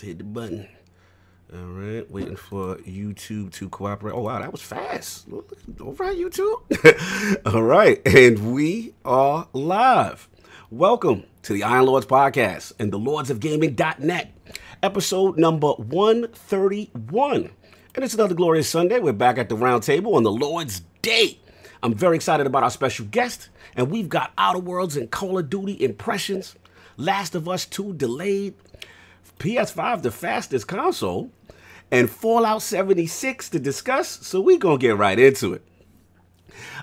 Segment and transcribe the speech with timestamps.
[0.00, 0.68] Hit the button.
[1.52, 4.12] All right, waiting for YouTube to cooperate.
[4.12, 5.26] Oh wow, that was fast.
[5.32, 7.46] All right, YouTube.
[7.52, 10.28] All right, and we are live.
[10.70, 14.32] Welcome to the Iron Lords podcast and the Lords of Gaming.net,
[14.84, 17.50] episode number 131.
[17.94, 19.00] And it's another glorious Sunday.
[19.00, 21.40] We're back at the round table on the Lord's Day.
[21.82, 25.50] I'm very excited about our special guest, and we've got Outer Worlds and Call of
[25.50, 26.54] Duty impressions,
[26.96, 28.54] Last of Us 2 delayed,
[29.38, 31.30] PS5 the fastest console,
[31.90, 35.62] and Fallout 76 to discuss, so we're going to get right into it.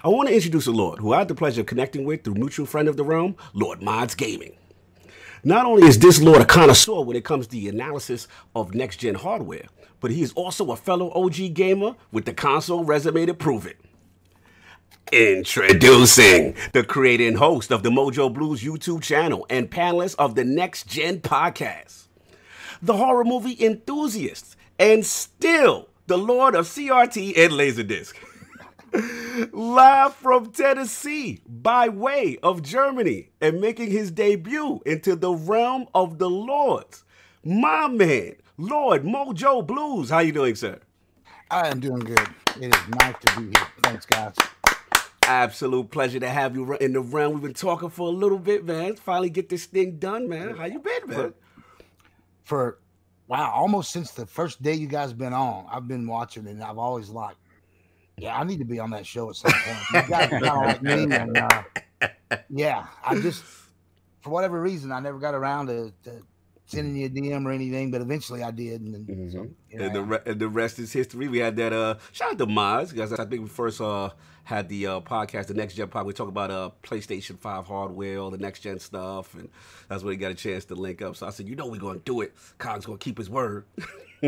[0.04, 2.36] I want to introduce a Lord who I had the pleasure of connecting with through
[2.36, 4.56] mutual friend of the realm, Lord Madz Gaming.
[5.44, 8.98] Not only is this Lord a connoisseur when it comes to the analysis of next
[8.98, 9.68] gen hardware,
[10.00, 13.78] but he is also a fellow OG gamer with the console resume to prove it.
[15.12, 20.44] Introducing the creator and host of the Mojo Blues YouTube channel and panelist of the
[20.44, 22.05] Next Gen podcast,
[22.82, 28.14] the horror movie enthusiast, and still the Lord of CRT and Laserdisc.
[29.54, 36.18] Live from Tennessee by way of Germany and making his debut into the realm of
[36.20, 37.04] the Lords.
[37.44, 40.10] My man, Lord Mojo Blues.
[40.10, 40.80] How you doing, sir?
[41.52, 42.28] I am doing good.
[42.62, 43.68] It is nice to be here.
[43.84, 44.34] Thanks, guys.
[45.24, 47.34] Absolute pleasure to have you in the realm.
[47.34, 48.96] We've been talking for a little bit, man.
[48.96, 50.56] Finally get this thing done, man.
[50.56, 51.34] How you been, man?
[52.46, 52.80] For
[53.28, 56.80] wow, almost since the first day you guys been on, I've been watching and I've
[56.80, 57.38] always like,
[58.18, 59.90] yeah, I need to be on that show at some point.
[59.92, 61.64] You guys kind of like me, and uh,
[62.50, 63.44] yeah, I just
[64.22, 66.24] for whatever reason I never got around to, to
[66.66, 69.30] sending you a DM or anything, but eventually I did, and, then, Mm-hmm.
[69.30, 71.28] so, and the re- and the rest is history.
[71.28, 71.74] We had that.
[71.74, 74.10] Uh, shout out to Miles because I think we first uh
[74.46, 76.06] had the uh, podcast, the next gen podcast.
[76.06, 79.50] We talk about uh PlayStation Five hardware, all the next gen stuff, and
[79.90, 81.18] that's when he got a chance to link up.
[81.18, 82.34] So I said, you know, we're gonna do it.
[82.58, 83.66] Cog's gonna keep his word.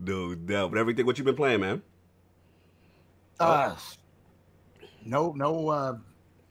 [0.00, 0.70] no doubt.
[0.70, 1.82] But everything, what you been playing, man?
[3.40, 3.74] Uh,
[5.04, 5.96] no, no uh,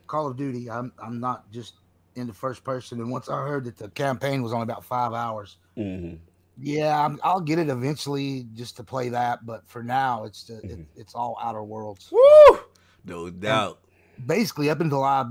[0.08, 0.70] Call of Duty.
[0.70, 1.76] I'm I'm not just
[2.16, 3.00] in the first person.
[3.00, 6.16] And once I heard that the campaign was only about five hours, Mm-hmm.
[6.60, 9.46] Yeah, I'm, I'll get it eventually just to play that.
[9.46, 12.12] But for now, it's the, it, it's all Outer Worlds.
[12.12, 12.60] Woo!
[13.06, 13.80] No doubt.
[14.26, 15.26] Basically, up until I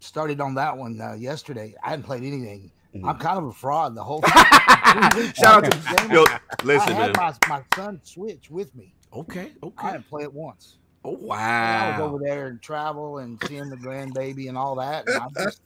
[0.00, 2.70] started on that one uh, yesterday, I hadn't played anything.
[3.04, 5.10] I'm kind of a fraud the whole time.
[5.34, 6.24] Shout out to yo.
[6.64, 7.14] Listen, I man.
[7.14, 8.94] had my, my son Switch with me.
[9.12, 9.92] Okay, I okay.
[9.92, 10.78] didn't play it once.
[11.08, 12.06] Oh And I was wow.
[12.06, 15.08] over there and travel and seeing the grandbaby and all that.
[15.08, 15.60] And I just,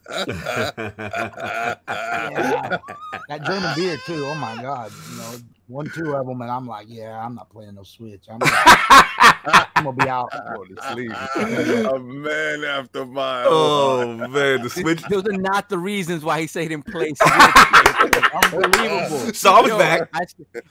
[2.30, 2.78] yeah,
[3.28, 4.24] that German beer too.
[4.24, 5.34] Oh my god, you know,
[5.66, 8.24] one, two of them, and I'm like, yeah, I'm not playing no Switch.
[8.30, 8.52] I'm gonna,
[9.74, 10.30] I'm gonna be out.
[10.54, 11.12] Going to sleep.
[11.92, 15.02] a man after my oh man, the switch.
[15.08, 17.18] Those are not the reasons why he said in place.
[18.02, 19.32] Unbelievable.
[19.34, 20.08] So I was Yo, back.
[20.14, 20.20] I-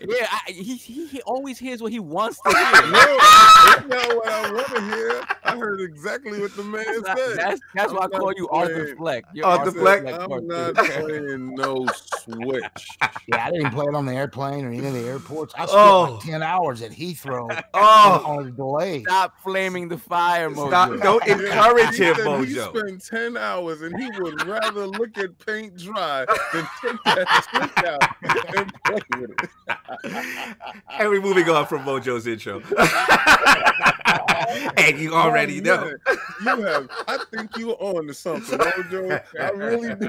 [0.07, 2.71] yeah, I, he, he he always hears what he wants to No, hear.
[2.81, 5.23] that's not what I want to hear.
[5.43, 7.37] I heard exactly what the man That's, said.
[7.37, 8.95] that's, that's why I call not you Arthur playing.
[8.97, 9.23] Fleck.
[9.33, 10.05] You're Arthur Fleck?
[10.07, 11.85] I'm Arthur not playing no
[12.19, 12.87] Switch.
[13.27, 15.53] Yeah, I didn't play it on the airplane or any of the airports.
[15.55, 16.13] I spent Oh.
[16.13, 19.03] like ten hours at Heathrow Oh, on a delay.
[19.03, 20.89] Stop flaming the fire, stop!
[20.89, 21.01] Mojo.
[21.01, 22.77] Don't encourage him, said He Mojo.
[22.77, 27.19] spent 10 hours and he would rather look at paint dry than take that Switch
[27.19, 29.49] out and play with it.
[30.99, 32.59] And we're moving on from Mojo's intro.
[34.77, 35.91] and you already Oh, know.
[36.43, 39.21] You have, I think you are on to something, Mojo.
[39.39, 40.07] I really do.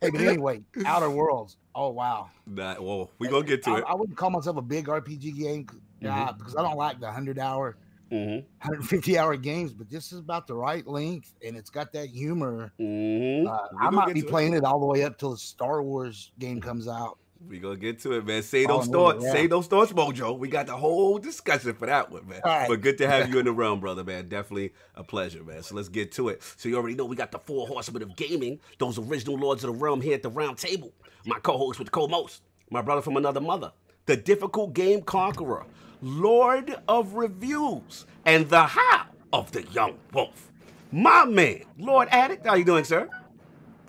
[0.00, 1.56] Hey, but anyway, Outer Worlds.
[1.74, 2.30] Oh wow.
[2.48, 3.84] That, well, we're gonna get to I, it.
[3.88, 5.66] I wouldn't call myself a big RPG game
[6.08, 7.76] uh, because I don't like the hundred hour,
[8.12, 8.46] Mm-hmm.
[8.60, 9.72] 150 hour games.
[9.72, 12.72] But this is about the right length, and it's got that humor.
[12.80, 13.46] Mm-hmm.
[13.48, 14.30] Uh, I might be to it.
[14.30, 17.18] playing it all the way up till the Star Wars game comes out.
[17.48, 18.42] We gonna get to it, man.
[18.42, 19.24] Say Oh, those no, thoughts.
[19.24, 19.32] yeah.
[19.32, 20.38] Say those thoughts, Mojo.
[20.38, 22.40] We got the whole discussion for that one, man.
[22.42, 22.68] All right.
[22.68, 24.28] But good to have you in the realm, brother, man.
[24.28, 25.62] Definitely a pleasure, man.
[25.62, 26.42] So let's get to it.
[26.56, 29.72] So you already know we got the four horsemen of gaming, those original lords of
[29.74, 30.92] the realm here at the round table.
[31.26, 32.40] My co-host with the co-most,
[32.70, 33.70] my brother from another mother,
[34.06, 35.66] the difficult game conqueror,
[36.02, 40.50] lord of reviews, and the how of the young wolf.
[40.92, 42.46] My man, Lord Addict.
[42.46, 43.08] How you doing, sir?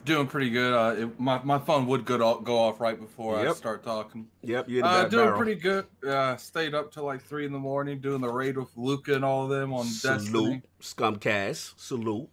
[0.03, 0.73] Doing pretty good.
[0.73, 4.27] Uh, it, my my phone would go off, go off right before I start talking.
[4.41, 5.37] Yep, you're the Uh, doing barrel.
[5.37, 5.85] pretty good.
[6.07, 9.25] Uh, stayed up till like three in the morning doing the raid with Luca and
[9.25, 10.25] all of them on Destiny.
[10.25, 11.73] Salute, Scumcast.
[11.77, 12.29] Salute.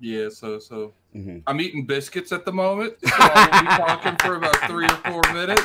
[0.00, 1.42] Yeah, so so Mhm.
[1.46, 2.94] I'm eating biscuits at the moment.
[3.02, 5.62] So I will be talking for about three or four minutes.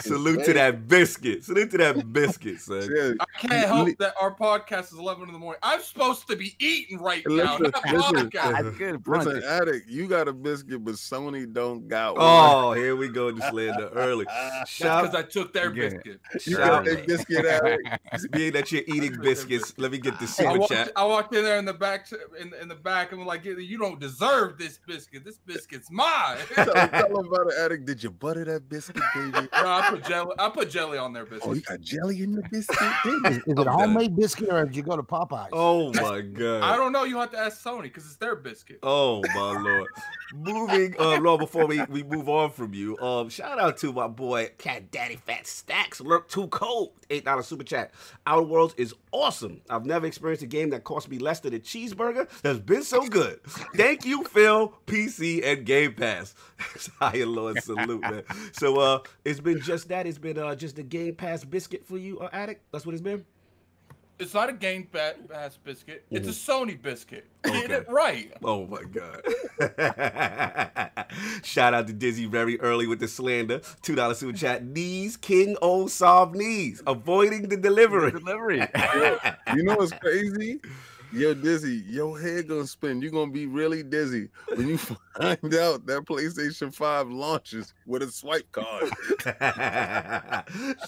[0.00, 1.44] Salute to that biscuit.
[1.44, 2.76] Salute to that biscuit, son.
[2.96, 5.58] Yeah, I can't help that our podcast is 11 in the morning.
[5.62, 7.58] I'm supposed to be eating right now.
[7.58, 8.62] Listen, not listen, podcast.
[8.64, 9.04] That's good.
[9.04, 9.24] brunch.
[9.26, 12.24] listen, addict, you got a biscuit, but Sony don't got one.
[12.26, 13.30] Oh, here we go.
[13.30, 14.24] The slander early.
[14.28, 15.90] That's Shout, because I took their Yeah.
[15.90, 16.20] biscuit.
[16.46, 18.30] you got a biscuit, addict.
[18.32, 19.74] being that you're eating biscuits.
[19.76, 20.92] Let me get the I super walked, chat.
[20.96, 22.06] I walked in there in the back,
[22.40, 25.24] in, in the back, and I'm like, "You don't deserve this biscuit.
[25.24, 27.86] This biscuit's mine." tell, tell him about the addict.
[27.86, 29.48] Did you butter that biscuit, baby?
[29.56, 30.34] No, I put jelly.
[30.38, 31.48] I put jelly on their biscuit.
[31.48, 32.92] Oh, you got jelly in the biscuit?
[33.04, 35.48] Is, is it I'm a homemade biscuit or did you go to Popeyes?
[35.52, 36.62] Oh my god!
[36.62, 37.04] I don't know.
[37.04, 38.78] You have to ask Sony because it's their biscuit.
[38.82, 39.88] Oh my lord.
[40.34, 44.08] Moving uh Lord, before we, we move on from you, um, shout out to my
[44.08, 46.00] boy Cat Daddy Fat Stacks.
[46.00, 46.92] Lurk too cold.
[47.10, 47.92] Eight dollar super chat.
[48.26, 49.60] Outer Worlds is awesome.
[49.70, 53.06] I've never experienced a game that cost me less than a cheeseburger that's been so
[53.06, 53.42] good.
[53.74, 56.34] Thank you, Phil, PC, and Game Pass.
[57.00, 58.22] Higher Lord salute, man.
[58.52, 60.06] So uh it's been just that.
[60.06, 62.62] It's been uh just a Game Pass biscuit for you, uh, addict.
[62.72, 63.24] That's what it's been.
[64.18, 66.04] It's not a Game Ba- Pass biscuit.
[66.10, 67.26] It's a Sony biscuit.
[67.44, 67.72] Get Mm-hmm.
[67.72, 68.32] It right.
[68.42, 69.22] Oh my god.
[71.44, 73.60] Shout out to Dizzy very early with the slander.
[73.82, 74.64] Two dollar super chat.
[74.64, 76.82] Knees, King O solve knees.
[76.86, 78.10] Avoiding the delivery.
[78.12, 78.66] Delivery.
[79.54, 80.60] You know what's crazy?
[81.12, 83.00] Yo, Dizzy, your head gonna spin.
[83.00, 88.10] You're gonna be really dizzy when you find out that PlayStation 5 launches with a
[88.10, 88.90] swipe card.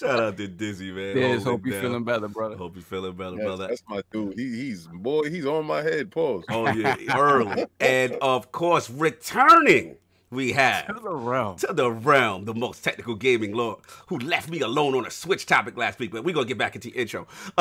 [0.00, 1.14] Shout out to Dizzy, man.
[1.14, 1.82] Diz, hope you down.
[1.82, 2.56] feeling better, brother.
[2.56, 3.68] Hope you feeling better, Yes, brother.
[3.68, 4.34] that's my dude.
[4.38, 6.10] He, he's boy, he's on my head.
[6.10, 6.44] Pause.
[6.50, 7.64] Oh yeah, early.
[7.80, 9.96] And of course, returning,
[10.30, 11.56] we have To the realm.
[11.56, 13.78] to the realm, the most technical gaming lord
[14.08, 16.74] who left me alone on a Switch topic last week, but we're gonna get back
[16.74, 17.26] into the intro.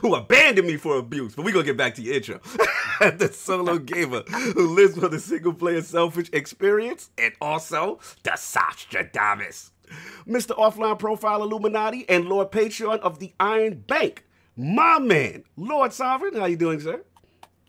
[0.00, 2.38] who abandoned me for abuse, but we're gonna get back to the intro.
[3.00, 9.70] the solo gamer who lives for the single player selfish experience and also the Sostradamus.
[10.26, 10.56] Mr.
[10.56, 14.24] Offline Profile Illuminati and Lord Patreon of the Iron Bank.
[14.56, 17.02] My man, Lord Sovereign, how you doing, sir?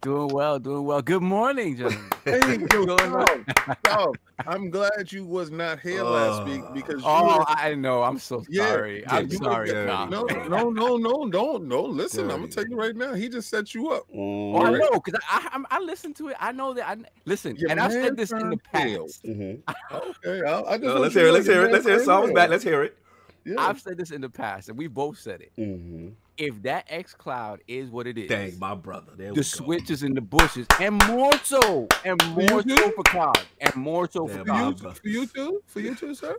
[0.02, 1.02] Doing well, doing well.
[1.02, 2.04] Good morning, gentlemen.
[2.28, 3.46] Hey, yo, Going on?
[3.50, 4.16] stop, stop.
[4.46, 8.04] I'm glad you was not here last week because you Oh, were- I know.
[8.04, 9.02] I'm so Yeah, sorry.
[9.04, 9.70] yeah, I'm sorry.
[9.70, 9.90] dirty.
[9.90, 10.10] Tom.
[10.10, 11.82] no, no, no, no, don't, no.
[11.84, 13.14] Listen, I'm gonna tell you right now.
[13.14, 14.04] He just set you up.
[14.14, 16.36] Oh, I know, because I, I I listened to it.
[16.42, 16.86] I know that.
[16.88, 19.04] I listen, Your and I've said this in the turned pale.
[19.06, 19.24] past.
[19.24, 19.62] Mhm.
[20.28, 21.32] Okay, I, I just Uh, let's hear it.
[21.32, 21.72] Let's hear it.
[21.72, 22.04] Let's hear it.
[22.06, 22.50] So I was back.
[22.50, 22.98] Let's hear it.
[23.46, 23.56] Yeah.
[23.60, 25.54] I've said this in the past, and we both said it.
[25.58, 26.10] Mm-hmm.
[26.38, 29.14] If that X Cloud is what it is, Dang, my brother.
[29.18, 29.42] There we the go.
[29.42, 33.76] switch is in the bushes, and more so, and more you so for COD, and
[33.76, 34.98] more so for for you, COD.
[35.00, 36.38] For you too, for you too, sir.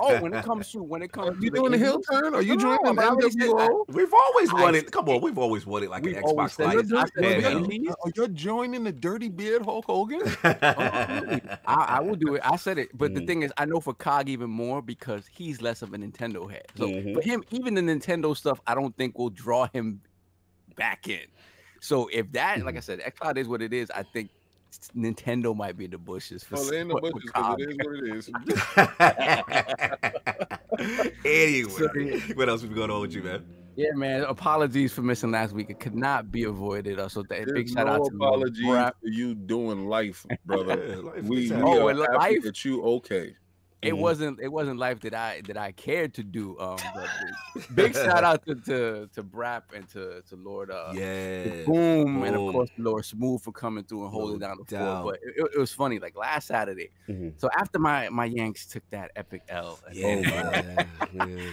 [0.00, 2.34] Oh, when it comes to when it Are comes, you to doing the hill turn?
[2.34, 3.84] Are you No, joining but I NWO?
[3.88, 4.92] We've always I- wanted.
[4.92, 6.78] Come on, we've always wanted like an We've Xbox said Live.
[6.92, 6.92] it.
[6.94, 7.44] I said it.
[7.44, 7.64] handheld.
[7.64, 7.94] Please?
[8.04, 10.20] Oh, you're joining the dirty beard Hulk Hogan?
[10.44, 12.42] I, I will do it.
[12.44, 13.26] I said it, but the Mhm.
[13.26, 16.66] thing is, I know for Cog even more because he's less of a Nintendo head.
[16.76, 17.14] So Mhm.
[17.14, 20.00] for him, even the Nintendo stuff, I don't think will draw him
[20.76, 21.26] back in.
[21.80, 24.30] So if that, like I said, xCloud is what it is, I think
[24.96, 27.44] Nintendo might be in the bushes for, Oh, they in the for- for bushes 'cause
[27.44, 27.60] Cog.
[27.60, 28.30] it is what it is.
[31.24, 33.44] anyway, what else we going on with you, man?
[33.76, 34.22] Yeah, man.
[34.24, 35.70] Apologies for missing last week.
[35.70, 36.98] It could not be avoided.
[36.98, 38.92] Uh, so th- big shout no out to Lord apologies Brap.
[39.00, 40.96] for you doing life, brother.
[40.96, 41.62] Life we, is we happy.
[41.64, 43.36] Oh, are and happy life- that you okay.
[43.80, 43.98] It Mhm.
[44.00, 46.58] wasn't it wasn't life that I that I cared to do.
[46.58, 47.08] Um, but
[47.74, 51.64] big shout out to to to Brap and to to Lord uh yeah.
[51.64, 55.02] Boom, and of course Lord Smooth for coming through and holding No down the doubt.
[55.04, 55.20] fort.
[55.22, 56.90] But it, it- was funny, like last Saturday.
[57.08, 57.38] Mhm.
[57.40, 60.84] So after my my Yanks took that epic L, home, Yeah.
[61.14, 61.50] yeah.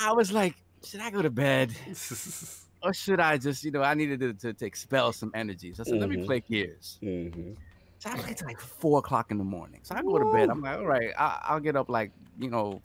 [0.00, 0.54] I was like,
[0.84, 1.72] should I go to bed
[2.82, 5.72] or should I just you know I needed to, to, to expel some energy?
[5.74, 6.26] So I said, let me Mhm.
[6.26, 6.98] play Gears.
[7.02, 7.56] Mhm.
[7.98, 9.80] So I till like four o'clock in the morning.
[9.82, 10.50] So I go to bed.
[10.50, 12.80] I'm like, all right, I, I'll get up like you know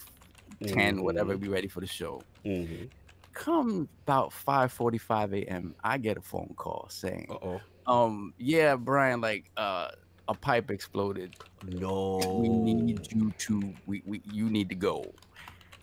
[0.65, 2.23] 10 whatever, be ready for the show.
[2.45, 2.89] Mhm.
[3.33, 5.75] Come about 5:45 a.m.
[5.83, 7.61] I get a phone call saying, Uh-oh.
[7.87, 9.89] um, yeah, Brian, like uh
[10.27, 11.35] a pipe exploded.
[11.67, 12.17] No.
[12.35, 15.13] We need you to we, we you need to go.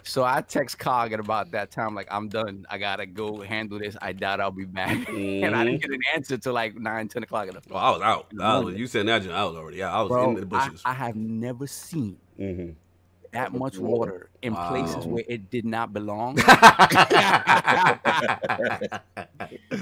[0.05, 2.67] So I text Cog at about that time, like I'm done.
[2.71, 3.97] I gotta go handle this.
[4.01, 5.09] I doubt I'll be back.
[5.13, 7.91] and I didn't get an answer till like 9, 10 o'clock in the Oh, I
[7.91, 8.27] was out.
[8.41, 9.79] I was, you said that, I was already.
[9.79, 10.83] Yeah, I was Bro, in the bushes.
[10.85, 12.71] I have never seen hmm
[13.33, 16.37] that much water in places where it did not belong.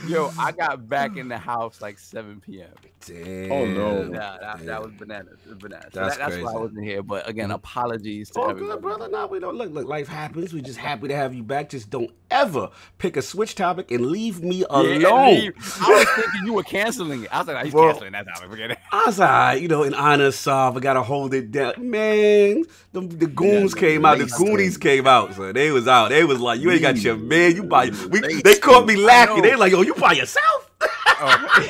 [0.06, 2.68] Yo, I got back in the house like 7 p.m.
[3.06, 3.52] Damn.
[3.52, 4.02] Oh, no.
[4.12, 4.66] Yeah, that, Damn.
[4.66, 5.38] that was bananas.
[5.44, 5.88] It was bananas.
[5.94, 7.02] So That's that- that's why I wasn't here.
[7.02, 7.54] But again, mm-hmm.
[7.54, 8.72] apologies to Oh, everybody.
[8.72, 9.08] good, brother.
[9.08, 9.54] No, we don't.
[9.56, 10.52] Look, look, life happens.
[10.52, 11.70] We're just happy to have you back.
[11.70, 15.34] Just don't ever pick a switch topic and leave me Yeah, alone.
[15.34, 15.54] leave.
[15.80, 17.34] I was thinking you were canceling it.
[17.34, 17.86] I was like, oh, he's Bro.
[17.92, 18.50] canceling that topic.
[18.50, 18.78] Forget it.
[18.92, 21.74] I was like, you know, in honor of Sav, I gotta hold it down.
[21.78, 24.80] Man, the, the goons Yeah, came out, the Goonies thing.
[24.80, 25.34] came out.
[25.34, 26.08] So they was out.
[26.10, 27.54] They was like, you ain't got your man.
[27.56, 29.42] You by we, they caught me lacking.
[29.42, 30.70] They like, yo, you by yourself?
[31.20, 31.68] Oh.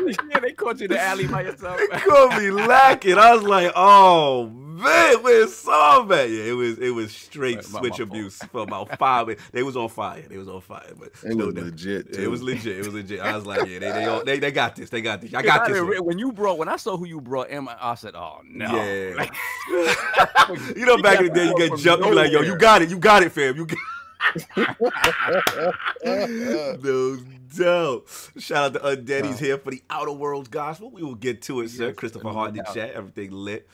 [0.30, 1.78] yeah, they caught you in the alley by yourself.
[1.78, 3.18] They caught me lacking.
[3.18, 6.30] I was like, oh man, where's Sav at?
[6.30, 9.28] Yeah, it was it was straight Right, switch abuse for about five.
[9.52, 10.22] They was on fire.
[10.28, 10.92] They was on fire.
[10.98, 11.64] But It no was doubt.
[11.64, 12.16] legit.
[12.16, 12.76] It was legit.
[12.78, 13.20] It was legit.
[13.20, 14.90] I was like, yeah, they they all- they, they got this.
[14.90, 15.34] They got this.
[15.34, 15.78] I I got this.
[15.80, 15.88] one.
[15.90, 18.66] re- when you brought when I saw who you brought in, I said, "Oh no!"
[18.74, 19.14] Yeah.
[19.16, 19.34] Like,
[20.76, 22.06] you know, back in the day, you get jumped.
[22.06, 22.88] You like, yo, you got it.
[22.90, 23.56] You got it, fam.
[23.56, 23.78] You got
[26.04, 27.16] no
[27.56, 28.04] doubt.
[28.38, 29.26] Shout out to Undead.
[29.26, 30.90] He's here for the Outer Worlds Gospel.
[30.90, 31.88] We will get to it, sir.
[31.88, 32.92] Yes, Christopher no Hart in the chat.
[32.92, 33.68] Everything lit.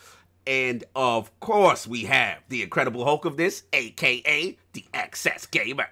[0.47, 5.89] And of course, we have the Incredible Hulk of this, aka the Access Gamer,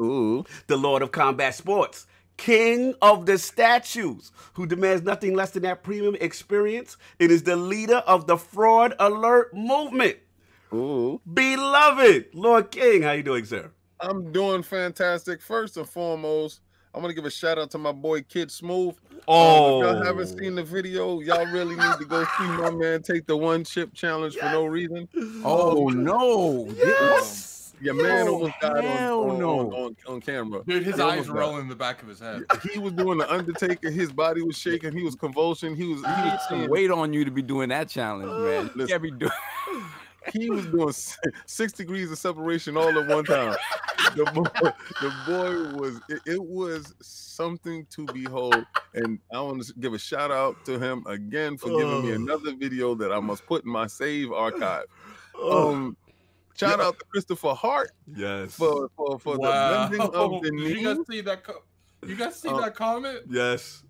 [0.00, 0.44] Ooh.
[0.68, 5.82] the Lord of Combat Sports, King of the Statues, who demands nothing less than that
[5.82, 6.96] premium experience.
[7.18, 10.16] It is the leader of the Fraud Alert movement.
[10.72, 11.20] Ooh.
[11.34, 13.70] Beloved Lord King, how you doing, sir?
[14.00, 15.42] I'm doing fantastic.
[15.42, 16.60] First and foremost,
[16.94, 18.94] I'm gonna give a shout out to my boy Kid Smooth.
[19.28, 22.70] Oh, Um, if y'all haven't seen the video, y'all really need to go see my
[22.74, 25.08] man take the one chip challenge for no reason.
[25.44, 26.66] oh no!
[26.76, 27.48] yes.
[27.82, 29.58] Your man Yo, almost died on, on, no.
[29.60, 30.62] on, on, on camera.
[30.66, 32.42] Dude, his He eyes almost were rolling in the back of his head.
[32.70, 33.90] He was doing the Undertaker.
[33.90, 34.92] His body was shaking.
[34.92, 35.74] He was convulsing.
[35.74, 38.26] He was he I was some seeing, weight on you to be doing that challenge,
[38.28, 38.64] man.
[38.66, 38.86] You Listen.
[38.88, 39.32] can't be doing.
[40.32, 40.92] he was doing
[41.46, 43.56] six degrees of separation all at one time.
[44.16, 49.72] The boy, the boy was it, it was something to behold, and I want to
[49.74, 52.16] give a shout out to him again for giving me Oh.
[52.16, 54.84] another video that I must put in my save archive.
[55.36, 55.96] Oh, Um,
[56.56, 56.86] shout Yeah.
[56.86, 58.54] out to Christopher Hart yes.
[58.56, 59.86] for for, for wow.
[59.88, 61.44] the bending of the Did you guys see that?
[61.44, 61.62] Co-
[62.06, 63.20] you guys see Uh, that comment?
[63.28, 63.84] yes.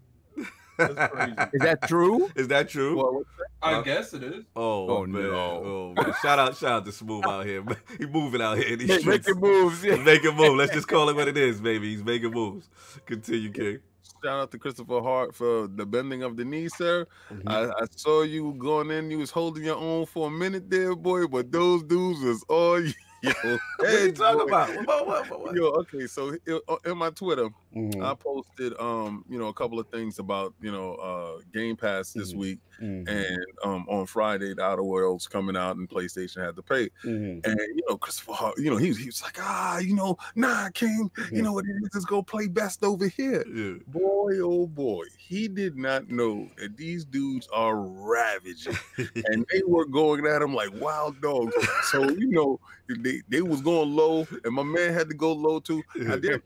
[0.88, 1.34] That's crazy.
[1.54, 2.30] Is that true?
[2.36, 2.96] Is that true?
[2.96, 3.22] Well,
[3.62, 4.44] I Uh, guess it is.
[4.56, 5.22] oh, Oh, man.
[5.22, 5.34] no.
[5.34, 6.14] Oh man.
[6.22, 7.62] Shout out, shout out to Smooth out here.
[7.98, 9.26] He's moving out here in these streets.
[9.28, 9.82] making moves.
[9.82, 10.02] He's Yeah.
[10.02, 10.54] making moves.
[10.56, 11.90] Let's just call it what it is, baby.
[11.90, 12.68] He's making moves.
[13.06, 13.78] Continue, King.
[14.24, 17.06] shout out to Christopher Hart for the bending of the knee, sir.
[17.32, 17.42] Mhm.
[17.46, 19.10] I, I saw you going in.
[19.10, 21.26] You was holding your own for a minute there, boy.
[21.26, 22.92] But those dudes was all you.
[23.22, 23.32] Yo,
[23.76, 24.44] what are you talking boy.
[24.46, 24.86] about?
[24.86, 25.54] What, what, what, what?
[25.54, 26.34] Yo, okay, so
[26.68, 30.54] uh, in my Twitter, Mhm, I posted um, you know, a couple of things about,
[30.60, 32.34] you know, uh Game Pass this Mhm.
[32.34, 32.60] week.
[32.78, 36.90] mhm, And um on Friday, the Outer Worlds coming out and PlayStation had to pay.
[37.04, 37.44] mhm.
[37.44, 40.16] And you know, Christopher Hart, you know, he was he was like, ah, you know,
[40.36, 43.44] nah, King, you know what it is, let's go play best over here.
[43.44, 43.78] Yeah.
[43.86, 48.78] Boy, oh boy, he did not know that these dudes are ravaging,
[49.24, 51.56] and they were going at him like wild dogs.
[51.80, 52.58] So you know,
[52.88, 55.84] they, they was going low, and my man had to go low too.
[56.06, 56.40] I did,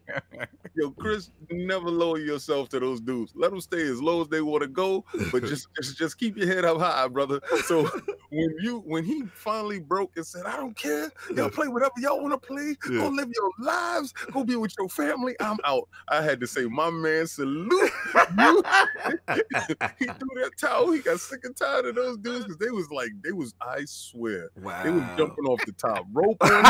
[0.74, 1.13] yo, Chris,
[1.50, 3.33] never lower yourself to those dudes.
[3.35, 6.37] Let them stay as low as they want to go, but just, just just keep
[6.37, 7.40] your head up high, brother.
[7.66, 7.83] So
[8.30, 12.21] when you when he finally broke and said, "I don't care, y'all play whatever y'all
[12.21, 13.00] want to play, Yeah.
[13.00, 15.88] go live your lives, go be with your family," I'm out.
[16.09, 17.90] I had to say, "My man, salute."
[18.38, 18.62] You
[19.99, 20.90] he threw that towel.
[20.92, 23.85] He got sick and tired of those dudes because they was like, they was, I
[23.87, 24.83] swear, wow.
[24.83, 26.37] they was jumping off the top rope.
[26.42, 26.62] On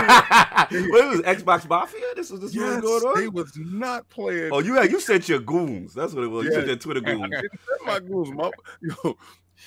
[0.91, 2.01] what was Xbox Mafia?
[2.17, 3.21] This was this Yes, was going on.
[3.21, 4.34] they was not playing.
[4.53, 5.95] Oh, you had you sent your goons.
[5.95, 6.45] That's what it was.
[6.47, 6.73] You sent Yeah.
[6.73, 7.35] your Twitter goons.
[7.87, 8.51] my goons, my,
[8.81, 9.17] yo,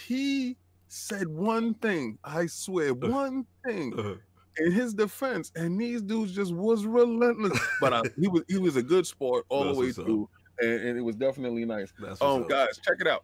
[0.06, 0.58] he
[0.88, 2.18] said one thing.
[2.24, 4.16] I swear, one thing Uh,
[4.64, 7.60] in his defense, and these dudes just was relentless.
[7.82, 10.82] But I, he was he was a good sport all That's the way through, and,
[10.82, 11.94] and it was definitely nice.
[12.00, 13.24] that's Um, guys, check it out.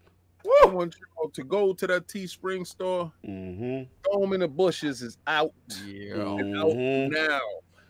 [0.63, 3.11] I want you to go to that Teespring store.
[3.25, 3.83] Mm-hmm.
[4.03, 5.53] Throw 'em in the bushes is out.
[5.85, 6.35] Yeah.
[6.37, 7.39] It's out now.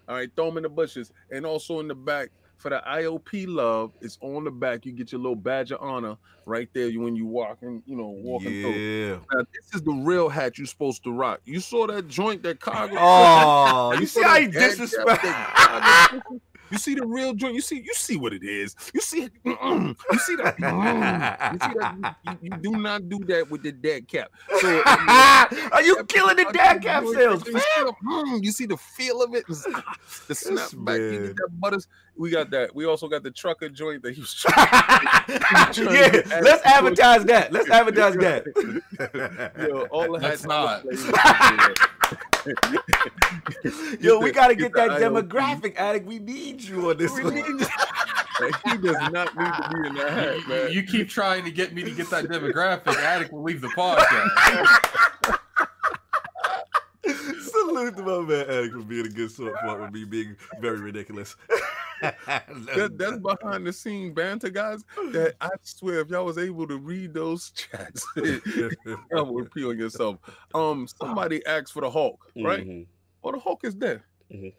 [0.08, 3.46] All right, throw them in the bushes, and also in the back for the IOP
[3.48, 3.92] love.
[4.02, 4.86] It's on the back.
[4.86, 8.62] You get your little badge of honor right there when you walking, you know, walking
[8.62, 9.22] through.
[9.32, 11.42] Now, this is the real hat you're supposed to rock.
[11.46, 12.96] You saw that joint that Cargo.
[12.98, 16.44] Oh, you saw see how he that dad cap disrespect?
[16.74, 16.94] That Cargo pussy?
[16.94, 17.56] You see the real joint.
[17.56, 18.76] You see, you see what it is.
[18.94, 19.96] You see, mm-mm.
[20.12, 20.60] you see that.
[20.60, 22.16] You see that.
[22.26, 24.32] You, you do not do that with the dead cap.
[24.60, 27.62] So, Are you killing the dad cap sales, you man?
[27.62, 30.98] see, the, mm, you see the feel of it, ah, the snap back.
[30.98, 31.26] You man.
[31.28, 31.88] get that butters.
[32.16, 32.76] We got that.
[32.76, 34.46] We also got the trucker joint that he was.
[34.58, 37.52] yeah, let's advertise that.
[37.52, 38.46] Let's advertise that.
[39.58, 41.94] Yo, all the Let's hats I was not.
[44.00, 46.06] Yo, we gotta get that demographic, Addict.
[46.06, 47.34] We need you on this We one.
[47.36, 47.68] need.
[48.40, 50.72] Like, he does not need to be in that hat, You, man.
[50.72, 52.96] you keep trying to get me to get that demographic.
[52.96, 54.30] Addict will leave the podcast.
[57.06, 60.80] Salute to my man Addict for being a good sort for with me being very
[60.80, 61.36] ridiculous.
[62.02, 64.84] that, that's behind the scene banter, guys.
[65.12, 68.06] That I swear, if y'all was able to read those chats,
[69.12, 70.18] y'all would pee on yourself.
[70.54, 72.66] Um, somebody asked for the Hulk, right?
[72.66, 72.88] Mhm.
[73.22, 74.04] Well, the Hulk is there.
[74.32, 74.54] Mhm.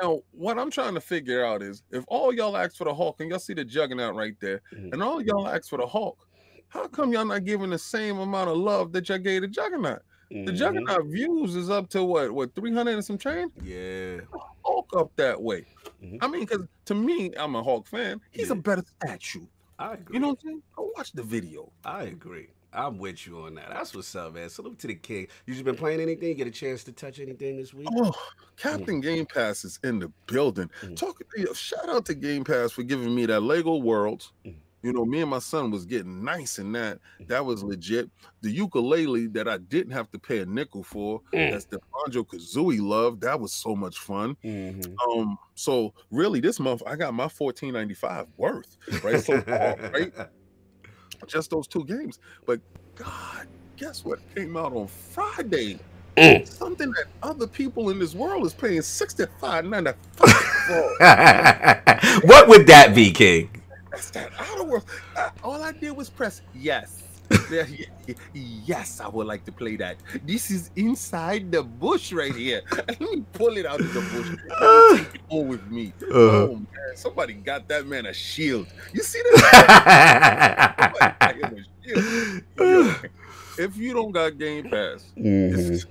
[0.00, 3.20] Now, what I'm trying to figure out is if all y'all ask for the Hulk
[3.20, 4.92] and y'all see the juggernaut right there, Mhm.
[4.92, 6.26] and all y'all ask for the Hulk,
[6.68, 10.02] how come y'all not giving the same amount of love that y'all gave the juggernaut?
[10.30, 10.56] The Mhm.
[10.56, 13.52] juggernaut views is up to what, what 300 and some change?
[13.62, 14.20] Yeah.
[14.64, 15.66] Hulk up that way.
[16.02, 16.18] Mhm.
[16.22, 18.20] I mean, because to me, I'm a Hulk fan.
[18.30, 19.46] He's a better statue.
[19.78, 20.14] I agree.
[20.14, 20.62] You know what I'm saying?
[20.76, 21.72] Go watch the video.
[21.84, 22.48] I agree.
[22.74, 23.68] I'm with you on that.
[23.70, 24.48] That's what's up, man.
[24.50, 25.28] Salute to the king.
[25.46, 26.28] You just been playing anything?
[26.28, 27.88] You get a chance to touch anything this week?
[27.94, 28.12] Oh,
[28.56, 30.70] Captain Game Pass is in the building.
[30.82, 30.96] Mhm.
[30.96, 31.22] Talk
[31.54, 34.32] shout out to Game Pass for giving me that Lego Worlds.
[34.44, 34.56] Mhm.
[34.82, 36.98] You know, me and my son was getting nice in that.
[37.28, 38.10] That was legit.
[38.42, 41.52] The Yooka-Laylee that I didn't have to pay a nickel for, Mm.
[41.52, 43.20] that's the Banjo Kazooie love.
[43.20, 44.36] That was so much fun.
[44.44, 44.94] Mhm.
[45.08, 49.20] Um, so really this month I got my 14.95 worth, right?
[49.22, 50.12] So far, right?
[51.28, 52.18] Just those two games.
[52.46, 52.60] But
[52.96, 55.78] God, guess what came out on Friday?
[56.16, 56.46] Mm.
[56.46, 59.96] Something that other people in this world is paying 65.95
[62.20, 62.26] for.
[62.26, 63.50] what would that be, King?
[63.90, 64.84] That's that outer world.
[65.16, 67.03] Uh, all I did was press yes.
[68.34, 69.96] Yes, I would like to play that.
[70.24, 72.60] This is inside the bush right here.
[72.88, 74.28] Let me pull it out of the bush.
[74.60, 75.92] Let me take it home with me.
[76.02, 76.20] Uh-huh.
[76.20, 78.66] Oh man, somebody got that man a shield.
[78.92, 80.92] You see that?
[80.94, 82.42] Somebody got him a shield.
[82.58, 85.84] Yo, if you don't got Game Pass, Mhm.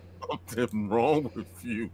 [0.48, 1.90] Something wrong with you.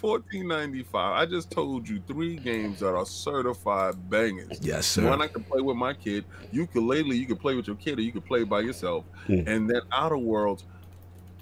[0.00, 1.16] Fourteen ninety five.
[1.16, 4.58] I just told you three games that are certified bangers.
[4.60, 5.08] Yes, sir.
[5.08, 6.24] One I can play with my kid.
[6.52, 9.04] Yooka-Laylee, you can play with your kid, or you can play by yourself.
[9.28, 9.46] Mm.
[9.46, 10.64] And then Outer Worlds.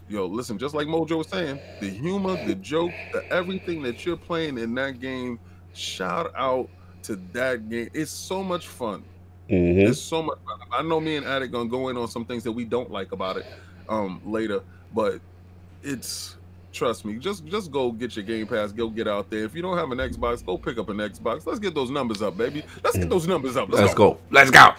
[0.09, 4.17] Yo, listen, just like Mojo was saying, the humor, the joke, the everything that you're
[4.17, 5.41] playing in that game.
[5.73, 6.71] Shout out
[7.03, 7.91] to that game.
[7.93, 9.03] It's so much fun.
[9.51, 9.89] Mhm.
[9.89, 10.61] It's so much fun.
[10.73, 13.13] I know me and Addict gonna go in on some things that we don't like
[13.13, 13.47] about it
[13.89, 14.61] um later,
[14.95, 15.21] but
[15.83, 16.36] it's
[16.77, 19.45] trust me, just just go get your game pass, go get out there.
[19.45, 21.47] If you don't have an Xbox, go pick up an Xbox.
[21.47, 22.63] Let's get those numbers up, baby.
[22.85, 23.11] Let's get mm.
[23.11, 23.71] those numbers up.
[23.71, 24.19] Let's go.
[24.31, 24.75] Let's go.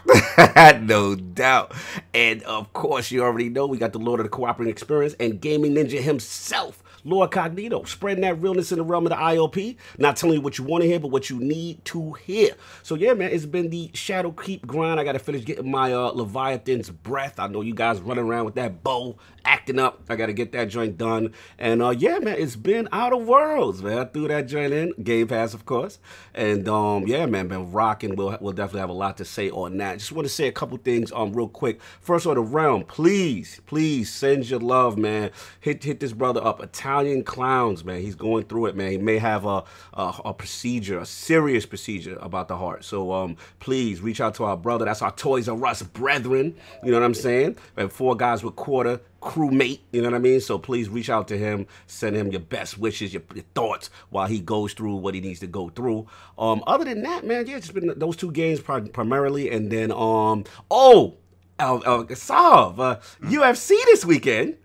[0.82, 1.74] no doubt.
[2.14, 5.42] And of course, you already know we got the Lord of the Cooperating Experience and
[5.42, 9.78] Gaming Ninja himself, Lord Cognito, spreading that realness in the realm of the IOP.
[9.98, 12.52] Not telling you what you want to hear, but what you need to hear.
[12.84, 15.00] So yeah, man, it's been the Shadowkeep grind.
[15.00, 17.40] I got to finish getting my uh, Leviathan's breath.
[17.40, 20.04] I know you guys running around with that bow, acting up.
[20.10, 21.34] I got to get that joint done.
[21.58, 24.00] And uh, yeah, man, it's been Outer Worlds, man.
[24.00, 26.00] I threw that joint in, Game Pass, of course.
[26.34, 28.18] And um, yeah, man, been rocking.
[28.18, 30.00] We'll we'll definitely have a lot to say on that.
[30.00, 31.80] Just want to say a couple things um real quick.
[32.02, 35.32] First on the realm, please, please send your love, man.
[35.62, 36.62] Hit hit this brother up.
[36.62, 38.02] Italian clowns, man.
[38.02, 38.92] He's going through it, man.
[38.92, 42.84] He may have a a, a procedure, a serious procedure about the heart.
[42.86, 44.86] So um, please reach out to our brother.
[44.86, 46.56] That's our Toys R Us brethren.
[46.84, 47.58] You know what I'm saying?
[47.76, 50.40] And four guys with quarter crewmate, you know what I mean?
[50.40, 54.28] So please reach out to him, send him your best wishes, your, your thoughts while
[54.28, 56.08] he goes through what he needs to go through.
[56.38, 60.46] Um, other than that, man, yeah, it's been those two games primarily, and then um,
[60.70, 61.16] oh,
[61.60, 64.58] uh, uh, Sav, uh, UFC this weekend.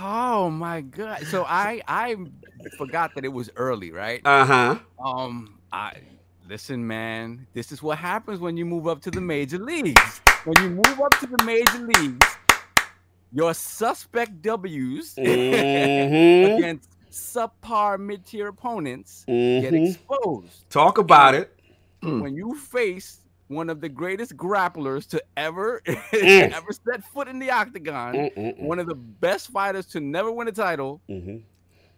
[0.00, 1.26] Oh my god!
[1.26, 2.16] So I I
[2.76, 4.20] forgot that it was early, right?
[4.24, 4.78] Uh huh.
[5.04, 5.94] Um, I
[6.48, 7.46] listen, man.
[7.54, 10.20] This is what happens when you move up to the major leagues.
[10.44, 12.26] When you move up to the major leagues,
[13.32, 16.56] your suspect W's Mhm.
[16.56, 19.88] against subpar mid-tier opponents get Mhm.
[19.90, 20.68] exposed.
[20.70, 21.58] Talk about it.
[22.02, 22.20] Mm.
[22.22, 26.52] When you face one of the greatest grapplers to ever Mm.
[26.52, 28.60] ever set foot in the octagon, Mm-mm-mm.
[28.60, 31.42] one of the best fighters to never win a title, Mhm.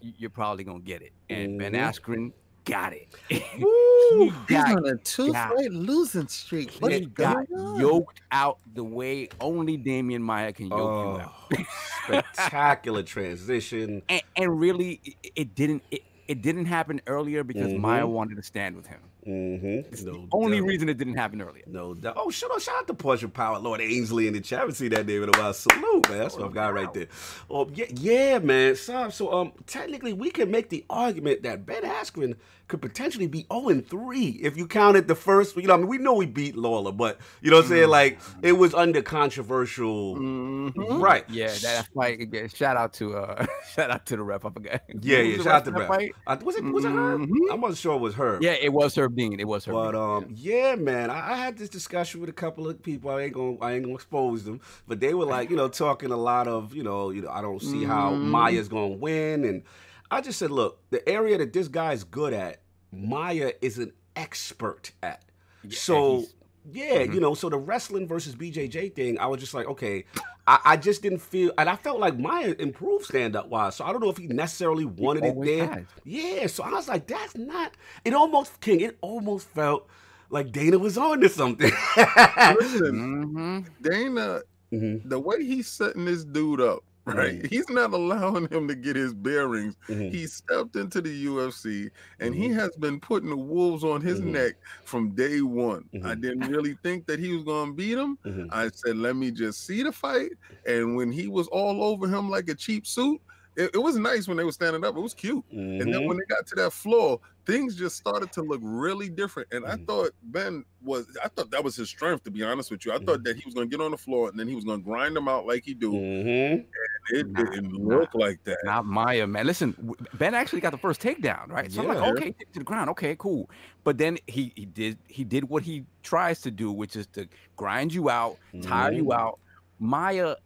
[0.01, 1.13] you're probably gonna get it.
[1.29, 1.89] And Ben Mhm.
[1.91, 2.33] Askren
[2.65, 3.09] got it.
[3.61, 4.25] Woo.
[4.49, 5.49] he got, a two Yeah.
[5.49, 6.71] fight losing streak.
[6.71, 11.33] he got yoked out the way only Demian Maia can yoke you out.
[11.53, 11.65] Oh,
[12.05, 14.03] spectacular transition.
[14.09, 15.83] And, and really, it, it didn't.
[15.91, 18.11] It, it didn't happen earlier because Maia Mhm.
[18.11, 19.01] wanted to stand with him.
[19.27, 19.93] Mm-hmm.
[19.93, 21.65] It's the only reason it didn't happen earlier.
[21.67, 22.15] No doubt.
[22.17, 24.61] Oh, shout out, shout out to Portia Power, Lord Ainsley in the chat.
[24.61, 25.53] I haven't that name in a while.
[25.53, 26.19] Salute, man.
[26.19, 27.09] That's what I've got right there.
[27.51, 28.77] Oh, yeah, yeah, man.
[28.77, 32.37] So, so, um, technically, we can make the argument that Ben Askren
[32.71, 35.57] could potentially be 0 3 if you counted the first.
[35.57, 37.89] You know, I mean, we know we beat Lawler, but you know what I'm saying?
[37.89, 40.17] Like, it was under controversial.
[40.17, 41.03] Mhm.
[41.03, 41.25] Right.
[41.29, 44.45] Yeah, that, that's like yeah, shout out to uh shout out to the rep.
[44.45, 44.83] I forgot.
[45.01, 45.37] Yeah, yeah.
[45.39, 46.01] Shout out the ref Brad.
[46.03, 46.41] in that fight?
[46.41, 47.19] I, was it was it her?
[47.19, 47.51] Mhm.
[47.51, 48.39] I wasn't sure it was her.
[48.41, 49.39] Yeah, it was her being.
[49.41, 49.73] It was her.
[49.73, 53.11] But um, yeah, man, I, I had this discussion with a couple of people.
[53.11, 56.11] I ain't gonna, I ain't gonna expose them, but they were like, you know, talking
[56.11, 58.23] a lot of, you know, you know, I don't see how Mhm.
[58.23, 59.63] Maia's gonna win, and
[60.11, 64.93] I just said, look, the area that this guy's good at, Maia is an expert
[65.03, 65.23] at.
[65.63, 66.25] Yeah, so
[66.71, 67.15] yeah, Mhm.
[67.15, 70.05] you know, so the wrestling versus BJJ thing, I was just like, okay,
[70.47, 73.77] I, I just didn't feel, and I felt like Maia improved stand up wise.
[73.77, 75.67] So I don't know if he necessarily he wanted it there.
[75.69, 75.85] has.
[76.05, 77.73] Yeah, so I was like, that's not.
[78.05, 78.81] It almost King.
[78.81, 79.89] It almost felt
[80.31, 81.71] like Dana was on to something.
[81.97, 82.95] Listen,
[83.35, 83.67] Mhm.
[83.83, 84.43] Dana,
[84.73, 87.35] Mhm, the way he's setting this dude up, right?
[87.35, 87.47] Mhm.
[87.51, 89.77] He's not allowing him to get his bearings.
[89.89, 90.11] mhm.
[90.11, 92.51] He stepped into the UFC and he Mhm.
[92.51, 94.25] has been putting the wolves on his Mhm.
[94.25, 95.91] neck from day one.
[96.03, 96.17] I Mhm.
[96.17, 98.19] didn't really think that he was going to beat him.
[98.25, 98.51] Mhm.
[98.51, 100.31] I said, let me just see the fight.
[100.67, 103.21] And when he was all over him like a cheap suit,
[103.61, 104.97] it, it was nice when they were standing up.
[104.97, 105.45] It was cute.
[105.51, 106.07] And then Mhm.
[106.09, 109.49] when they got to that floor, things just started to look really different.
[109.53, 109.87] And I Mhm.
[109.87, 112.93] thought Ben was, I thought that was his strength, to be honest with you.
[112.93, 113.05] I Mm-hmm.
[113.07, 114.81] thought that he was going to get on the floor and then he was going
[114.81, 115.93] to grind them out like he do.
[115.93, 116.67] Mhm.
[117.13, 117.99] It Nah, didn't nah.
[117.99, 118.59] look like that.
[118.65, 119.47] Not Maia, man.
[119.47, 119.75] Listen,
[120.15, 121.71] Ben actually got the first takedown, right?
[121.73, 123.51] So I'm like, okay, to the ground, okay, cool.
[123.85, 127.27] But then he he did he did what he tries to do, which is to
[127.57, 129.15] grind you out, tire you Mhm.
[129.19, 129.41] out.
[129.81, 130.37] Maia, M-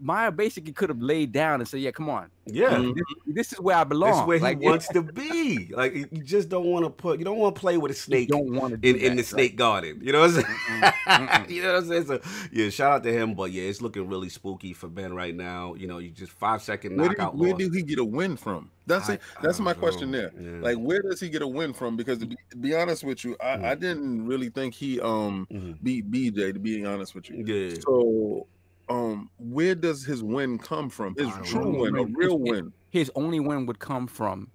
[0.00, 2.78] Maia basically could have laid down and said, "Yeah, come on, Yeah.
[2.78, 5.70] This, this is where I belong." That's where he like, wants to be.
[5.74, 7.18] Like you you just don't want to put.
[7.18, 8.28] You don't want to play with a snake.
[8.30, 10.00] you snake don't want to in, in the snake garden.
[10.02, 10.46] You know what I'm saying?
[10.46, 11.50] Mm-mm, mm-mm.
[11.50, 12.06] you know what I'm saying?
[12.06, 12.20] So
[12.52, 13.34] yeah, shout out to him.
[13.34, 15.74] But yeah, it's looking really spooky for Ben right now.
[15.74, 17.58] You know, you just five second Where, did, knockout where loss.
[17.58, 18.70] did he get a win from?
[18.86, 19.20] That's I- it.
[19.42, 20.32] That's my don't question there.
[20.40, 20.60] Yeah.
[20.62, 21.96] Like, where does he get a win from?
[21.96, 23.80] Because to be, to be honest with you, I, I Mm.
[23.80, 25.76] didn't really think he um Mhm.
[25.82, 26.52] beat BJ.
[26.54, 27.76] To be honest with you, yeah.
[27.86, 28.46] so
[28.90, 31.14] um, where does his win come from?
[31.16, 31.78] His true know.
[31.78, 32.72] win, a real It- win.
[32.90, 34.48] His only win would come from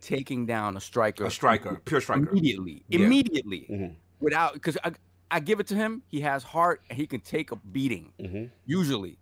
[0.00, 2.28] taking down a striker, a striker, pure striker.
[2.30, 3.00] immediately, Yeah.
[3.00, 3.94] immediately, Mhm.
[4.18, 4.92] without because I,
[5.30, 6.02] I give it to him.
[6.08, 8.12] He has heart and he can take a beating.
[8.18, 8.50] Mhm.
[8.66, 9.18] Usually,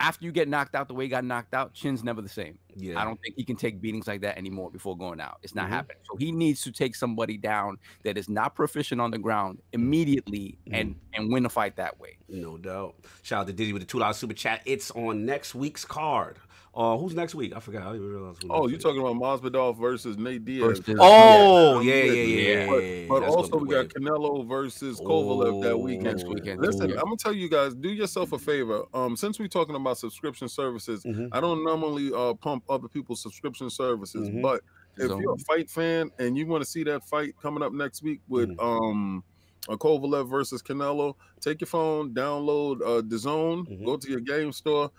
[0.00, 2.58] after you get knocked out the way he got knocked out, chin's never the same.
[2.76, 3.00] Yeah.
[3.00, 5.38] I don't think he can take beatings like that anymore before going out.
[5.42, 5.70] It's not Mhm.
[5.70, 5.96] happening.
[6.02, 10.58] So he needs to take somebody down that is not proficient on the ground immediately
[10.70, 12.18] and and win a fight that way.
[12.28, 12.96] No doubt.
[13.22, 14.60] Shout out to Diddy with the two dollar super chat.
[14.66, 16.36] It's on next week's card.
[16.76, 17.54] Uh, who's next week?
[17.56, 17.86] I forgot.
[17.86, 18.36] I didn't realize.
[18.42, 18.80] who Oh, you're week.
[18.80, 20.78] talking about Masvidal versus Nate Diaz.
[20.80, 21.94] Versus- Oh, Yeah.
[21.94, 22.24] yeah, yeah, yeah,
[22.58, 22.66] yeah.
[22.68, 23.94] But, yeah, but That's also we got weird.
[23.94, 26.04] Canelo versus Kovalev that Oh, weekend.
[26.04, 26.60] Next weekend.
[26.60, 26.96] Listen, Yeah.
[26.96, 28.82] I'm gonna tell you guys, do yourself a favor.
[28.92, 31.30] Um, since we're talking about subscription services, Mhm.
[31.32, 34.42] I don't normally uh pump other people's subscription services, Mhm.
[34.42, 34.60] but
[34.98, 37.72] if So- you're a fight fan and you want to see that fight coming up
[37.72, 38.62] next week with Mhm.
[38.62, 39.24] um
[39.70, 43.84] a Kovalev versus Canelo, take your phone, download uh DAZN, Mhm.
[43.86, 44.90] go to your game store,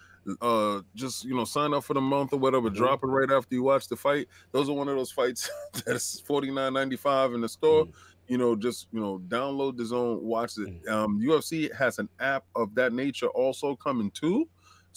[0.41, 2.75] uh just you know sign up for the month or whatever, Mhm.
[2.75, 4.27] drop it right after you watch the fight.
[4.51, 5.49] Those are one of those fights
[5.85, 7.85] that's 49.95 in the store.
[7.85, 7.93] Mhm.
[8.27, 10.67] You know, just you know, download DAZN, watch it.
[10.83, 10.89] Mhm.
[10.89, 14.47] Um, UFC has an app of that nature also coming too.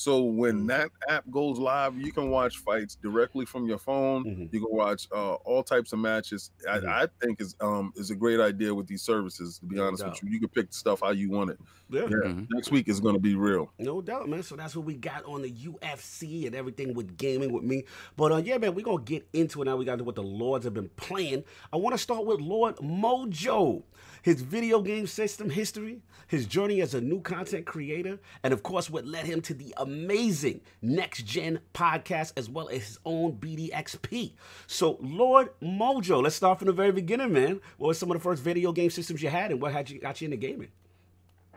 [0.01, 0.69] So when Mhm.
[0.69, 4.25] that app goes live, you can watch fights directly from your phone.
[4.25, 4.49] Mhm.
[4.51, 6.53] You can watch uh, all types of matches.
[6.67, 9.59] I, I think is um is a great idea with these services.
[9.59, 10.13] To be No honest doubt.
[10.13, 11.59] with you, you can pick the stuff how you want it.
[11.91, 12.05] Yeah.
[12.05, 12.47] Yeah, Mhm.
[12.51, 13.71] next week is going to be real.
[13.79, 14.43] No doubt, man.
[14.43, 17.85] So that's what we got on the UFC and everything with gaming with me.
[18.17, 19.77] But uh, yeah, man, we're gonna get into it now.
[19.77, 21.45] We got to what the Lords have been playing.
[21.75, 23.83] I want to start with Lord Mojo,
[24.23, 28.89] his video game system history, his journey as a new content creator, and of course,
[28.91, 34.33] what led him to the amazing next gen podcast as well as his own BDXP.
[34.67, 37.61] So, Lord Mojo, let's start from the very beginning, man.
[37.79, 39.99] What were some of the first video game systems you had, and what had you
[39.99, 40.69] got you into gaming?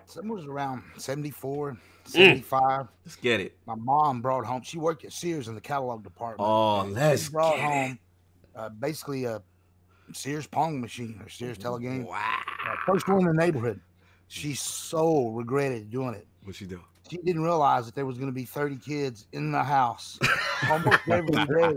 [0.06, 2.10] Something was around 74, Mm.
[2.12, 2.88] 75.
[3.06, 3.56] Let's get it.
[3.66, 6.42] My mom brought home, she worked at Sears in the catalog department.
[6.50, 8.00] Oh, let's she brought get home
[8.56, 9.42] uh, basically a
[10.12, 12.06] Sears Pong machine or Sears Telegame.
[12.06, 12.20] Wow.
[12.86, 13.80] First one in the neighborhood.
[14.28, 16.28] She so regretted doing it.
[16.44, 16.82] What she do?
[17.10, 20.18] She didn't realize that there was going to be 30 kids in the house
[20.70, 21.74] almost every day.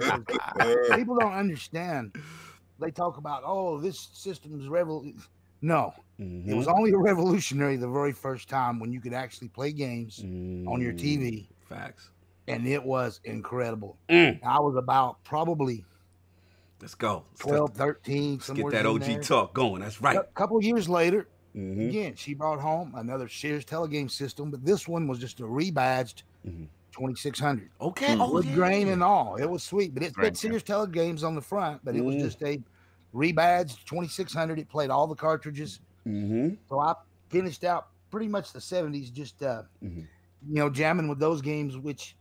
[0.96, 2.14] People don't understand.
[2.80, 5.20] They talk about, oh, this system is revolution.
[5.62, 6.50] No, Mm-hmm.
[6.50, 10.20] it was only a revolutionary the very first time when you could actually play games
[10.22, 12.08] on your TV, Facts.
[12.48, 13.98] and it was incredible.
[14.08, 14.42] Mm.
[14.42, 15.84] I was about probably
[16.80, 17.24] Let's go.
[17.32, 19.22] Let's 12, 13, Let's get that OG there.
[19.22, 19.80] talk going.
[19.82, 20.16] That's right.
[20.16, 21.88] A couple years later, Mhm.
[21.88, 26.22] again, she brought home another Sears telegame system, but this one was just a rebadged
[26.46, 26.68] Mhm.
[26.92, 28.14] 2600 Okay.
[28.14, 28.20] Mm.
[28.20, 28.54] Oh, with yeah.
[28.54, 29.36] grain and all.
[29.36, 30.30] It was sweet, but it yeah.
[30.34, 32.20] Sears telegames on the front, but it was Mm.
[32.20, 32.62] just a
[33.14, 34.58] rebadged 2600.
[34.58, 35.80] It played all the cartridges.
[36.06, 36.58] Mhm.
[36.68, 36.94] So I
[37.30, 40.06] finished out pretty much the 70s just uh Mhm.
[40.48, 42.14] you know jamming with those games which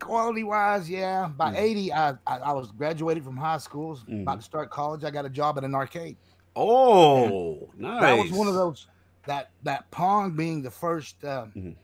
[0.00, 1.56] quality wise yeah by Mhm.
[1.58, 4.22] 80 I, I I was graduated from high school Mhm.
[4.22, 6.16] about to start college I got a job at an arcade
[6.54, 8.00] Oh, nice.
[8.00, 8.86] that was one of those
[9.26, 11.76] that that pong being the first um, Mhm.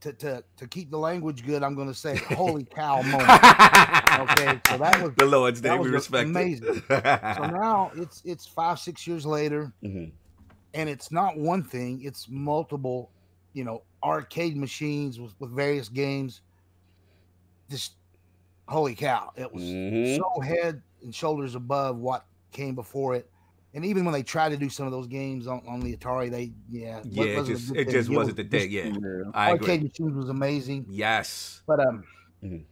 [0.00, 3.40] to, to to keep the language good I'm going to say holy cow moment
[4.20, 5.76] okay so that was the Lord's Day.
[5.78, 6.82] We respect amazing.
[6.88, 10.12] so now it's it's five six years later Mhm.
[10.74, 13.10] and it's not one thing it's multiple
[13.52, 16.40] you know arcade machines with, with various games
[17.72, 17.96] just
[18.68, 20.16] holy cow it was Mhm.
[20.16, 23.30] so head and shoulders above what came before it
[23.74, 26.30] and even when they tried to do some of those games on, on the atari
[26.30, 28.90] they yeah Yeah, it just it just was wasn't the day Yeah,
[29.34, 29.66] I agree.
[29.68, 31.62] arcade machines was amazing Yes.
[31.66, 32.04] but um
[32.42, 32.64] Mhm.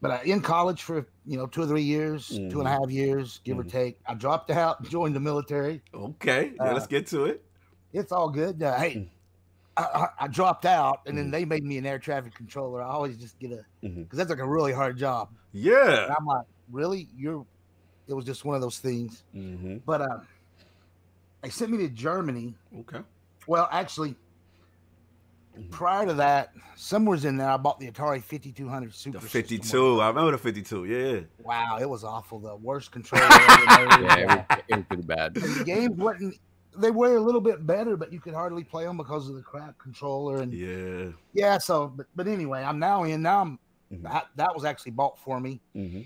[0.00, 2.80] but uh, in college for you know two or three years two and a Mhm.
[2.80, 3.70] half years give or Mhm.
[3.70, 6.52] take i dropped out joined the military Okay.
[6.56, 7.44] Yeah, Uh, let's get to it.
[7.92, 8.62] it's all good.
[8.62, 8.78] Uh, Mm.
[8.78, 9.12] hey,
[9.80, 11.32] I, I, I dropped out, and then Mhm.
[11.32, 12.82] they made me an air traffic controller.
[12.82, 14.10] I always just get a because Mhm.
[14.12, 15.28] that's like a really hard job.
[15.52, 16.14] And Yeah.
[16.18, 17.08] I'm like, really?
[17.16, 17.44] You're?
[18.08, 19.22] It was just one of those things.
[19.32, 20.18] hmm But uh,
[21.42, 22.54] they sent me to Germany.
[22.80, 23.00] Okay.
[23.46, 24.16] Well, actually,
[25.58, 25.70] Mhm.
[25.70, 27.48] prior to that, somewhere's in there.
[27.50, 29.18] I bought the Atari 5200 Super.
[29.18, 29.42] The System.
[29.42, 30.00] 52.
[30.00, 30.84] I remember the 52.
[30.86, 31.20] Yeah.
[31.42, 32.38] Wow, it was awful.
[32.40, 33.24] The worst controller.
[33.24, 33.34] Ever.
[34.02, 35.36] Yeah, it was, it was pretty bad.
[35.36, 36.34] And the games wasn't.
[36.76, 39.42] They were a little bit better, but you could hardly play them because of the
[39.42, 41.12] crap controller and Yeah.
[41.32, 43.22] Yeah, so but, but anyway, I'm now in.
[43.22, 43.58] Now I'm
[43.92, 44.02] Mhm.
[44.02, 46.02] that, that was actually bought for me, hmm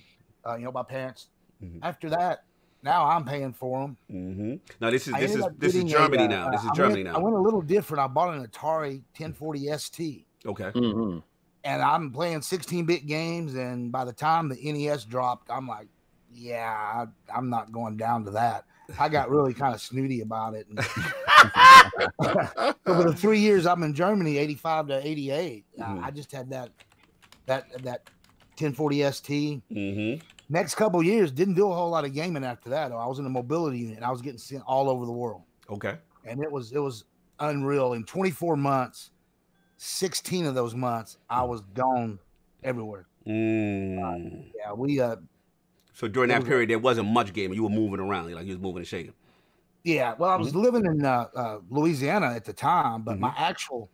[0.46, 1.28] uh, you know, by parents.
[1.62, 1.80] Mhm.
[1.82, 2.44] After that,
[2.82, 3.96] now I'm paying for them.
[4.08, 6.50] hmm Now this is I this is this is getting a, Germany uh, now.
[6.50, 8.02] This is I Germany went, I went a little different.
[8.02, 10.70] I bought an Atari 1040 ST, Okay.
[10.72, 11.22] Mhm.
[11.64, 13.54] and I'm playing 16-bit games.
[13.54, 15.88] And by the time the NES dropped, I'm like,
[16.30, 18.64] yeah, I, I'm not going down to that.
[18.98, 20.66] I got really kind of snooty about it.
[22.86, 26.02] Over the three years I'm in Germany, 85 to 88, I- Mhm.
[26.04, 26.70] I just had that
[27.46, 28.08] that that
[28.58, 29.62] 1040 ST.
[29.72, 30.14] hmm
[30.50, 32.92] Next couple years, didn't do a whole lot of gaming after that.
[32.92, 34.02] I was in a mobility unit.
[34.02, 35.96] I was getting sent all over the world, Okay.
[36.26, 37.04] and it was it was
[37.40, 37.94] unreal.
[37.94, 39.10] In 24 months,
[39.78, 42.18] 16 of those months, I was gone
[42.62, 43.06] everywhere.
[43.26, 44.50] Mm.
[44.54, 45.16] Yeah, we uh,
[45.94, 47.54] So during that period, there wasn't much gaming.
[47.56, 49.14] You were moving around, like you was moving and shaking.
[49.84, 50.14] yeah.
[50.18, 53.88] Well, I was living in uh, uh, Louisiana at the time, but my actual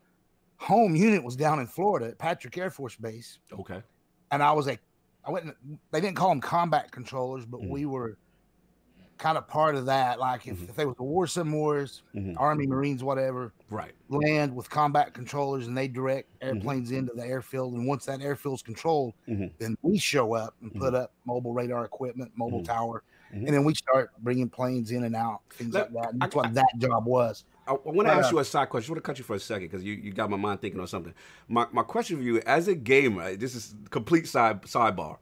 [0.56, 3.82] home unit was down in Florida at Patrick Air Force Base, Okay.
[4.32, 4.78] and I was a
[5.26, 5.44] I went.
[5.46, 7.68] in- They didn't call them combat controllers, but Mhm.
[7.68, 8.16] we were
[9.20, 10.18] kind of part of that.
[10.18, 10.68] Like if, Mhm.
[10.70, 12.34] if there was a war, some wars, Mhm.
[12.38, 13.92] Army, Marines, whatever, Right.
[14.08, 16.56] land with combat controllers, and they direct Mm-hmm.
[16.56, 17.74] airplanes into the airfield.
[17.74, 19.52] And once that airfield's controlled, Mhm.
[19.58, 20.96] then we show up and put Mm-hmm.
[21.04, 25.42] up mobile radar equipment, mobile tower, and then we start bringing planes in and out,
[25.50, 26.12] things Let- like that.
[26.14, 27.44] And that's I- what that job was.
[27.66, 28.90] I, I want to ask uh, you a side question.
[28.90, 30.80] I want to cut you for a second because you, you got my mind thinking
[30.80, 31.14] on something.
[31.46, 35.18] My my question for you, as a gamer, this is complete side sidebar.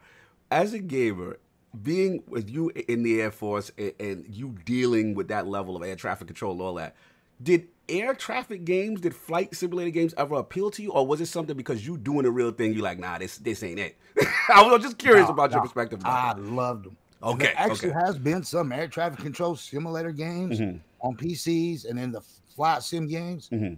[0.50, 1.37] As a gamer,
[1.83, 5.83] being with you in the Air Force and, and you dealing with that level of
[5.83, 6.95] air traffic control and all that,
[7.43, 11.27] did air traffic games, did flight simulator games ever appeal to you, or was it
[11.27, 12.75] something because you doing the real thing?
[12.75, 13.97] You like, nah, this this ain't it.
[14.55, 16.01] I was just curious No, about your no, perspective.
[16.05, 16.43] I that.
[16.43, 16.97] loved them.
[17.23, 17.99] Okay, There actually okay.
[18.07, 20.81] has been some air traffic control simulator games Mhm.
[21.01, 22.21] on PCs and then the
[22.55, 23.49] flight sim games.
[23.53, 23.77] Mhm.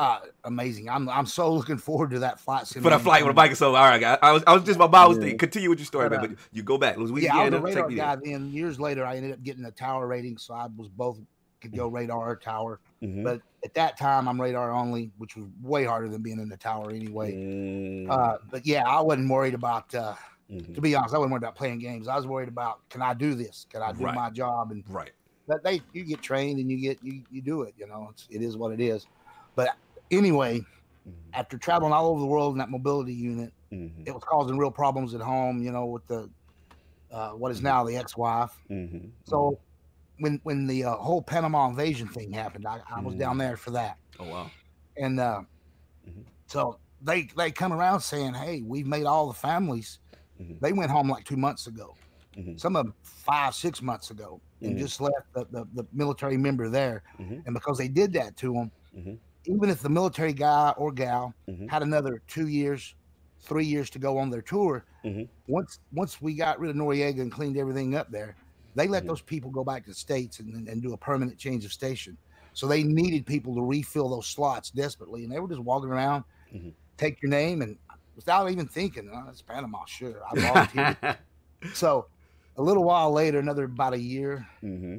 [0.00, 0.88] Uh, amazing.
[0.88, 2.82] I'm I'm so looking forward to that flight sim.
[2.82, 4.16] For the game flight with a bike, so all right, guys.
[4.22, 5.24] I was, I was just my mind was Yeah.
[5.24, 5.38] thinking.
[5.38, 6.24] Continue with your story, But, man.
[6.24, 7.56] uh, But you go back, Yeah, I was Louisiana.
[7.58, 8.32] a radar guy there.
[8.38, 8.50] then.
[8.50, 11.18] Years later, I ended up getting a tower rating, so I was both
[11.60, 12.80] could go radar or tower.
[13.02, 13.22] Mhm.
[13.24, 16.56] But at that time, I'm radar only, which was way harder than being in the
[16.56, 17.34] tower anyway.
[17.34, 19.94] Mm, Uh, but yeah, I wasn't worried about.
[19.94, 20.14] Uh,
[20.50, 20.74] mhm.
[20.74, 22.08] to be honest, I wasn't worried about playing games.
[22.08, 23.66] I was worried about can I do this?
[23.68, 24.14] Can I do Right.
[24.14, 24.70] my job?
[24.70, 25.10] And Right.
[25.48, 27.74] that they you get trained and you get you you do it.
[27.76, 29.06] You know, it's, it is what it is.
[29.56, 29.76] But
[30.10, 30.60] anyway,
[31.06, 31.12] Mhm.
[31.32, 34.06] after traveling all over the world in that mobility unit, Mhm.
[34.06, 35.62] it was causing real problems at home.
[35.62, 36.28] You know, with the
[37.10, 38.52] uh, what is now the ex-wife.
[38.70, 39.10] Mhm.
[39.24, 39.58] So
[40.18, 43.70] when when the uh, whole Panama invasion thing happened, I, I was down there for
[43.72, 44.50] that, Oh wow.
[44.96, 45.42] and uh,
[46.46, 49.98] so they they come around saying, "Hey, we've made all the families."
[50.62, 51.96] They went home like two months ago.
[52.34, 52.58] Mhm.
[52.58, 54.78] Some of them five, six months ago, and Mhm.
[54.78, 57.02] just left the, the, the military member there.
[57.18, 57.44] Mhm.
[57.44, 59.20] And because they did that to them.
[59.46, 61.68] Even if the military guy or gal Mhm.
[61.70, 62.94] had another two years
[63.42, 64.84] three years to go on their tour.
[65.04, 65.26] Mhm.
[65.48, 68.36] Once once we got rid of Noriega and cleaned everything up there,
[68.74, 69.08] they let Mhm.
[69.08, 72.18] those people go back to the states and, and, do a permanent change of station.
[72.52, 76.24] So they needed people to refill those slots desperately, and they were just walking around,
[76.52, 76.74] Mhm.
[76.98, 77.78] take your name, and
[78.14, 80.22] without even thinking, oh, it's Panama, sure.
[80.30, 80.98] I volunteered.
[81.72, 82.06] so
[82.56, 84.98] a little while later, another about a year, hmm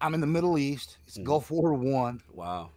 [0.00, 0.96] I'm in the Middle East.
[1.06, 1.24] It's Mhm.
[1.24, 2.22] Gulf War One.
[2.32, 2.70] Wow.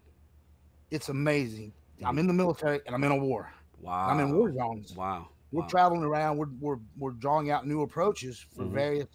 [0.93, 1.73] It's amazing.
[2.05, 2.19] I'm Mhm.
[2.19, 3.51] in the military and I'm in a war.
[3.81, 4.09] Wow.
[4.09, 4.95] I'm in war zones.
[4.95, 5.29] Wow.
[5.51, 5.67] We're wow.
[5.67, 6.37] traveling around.
[6.37, 8.71] We're, we're we're drawing out new approaches for Mhm.
[8.73, 9.07] various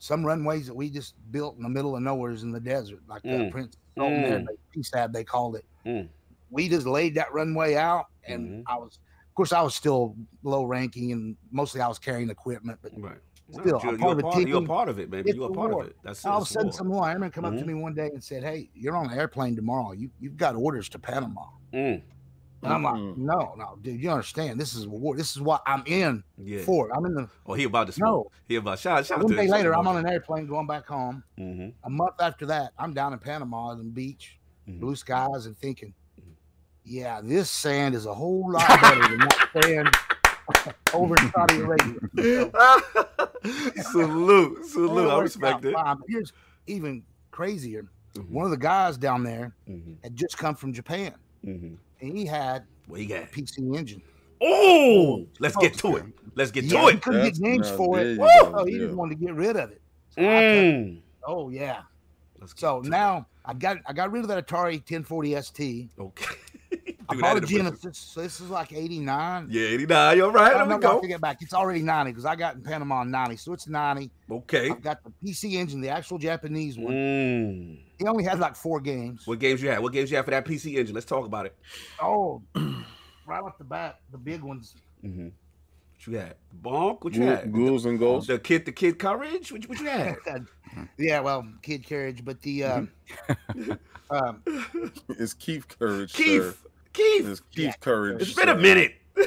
[0.00, 3.22] some runways that we just built in the middle of nowhere's in the desert, like
[3.22, 3.50] the Mm.
[3.52, 4.46] Prince Sultan there, Mm.
[4.82, 5.64] they- they called it.
[5.86, 6.08] Mm.
[6.50, 8.62] We just laid that runway out, and Mhm.
[8.66, 8.98] I was,
[9.28, 12.80] of course, I was still low ranking, and mostly I was carrying equipment.
[12.82, 13.20] But Right.
[13.48, 15.30] No, Still, you're, I'm you're, part a of part, you're a part of it, baby.
[15.30, 15.82] It's You're a a part war.
[15.82, 15.96] of it.
[16.02, 16.28] That's it.
[16.28, 16.72] all of a It's sudden, war.
[16.72, 17.58] some more airmen come up Mhm.
[17.60, 19.92] to me one day and said, "Hey, you're on an airplane tomorrow.
[19.92, 22.02] You you've got orders to Panama." Mm.
[22.62, 23.18] And I'm like, Mm-mm.
[23.18, 24.58] no, no, dude, you understand?
[24.58, 25.14] This is a war.
[25.14, 26.62] This is what I'm in Yeah.
[26.62, 26.88] for.
[26.96, 27.28] I'm in the.
[27.44, 28.32] Oh, he about to smoke.
[28.48, 31.22] He about shout shout One to day later, I'm on an airplane going back home.
[31.38, 31.68] Mm-hmm.
[31.84, 34.80] A month after that, I'm down in Panama on the beach, Mhm.
[34.80, 36.32] blue skies, and thinking, Mhm.
[36.84, 39.88] yeah, this sand is a whole lot better than that sand
[40.94, 42.50] over in Saudi Arabia.
[43.92, 45.10] salute, salute.
[45.10, 45.74] I respect it.
[45.74, 45.98] fine.
[46.08, 46.32] Here's
[46.66, 47.86] even crazier.
[48.14, 48.30] Mhm.
[48.30, 49.96] One of the guys down there Mhm.
[50.02, 51.76] had just come from Japan, Mhm.
[52.00, 53.32] and he had What you a got?
[53.32, 54.02] PC engine.
[54.40, 56.04] Oh, let's get to it.
[56.34, 57.02] Let's get Yeah, to he it.
[57.02, 58.06] couldn't That's- get games now, for it.
[58.14, 58.26] you Woo!
[58.26, 58.78] go, So he yeah.
[58.86, 59.80] just wanted to get rid of it.
[60.10, 61.00] So I kept- Mm.
[61.26, 61.82] oh yeah.
[62.40, 62.90] Let's So to it.
[62.90, 65.90] now I got I got rid of that Atari 1040 ST.
[65.98, 66.34] okay.
[67.08, 67.98] I Do bought a that in the- Genesis.
[67.98, 69.48] So this is like 89.
[69.50, 70.16] Yeah, 89.
[70.16, 70.44] You're right.
[70.46, 71.00] I There we don't know if I go.
[71.02, 71.38] take it back.
[71.42, 73.36] It's already 90 because I got in Panama in 90.
[73.36, 74.10] So it's 90.
[74.30, 74.70] Okay.
[74.70, 76.92] I've got the PC engine, the actual Japanese one.
[76.94, 77.78] Mm.
[77.98, 79.26] He only had like four games.
[79.26, 79.80] What games you had?
[79.80, 80.94] What games you had for that PC engine?
[80.94, 81.56] Let's talk about it.
[82.00, 84.74] Oh, right off the bat, the big ones.
[85.04, 85.24] Mm-hmm.
[85.26, 86.34] What you had?
[86.62, 87.04] Bonk?
[87.04, 87.52] What you Ghou- had?
[87.52, 88.28] Ghouls and ghosts.
[88.28, 89.52] The kid, the kid courage?
[89.52, 90.16] What, you- what you had?
[90.98, 92.90] yeah, well, kid courage, but the um,
[94.10, 94.42] um,
[95.08, 96.54] It's Keith Courage, sir.
[96.94, 97.22] Keith.
[97.22, 97.28] Keith.
[97.28, 97.72] It's Keith Yeah.
[97.80, 98.22] Courage.
[98.22, 98.94] It's been a minute.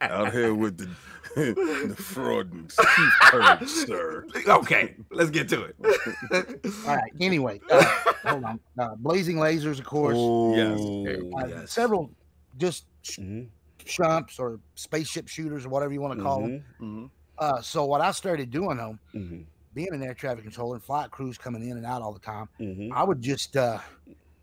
[0.00, 0.88] Out here with the
[1.36, 2.50] the fraud.
[2.52, 4.24] Keith Courage, sir.
[4.48, 5.76] okay, let's get to it.
[6.86, 7.12] all right.
[7.20, 7.84] Anyway, uh,
[8.24, 8.60] hold on.
[8.78, 10.16] Uh, Blazing lasers, of course.
[10.16, 10.78] Yes.
[10.80, 11.72] Oh, Uh, yes.
[11.72, 12.10] Several
[12.56, 13.48] just sh- Mhm,
[13.84, 16.64] shumps or spaceship shooters or whatever you want to call them.
[16.80, 17.10] mhm, Mhm.
[17.38, 21.10] Uh, so what I started doing though, mhm, being an air traffic controller and flight
[21.10, 23.78] crews coming in and out all the time, mhm, I would just uh,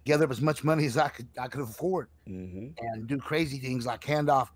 [0.05, 3.57] gather up as much money as I could I could afford mhm, and do crazy
[3.59, 4.51] things like hand off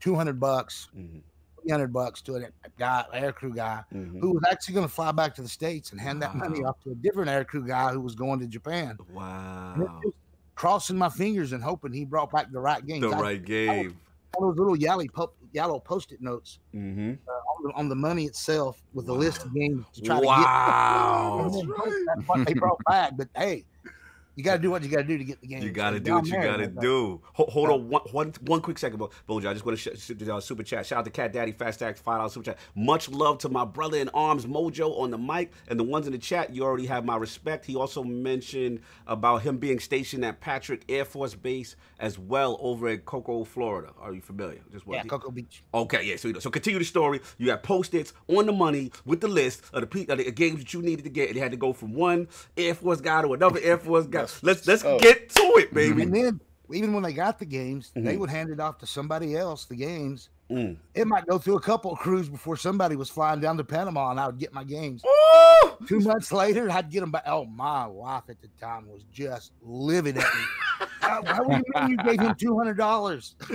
[0.00, 1.20] two hundred bucks, mhm,
[1.62, 2.48] three hundred bucks to a
[2.78, 4.20] guy, air crew guy mhm.
[4.20, 6.80] who was actually going to fly back to the states and hand that money off
[6.84, 8.96] to a different air crew guy who was going to Japan.
[9.12, 10.00] Wow.
[10.54, 13.00] Crossing my fingers and hoping he brought back the right game.
[13.00, 13.96] The I- right game.
[14.36, 15.04] all those little yellow,
[15.52, 17.10] yellow post-it notes Mm-hmm.
[17.28, 21.48] on the, on the money itself with a list of games to try Wow.
[21.52, 21.62] to get.
[21.64, 23.16] And then That's what they brought back.
[23.16, 23.64] But hey,
[24.36, 25.62] you got to do what you got to do to get the game.
[25.62, 27.20] You got to do what you got to do.
[27.34, 29.50] Hold, hold on one, one, one quick second, Bo- Bojo.
[29.50, 30.86] I just want to sh- uh, super chat.
[30.86, 32.58] Shout out to Cat Daddy, Fast Stacks, five dollars super chat.
[32.74, 36.12] Much love to my brother in arms, Mojo, on the mic, and the ones in
[36.12, 36.54] the chat.
[36.54, 37.66] You already have my respect.
[37.66, 42.88] He also mentioned about him being stationed at Patrick Air Force Base as well over
[42.88, 43.92] at Cocoa, Florida.
[44.00, 44.60] Are you familiar?
[44.72, 45.62] Just Yeah, what- Cocoa Beach.
[45.74, 46.16] Okay, yeah.
[46.16, 47.20] So you know, so continue the story.
[47.38, 50.60] You have post-its on the money with the list of the, pe- of the games
[50.60, 51.28] that you needed to get.
[51.28, 54.19] And it had to go from one Air Force guy to another Air Force guy.
[54.20, 55.00] That's Let's let's up.
[55.00, 56.02] get to it, baby.
[56.02, 56.40] And then
[56.72, 58.18] even when they got the games, they Mhm.
[58.18, 59.64] would hand it off to somebody else.
[59.64, 60.28] The games.
[60.50, 60.76] Mm.
[60.94, 64.10] It might go through a couple of crews before somebody was flying down to Panama,
[64.10, 65.00] and I would get my games.
[65.04, 65.70] Ooh!
[65.86, 67.22] Two months later, I'd get them back.
[67.26, 70.86] Oh, my wife at the time was just livid at me.
[71.00, 73.36] how, how do you mean you gave him two hundred dollars?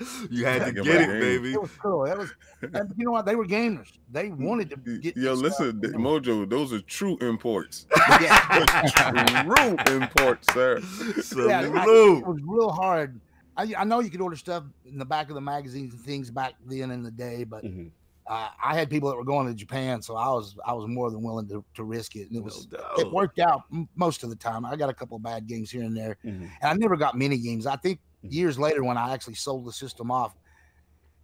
[0.30, 1.20] you had to Think get it, it.
[1.20, 1.52] baby.
[1.52, 2.04] It was cool.
[2.06, 2.32] That was,
[2.62, 3.26] and you know what?
[3.26, 3.88] They were gamers.
[4.10, 5.16] They wanted to get.
[5.16, 5.98] Yo, this stuff, listen, you know.
[6.20, 7.86] Mojo, those are true imports.
[8.20, 9.42] Yeah.
[9.44, 10.80] true imports, sir.
[10.80, 12.18] Yeah, like, Salute.
[12.18, 13.20] it was real hard.
[13.56, 16.30] I, I know you could order stuff in the back of the magazines and things
[16.30, 17.90] back then in the day, but Mhm.
[18.26, 21.10] uh, I had people that were going to Japan, so I was I was more
[21.10, 24.22] than willing to, to risk it, and it was No it worked out m- most
[24.22, 24.64] of the time.
[24.64, 26.42] I got a couple of bad games here and there, Mhm.
[26.42, 27.66] and I never got many games.
[27.66, 28.00] I think.
[28.22, 30.34] Years later when I actually sold the system off,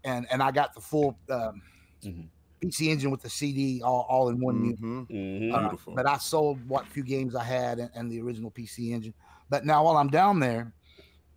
[0.05, 1.63] and and I got the full um,
[2.03, 2.31] Mhm.
[2.63, 4.81] PC engine with the CD all, all in one unit.
[4.81, 5.09] Mhm.
[5.09, 5.55] Mhm.
[5.55, 5.95] Uh, Beautiful.
[5.95, 9.15] but I sold what few games I had and, and the original PC engine.
[9.49, 10.75] But now while I'm down there,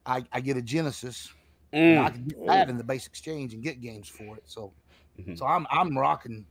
[0.06, 1.30] I, I get a Genesis.
[1.74, 2.14] And I Mm.
[2.14, 4.44] can get that in the base exchange and get games for it.
[4.48, 4.76] So
[5.20, 5.38] Mhm.
[5.38, 6.48] so I'm I'm rocking,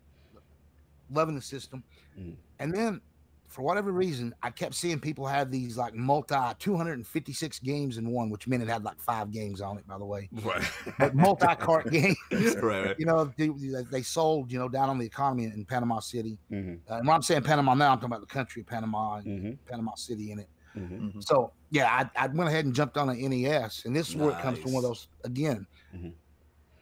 [1.11, 1.85] loving the system.
[2.16, 2.37] Mhm.
[2.59, 3.01] And then
[3.49, 8.31] for whatever reason, I kept seeing people have these like multi 256 games in one,
[8.31, 10.29] which meant it had like five games on it, by the way.
[10.43, 10.63] Right.
[10.99, 12.17] But multi cart games.
[12.31, 12.63] right.
[12.63, 12.97] Right.
[12.99, 13.49] You know, they,
[13.91, 16.39] they sold, you know, down on the economy in Panama City.
[16.53, 16.93] Mm-hmm.
[16.93, 19.27] Uh, and when I'm saying Panama now, I'm talking about the country of Panama and
[19.27, 19.51] Mm-hmm.
[19.67, 20.49] Panama City in it.
[20.77, 21.21] Mm-hmm.
[21.21, 24.31] So yeah, I, I went ahead and jumped on an NES, and this is where
[24.31, 25.67] it comes from one of those again.
[25.97, 26.13] Mhm.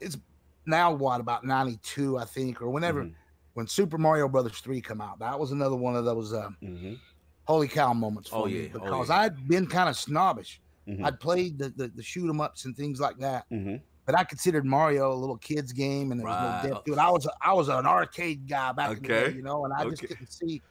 [0.01, 0.17] It's
[0.67, 3.15] now what about '92, I think, or whenever Mhm.
[3.57, 5.19] When Super Mario Brothers three come out.
[5.19, 6.95] That was another one of those uh, Mm-hmm.
[7.45, 8.69] holy cow moments for Oh, me yeah.
[8.75, 9.21] Oh, because yeah.
[9.21, 10.61] I'd been kind of snobbish.
[10.87, 11.03] Mhm.
[11.05, 13.77] I'd played the, the the shoot 'em ups and things like that, Mm-hmm.
[14.05, 16.65] but I considered Mario a little kid's game, and there was Right.
[16.65, 16.99] no depth to it.
[16.99, 19.73] I was a, I was an arcade guy back in the day, you know, and
[19.73, 20.63] I just didn't see.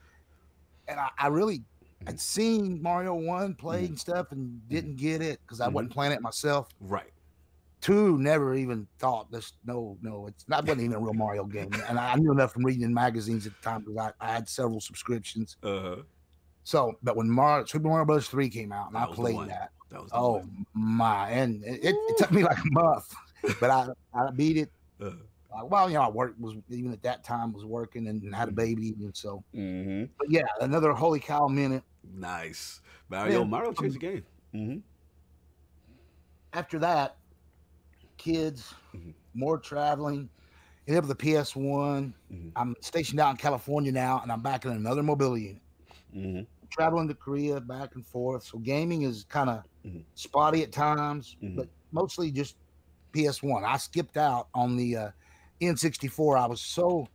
[0.87, 1.63] And I, I really
[2.05, 3.89] I'd seen Mario one played Mhm.
[3.89, 6.69] and stuff, and didn't get it because I wasn't playing it myself.
[6.79, 7.11] Right.
[7.85, 9.53] Two never even thought this.
[9.63, 12.63] No, no, it's not wasn't even a real Mario game, and I knew enough from
[12.65, 15.57] reading in magazines at the time because I, I had several subscriptions.
[15.61, 15.97] Uh-huh.
[16.63, 18.27] So, but when Mario Super Mario Bros.
[18.27, 20.65] three came out and That I played that, That was oh one.
[20.73, 23.13] my, and it, it, it took me like a month,
[23.59, 24.71] but I I beat it.
[24.99, 25.11] Uh,
[25.55, 28.47] Uh, well, you know, I worked was even at that time was working and had
[28.47, 28.55] a Mm-hmm.
[28.55, 29.43] baby, and so.
[29.53, 30.05] mm-hmm.
[30.17, 31.83] But yeah, another holy cow minute.
[32.15, 32.81] Nice.
[33.09, 33.45] Mario, Yeah.
[33.45, 34.23] Mario changed the game.
[34.55, 34.77] Mm-hmm.
[36.53, 37.17] After that,
[38.17, 39.13] kids, Mhm.
[39.33, 40.29] more traveling.
[40.85, 42.13] Hit up with the PS one.
[42.31, 42.51] Mhm.
[42.55, 45.61] I'm stationed out in California now, and I'm back in another mobility unit.
[46.15, 46.43] Mm-hmm.
[46.69, 48.43] Traveling to Korea back and forth.
[48.43, 50.03] So gaming is kind of Mhm.
[50.13, 51.55] spotty at times, Mhm.
[51.55, 52.55] but mostly just
[53.13, 53.63] PS1.
[53.63, 55.11] I skipped out on the uh,
[55.61, 56.37] N64.
[56.37, 57.07] I was so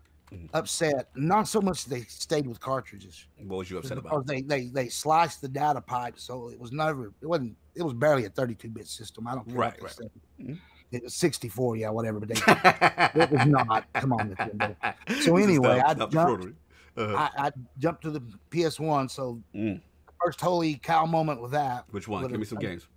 [0.54, 1.10] upset.
[1.16, 3.26] Not so much they stayed with cartridges.
[3.38, 4.26] What was you upset about?
[4.26, 7.94] they, they they sliced the data pipe, so it was never it wasn't it was
[7.94, 9.26] barely a 32 bit system.
[9.26, 10.12] I don't care Right, what they right.
[10.48, 10.58] said.
[10.92, 10.96] Mhm.
[10.96, 12.34] It was 64, yeah, whatever, but they
[13.22, 13.86] it was not.
[13.94, 14.76] Come on, Nintendo.
[15.22, 16.56] So anyway, stop- I stop the jumped-
[16.96, 17.28] Uh-huh.
[17.36, 18.20] I, I jumped to the
[18.50, 19.80] PS1, so Mm.
[20.22, 21.84] first holy cow moment with that.
[21.90, 22.22] Which one?
[22.22, 22.88] What Give me is- some games.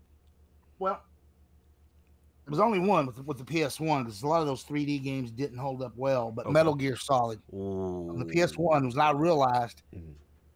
[0.80, 1.02] Well,
[2.46, 5.32] there was only one with, with the PS1 because a lot of those 3D games
[5.32, 6.30] didn't hold up well.
[6.32, 6.52] But Okay.
[6.54, 9.82] Metal Gear Solid on the PS1 was not realized.
[9.96, 10.14] Mhm.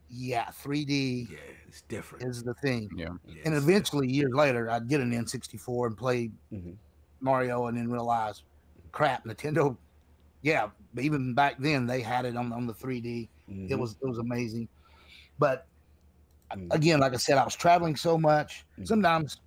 [0.10, 2.26] Yeah, 3D Yeah, it's different.
[2.26, 2.90] is the thing.
[2.96, 3.10] Yeah.
[3.26, 6.76] Yeah, And it's eventually, years later, I'd get an N64 and play Mhm.
[7.22, 8.44] Mario, and then realize,
[8.92, 9.76] crap, Nintendo.
[10.42, 13.28] Yeah, even back then they had it on, on the 3D.
[13.48, 13.72] different.
[13.72, 14.68] It was it was amazing.
[15.40, 15.66] But
[16.56, 16.74] Mhm.
[16.74, 18.66] again, like I said, I was traveling so much.
[18.80, 18.88] Mhm.
[18.88, 19.42] Sometimes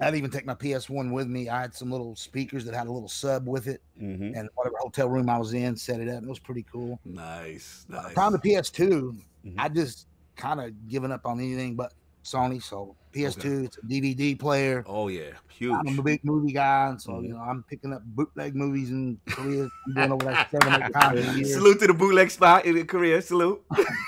[0.00, 1.48] I'd even take my PS1 with me.
[1.48, 4.36] I had some little speakers that had a little sub with it, Mhm.
[4.36, 6.16] and whatever hotel room I was in, set it up.
[6.18, 6.98] And It was pretty cool.
[7.04, 8.12] Nice, nice.
[8.14, 9.54] time the PS2, Mhm.
[9.58, 11.92] I just kind of given up on anything but
[12.24, 12.62] Sony.
[12.62, 14.82] So PS2, it's a DVD player.
[14.86, 15.76] Oh yeah, huge.
[15.86, 17.22] I'm a big movie guy, and so Mhm.
[17.24, 19.68] you know I'm picking up bootleg movies in Korea.
[19.86, 21.44] I'm going over there seven, eight times a year.
[21.44, 23.22] Salute to the bootleg spot in Korea.
[23.22, 23.62] Salute.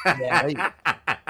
[0.06, 0.70] Yeah,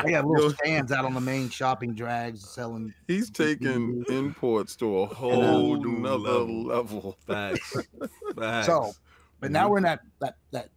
[0.05, 2.95] They got little stands out on the main shopping drags selling.
[3.09, 6.65] He's taking imports to a Whole whole new nother level.
[6.65, 7.17] level.
[7.27, 7.77] Facts.
[8.39, 8.67] Facts.
[8.67, 8.93] So,
[9.41, 10.69] but now we're in that that that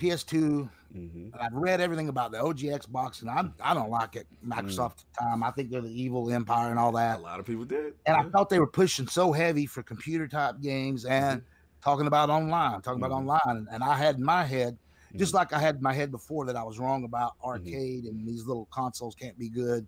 [0.00, 0.68] PS2.
[0.94, 1.32] Mhm.
[1.32, 4.26] And I've read everything about the OG Xbox, and I'm I don't like it.
[4.46, 5.30] Microsoft at the mm.
[5.30, 7.18] time, I think they're the evil empire and all that.
[7.18, 7.94] a lot of people did.
[8.06, 11.80] And I thought they were pushing so heavy for computer type games and mm-hmm.
[11.82, 13.28] talking about online, talking about mm-hmm.
[13.28, 13.56] online.
[13.58, 14.78] And, and I had in my head,
[15.16, 15.36] just Mhm.
[15.36, 17.48] like I had in my head before, that I was wrong about mm-hmm.
[17.48, 19.86] arcade and these little consoles can't be good.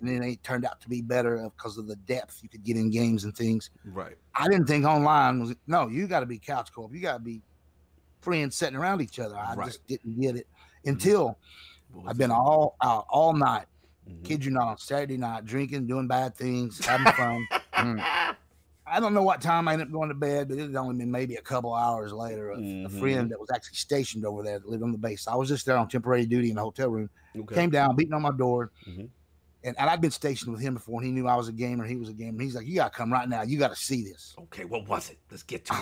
[0.00, 2.76] And then they turned out to be better because of the depth you could get
[2.76, 3.70] in games and things.
[3.84, 4.16] Right.
[4.34, 5.88] I didn't think online was no.
[5.88, 6.92] You got to be couch co-op.
[6.92, 7.40] You got to be
[8.24, 9.36] friends sitting around each other.
[9.36, 9.66] I Right.
[9.66, 10.46] just didn't get it
[10.84, 11.38] until
[11.92, 13.66] What was I've been all out all night.
[14.08, 14.24] Mhm.
[14.24, 17.46] Kid you not on Saturday night, drinking, doing bad things, having fun.
[18.86, 20.96] I don't know what time I ended up going to bed, but it had only
[20.96, 22.50] been maybe a couple hours later.
[22.50, 23.00] A, a Mhm.
[23.00, 25.26] friend that was actually stationed over there that lived on the base.
[25.26, 27.08] I was just there on temporary duty in the hotel room.
[27.34, 27.54] Okay.
[27.54, 28.72] Came down, beating on my door.
[28.86, 29.08] Mhm.
[29.64, 31.86] And, and I'd been stationed with him before, and he knew I was a gamer.
[31.86, 32.42] He was a gamer.
[32.42, 33.40] He's like, You got to come right now.
[33.42, 34.34] You got to see this.
[34.38, 34.66] Okay.
[34.66, 35.18] What was it?
[35.30, 35.80] Let's get to it.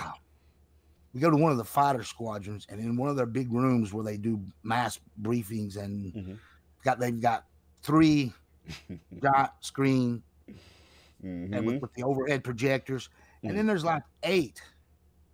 [1.14, 3.92] We go to one of the fighter squadrons, and in one of their big rooms
[3.92, 6.38] where they do mass briefings, and Mhm.
[6.84, 7.46] got they've got
[7.82, 8.32] three
[9.20, 10.22] dot screen
[11.22, 11.64] and Mhm.
[11.66, 13.08] with, with the overhead projectors,
[13.42, 13.68] and then Mm.
[13.68, 14.62] there's like eight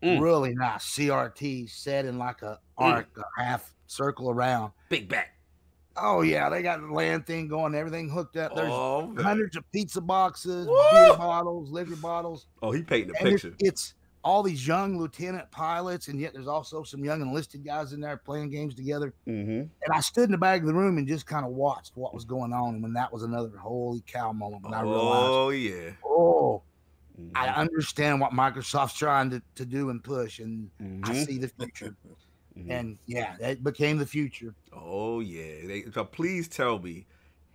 [0.03, 0.20] Mm.
[0.20, 4.72] really nice CRT set in like a arc, a half circle around.
[4.89, 5.35] Big back.
[5.97, 8.55] Oh yeah, they got the land thing going, everything hooked up.
[8.55, 12.47] There's Oh, hundreds of pizza boxes, beer bottles, liquor bottles.
[12.62, 13.57] oh, he painted a and picture.
[13.59, 13.95] it's
[14.25, 18.16] all these young lieutenant pilots, and yet there's also some young enlisted guys in there
[18.16, 19.14] playing games together.
[19.27, 19.51] Mm-hmm.
[19.51, 22.12] And I stood in the back of the room and just kind of watched what
[22.14, 22.75] was going on.
[22.75, 25.91] And when that was another holy cow moment when I realized, Oh yeah.
[26.05, 26.62] oh,
[27.19, 27.31] Mhm.
[27.35, 31.27] I understand what Microsoft's trying to, to do and push, and I Mhm.
[31.27, 31.97] see the future.
[32.57, 32.71] Mhm.
[32.71, 34.53] and yeah, that became the future.
[34.73, 35.66] oh yeah.
[35.66, 37.07] They, so please tell me,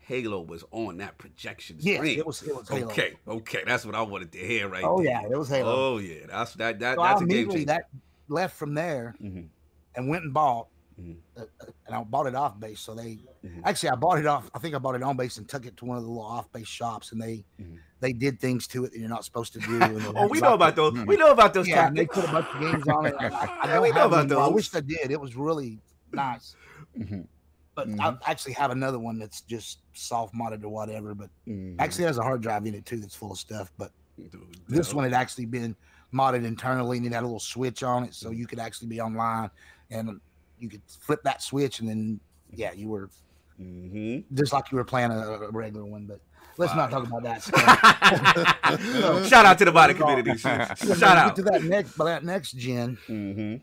[0.05, 2.19] Halo was on that projection Yes, screen.
[2.19, 2.41] it was.
[2.43, 2.87] It was Halo.
[2.91, 5.11] Okay, okay, that's what I wanted to hear right Oh there.
[5.11, 5.93] yeah, it was Halo.
[5.95, 7.65] Oh yeah, that's that that so that's a game changer.
[7.67, 7.85] that
[8.27, 9.47] left from there Mhm.
[9.95, 10.67] and went and bought,
[10.99, 11.17] Mhm.
[11.37, 12.79] uh, uh, and I bought it off base.
[12.81, 13.61] So they Mhm.
[13.63, 14.49] actually I bought it off.
[14.53, 16.25] I think I bought it on base and took it to one of the little
[16.25, 17.79] off base shops, and they Mhm.
[18.01, 19.67] they did things to it that you're not supposed to do.
[20.17, 20.93] Oh, we know about those.
[21.05, 21.67] We know about those.
[21.67, 23.15] Yeah, they put a bunch of games on it.
[23.17, 24.43] I, I Yeah, we know about anymore.
[24.43, 25.11] I wish I did.
[25.11, 25.79] It was really
[26.11, 26.55] nice.
[27.75, 28.19] But Mhm.
[28.25, 31.15] I actually have another one that's just soft modded or whatever.
[31.15, 31.75] But Mhm.
[31.79, 33.71] actually has a hard drive in it too that's full of stuff.
[33.77, 34.97] But Dude, this no.
[34.97, 35.75] one had actually been
[36.13, 39.01] modded internally and it had a little switch on it, so you could actually be
[39.01, 39.49] online
[39.89, 40.19] and
[40.59, 42.19] you could flip that switch and then
[42.51, 43.09] yeah, you were
[43.59, 44.23] Mhm.
[44.33, 46.05] just like you were playing a, a regular one.
[46.05, 46.19] But
[46.57, 47.41] let's not talk about that.
[47.41, 49.25] stuff.
[49.27, 50.37] Shout out to the body community.
[50.37, 51.35] Shout out.
[51.35, 52.97] to that next, that next gen.
[53.07, 53.55] hmm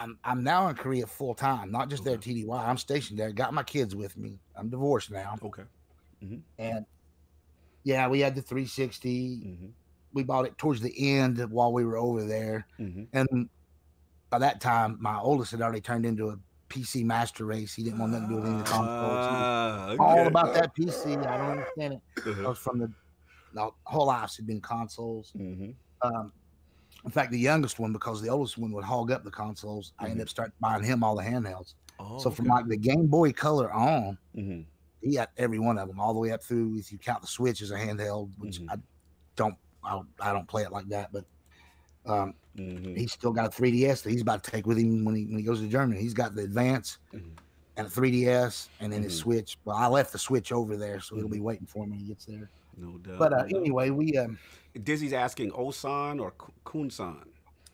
[0.00, 2.68] I'm I'm now in Korea full time, not just there at TDY.
[2.68, 3.32] I'm stationed there.
[3.32, 4.40] Got my kids with me.
[4.56, 5.64] I'm divorced now, Okay.
[6.58, 6.86] and
[7.84, 9.36] yeah, we had the 360.
[9.42, 9.66] hmm
[10.12, 13.48] We bought it towards the end while we were over there, hmm and
[14.30, 16.38] by that time, my oldest had already turned into a
[16.68, 17.74] PC master race.
[17.74, 19.26] He didn't want nothing to do with any of the consoles.
[19.28, 21.16] Ah, all about that PC.
[21.16, 22.02] I don't understand it.
[22.26, 22.48] I Uh-huh.
[22.50, 22.92] was from the,
[23.52, 25.32] the whole life had been consoles.
[25.36, 25.74] Mhm.
[26.02, 26.32] Um,
[27.04, 30.06] in fact, the youngest one, because the oldest one would hog up the consoles, I
[30.06, 31.74] ended up starting buying him all the handhelds.
[31.98, 32.54] Oh, so from okay.
[32.56, 34.64] like the Game Boy Color on, Mhm.
[35.02, 36.76] he got every one of them, all the way up through.
[36.76, 38.70] If you count the Switch as a handheld, which Mhm.
[38.70, 38.76] I
[39.36, 41.24] don't, I don't, I don't play it like that, but
[42.06, 42.96] um, Mhm.
[42.96, 45.36] he's still got a 3DS that he's about to take with him when he when
[45.36, 46.00] he goes to Germany.
[46.00, 47.32] He's got the Advance Mhm.
[47.76, 49.16] and a 3DS, and then his.
[49.18, 49.58] Switch.
[49.66, 51.32] Well, I left the Switch over there, so it'll Mhm.
[51.34, 52.50] be waiting for him when he gets there.
[52.76, 53.18] No doubt.
[53.18, 53.60] But uh, no doubt.
[53.60, 54.38] anyway, we um,
[54.82, 57.24] Dizzy's asking Osan or Ku- Kunsan.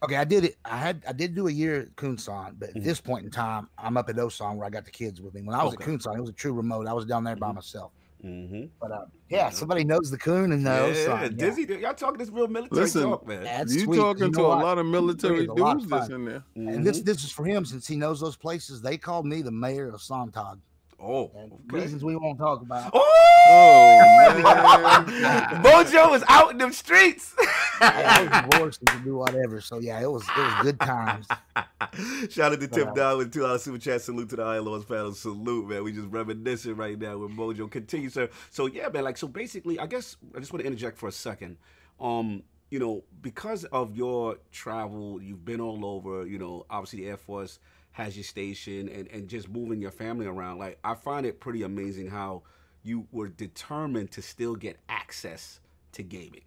[0.02, 0.16] okay.
[0.16, 0.56] I did it.
[0.64, 2.84] I had I did do a year at Kunsan, but at Mhm.
[2.84, 5.42] this point in time, I'm up at Osan where I got the kids with me.
[5.42, 5.84] When I was Okay.
[5.84, 6.86] at Kunsan, it was a true remote.
[6.86, 7.54] I was down there by Mhm.
[7.56, 7.92] myself.
[8.24, 8.64] Mm-hmm.
[8.80, 9.50] But uh, yeah, Yeah.
[9.50, 10.96] somebody knows the Coon and knows.
[10.96, 11.22] Yeah, Osan.
[11.22, 11.28] Yeah.
[11.50, 13.44] Dizzy, y'all talking this real military Listen, talk, man.
[13.44, 15.78] That's you sweet, 'cause talking you to know a lot of military It's lot of
[15.82, 16.14] dudes that's fun.
[16.14, 16.44] in there.
[16.56, 17.04] And this Mhm.
[17.04, 18.80] this is for him since he knows those places.
[18.80, 20.60] They called me the mayor of Songtan.
[21.00, 21.62] Oh, And okay.
[21.80, 22.90] reasons we won't talk about.
[22.94, 23.98] Oh,
[24.42, 25.62] man.
[25.62, 27.34] Mojo was out in them streets.
[27.80, 29.60] I was divorced and do whatever.
[29.60, 31.26] So yeah, it was it was good times.
[32.30, 34.02] Shout out to Tim Uh, Down with two dollar super chat.
[34.02, 35.12] Salute to the Iron Lords panel.
[35.12, 35.84] Salute, man.
[35.84, 37.70] We just reminiscing right now with Mojo.
[37.70, 38.28] Continue, sir.
[38.50, 39.04] So yeah, man.
[39.04, 41.56] Like so, basically, I guess I just want to interject for a second.
[42.00, 46.26] Um, you know, because of your travel, you've been all over.
[46.26, 47.58] You know, obviously the Air Force
[47.96, 50.58] has your station, and and just moving your family around.
[50.58, 52.42] Like I find it pretty amazing how
[52.82, 55.60] you were determined to still get access
[55.92, 56.44] to gaming,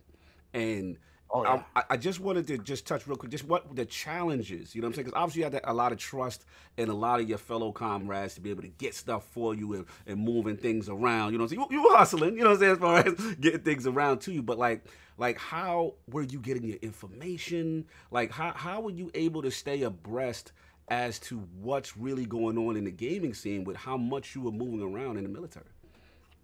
[0.53, 0.97] and
[1.31, 1.61] Oh yeah.
[1.75, 4.87] I, I just wanted to just touch real quick, just what the challenges, you know
[4.87, 5.05] what I'm saying?
[5.05, 6.43] Because obviously you had a lot of trust
[6.77, 9.73] in a lot of your fellow comrades to be able to get stuff for you
[9.73, 11.33] and, and moving things around.
[11.33, 11.67] You know what I'm saying?
[11.69, 14.21] You, you were hustling, you know what I'm saying, as far as getting things around
[14.21, 14.41] to you.
[14.41, 14.85] But like,
[15.19, 17.85] like how were you getting your information?
[18.09, 20.51] Like how how were you able to stay abreast
[20.89, 24.51] as to what's really going on in the gaming scene with how much you were
[24.51, 25.65] moving around in the military?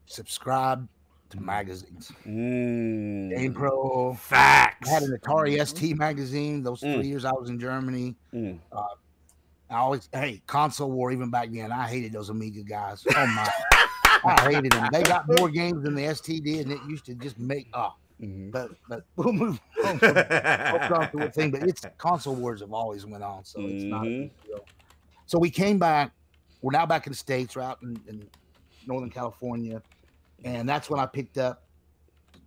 [0.05, 0.87] Subscribe
[1.29, 2.11] to magazines.
[2.27, 3.35] Mm.
[3.35, 4.13] Game Pro.
[4.13, 4.87] Facts.
[4.87, 6.61] I had an Atari ST magazine.
[6.63, 6.95] Those Mm.
[6.95, 8.15] three years I was in Germany.
[8.33, 8.59] Mm.
[9.67, 11.71] I always hey console war even back then.
[11.71, 13.03] I hated those Amiga guys.
[13.15, 13.49] Oh my,
[14.23, 14.87] I hated them.
[14.91, 17.95] They got more games than the ST did, and it used to just make oh.
[18.21, 18.51] Mhm.
[18.51, 21.51] But but we'll move on from hooked on to a thing.
[21.51, 24.19] But it's console wars have always went on, so it's not a Mhm.
[24.21, 24.65] big deal.
[25.25, 26.11] So we came back.
[26.61, 28.27] We're now back in the states, we're out in, in
[28.87, 29.81] Northern California,
[30.43, 31.63] and that's when I picked up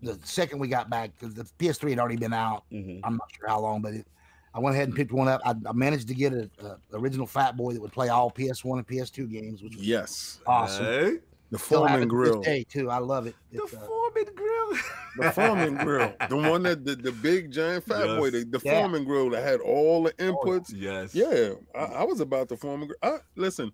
[0.02, 2.64] the second we got back because the PS3 had already been out.
[2.72, 3.00] Mhm.
[3.04, 4.06] I'm not sure how long, but it,
[4.54, 5.40] I went ahead and picked one up.
[5.44, 8.78] I, I managed to get a, a original Fat Boy that would play all PS1
[8.78, 10.84] and PS2 games, which was Yes, awesome.
[10.86, 11.18] Hey,
[11.50, 12.40] the Still Foreman it this grill.
[12.42, 12.90] day too.
[12.90, 13.34] I love it.
[13.52, 14.72] the It's, uh, Foreman grill.
[15.16, 18.80] The Foreman grill, the one that the, the big giant fat boy, the, the Yeah.
[18.80, 20.72] Foreman grill that had all the inputs.
[20.74, 21.14] yes.
[21.14, 22.98] Yeah, I, I was about the Foreman grill.
[23.02, 23.72] I, listen,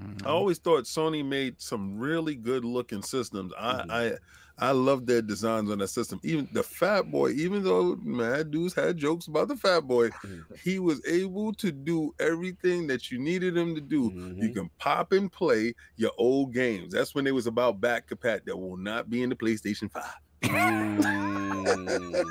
[0.00, 0.24] Mhm.
[0.26, 3.52] I always thought Sony made some really good looking systems.
[3.58, 4.12] I I
[4.62, 6.20] I love their designs on that system.
[6.22, 10.10] Even the Fat Boy, even though mad dudes had jokes about the Fat Boy,
[10.62, 14.02] he was able to do everything that you needed him to do.
[14.04, 14.54] You Mhm.
[14.54, 16.92] can pop and play your old games.
[16.92, 20.04] That's when it was about back compat that will not be in the PlayStation 5.
[20.42, 22.24] Mm.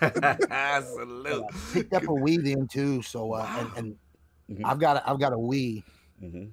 [0.94, 1.44] Salute.
[1.72, 3.02] picked up a Wii then too.
[3.02, 3.96] So uh, and, and
[4.50, 4.60] Mhm.
[4.64, 5.82] I've got a, I've got a Wii.
[6.22, 6.50] Mhm.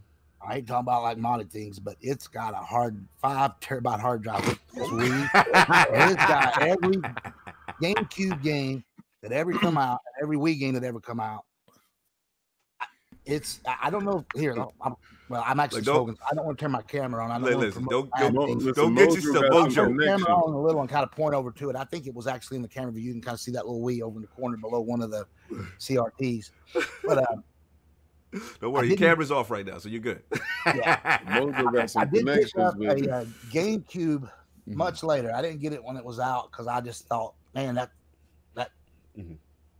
[0.47, 4.23] I ain't talking about like modded things, but it's got a hard five terabyte hard
[4.23, 4.45] drive.
[4.47, 5.29] with This Wii,
[5.93, 6.97] And it's got every
[7.81, 8.83] GameCube game
[9.21, 11.45] that ever come out, every Wii game that ever come out.
[13.25, 14.55] it's I I don't know here.
[14.81, 14.95] I'm,
[15.29, 16.15] well, I'm actually Like, smoking.
[16.15, 17.31] so I don't want to turn my camera on.
[17.31, 18.65] I don't Li- want to listen, promote don't- bad don't- things.
[18.65, 19.75] Listen, Don't get Mojo yourself- got Mojo.
[19.75, 21.75] Turn the camera on a little and kind of point over to it.
[21.75, 23.03] I think it was actually in the camera view.
[23.03, 25.11] You can kind of see that little wee over in the corner below one of
[25.11, 25.25] the
[25.79, 26.49] CRTs.
[27.05, 27.25] But uh,
[28.61, 30.21] Don't worry, I your camera's off right now, so you're good.
[30.65, 33.07] Mojo got I did pick up baby.
[33.07, 34.29] a uh, GameCube
[34.69, 34.75] Mhm.
[34.75, 35.33] much later.
[35.33, 37.91] I didn't get it when it was out because I just thought, man, that
[38.53, 38.69] that
[39.17, 39.37] Mhm.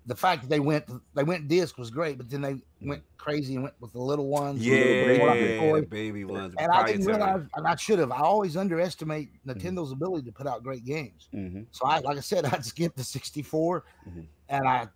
[0.08, 3.54] the fact that they went they went disc was great, but then they went crazy
[3.54, 4.56] and went with the little ones.
[4.60, 6.56] with the yeah, baby baby ones.
[6.58, 8.12] And I didn't realize, and I should have.
[8.12, 11.30] I always underestimate Nintendo's ability to put out great games.
[11.32, 11.68] Mhm.
[11.70, 14.26] So I, like I said, I skipped the 64, Mhm.
[14.50, 14.88] and I,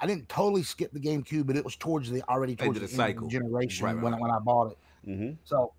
[0.00, 2.94] I didn't totally skip the GameCube, but it was towards the already towards the the,
[2.94, 3.28] cycle.
[3.28, 4.18] generation Right, right, when right.
[4.18, 4.78] I, when I bought it.
[5.08, 5.36] Mhm.
[5.44, 5.72] So,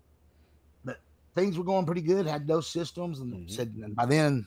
[0.84, 0.98] but
[1.34, 2.26] things were going pretty good.
[2.26, 3.50] Had those systems, and Mhm.
[3.50, 4.46] said, and by then,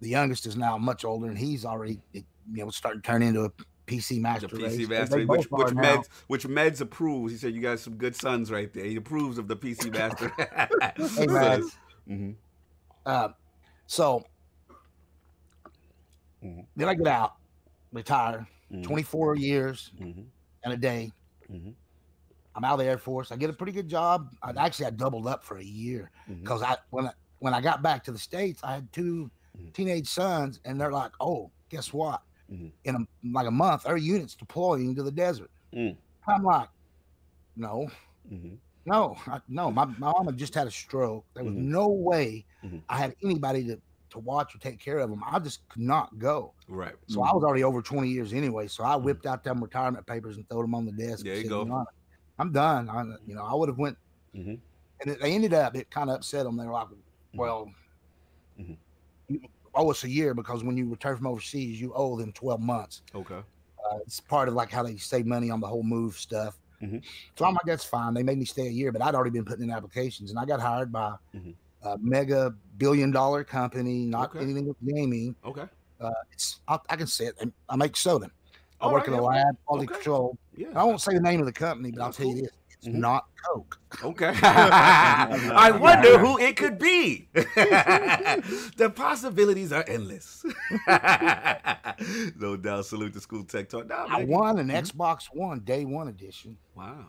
[0.00, 3.44] the youngest is now much older, and he's already, you know, starting to turn into
[3.44, 3.50] a
[3.86, 4.46] PC master.
[4.46, 4.76] The race.
[4.76, 7.32] PC They Master, which which Madz which Madz approves.
[7.32, 8.84] He said you got some good sons right there.
[8.84, 10.32] He approves of the PC Master.
[11.16, 11.62] Hey, man.
[12.06, 12.30] hmm
[13.04, 13.30] Uh,
[13.86, 14.24] so
[16.42, 16.66] Mhm.
[16.76, 17.32] then I get out,
[17.92, 18.82] retire, Mhm.
[18.82, 20.30] 24 years Mhm.
[20.64, 21.12] and a day.
[21.48, 21.76] Mhm.
[22.54, 23.30] I'm out of the Air Force.
[23.32, 24.34] I get a pretty good job.
[24.42, 26.10] I actually I doubled up for a year
[26.42, 29.72] because I when I when I got back to the states, I had two Mhm.
[29.72, 32.22] teenage sons, and they're like, "Oh, guess what?
[32.84, 32.98] In a,
[33.32, 35.96] like a month, our unit's deploying to the desert." Mm.
[36.26, 36.68] I'm like,
[37.56, 37.90] "No,
[38.86, 41.26] no, I, no." My my mom had just had a stroke.
[41.34, 41.58] There was Mhm.
[41.58, 42.82] no way Mhm.
[42.88, 45.22] I had anybody to to watch or take care of them.
[45.26, 46.52] I just could not go.
[46.68, 46.94] Right.
[47.06, 48.66] So I was already over 20 years anyway.
[48.68, 51.24] So I whipped out them retirement papers and threw them on the desk.
[51.24, 51.86] There you said, go.
[52.38, 52.88] I'm done.
[52.88, 53.98] I, you know, I would have went,
[54.34, 54.58] Mhm.
[55.00, 55.76] and it, they ended up.
[55.76, 56.56] It kind of upset them.
[56.56, 56.88] They were like,
[57.34, 57.70] "Well,
[58.58, 58.76] Mhm.
[59.28, 59.40] you
[59.74, 63.02] owe us a year because when you return from overseas, you owe them 12 months.
[63.14, 63.36] Okay.
[63.36, 67.04] Uh, it's part of like how they save money on the whole move stuff." Mhm.
[67.36, 69.44] So I'm like, "That's fine." They made me stay a year, but I'd already been
[69.44, 71.54] putting in applications, and I got hired by Mhm.
[71.82, 74.40] A mega billion dollar company, not Okay.
[74.40, 75.34] anything with gaming.
[75.44, 75.64] Okay.
[76.00, 77.36] Uh, it's I, I can say it.
[77.68, 78.30] I make soda.
[78.80, 79.22] I All work right, in a yeah.
[79.22, 79.94] lab, quality Okay.
[79.96, 80.38] control.
[80.56, 80.68] Yeah.
[80.74, 82.88] I won't say the name of the company, but I'll That's tell you this: it's
[82.88, 82.94] Mhm.
[82.94, 83.78] not Coke.
[84.02, 84.32] Okay.
[84.42, 87.28] I wonder who it could be.
[87.34, 90.42] the possibilities are endless.
[92.38, 92.86] no doubt.
[92.86, 93.88] Salute to School Tech Talk.
[93.88, 94.90] Nah, I won an Mhm.
[94.90, 97.06] Xbox One Day One edition, Wow.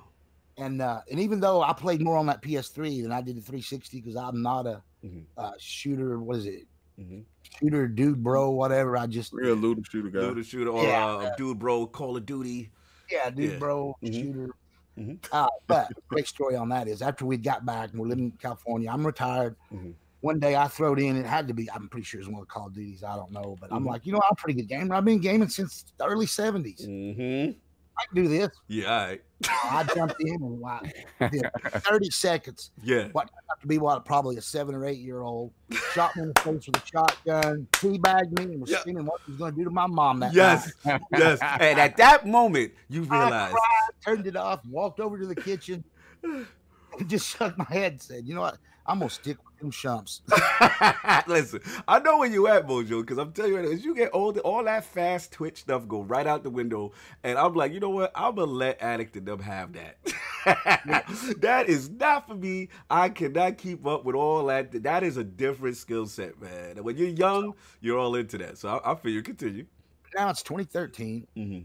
[0.58, 3.42] And uh, and even though I played more on that PS3 than I did the
[3.42, 5.24] 360, because I'm not a Mhm.
[5.38, 6.20] uh, shooter.
[6.20, 6.68] What is it?
[7.00, 7.24] Mhm.
[7.60, 8.98] Shooter, dude, bro, whatever.
[8.98, 10.20] I just Real looter shooter guy.
[10.34, 11.06] Dude, shooter or Yeah.
[11.08, 12.70] uh, dude, bro, Call of Duty.
[13.12, 13.58] yeah, dude, Yeah.
[13.60, 14.14] bro, Mhm.
[14.14, 14.50] shooter.
[14.98, 15.26] Mhm.
[15.32, 18.32] Uh, but great story on that is after we got back and we're living in
[18.32, 19.56] California, I'm retired.
[19.74, 19.96] Mhm.
[20.22, 22.48] One day I throwed in, it had to be, I'm pretty sure it's one of
[22.48, 23.04] the Call of Duties.
[23.04, 23.88] I don't know, but I'm Mhm.
[23.88, 24.94] like, you know, I'm a pretty good gamer.
[24.94, 26.86] I've been gaming since the early 70s.
[27.98, 28.50] I can do this.
[28.68, 28.92] Yeah.
[28.92, 29.22] All right.
[29.64, 30.82] I jumped in and wow,
[31.20, 32.72] 30 seconds.
[32.84, 33.08] Yeah.
[33.12, 35.52] What turned out to be what probably a seven or eight year old
[35.94, 38.80] shot me in the face with a shotgun, teabagged me, and was Yeah.
[38.80, 40.72] screaming what he was going to do to my mom that Yes.
[40.86, 41.02] night.
[41.18, 41.40] yes.
[41.60, 43.54] And at that moment, you I realize.
[44.06, 45.84] turned it off, walked over to the kitchen,
[46.24, 46.46] and
[47.08, 48.58] just shook my head and said, "You know what?
[48.86, 50.22] I'm gonna stick with them shumps."
[51.28, 54.40] Listen, I know where you at, Mojo, because I'm telling you, as you get older,
[54.42, 56.92] all that fast Twitch stuff go right out the window.
[57.24, 58.12] And I'm like, you know what?
[58.16, 59.98] I'm gonna let Addict and them have that.
[61.42, 62.70] that is not for me.
[62.90, 64.72] I cannot keep up with all that.
[64.84, 66.78] That is a different skill set, man.
[66.78, 68.58] And when you're young, you're all into that.
[68.58, 69.66] So I, I feel you continue.
[70.16, 71.28] Now it's 2013.
[71.38, 71.60] Mm-hmm.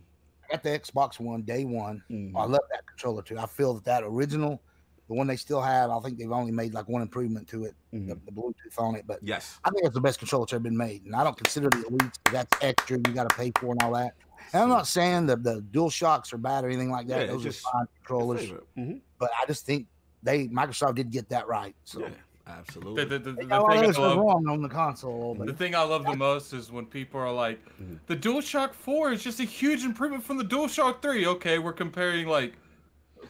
[0.45, 2.03] I got the Xbox One day one.
[2.11, 2.33] Mhm.
[2.37, 3.39] I love that controller too.
[3.39, 4.61] I feel that that original,
[5.09, 7.75] the one they still have, I think they've only made like one improvement to it,
[7.93, 8.25] the, Mhm.
[8.25, 9.59] the Bluetooth on it, but Yes.
[9.65, 11.05] I think it's the best controller that's ever been made.
[11.05, 12.97] And I don't consider the Elite 'cause that's extra.
[12.99, 14.15] You got to pay for and all that.
[14.53, 17.21] And I'm not saying that the Dual Shocks are bad or anything like that.
[17.27, 18.43] Yeah, Those just are fine controllers,
[18.77, 18.97] Mm-hmm.
[19.19, 19.87] but I just think
[20.23, 21.75] they Microsoft did get that right.
[21.85, 22.09] So Yeah,
[22.49, 23.05] absolutely.
[23.05, 25.35] the, the, the they thing got a lot of I love, wrong on the console,
[25.37, 28.01] the thing I love the most is when people are like, Mhm.
[28.07, 31.27] the DualShock 4 is just a huge improvement from the DualShock 3.
[31.27, 32.55] Okay, we're comparing like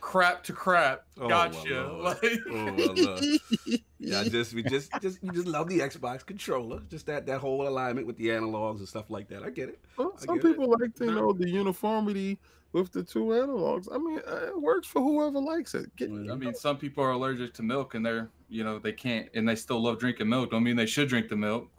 [0.00, 1.04] crap to crap.
[1.20, 1.58] Oh, gotcha.
[1.70, 2.22] well, Lord.
[2.22, 3.80] Like, Oh, well, look.
[3.98, 7.66] yeah, just we just just you just love the Xbox controller, just that that whole
[7.66, 9.42] alignment with the analogs and stuff like that.
[9.42, 9.80] I get it.
[9.96, 10.48] Well, I some get it.
[10.48, 12.38] people like to know the uniformity
[12.72, 13.88] with the two analogs.
[13.92, 15.94] I mean, uh, it works for whoever likes it.
[15.96, 16.10] Get.
[16.10, 19.48] I mean, some people are allergic to milk and they're, you know, they can't, and
[19.48, 20.50] they still love drinking milk.
[20.50, 21.70] Don't mean they should drink the milk.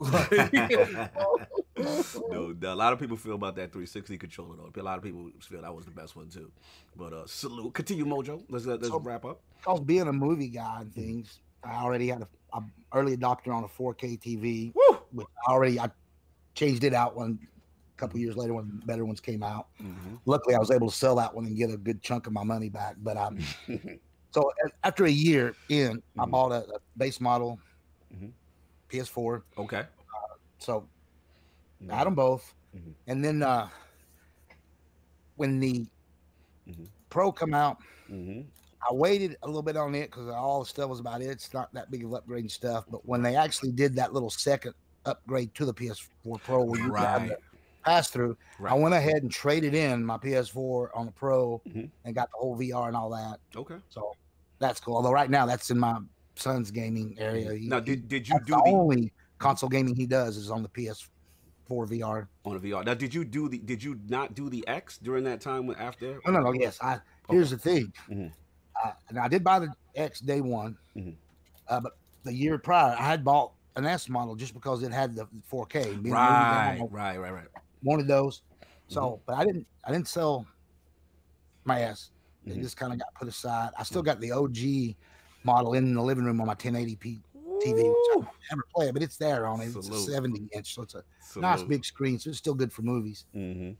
[2.30, 4.80] No, a lot of people feel about that 360 controller though.
[4.80, 6.50] A lot of people feel that was the best one too.
[6.96, 8.42] But uh, salute, continue, Mojo.
[8.48, 9.40] Let's uh, let's So- wrap up.
[9.58, 12.62] because being a movie guy and things, I already had a, a
[12.94, 14.98] early adopter on a 4K TV, Woo!
[15.12, 15.90] which I already I
[16.54, 19.68] changed it out when a couple years later when better ones came out.
[19.82, 20.18] Mhm.
[20.26, 22.44] Luckily, I was able to sell that one and get a good chunk of my
[22.44, 22.96] money back.
[22.98, 23.38] But um,
[24.30, 24.50] so
[24.84, 26.30] after a year in, I Mhm.
[26.30, 27.58] bought a, a base model
[28.14, 28.32] Mhm.
[28.90, 29.42] PS4.
[29.58, 29.84] Okay.
[30.58, 30.88] So
[31.90, 32.94] I had them both, Mhm.
[33.06, 33.68] and then uh,
[35.36, 35.86] when the
[36.68, 36.88] Mhm.
[37.08, 37.78] Pro come out,
[38.10, 38.46] Mhm.
[38.88, 41.26] I waited a little bit on it because all the stuff was about it.
[41.26, 42.84] It's not that big of upgrading stuff.
[42.90, 44.74] But when they actually did that little second
[45.04, 47.28] upgrade to the PS4 Pro, where you got Right.
[47.30, 47.38] the
[47.84, 51.90] pass through, I went ahead and traded in my PS4 on the Pro Mhm.
[52.04, 53.40] and got the whole VR and all that.
[53.56, 53.78] Okay.
[53.88, 54.14] So
[54.58, 54.96] that's cool.
[54.96, 55.98] Although right now that's in my
[56.36, 57.52] son's gaming area.
[57.54, 60.62] He- Now, did, did you do the the only console gaming he does is on
[60.62, 61.08] the PS4
[61.68, 62.28] VR.
[62.44, 62.84] on the VR?
[62.84, 63.58] Now, did you do the?
[63.58, 66.20] Did you not do the X during that time when after?
[66.26, 66.52] No, no, no.
[66.52, 66.98] Yes, I.
[67.30, 67.92] Here's the thing.
[68.08, 68.32] Mhm.
[68.84, 71.14] Uh, and I did buy the X day one, Mhm.
[71.68, 71.92] uh, but
[72.24, 75.94] the year prior I had bought an S model just because it had the 4K.
[75.96, 77.46] Being a Right, right, right, right.
[77.56, 78.42] I wanted those.
[78.88, 79.22] So, Mm-hmm.
[79.26, 79.66] but I didn't.
[79.84, 80.46] I didn't sell
[81.64, 82.10] my S.
[82.46, 82.62] They Mhm.
[82.62, 83.72] just kind of got put aside.
[83.78, 84.96] I still got the OG
[85.44, 87.20] model in the living room on my 1080p
[87.58, 88.22] TV, which I Woo!
[88.22, 89.74] don't ever play, but it's there on it.
[89.76, 91.02] It's a 70 inch, so it's a
[91.36, 93.24] nice big screen, so it's still good for movies.
[93.34, 93.76] Mhm.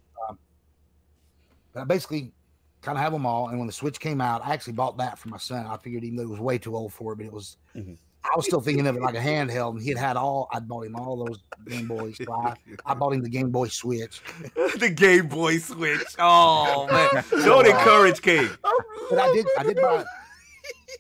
[1.75, 2.33] But I basically
[2.81, 3.49] kind of have them all.
[3.49, 5.67] And when the Switch came out, I actually bought that for my son.
[5.67, 7.57] I figured even though it was way too old for it, but it was.
[7.77, 7.97] Mhm.
[8.25, 10.49] I was still thinking of it like a handheld, and he had had all.
[10.53, 12.17] I bought him all those Game Boys.
[12.23, 12.55] So I,
[12.85, 14.21] I bought him the Game Boy Switch.
[14.79, 16.03] the Game Boy Switch.
[16.19, 18.49] Oh man, don't encourage King.
[19.09, 19.47] But I did.
[19.59, 20.05] I did buy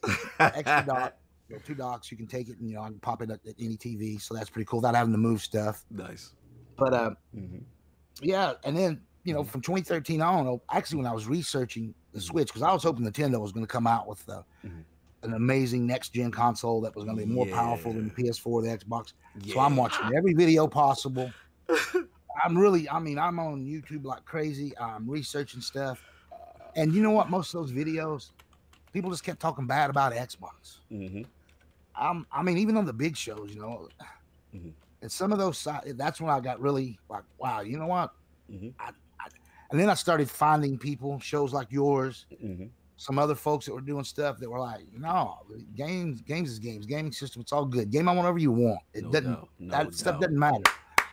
[0.38, 1.16] extra dock,
[1.48, 2.10] you know, two docks.
[2.10, 4.20] You can take it, and you know, I can pop it at, at any TV.
[4.20, 4.80] So that's pretty cool.
[4.80, 5.84] Without having to move stuff.
[5.90, 6.32] Nice.
[6.76, 7.62] But uh, Mhm.
[8.22, 12.20] yeah, and then you know, from 2013 on, oh, actually, when I was researching the
[12.20, 14.84] Switch, because I was hoping Nintendo was going to come out with uh, Mhm.
[15.24, 18.62] an amazing next gen console that was going to be more powerful than the PS4,
[18.62, 19.12] the Xbox.
[19.46, 21.30] So I'm watching every video possible.
[22.44, 24.72] I'm really, I mean, I'm on YouTube like crazy.
[24.78, 26.02] I'm researching stuff,
[26.76, 27.28] and you know what?
[27.28, 28.30] Most of those videos,
[28.92, 30.78] people just kept talking bad about Xbox.
[30.90, 31.26] Mhm.
[31.98, 33.88] I'm, I mean, even on the big shows, you know,
[34.54, 34.72] Mhm.
[35.02, 38.14] and some of those, that's when I got really like, wow, you know what?
[38.50, 38.72] Mhm.
[38.78, 38.90] I,
[39.20, 39.28] I,
[39.70, 42.70] and then I started finding people, shows like yours, Mhm.
[42.96, 45.38] some other folks that were doing stuff that were like, no,
[45.74, 47.90] games, games is games, gaming system, it's all good.
[47.90, 48.80] Game on whatever you want.
[48.94, 50.62] It No doesn't, doubt, no that stuff doesn't matter.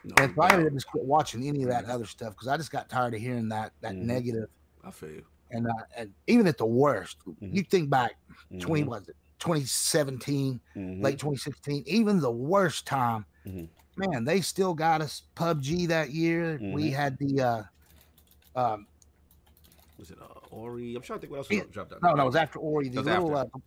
[0.04, 0.68] no and so I ended doubt.
[0.68, 3.20] up just quit watching any of that other stuff because I just got tired of
[3.22, 4.04] hearing that that Mhm.
[4.04, 4.50] negative.
[4.84, 5.26] I feel you.
[5.52, 7.54] And uh, and even at the worst, Mhm.
[7.56, 8.14] you think back
[8.60, 8.88] twenty Mhm.
[8.88, 11.04] was it 2017, Mhm.
[11.04, 13.68] late 2016, even the worst time, Mhm.
[13.98, 16.58] man, they still got us PUBG that year.
[16.62, 16.94] We Mhm.
[16.94, 17.64] had the uh
[18.60, 18.88] um
[19.98, 20.94] Was it uh, Ori?
[20.96, 21.64] I'm trying to think what else Yeah.
[21.72, 22.02] dropped out.
[22.04, 23.60] no, no, it was after Ori, the That was little uh, after.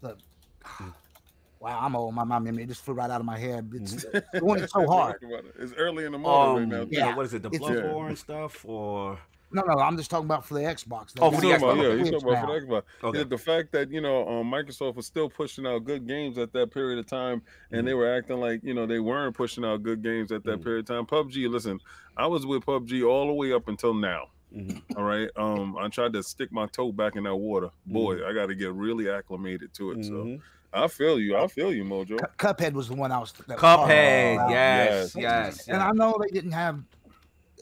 [0.00, 0.16] the
[0.64, 0.94] Mm.
[1.60, 2.14] wow, I'm old.
[2.14, 3.70] My, my memory just flew right out of my head.
[3.74, 4.38] It's Mm-hmm.
[4.38, 5.20] the one that's so hard.
[5.20, 5.54] Think about it.
[5.58, 6.98] It's early in the morning Um, right now.
[7.06, 7.14] yeah.
[7.16, 7.42] what is it?
[7.42, 9.18] The It's- Bloodborne stuff or
[9.52, 11.12] No, no, I'm just talking about for the Xbox.
[11.12, 11.72] They Oh, for the He's it talking Xbox.
[11.72, 12.82] about, yeah, he's talking about for the Xbox.
[13.04, 13.18] okay?
[13.18, 16.52] Yeah, the fact that you know um, Microsoft was still pushing out good games at
[16.52, 19.82] that period of time, and they were acting like you know they weren't pushing out
[19.82, 20.64] good games at that Mhm.
[20.64, 21.06] period of time.
[21.06, 21.80] PUBG, listen,
[22.16, 24.28] I was with PUBG all the way up until now.
[24.54, 24.82] Mhm.
[24.96, 27.70] All right, um, I tried to stick my toe back in that water.
[27.86, 28.26] Boy, Mhm.
[28.30, 30.04] I got to get really acclimated to it.
[30.04, 30.40] So Mhm.
[30.74, 31.36] I feel you.
[31.36, 32.18] I feel you, Mojo.
[32.18, 33.32] Cu- Cuphead was the one I was.
[33.32, 35.16] that was Cuphead, yes, Yes.
[35.16, 35.86] yes, And yes.
[35.86, 36.82] I know they didn't have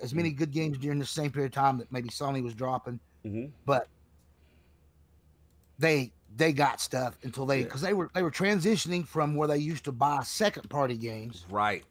[0.03, 2.99] as many good games during the same period of time that maybe Sony was dropping,
[3.25, 3.51] Mhm.
[3.67, 3.89] but
[5.79, 7.65] they they got stuff until they Yeah.
[7.65, 11.45] because they were they were transitioning from where they used to buy second party games
[11.51, 11.85] Right.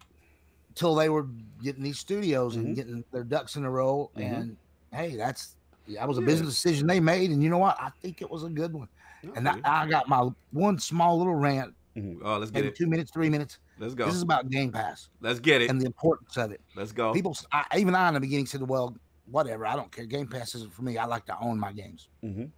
[0.70, 1.28] until they were
[1.62, 2.60] getting these studios Mhm.
[2.60, 4.10] and getting their ducks in a row.
[4.16, 4.22] Mhm.
[4.22, 4.58] And
[4.94, 5.56] hey, that's
[5.90, 6.28] that was a Yeah.
[6.28, 7.76] business decision they made, and you know what?
[7.82, 8.88] I think it was a good one.
[9.36, 12.20] And I, I got my one small little rant, Mhm.
[12.24, 12.76] Oh, let's get it.
[12.76, 13.58] two minutes, three minutes.
[13.80, 14.06] Let's go.
[14.06, 15.70] This is about Game Pass Let's get it.
[15.70, 16.62] and the importance of it.
[16.76, 17.14] Let's go.
[17.14, 18.96] People, I, even I in the beginning said, "Well,
[19.32, 20.06] whatever, I don't care.
[20.06, 20.98] Game Pass isn't for me.
[20.98, 22.10] I like to own my games.
[22.24, 22.50] Mhm.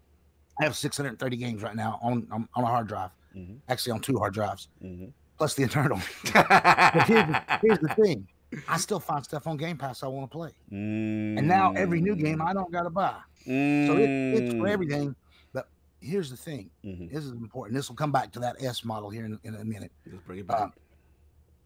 [0.59, 3.11] I have 630 games right now on on, on a hard drive.
[3.35, 3.59] Mhm.
[3.69, 5.11] Actually, on two hard drives Mhm.
[5.37, 5.99] plus the internal.
[6.33, 8.27] But here's the, here's the thing:
[8.67, 12.15] I still find stuff on Game Pass I want to play, and now every new
[12.15, 13.17] game I don't got to buy.
[13.45, 14.69] So it, it's for Mm.
[14.71, 15.15] everything.
[15.53, 15.67] But
[16.01, 17.11] here's the thing: Mhm.
[17.11, 17.75] this is important.
[17.77, 19.91] This will come back to that S model here in, in a minute.
[20.05, 20.59] Let's bring it back.
[20.61, 20.67] Uh,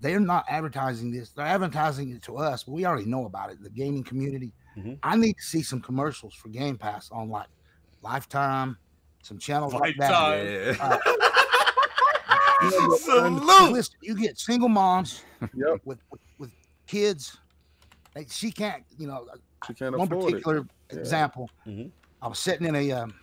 [0.05, 1.29] they're not advertising this.
[1.31, 3.61] They're advertising it to us, but we already know about it.
[3.63, 4.53] The gaming community.
[4.77, 4.99] Mhm.
[5.01, 7.47] I need to see some commercials for Game Pass on like
[8.03, 8.77] Lifetime,
[9.23, 10.11] some channels like that.
[10.11, 10.97] Lifetime.
[10.97, 10.97] yeah.
[12.61, 13.71] You know, Salute.
[13.73, 15.81] Listen, you get single moms Yep.
[15.83, 16.51] with, with with
[16.87, 17.37] kids.
[18.15, 19.27] Like she can't, you know.
[19.67, 20.29] She can't One afford it.
[20.31, 20.99] particular Yeah.
[20.99, 21.49] example.
[21.67, 21.91] Mhm.
[22.21, 23.13] I was sitting in a um,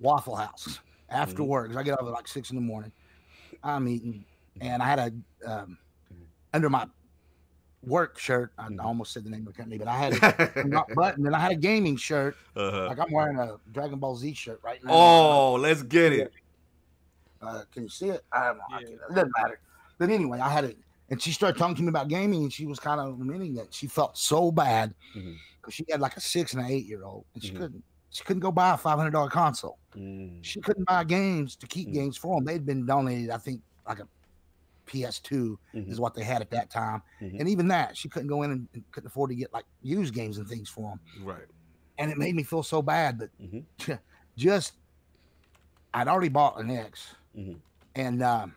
[0.00, 0.78] Waffle House
[1.10, 1.46] after Mhm.
[1.48, 2.92] work 'cause I get up at like six in the morning.
[3.64, 4.24] I'm eating,
[4.60, 5.12] and I had a
[5.52, 5.78] um,
[6.52, 6.86] under my
[7.82, 8.52] work shirt.
[8.58, 8.82] I Mhm.
[8.84, 10.12] almost said the name of the company, but I had
[10.56, 12.36] a not button, and I had a gaming shirt.
[12.56, 12.86] Uh-huh.
[12.88, 14.92] Like I'm wearing a Dragon Ball Z shirt right now.
[14.92, 16.32] Oh, let's get it.
[17.40, 18.24] Uh, can you see it?
[18.32, 18.64] I don't know.
[18.70, 18.86] I Yeah.
[18.88, 19.60] can't- It doesn't matter.
[19.98, 20.76] But anyway, I had it,
[21.10, 23.72] and she started talking to me about gaming, and she was kind of admitting that
[23.72, 27.24] she felt so bad because she had like a six and an eight year old,
[27.34, 27.58] and she Mhm.
[27.58, 29.78] couldn't she couldn't go buy a five hundred dollar console.
[29.94, 30.42] Mm.
[30.42, 31.92] She couldn't buy games to keep Mhm.
[31.92, 32.44] games for them.
[32.46, 34.08] They'd been donated, I think, like a
[34.88, 35.88] PS2 Mhm.
[35.90, 37.38] is what they had at that time, Mhm.
[37.40, 40.14] and even that she couldn't go in and, and couldn't afford to get like used
[40.14, 41.00] games and things for them.
[41.24, 41.46] Right.
[41.98, 43.64] And it made me feel so bad, but Mhm.
[44.36, 44.74] just
[45.94, 47.56] I'd already bought an X, Mhm.
[47.94, 48.54] and um,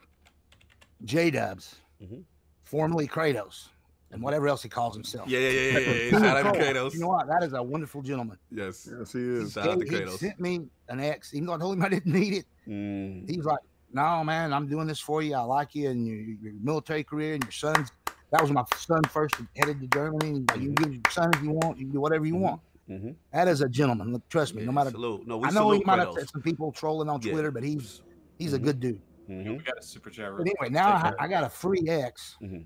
[1.04, 2.24] J Dubs, Mhm.
[2.64, 3.68] formerly Kratos,
[4.10, 5.28] and whatever else he calls himself.
[5.28, 6.10] Yeah, yeah, yeah, yeah, yeah, yeah.
[6.10, 6.92] Shout out to Kratos.
[6.94, 7.26] You know what?
[7.26, 8.38] That is a wonderful gentleman.
[8.50, 8.88] Yes.
[8.96, 9.52] Yes, he is.
[9.52, 10.18] Shout out to He- he Kratos.
[10.18, 12.46] sent me an X, even though I told him I didn't need it.
[12.68, 13.28] Mm.
[13.28, 13.60] He was like,
[13.92, 15.34] "No, man, I'm doing this for you.
[15.34, 17.90] I like you and your, your military career and your son's."
[18.30, 20.28] That was my son first headed to Germany.
[20.30, 21.78] And like, you can give your son if you want.
[21.78, 22.40] You can do whatever you Mhm.
[22.40, 22.60] want.
[22.88, 23.14] Mhm.
[23.32, 24.12] That is a gentleman.
[24.14, 24.62] Look, trust me.
[24.62, 24.90] Yeah, no matter.
[24.90, 25.26] salute.
[25.26, 27.32] No, we I know he might have some people trolling on Yeah.
[27.32, 28.02] Twitter, but he's
[28.38, 28.64] he's a Mhm.
[28.64, 29.02] good dude.
[29.28, 29.58] Mhm.
[29.58, 30.30] We got a super chat.
[30.30, 30.48] But room.
[30.48, 31.12] anyway, now I.
[31.20, 32.36] I got a free X.
[32.42, 32.64] Mhm.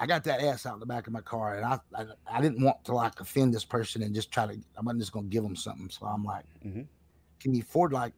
[0.00, 2.40] I got that ass out in the back of my car, and I, I I
[2.40, 4.58] didn't want to like offend this person and just try to.
[4.76, 5.90] I'm not just gonna give them something.
[5.90, 8.12] So I'm like, can you afford like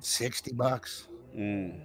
[0.00, 1.08] sixty bucks?
[1.36, 1.80] Mm.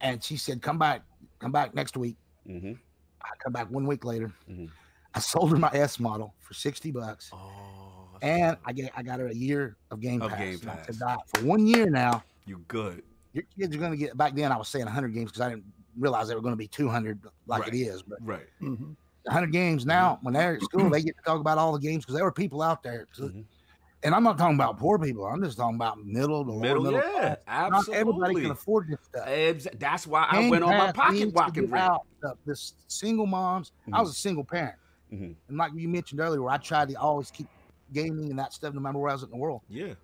[0.00, 1.02] And she said, come back,
[1.38, 2.16] come back next week.
[2.46, 2.78] Mhm.
[3.22, 4.32] I come back one week later.
[4.48, 4.70] Mhm.
[5.14, 8.18] I sold her my S model for sixty bucks, Oh.
[8.22, 8.60] and awesome.
[8.66, 10.38] I get I got her a year of Game Of Pass.
[10.38, 10.86] Game Pass.
[10.86, 13.02] said, "Doc, for one year now, you good.
[13.32, 14.16] your kids are gonna get.
[14.16, 15.64] Back then, I was saying hundred games because I didn't
[15.98, 17.74] realize they were gonna be two hundred like Right.
[17.74, 18.02] it is.
[18.02, 18.46] But Right.
[18.60, 18.94] Mhm.
[19.24, 22.04] 100 games now when they're at school they get to talk about all the games
[22.04, 23.44] because there were people out there to- Mhm.
[24.02, 26.82] And i'm not talking about poor people i'm just talking about middle to lower Middle,
[26.82, 27.70] middle, yeah, class.
[27.70, 32.02] not everybody can afford this stuff That's why I went on my pocket walking rant.
[32.44, 34.76] this single moms i was a single parent
[35.12, 35.36] Mhm.
[35.48, 37.46] and like you mentioned earlier where i tried to always keep
[37.92, 39.94] gaming and that stuff no matter where i was in the world Yeah.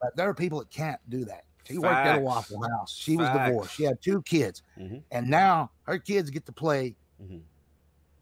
[0.00, 3.16] but there are people that can't do that she worked at a waffle house she
[3.16, 5.02] was divorced she had two kids Mhm.
[5.12, 7.40] and now her kids get to play Mhm.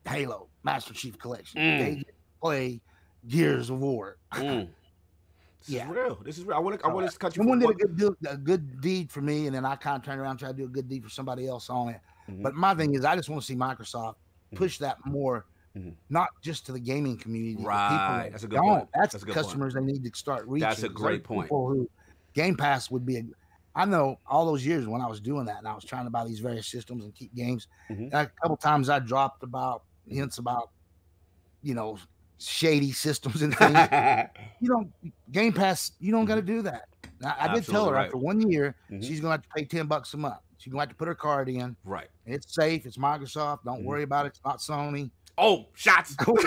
[0.06, 1.78] halo master chief collection Mm.
[1.78, 2.80] they get to play
[3.26, 4.68] gears of war Mm.
[5.61, 5.84] This Yeah.
[5.90, 6.14] is real.
[6.24, 6.56] This is real.
[6.56, 6.86] I want to.
[6.86, 7.40] I want to cut you.
[7.40, 10.02] Someone did a good do, a good deed for me, and then I kind of
[10.02, 12.00] turned around and tried to do a good deed for somebody else on it.
[12.28, 12.42] Mhm.
[12.42, 14.16] But my thing is, I just want to see Microsoft
[14.52, 14.56] Mhm.
[14.56, 15.44] push that more,
[15.76, 15.94] Mhm.
[16.08, 17.62] not just to the gaming community.
[17.62, 17.88] Right.
[18.24, 18.66] people That's a good don't.
[18.66, 18.88] point.
[18.94, 19.46] That's, That's a the good point.
[19.46, 20.68] customers they need to start reaching.
[20.68, 21.46] That's a great point.
[21.48, 21.90] People who
[22.32, 23.16] Game Pass would be.
[23.18, 23.24] A,
[23.74, 26.11] I know all those years when I was doing that, and I was trying to
[26.11, 27.68] buy these various systems and keep games.
[27.90, 28.04] Mhm.
[28.04, 30.70] and a couple times I dropped about hints about,
[31.62, 31.98] you know,
[32.41, 33.78] shady systems and things.
[34.61, 34.93] you don't
[35.30, 35.93] Game Pass.
[36.01, 36.88] You don't got to do that.
[37.20, 38.07] Now, I did tell her right.
[38.07, 39.05] after one year, Mhm.
[39.05, 40.38] she's gonna have to pay ten bucks a month.
[40.59, 41.76] She's gonna have to put her card in.
[41.84, 42.09] right.
[42.26, 42.86] It's safe.
[42.86, 43.64] It's Microsoft.
[43.64, 43.84] Don't Mhm.
[43.84, 44.30] worry about it.
[44.30, 45.11] It's not Sony.
[45.38, 46.14] Oh, shots.
[46.26, 46.45] Look,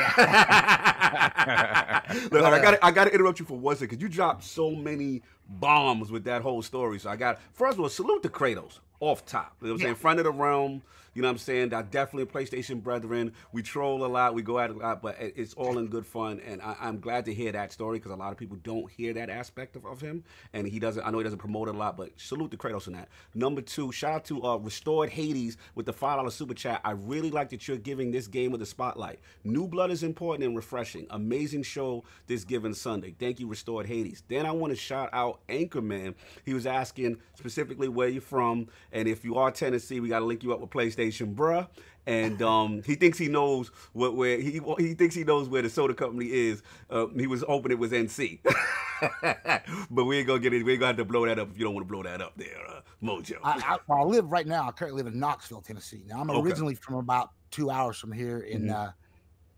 [2.43, 5.21] I got I got to interrupt you for one second because you dropped so many
[5.47, 6.99] bombs with that whole story.
[6.99, 9.55] So I got first of all, salute to Kratos off top.
[9.61, 9.93] You know what I'm saying?
[9.95, 9.99] Yeah.
[9.99, 10.81] Front of the realm.
[11.13, 11.73] You know what I'm saying?
[11.73, 13.33] I definitely PlayStation brethren.
[13.51, 14.33] We troll a lot.
[14.33, 16.39] We go at it a lot, but it's all in good fun.
[16.45, 19.13] And I, I'm glad to hear that story because a lot of people don't hear
[19.13, 20.23] that aspect of, of him.
[20.53, 21.05] And he doesn't.
[21.05, 23.09] I know he doesn't promote it a lot, but salute to Kratos on that.
[23.35, 26.81] Number two, shout out to uh, Restored Hades with the five dollar super chat.
[26.83, 29.19] I really like that you're giving this game with a spotlight.
[29.43, 31.05] New blood is important and refreshing.
[31.11, 33.15] Amazing show this given Sunday.
[33.19, 34.23] Thank you, Restored Hades.
[34.27, 36.15] Then I want to shout out Anchorman.
[36.45, 40.25] He was asking specifically where you're from, and if you are Tennessee, we got to
[40.25, 41.67] link you up with PlayStation, bruh.
[42.05, 45.69] And um, he thinks he knows what where he he thinks he knows where the
[45.69, 46.61] soda company is.
[46.89, 48.39] Uh, he was hoping it was NC,
[49.89, 50.63] but we ain't gonna get it.
[50.63, 52.21] We ain't gonna have to blow that up if you don't want to blow that
[52.21, 53.37] up there, uh, Mojo.
[53.43, 54.67] I, I, I live right now.
[54.67, 56.03] I currently live in Knoxville, Tennessee.
[56.07, 56.39] Now I'm Okay.
[56.41, 58.73] originally from about two hours from here in Mhm.
[58.75, 58.91] uh,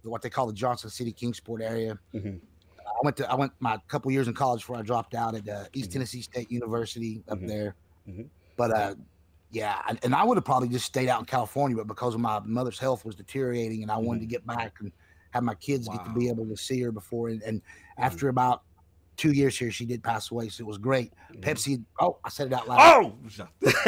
[0.03, 1.97] what they call the Johnson City Kingsport area.
[2.13, 2.39] Mhm.
[2.79, 5.49] I went to I went my couple years in college before I dropped out at
[5.49, 5.93] uh, East Mhm.
[5.93, 7.47] Tennessee State University up Mhm.
[7.47, 7.75] there.
[8.07, 8.27] Mhm.
[8.55, 8.95] But uh,
[9.51, 12.19] yeah, and, and I would have probably just stayed out in California, but because of
[12.19, 14.31] my mother's health was deteriorating, and I wanted to mm-hmm.
[14.31, 14.91] get back and
[15.31, 17.29] have my kids get to be able to see her before.
[17.29, 18.03] And, and mm-hmm.
[18.03, 18.63] after about
[19.17, 21.13] two years here, she did pass away, so it was great.
[21.33, 21.41] Mhm.
[21.41, 21.83] Pepsi.
[21.99, 22.79] Oh, I said it out loud.
[22.81, 23.13] Oh,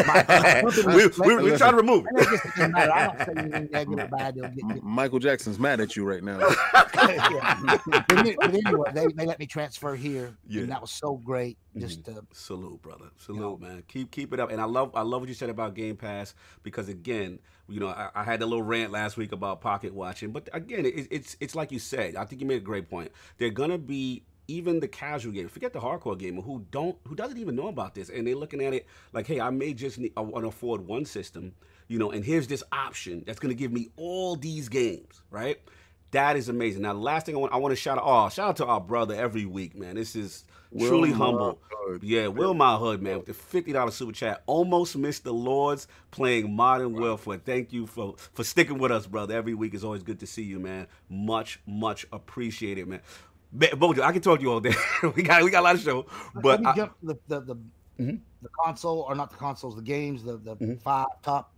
[0.05, 2.30] My- we, we, we're trying to remove it.
[2.30, 2.91] guess it doesn't matter.
[2.91, 4.36] I don't say anything negative or bad.
[4.36, 6.39] They'll get, M- get, Michael Jackson's mad at you right now.
[6.95, 7.78] yeah.
[7.88, 10.61] but, any- but anyway, they, they let me transfer here, Yeah.
[10.61, 11.57] and that was so great.
[11.78, 13.05] Just to, Salute, brother.
[13.17, 13.84] Salute, man.
[13.88, 14.49] Keep keep it up.
[14.49, 17.38] And I love I love what you said about Game Pass because again,
[17.69, 20.88] you know, I, I had a little rant last week about pocket watching, but again,
[20.88, 22.15] it, it's it's like you said.
[22.15, 23.11] I think you made a great point.
[23.38, 27.38] They're gonna be even the casual gamer, forget the hardcore gamer who don't who doesn't
[27.38, 30.14] even know about this, and they're looking at it like, hey, I may just need,
[30.16, 31.54] I want to afford one system,
[31.88, 35.60] you know, and here's this option that's going to give me all these games, right?
[36.12, 36.84] That is amazing.
[36.84, 38.66] Now, the last thing I want, I want to shout out, oh, shout out to
[38.66, 39.95] our brother every week, man.
[39.95, 41.60] This is Will truly humble.
[41.70, 42.04] Hood.
[42.04, 44.43] Yeah, Will My Hood, man, with the fifty dollars super chat.
[44.45, 47.39] Almost missed the Lords playing Modern Warfare.
[47.43, 49.36] Thank you for for sticking with us, brother.
[49.36, 50.88] Every week is always good to see you, man.
[51.10, 53.02] Much, much appreciated, man.
[53.58, 54.74] Ba- Bojo, I can talk to you all day.
[55.16, 56.05] we got we got a lot of show,
[56.41, 57.55] but I, jump to the the the,
[57.99, 58.20] Mhm.
[58.43, 60.82] the console or not the consoles, the games, the the Mhm.
[60.82, 61.51] five top.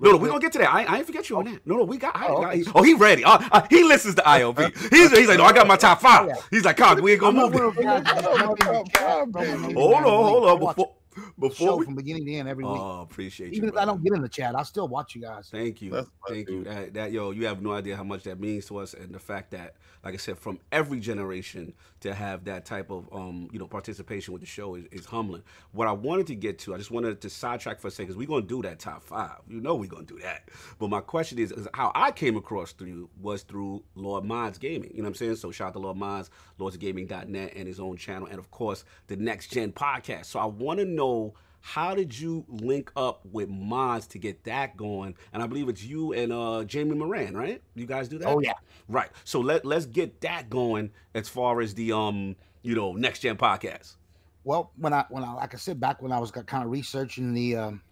[0.00, 0.72] no, no, we're gonna get to that.
[0.72, 1.66] I, I ain't forget you on that.
[1.66, 2.16] No, no, we got.
[2.16, 2.70] I, Oh, I- okay.
[2.74, 3.24] oh, he ready.
[3.24, 4.58] Uh, uh, he listens to IOB.
[4.90, 6.24] He's, he's like, no, I got my top five.
[6.24, 6.34] Oh, yeah.
[6.50, 7.52] He's like, Cock, we ain't gonna move.
[7.52, 7.68] one it.
[7.68, 10.02] of those guys that just jump in the chat, throw my name in Hold on,
[10.04, 10.58] hold on.
[10.60, 12.76] Before the before show we, from beginning to end every week.
[12.78, 13.56] oh, appreciate you.
[13.56, 15.48] Even if I don't get in the chat, I still watch you guys.
[15.50, 15.90] Thank you.
[15.90, 16.64] That's Thank you.
[16.64, 19.18] That, that yo, you have no idea how much that means to us and the
[19.18, 23.58] fact that like I said from every generation to have that type of um, you
[23.58, 25.42] know, participation with the show is, is humbling.
[25.72, 28.16] What I wanted to get to, I just wanted to sidetrack for a second cuz
[28.16, 29.30] we're going to do that top 5.
[29.48, 30.48] You know we're going to do that.
[30.78, 34.90] But my question is, is how I came across through was through Lord Minds Gaming.
[34.90, 35.36] You know what I'm saying?
[35.36, 39.16] So shout out to Lord Minds, lordsgaming.net and his own channel and of course the
[39.16, 40.26] Next Gen podcast.
[40.26, 41.27] So I want to know
[41.68, 45.14] how did you link up with Mods to get that going?
[45.34, 47.60] And I believe it's you and uh, Jamie Moran, right?
[47.74, 48.26] You guys do that?
[48.26, 48.54] Oh yeah.
[48.88, 49.10] Right.
[49.24, 53.36] So let let's get that going as far as the um, you know, next gen
[53.36, 53.96] podcast.
[54.44, 57.34] Well, when I when I like I said back when I was kind of researching
[57.34, 57.82] the um,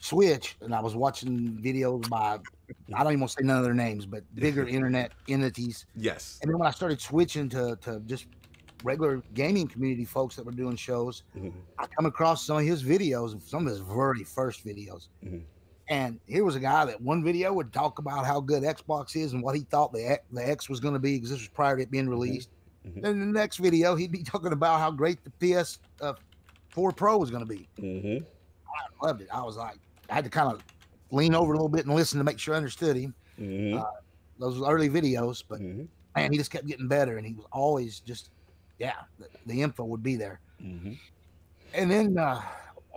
[0.00, 2.40] Switch and I was watching videos by
[2.94, 5.86] I don't even want to say none of their names, but bigger internet entities.
[5.96, 6.38] Yes.
[6.42, 8.26] And then when I started switching to to just
[8.84, 11.52] regular gaming community folks that were doing shows, Mhm.
[11.78, 15.08] I come across some of his videos, some of his very first videos.
[15.24, 15.42] Mhm.
[15.88, 19.32] And here was a guy that one video would talk about how good Xbox is
[19.32, 21.48] and what he thought the X, the X was going to be because this was
[21.48, 22.48] prior to it being released.
[22.86, 23.02] Mhm.
[23.02, 26.14] Then the next video, he'd be talking about how great the PS uh,
[26.68, 27.68] 4 Pro was going to be.
[27.78, 28.24] Mm-hmm.
[28.68, 29.28] I loved it.
[29.32, 29.78] I was like,
[30.08, 30.62] I had to kind of
[31.10, 33.14] lean over a little bit and listen to make sure I understood him.
[33.38, 33.78] Mm-hmm.
[33.78, 33.84] Uh,
[34.38, 35.84] Those early videos, but mm-hmm.
[36.16, 38.30] man, he just kept getting better, and he was always just,
[38.80, 40.40] yeah, the, the info would be there.
[40.60, 40.94] Mm-hmm.
[41.74, 42.42] And then, uh,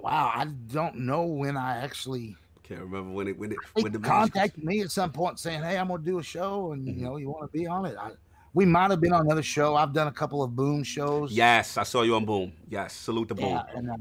[0.01, 3.91] wow, I don't know when I actually Can't remember when it when it he when
[3.91, 6.97] the contacted me at some point saying, "Hey, I'm gonna do a show, and Mhm.
[6.97, 8.11] you know, you want to be on it." I,
[8.53, 9.75] we might have been on another show.
[9.75, 11.31] I've done a couple of Boom shows.
[11.33, 12.53] Yes, I saw you on Boom.
[12.69, 13.45] Yes, salute the Boom.
[13.49, 13.95] yeah, and uh,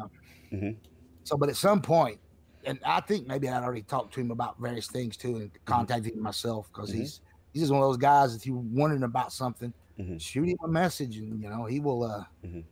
[0.52, 0.76] Mhm.
[1.24, 2.20] so, but at some point,
[2.64, 6.14] and I think maybe I'd already talked to him about various things too, and contacted
[6.14, 6.98] him myself because Mhm.
[6.98, 7.20] he's
[7.52, 8.34] he's just one of those guys.
[8.36, 10.20] If you're wondering about something, Mhm.
[10.20, 12.04] shoot him a message, and you know he will.
[12.04, 12.64] uh Mhm.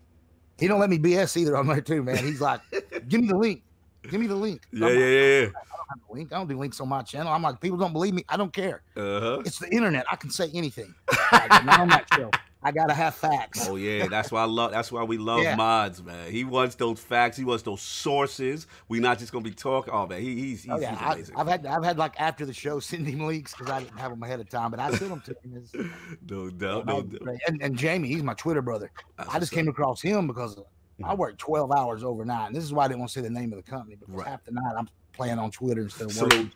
[0.59, 2.19] He don't let me BS either on there too, man.
[2.19, 2.61] He's like,
[3.09, 3.63] "Give me the link,
[4.11, 6.33] give me the link." Yeah, I'm yeah, like, yeah, I don't have a link.
[6.33, 7.33] I don't do links on my channel.
[7.33, 8.25] I'm like, people don't believe me.
[8.29, 8.83] I don't care.
[8.97, 9.43] Uh huh.
[9.45, 10.05] It's the internet.
[10.11, 10.95] I can say anything.
[11.33, 12.31] Like, not on that show.
[12.63, 13.67] I gotta have facts.
[13.69, 14.71] Oh yeah, that's why I love.
[14.73, 15.57] That's why we love Yeah.
[15.57, 16.31] Madz, man.
[16.31, 17.37] He wants those facts.
[17.39, 18.67] He wants those sources.
[18.89, 19.95] We're not just gonna be talking.
[19.95, 21.37] Oh man, he, he's oh, he's, Oh, yeah, he's I, amazing.
[21.37, 24.11] I've had I've had like after the show send him links because I didn't have
[24.11, 25.57] them ahead of time, but I sent them to him.
[25.57, 25.91] It's-
[26.29, 27.21] no doubt, no that was doubt.
[27.23, 27.41] great.
[27.47, 28.91] And, and Jamie, he's my Twitter brother.
[29.17, 29.73] That's I just came up.
[29.73, 30.59] across him because
[31.03, 32.49] I worked 12 hours overnight.
[32.49, 34.15] And this is why I didn't want to say the name of the company because
[34.15, 34.27] Right.
[34.27, 36.33] half the night I'm playing on Twitter instead of Salute.
[36.35, 36.53] working.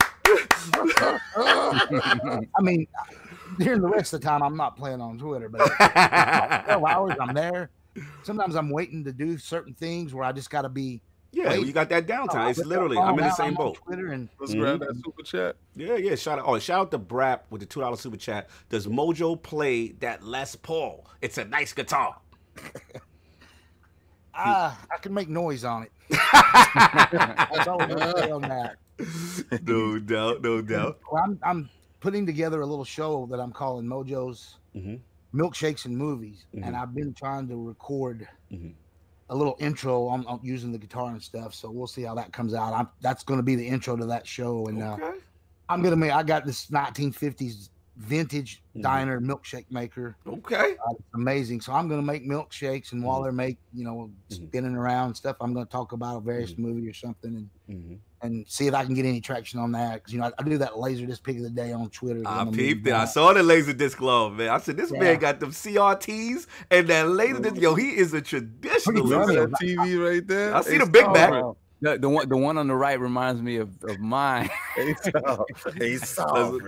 [1.36, 2.86] I mean,
[3.58, 5.66] during the rest of the time, I'm not playing on Twitter, but
[6.66, 7.70] 12 hours I'm there.
[8.22, 11.00] Sometimes I'm waiting to do certain things where I just got to be.
[11.32, 11.66] yeah, Wait.
[11.66, 12.34] you got that downtime.
[12.36, 12.98] I It's literally.
[12.98, 13.78] I'm in the same boat.
[13.84, 14.60] Twitter and Let's Mhm.
[14.60, 15.56] grab that super chat.
[15.76, 16.14] Yeah, yeah.
[16.16, 16.44] Shout out.
[16.46, 18.48] Oh, shout out to Brap with the two dollar super chat.
[18.68, 21.06] Does Mojo play that Les Paul?
[21.22, 22.16] It's a nice guitar.
[24.34, 25.92] I, I can make noise on it.
[26.10, 28.76] That's all I'm going to say on that.
[29.62, 31.00] no doubt, no doubt.
[31.10, 31.70] Well, I'm, I'm
[32.00, 35.00] putting together a little show that I'm calling Mojo's Mhm.
[35.32, 36.66] Milkshakes and Movies, Mhm.
[36.66, 38.74] and I've been trying to record Mhm.
[39.30, 41.54] a little intro on, on using the guitar and stuff.
[41.54, 42.72] So we'll see how that comes out.
[42.72, 44.96] I'm, that's going to be the intro to that show, and uh,
[45.68, 46.12] I'm gonna make.
[46.12, 48.82] I got this 1950s vintage Mhm.
[48.82, 50.16] diner milkshake maker.
[50.26, 50.76] Okay.
[50.86, 51.60] Uh, it's amazing.
[51.62, 53.24] So I'm gonna make milkshakes, and while Mhm.
[53.24, 54.34] they're make, you know, Mhm.
[54.48, 58.00] spinning around stuff, I'm gonna talk about a various movie or something, and.
[58.24, 59.94] And see if I can get any traction on that.
[59.94, 62.22] Because you know, I, I do that laser disc pick of the day on Twitter.
[62.24, 62.92] Ah, I peeped it.
[62.92, 64.48] I saw the laser disc glove, man.
[64.48, 64.98] I said, this Yeah.
[65.00, 67.56] man got them CRTs and that laser disc.
[67.56, 68.82] Yo, he is a Pretty traditionalist.
[68.84, 69.00] funny.
[69.02, 70.54] Remember that TV right there?
[70.56, 71.44] I see Hey, the Big stop Mac.
[71.84, 74.48] The, the one the one on the right reminds me of, of mine.
[74.74, 75.46] Hey, stop.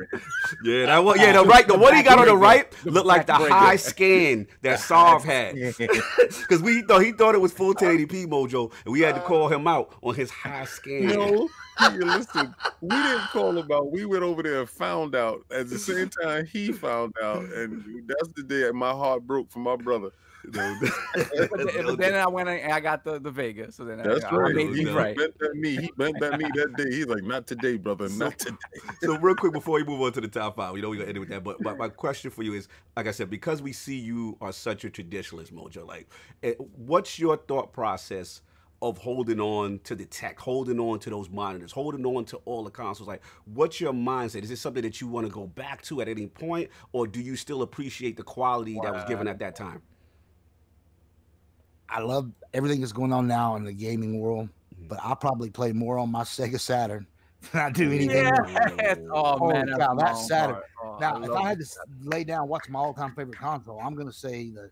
[0.63, 1.19] Yeah, that one.
[1.19, 1.67] Yeah, the right.
[1.67, 5.55] The one he got on the right looked like the high scan that Sarv had.
[5.55, 9.49] Because we thought he thought it was full 1080p Mojo, and we had to call
[9.49, 11.07] him out on his high scan.
[11.07, 11.49] No,
[11.81, 13.91] listen, we didn't call him out.
[13.91, 18.07] We went over there and found out at the same time he found out, and
[18.07, 20.11] that's the day my heart broke for my brother.
[20.57, 23.77] No, but, then, but then I went and I got the, the Vegas.
[23.77, 24.51] So then That's I, right.
[24.51, 25.17] I made, he right.
[25.17, 25.77] bent at me.
[25.77, 26.91] He bent at me that day.
[26.91, 28.09] He's like, "Not today, brother.
[28.11, 28.57] Not today."
[29.03, 31.09] so real quick before we move on to the top five, we know we're gonna
[31.09, 31.45] end it with that.
[31.45, 34.53] But, but my question for you is, like I said, because we see you are
[34.53, 35.87] such a traditionalist, Mojo.
[35.87, 36.09] Like,
[36.43, 38.43] eh, what's your thought process
[38.83, 42.63] of holding on to the tech, holding on to those monitors, holding on to all
[42.65, 43.09] the consoles?
[43.09, 44.43] Like, what's your mindset?
[44.43, 47.21] Is this something that you want to go back to at any point, or do
[47.21, 49.83] you still appreciate the quality that was given at that time?
[51.89, 54.49] I love everything that's going on now in the gaming world,
[54.81, 54.89] Mhm.
[54.89, 57.07] but I probably play more on my Sega Saturn
[57.53, 58.49] than I do anything else.
[58.79, 58.99] Yes.
[59.13, 60.63] Oh, Holy man, that's cow, that's Saturn.
[60.83, 61.67] Oh, Now, I if I had it.
[61.69, 64.71] to lay down what's my all-time favorite console, I'm gonna say the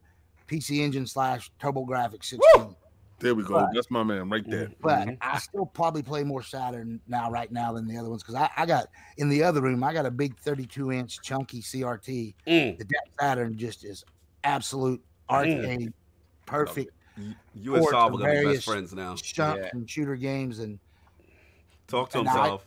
[0.49, 2.77] PC Engine slash TurboGrafx 16.
[3.21, 3.55] There we go.
[3.55, 4.71] But- That's my man right there.
[4.83, 5.19] But Mhm.
[5.21, 8.51] I still probably play more Saturn now, right now, than the other ones because I,
[8.57, 8.89] I got
[9.19, 9.85] in the other room.
[9.85, 12.35] I got a big 32 inch chunky CRT.
[12.47, 12.77] Mm.
[12.79, 14.05] The that Saturn just is
[14.43, 15.93] absolute arcade,
[16.45, 19.15] perfect You- You and Ports Saul of are gonna be best friends now.
[19.15, 19.69] stunts Yeah.
[19.73, 20.79] and shooter games and
[21.87, 22.59] Talk to him, and I-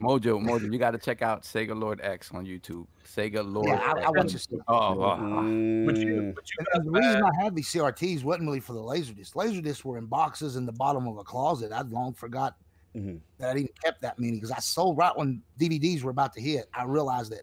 [0.00, 2.86] Mojo, Mojo, you got to check out Sega Lord X on YouTube.
[3.06, 3.68] Sega Lord.
[3.68, 4.10] yeah, I, I X.
[4.16, 4.48] watch this.
[4.66, 4.96] Oh, oh.
[4.96, 6.34] But you, Mm.
[6.34, 7.22] but you And, the reason bad.
[7.38, 9.34] I had these CRTs wasn't really for the Laserdisc.
[9.34, 11.70] Laserdiscs were in boxes in the bottom of a closet.
[11.70, 12.56] I'd long forgot
[12.96, 13.20] Mhm.
[13.38, 16.40] that I even kept that many because I sold right when DVDs were about to
[16.40, 16.68] hit.
[16.74, 17.42] I realized that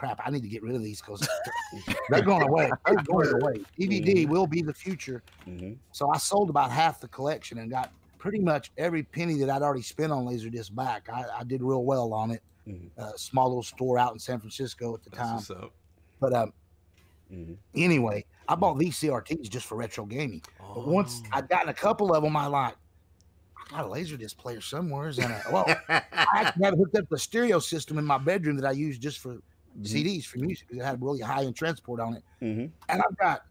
[0.00, 1.28] crap, I need to get rid of these because
[2.08, 2.70] they're going away.
[2.86, 3.60] They're going away.
[3.78, 5.22] DVD will be the future.
[5.46, 5.76] Mhm.
[5.92, 9.60] So I sold about half the collection and got pretty much every penny that I'd
[9.60, 11.08] already spent on Laserdisc back.
[11.12, 12.42] I, I did real well on it.
[12.66, 12.88] Mhm.
[12.96, 15.68] A small little store out in San Francisco at the That's time.
[16.18, 16.52] But um,
[17.30, 17.56] Mhm.
[17.74, 20.42] anyway, I bought these CRTs just for retro gaming.
[20.58, 21.28] But once Oh.
[21.32, 22.74] I'd gotten a couple of them, I like,
[23.58, 25.08] I got a Laserdisc player somewhere.
[25.08, 26.02] And a, well, I
[26.34, 29.36] actually had hooked up the stereo system in my bedroom that I used just for
[29.78, 29.86] Mhm.
[29.86, 30.66] CDs for music.
[30.70, 32.24] It had really high end transport on it.
[32.42, 32.70] Mhm.
[32.88, 33.42] And I've got,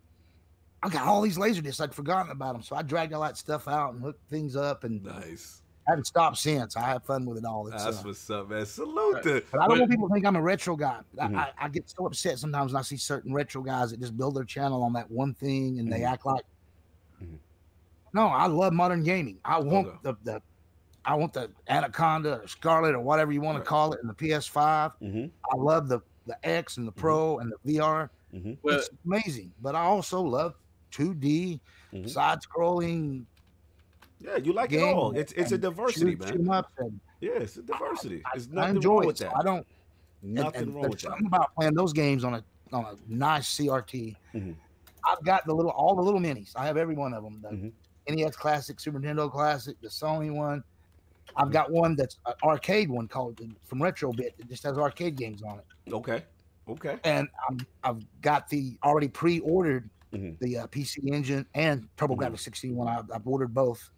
[0.84, 1.82] I got all these Laserdiscs.
[1.82, 4.84] I'd forgotten about them, so I dragged all that stuff out and hooked things up,
[4.84, 5.62] and Nice.
[5.88, 6.76] haven't stopped since.
[6.78, 7.68] I have fun with it all.
[7.68, 8.66] It's, That's uh, what's up, man.
[8.66, 11.00] Salute to but I don't But- want people to think I'm a retro guy.
[11.20, 11.36] I, Mhm.
[11.36, 14.36] I, I get so upset sometimes when I see certain retro guys that just build
[14.36, 16.12] their channel on that one thing and they Mhm.
[16.12, 16.46] act like.
[17.22, 17.38] Mhm.
[18.14, 19.40] No, I love modern gaming.
[19.46, 20.42] I want the, the
[21.06, 23.64] I want the Anaconda or Scarlet or whatever you want Right.
[23.64, 24.92] to call it in the PS5.
[25.02, 25.32] Mhm.
[25.52, 28.10] I love the the X and the Pro and the VR.
[28.34, 28.58] Mhm.
[28.64, 29.52] But it's amazing.
[29.62, 30.56] But I also love
[30.92, 31.60] 2D
[31.92, 32.10] Mhm.
[32.10, 33.26] side scrolling
[34.22, 35.16] Yeah, you like it all.
[35.18, 36.28] It's it's a diversity, shoot, man.
[36.30, 38.22] shoot 'em up and Yeah, it's a diversity.
[38.26, 39.08] I, There's I nothing enjoy wrong it.
[39.08, 39.38] with So that.
[39.38, 39.66] I don't
[40.22, 41.10] and- Nothing and wrong with that.
[41.10, 44.16] something about playing those games on a on a nice CRT.
[44.36, 44.56] Mhm.
[45.06, 46.52] I've got the little all the little minis.
[46.56, 47.40] I have every one of them.
[47.42, 47.72] The Mhm.
[48.10, 50.64] NES Classic, Super Nintendo Classic, the Sony one.
[51.30, 51.42] Mm-hmm.
[51.42, 55.42] I've got one that's an arcade one called from Retrobit that just has arcade games
[55.44, 55.94] on it.
[55.94, 56.24] Okay.
[56.68, 56.98] Okay.
[57.04, 60.40] And I'm, I've got the already pre-ordered Mhm.
[60.40, 62.36] the uh, PC Engine and TurboGrafx Mm-hmm.
[62.36, 62.88] 16 one.
[62.88, 63.92] I've, I've ordered both.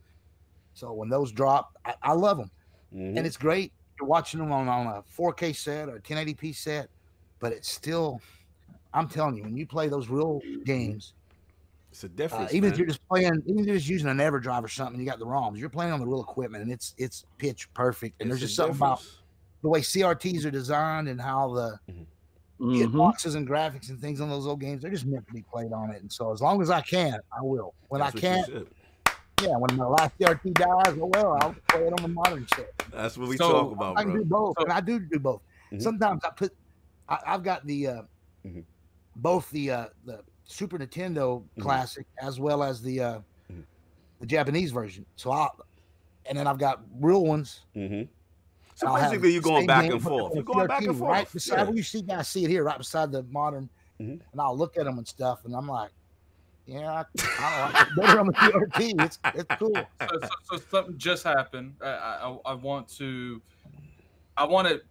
[0.73, 2.51] So when those drop, I, I love them,
[2.93, 3.15] Mhm.
[3.17, 3.71] and it's great.
[3.97, 6.89] You're watching them on, on a 4K set or a 1080p set,
[7.39, 8.19] but it's still.
[8.93, 11.13] I'm telling you, when you play those real games,
[11.91, 12.53] It's a uh, difference.
[12.53, 12.73] even man.
[12.73, 15.19] if you're just playing, even if you're just using an EverDrive or something, you got
[15.19, 15.57] the ROMs.
[15.57, 18.21] You're playing on the real equipment, and it's it's pitch perfect.
[18.21, 19.05] And It's there's just something about
[19.61, 22.05] the way CRTs are designed and how the Mhm.
[22.59, 25.73] hitboxes and graphics and things on those old games, they're just meant to be played
[25.73, 26.01] on it.
[26.01, 27.73] And so as long as I can, I will.
[27.89, 28.47] When That's I can't,
[29.41, 32.71] yeah, when my last CRT dies, oh well, I'll play it on the modern set.
[32.91, 34.21] That's what we So, talk about, I can bro.
[34.23, 35.41] do both, So- and I do do both.
[35.71, 35.81] Mhm.
[35.81, 36.55] Sometimes I put,
[37.09, 38.01] I, I've got the uh,
[38.45, 38.63] Mhm.
[39.15, 41.61] both the uh, the Super Nintendo Mhm.
[41.61, 43.19] Classic as well as the uh,
[43.51, 43.63] Mhm.
[44.19, 45.05] the Japanese version.
[45.15, 45.47] So I,
[46.25, 47.61] and then I've got real ones.
[47.73, 48.03] hmm
[48.75, 50.33] So I'll basically, you're going back and forth.
[50.33, 51.09] You're the going back and forth.
[51.11, 51.63] Right beside Yeah.
[51.65, 53.69] where you see guys see it here, right beside the modern.
[53.99, 54.21] Mhm.
[54.31, 55.91] And I'll look at them and stuff, and I'm like,
[56.65, 57.05] yeah, I,
[57.39, 59.05] I like it better on the CRT.
[59.05, 59.73] It's it's cool.
[59.73, 61.75] so, so, so something just happened.
[61.81, 63.41] I, I, I want to,
[64.37, 64.81] I want to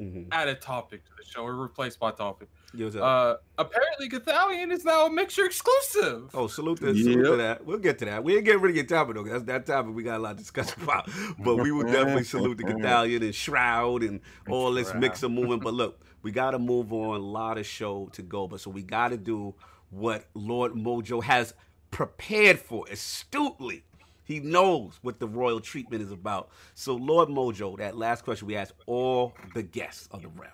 [0.00, 0.26] Mhm.
[0.32, 2.48] add a topic to the show or replace my topic.
[2.74, 3.02] Yo, what's up?
[3.02, 6.30] Uh, apparently, Gothalion is now a Mixer exclusive.
[6.34, 7.64] Oh, salute to, salute to that.
[7.64, 8.24] We'll get to that.
[8.24, 9.22] We ain't getting rid of your topic though.
[9.22, 11.08] 'cause That's that topic we got a lot to discuss about.
[11.38, 15.62] But we will definitely salute the Gothalion and Shroud and all this mix of movement.
[15.62, 17.16] But look, we got to move on.
[17.16, 18.48] A lot of show to go.
[18.48, 19.54] But so we got to do
[19.90, 21.54] what Lord Mojo has
[21.92, 23.84] prepared for astutely.
[24.24, 26.48] He knows what the royal treatment is about.
[26.74, 30.50] So, Lord Mojo, that last question we asked all the guests of the realm.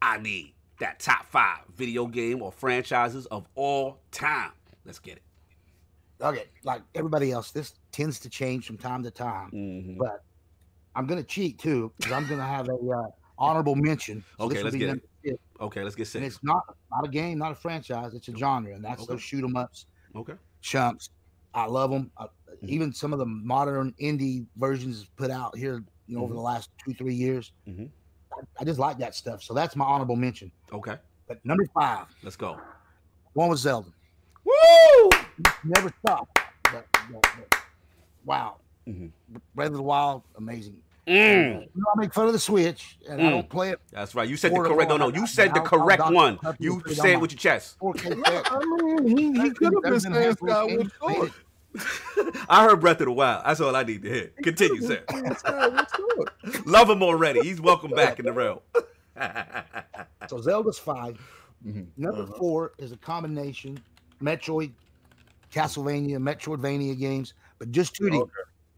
[0.00, 0.54] I need
[0.84, 4.52] that top five video game or franchises of all time.
[4.84, 5.22] Let's get it.
[6.20, 9.50] Okay, like everybody else, this tends to change from time to time.
[9.50, 9.96] Mhm.
[9.98, 10.22] But
[10.94, 13.06] I'm gonna cheat too because I'm gonna have a uh,
[13.38, 14.22] honorable mention.
[14.38, 15.02] So Okay, let's get it.
[15.24, 18.12] six, Okay, let's get And it's not not a game, not a franchise.
[18.12, 19.14] It's a genre, and that's Okay.
[19.14, 20.34] those shoot 'em ups, Okay.
[20.60, 21.08] chumps.
[21.54, 22.12] I love them.
[22.16, 22.68] Uh, Mm-hmm.
[22.72, 26.36] Even some of the modern indie versions put out here, you know, over Mhm.
[26.36, 27.52] the last two three years.
[27.66, 27.90] Mhm.
[28.36, 29.42] I, I just like that stuff.
[29.42, 30.50] So that's my honorable mention.
[30.72, 30.96] Okay.
[31.28, 32.58] But number five, Let's go.
[33.32, 33.88] one was Zelda.
[34.44, 35.10] Woo!
[35.64, 36.38] Never stopped.
[36.64, 37.58] But, but, but,
[38.24, 38.56] wow.
[38.86, 39.10] Mhm.
[39.54, 40.76] Breath of the Wild, amazing.
[41.06, 41.60] Mm.
[41.62, 43.30] You know, I make fun of the Switch, and I Mm.
[43.30, 44.26] don't play it That's right.
[44.28, 44.88] You said the correct.
[44.90, 45.08] No, no.
[45.08, 46.38] You said the I'll- I'll correct one.
[46.58, 47.76] You put it say it with your chest.
[47.82, 51.43] I mean, he, he could have been- been there's been a saying handful of
[51.78, 52.34] Skyward games made Sword.
[52.36, 52.46] it.
[52.48, 53.42] I heard Breath of the Wild.
[53.44, 54.30] That's all I need to hear.
[54.42, 55.02] Continue, sir.
[56.66, 57.40] Love him already.
[57.42, 58.60] He's welcome back in the realm.
[60.28, 61.20] So Zelda's five.
[61.64, 61.86] Mhm.
[61.96, 62.32] Number Uh-huh.
[62.38, 63.78] four is a combination
[64.22, 64.72] Metroid,
[65.52, 68.20] Castlevania, Metroidvania games, but just 2D.
[68.22, 68.30] Okay.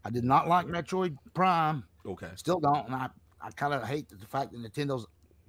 [0.05, 1.83] I did not like Metroid Prime.
[2.05, 2.29] okay.
[2.35, 2.85] Still don't.
[2.85, 3.09] And I,
[3.41, 5.07] I kind of hate the fact that Nintendo's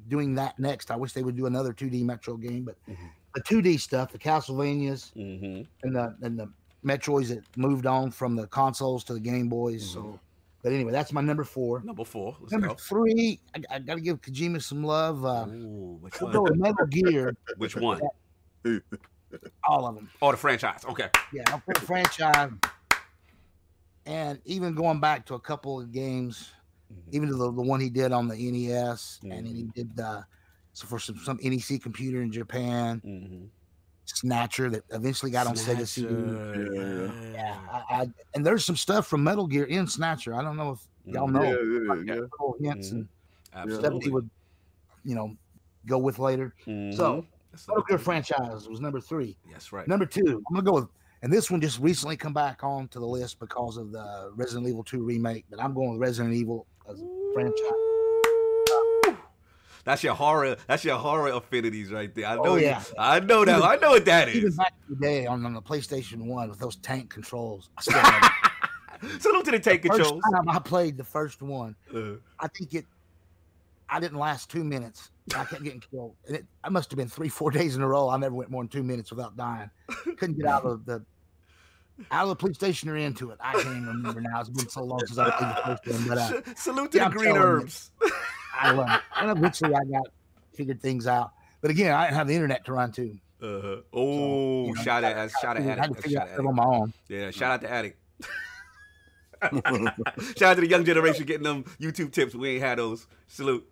[0.08, 0.90] doing that next.
[0.90, 3.10] I wish they would do another 2D Metro game, but Mhm.
[3.34, 5.62] the 2D stuff, the Castlevanias Mm-hmm.
[5.82, 6.48] and the and the
[6.84, 9.84] Metroids that moved on from the consoles to the Game Boys.
[9.88, 9.92] Mhm.
[9.94, 10.20] So,
[10.62, 11.80] but anyway, that's my number four.
[11.82, 12.36] Number four.
[12.40, 12.74] Let's Number go.
[12.74, 15.24] three, I, I got to give Kojima some love.
[15.24, 16.58] Uh, Ooh, which we'll one?
[16.58, 18.00] Metal Gear, Which one?
[19.68, 20.10] all of them.
[20.22, 20.84] Oh, the franchise.
[20.88, 21.08] Okay.
[21.32, 22.50] Yeah, I'll put franchise.
[24.06, 26.50] And even going back to a couple of games,
[26.92, 27.12] Mhm.
[27.14, 29.70] even to the, the one he did on the NES, and then he Mm-hmm.
[29.74, 30.22] did uh,
[30.72, 33.44] so for some, some NEC computer in Japan, Mm-hmm.
[34.16, 36.08] Snatcher that eventually got on Sega CD.
[36.08, 40.34] Snatcher, Yeah, I, I, and there's some stuff from Metal Gear in Snatcher.
[40.34, 42.14] I don't know if y'all know Yeah, yeah, like, yeah.
[42.14, 43.08] little hints and
[43.50, 44.28] stuff that he would,
[45.04, 45.36] you know,
[45.86, 46.54] go with later.
[46.66, 46.94] Mhm.
[46.94, 49.36] So That's Metal Gear franchise was number three.
[49.50, 49.86] That's right.
[49.86, 50.88] Number two, I'm gonna go with,
[51.22, 54.84] and this one just recently come back onto the list because of the Resident Evil
[54.84, 57.87] 2 remake, but I'm going with Resident Evil as a franchise.
[59.88, 60.56] That's your horror.
[60.66, 62.26] That's your horror affinities right there.
[62.26, 62.42] I know.
[62.44, 63.62] Oh, you- I know that.
[63.62, 64.56] I know what that Even is.
[64.56, 69.18] back in the day on, on the PlayStation 1 with those tank controls, I still.
[69.18, 70.22] Salute to the tank First controls.
[70.34, 72.84] time I played the first one, Uh, I think it,
[73.88, 75.10] I didn't last two minutes.
[75.34, 76.16] I kept getting killed.
[76.26, 78.10] And it, I must have been three, four days in a row.
[78.10, 79.70] I never went more than two minutes without dying.
[80.18, 81.02] Couldn't get out of the
[82.10, 83.38] out of the PlayStation or into it.
[83.40, 84.40] I can't even remember now.
[84.40, 87.04] It's been so long since I played the first one, but uh, salute to yeah,
[87.08, 87.90] the I'm green herbs.
[88.58, 89.00] I love it.
[89.20, 90.08] And eventually I got
[90.54, 91.32] figured things out.
[91.60, 93.16] But again, I didn't have the internet to run to.
[93.40, 96.46] Uh, oh, you know, shout out, shout out, I had to figure out Shout out,
[96.46, 96.92] on my own.
[97.08, 97.98] yeah, shout out to addict.
[99.42, 102.34] shout out to the young generation getting them YouTube tips.
[102.34, 103.06] We ain't had those.
[103.28, 103.68] Salute.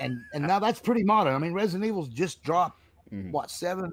[0.00, 1.34] And and now that's pretty modern.
[1.34, 2.80] I mean, Resident Evil's just dropped
[3.12, 3.30] Mhm.
[3.30, 3.92] what seven,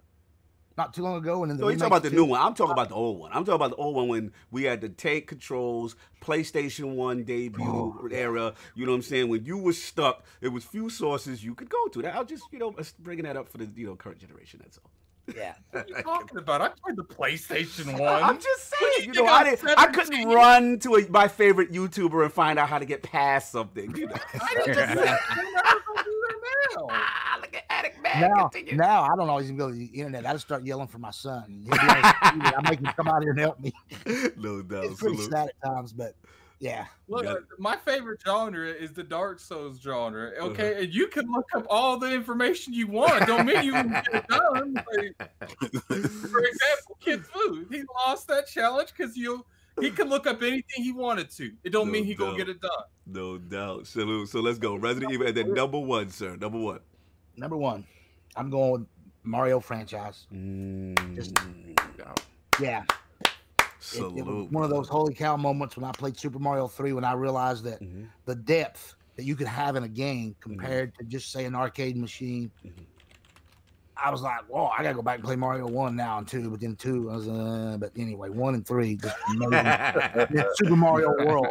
[0.78, 2.16] not too long ago, and then the No, you talking about the two.
[2.16, 2.42] new one.
[2.42, 3.32] I'm talking about the old one.
[3.32, 7.64] I'm talking about the old one when we had the tank controls, PlayStation One debut
[7.66, 8.54] Oh, era.
[8.76, 9.30] You know what I'm saying?
[9.30, 12.02] When you were stuck, it was few sources you could go to.
[12.02, 14.60] That I'll just you know bringing that up for the you know current generation.
[14.64, 14.90] That's all.
[15.34, 16.62] Yeah, What are you talking about?
[16.62, 18.24] I played the PlayStation One.
[18.24, 19.08] I'm just saying.
[19.08, 22.60] you You know, I, didn't, I couldn't run to a, my favorite YouTuber and find
[22.60, 23.96] out how to get past something.
[23.96, 24.16] You know?
[26.72, 26.88] I didn't just say I'm never gonna do that now.
[26.90, 28.22] ah, look at Addict Man.
[28.22, 28.76] now Continue.
[28.78, 30.26] now I don't always even go to the internet.
[30.26, 31.64] I just start yelling for my son.
[31.66, 32.58] He'll be on the computer.
[32.58, 33.74] I make him come out here and help me.
[34.38, 34.86] no doubt.
[34.86, 36.16] It's pretty sad at times, but
[36.60, 40.30] yeah, Look, Got uh, my favorite genre is the Dark Souls genre.
[40.30, 40.48] Uh-huh.
[40.52, 43.28] Okay, and you can look up all the information you want.
[43.28, 44.74] Don't mean you can get it done.
[44.74, 49.46] Like, for example, Kid Fu, he lost that challenge because you
[49.82, 51.52] he could look up anything he wanted to.
[51.64, 52.72] It don't No mean he gonna get it done.
[53.06, 53.88] No doubt.
[53.88, 54.30] Salute.
[54.30, 54.76] So let's go.
[54.76, 56.36] Resident Evil and then number one, sir.
[56.38, 56.80] Number one.
[57.36, 57.86] number one,
[58.36, 58.88] I'm going
[59.24, 60.28] Mario franchise.
[60.34, 60.96] Mm,
[62.60, 63.30] Yeah, it,
[63.80, 64.20] salute.
[64.20, 67.04] it was one of those holy cow moments when I played Super Mario Three when
[67.04, 68.08] I realized that Mhm.
[68.26, 71.98] the depth that you could have in a game compared to just say an arcade
[71.98, 72.52] machine.
[72.66, 72.86] Mhm.
[73.96, 76.50] I was like, "Whoa, I gotta go back and play Mario One now and two,
[76.50, 79.16] But then two, I was, uh, but anyway, one and three, just
[80.56, 81.48] Super Mario World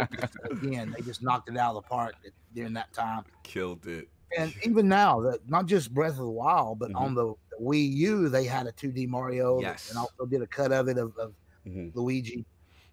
[0.51, 2.15] again, they just knocked it out of the park
[2.55, 3.25] during that time.
[3.45, 4.09] Killed it.
[4.37, 7.01] And even now, that not just Breath of the Wild, but Mhm.
[7.01, 9.91] on the, the Wii U, they had a 2D Mario, Yes.
[9.91, 11.35] and also did a cut of it of, of
[11.67, 11.95] Mhm.
[11.95, 12.45] Luigi.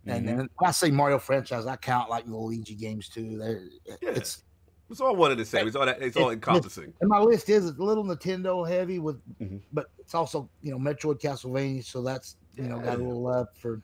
[0.05, 0.27] And Mhm.
[0.27, 3.41] then when I say Mario franchise, I count like Luigi games too.
[3.85, 3.95] Yeah.
[4.01, 4.43] It's
[4.89, 5.67] It's all one and the same.
[5.67, 6.93] It's all that, it's all encompassing.
[7.01, 9.61] and my list is a little Nintendo heavy with, Mhm.
[9.71, 13.47] but it's also you know Metroid, Castlevania, so that's you know got a little love
[13.59, 13.81] for.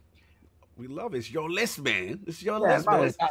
[0.77, 1.19] We love it.
[1.19, 2.19] It's your list, man.
[2.25, 2.99] It's your Yeah, list, man.
[3.01, 3.17] list.
[3.21, 3.29] I, I,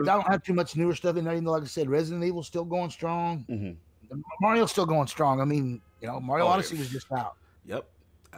[0.00, 1.34] I don't have too much newer stuff in there.
[1.34, 3.44] Even though, like I said, Resident Evil's still going strong.
[3.50, 3.76] Mhm.
[4.40, 5.40] Mario's still going strong.
[5.40, 6.54] I mean, you know, Mario Oh, yeah.
[6.54, 7.34] Odyssey was just out.
[7.66, 7.86] Yep.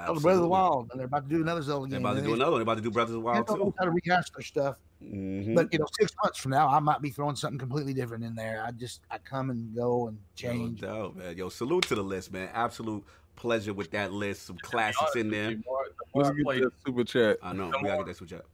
[0.06, 1.90] Zelda Breath of the Wild, and they're about to do another Zelda game.
[1.90, 2.58] They're about to do another one.
[2.60, 3.74] They're about to do Breath of the Wild too.
[3.78, 4.76] how to rehash their stuff.
[5.02, 5.54] Mhm.
[5.54, 8.34] But you know, six months from now, I might be throwing something completely different in
[8.34, 8.64] there.
[8.66, 10.58] I just I come and go and change.
[10.58, 10.80] No change.
[10.80, 11.36] doubt, man.
[11.36, 12.48] Yo, salute to the list, man.
[12.52, 13.04] Absolute
[13.36, 14.46] pleasure with that list.
[14.46, 15.50] Some classics in there.
[15.50, 17.38] the more- the more Let's I get played- that super chat.
[17.42, 17.70] I know.
[17.70, 18.06] Come We gotta on.
[18.06, 18.44] get that switch up.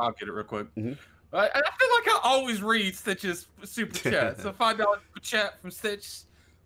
[0.00, 0.74] I'll get it real quick.
[0.74, 0.98] Mhm.
[1.32, 4.40] I, I feel like I always read Stitch's super chat.
[4.40, 6.22] so five dollars per chat from Stitch.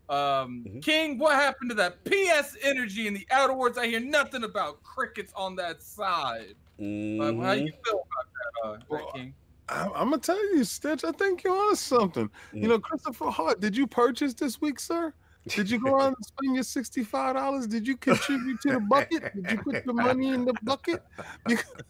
[0.08, 0.82] Um, Mhm.
[0.82, 3.76] King, what happened to that PS energy in the Outer Worlds?
[3.76, 6.54] I hear nothing about crickets on that side.
[6.78, 9.34] Uh, how you feel about that, uh, Well, King?
[9.68, 11.04] I, I'm gonna tell you, Stitch.
[11.04, 12.30] I think you're on something.
[12.54, 12.62] Mm.
[12.62, 13.60] You know, Christopher Hart.
[13.60, 15.12] Did you purchase this week, sir?
[15.46, 17.66] Did you go out and spend your sixty-five dollars?
[17.66, 19.34] Did you contribute to the bucket?
[19.34, 21.02] Did you put your money in the bucket?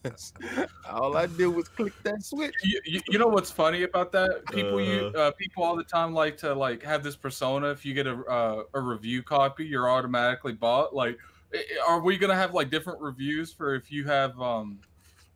[0.02, 0.32] Because
[0.89, 2.55] all I did was click that switch.
[2.62, 4.43] You, you, you know what's funny about that?
[4.52, 5.06] People Uh-huh.
[5.19, 7.70] uh, people all the time like to like have this persona.
[7.70, 10.94] If you get a uh, a review copy, you're automatically bought.
[10.94, 11.38] Like, i- i-
[11.87, 14.79] are we gonna have like different reviews for if you have um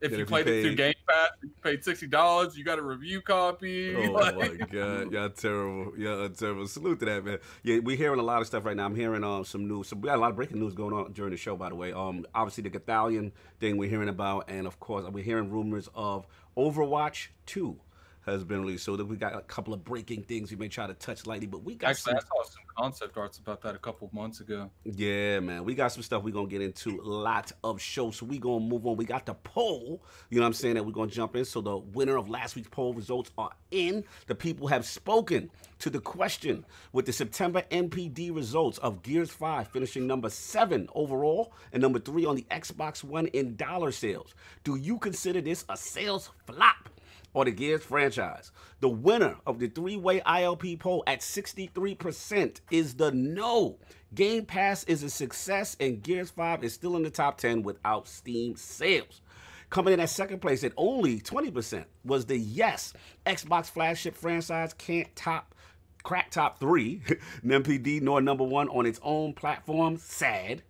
[0.00, 2.64] if you if you played it through paid- Game Pass, you paid sixty dollars, you
[2.64, 3.94] got a review copy.
[3.96, 6.66] Oh like- my god, y'all terrible, y'all terrible.
[6.66, 7.38] Salute to that man.
[7.62, 8.84] Yeah, we're hearing a lot of stuff right now.
[8.84, 9.88] I'm hearing um some news.
[9.88, 11.76] So we got a lot of breaking news going on during the show, by the
[11.76, 11.92] way.
[11.92, 13.30] Um, obviously the Gothalion
[13.60, 16.26] thing we're hearing about, and of course we're hearing rumors of
[16.56, 17.78] Overwatch Two
[18.26, 18.84] has been released.
[18.84, 21.46] So that we got a couple of breaking things we may try to touch lightly,
[21.46, 24.40] but we got Actually, some I saw some concept arts about that a couple months
[24.40, 24.70] ago.
[24.84, 25.64] Yeah, man.
[25.64, 27.00] We got some stuff we're gonna get into.
[27.02, 28.16] Lot of shows.
[28.16, 28.96] So we gonna move on.
[28.96, 31.44] We got the poll, you know what I'm saying, that we're gonna jump in.
[31.44, 34.04] So the winner of last week's poll results are in.
[34.26, 35.50] The people have spoken
[35.80, 41.52] to the question with the September NPD results of Gears 5 finishing number seven overall
[41.72, 44.34] and number three on the Xbox One in dollar sales.
[44.64, 46.88] Do you consider this a sales flop?
[47.34, 48.50] Or the Gears franchise.
[48.80, 53.78] The winner of the three way ILP poll at 63% is the no.
[54.14, 58.06] Game Pass is a success, and Gears 5 is still in the top 10 without
[58.06, 59.22] Steam sales.
[59.70, 62.92] Coming in at second place at only 20% was the yes.
[63.24, 65.54] Xbox flagship franchise can't top
[66.02, 67.00] crack top three.
[67.44, 69.96] NPD nor number one on its own platform.
[69.96, 70.62] Sad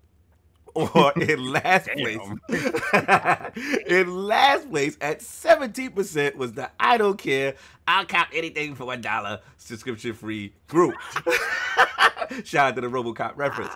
[0.75, 2.19] or in last place.
[3.87, 7.55] in last place at 17% was the I don't care,
[7.87, 10.95] I'll count anything for one dollar subscription free group.
[12.45, 13.75] Shout out to the Robocop reference.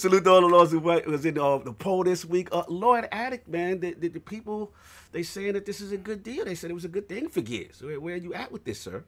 [0.00, 2.48] Salute to all the lords who wa- was in uh, the poll this week.
[2.52, 4.72] Uh, Lord Addict, man, the, the, the people,
[5.10, 6.44] they saying that this is a good deal.
[6.44, 7.82] They said it was a good thing for Gears.
[7.82, 9.02] Where, where are you at with this, sir?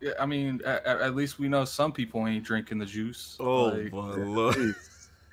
[0.00, 3.36] Yeah, I mean, at, at least we know some people ain't drinking the juice.
[3.40, 4.74] Oh, Like, my Lord.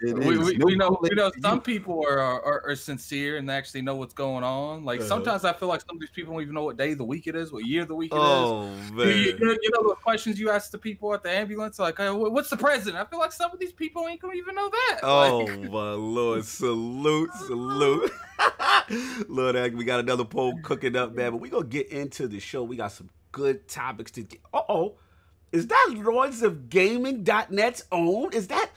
[0.06, 1.62] It we, we, No we know we know some you.
[1.62, 4.84] people are, are are sincere and actually know what's going on.
[4.84, 5.08] Like Uh-huh.
[5.10, 7.06] sometimes I feel like some of these people don't even know what day of the
[7.06, 8.22] week it is, what year of the week it is.
[8.24, 9.16] Oh, You, man.
[9.16, 12.10] you know, you know the questions you ask the people at the ambulance, like, "Hey,
[12.10, 15.00] "What's the president?" I feel like some of these people ain't gonna even know that.
[15.04, 16.44] Oh Like, my lord!
[16.44, 18.12] Salute, salute,
[19.30, 21.32] Lord, Ag, we got another poll cooking up, man.
[21.32, 22.64] But we gonna get into the show.
[22.64, 24.40] We got some good topics to get.
[24.54, 24.96] Uh oh,
[25.52, 28.34] is that Lords of Gaming.net's own?
[28.34, 28.70] Is that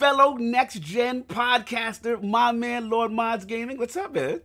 [0.00, 3.76] fellow next gen podcaster, my man Lord Madz Gaming?
[3.76, 4.40] What's up, man?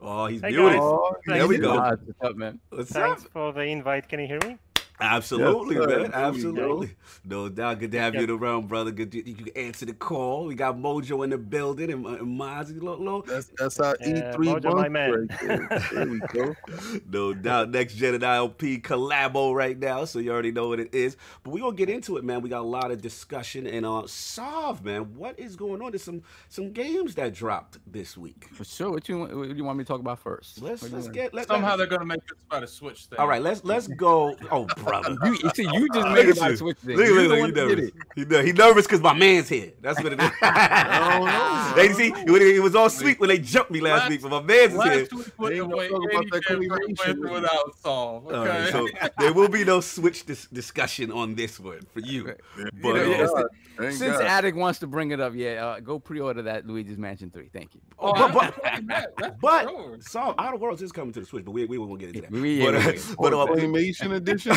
[0.00, 0.72] Oh, he's Hey, muted.
[0.72, 0.80] guys.
[0.82, 1.76] Oh, There we go.
[1.76, 2.58] What's up, man?
[2.70, 3.30] What's Thanks up?
[3.30, 4.08] for the invite.
[4.08, 4.58] Can you hear me?
[5.00, 5.88] Absolutely, Yes, man.
[5.88, 6.12] There we go.
[6.18, 6.90] Absolutely.
[7.24, 7.78] No doubt.
[7.80, 8.90] Good to have you around, brother.
[8.90, 10.46] Good to, you can answer the call.
[10.46, 12.70] We got Mojo in the building and, and Madz.
[12.80, 13.26] Look, look.
[13.26, 15.28] That's that's our Yeah, E3 Mojo, my man.
[15.28, 15.82] right there.
[15.92, 16.54] There we go.
[17.10, 17.70] No doubt.
[17.70, 21.16] Next Gen and ILP collabo right now, so you already know what it is.
[21.42, 22.40] But we're gonna get into it, man.
[22.40, 25.14] We got a lot of discussion and uh solve, man.
[25.14, 25.92] What is going on?
[25.92, 28.48] There's some some games that dropped this week.
[28.52, 28.90] For sure.
[28.90, 30.60] What you what you want me to talk about first?
[30.62, 33.18] Let's What let's get let, somehow let, they're gonna make this about a switch thing.
[33.18, 34.36] all right, let's let's go.
[34.50, 35.16] Oh brother.
[35.26, 36.56] You, you see, you just Look made at it about you.
[36.56, 36.96] switch thing.
[36.96, 37.90] Look, You're look, look, he nervous.
[38.14, 39.72] He, ner- he nervous because my man's here.
[39.80, 40.30] That's what it is.
[40.42, 41.62] don't know.
[41.76, 44.40] They see, it was all sweet when they jumped me last, Last- week, but my
[44.42, 44.92] man's is here.
[45.00, 48.24] Last week was They the ain't talk about that Kemper without Saul.
[48.26, 48.48] Okay.
[48.48, 48.88] right, so
[49.18, 52.34] there will be no switch dis- discussion on this one for you.
[52.82, 53.44] But know, yeah, uh,
[53.78, 54.22] it's- Since God.
[54.22, 57.50] Addict wants to bring it up, yeah, uh, go pre-order that Luigi's Mansion 3.
[57.52, 57.80] Thank you.
[57.98, 59.96] oh, but- I'm but- playing that, that's for But sure.
[60.00, 62.30] some Outer Worlds is coming to the Switch, but we we won't get into that.
[62.30, 64.52] We- yeah, but, uh, we- but uh, claymation edition.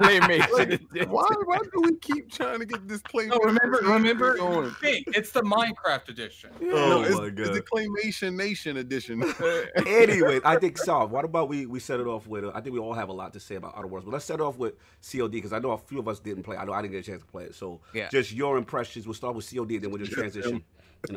[0.00, 1.08] Claymation.
[1.08, 3.28] why why do we keep trying to get this claymation?
[3.30, 4.70] No, remember, remember, going?
[4.80, 6.50] Pink, it's the Minecraft edition.
[6.62, 7.54] oh no, it's, my it's god.
[7.54, 9.22] the claymation nation edition.
[9.86, 11.04] anyway, I think so.
[11.06, 12.44] What about we we set it off with?
[12.44, 14.24] Uh, I think we all have a lot to say about Outer Worlds, but let's
[14.24, 14.74] set it off with
[15.10, 16.56] COD because I know a few of us didn't play.
[16.56, 17.54] I know I didn't get a chance to play it.
[17.54, 18.08] So Yeah.
[18.10, 19.06] just your impressions.
[19.06, 20.62] We'll start with COD, then we'll just transition.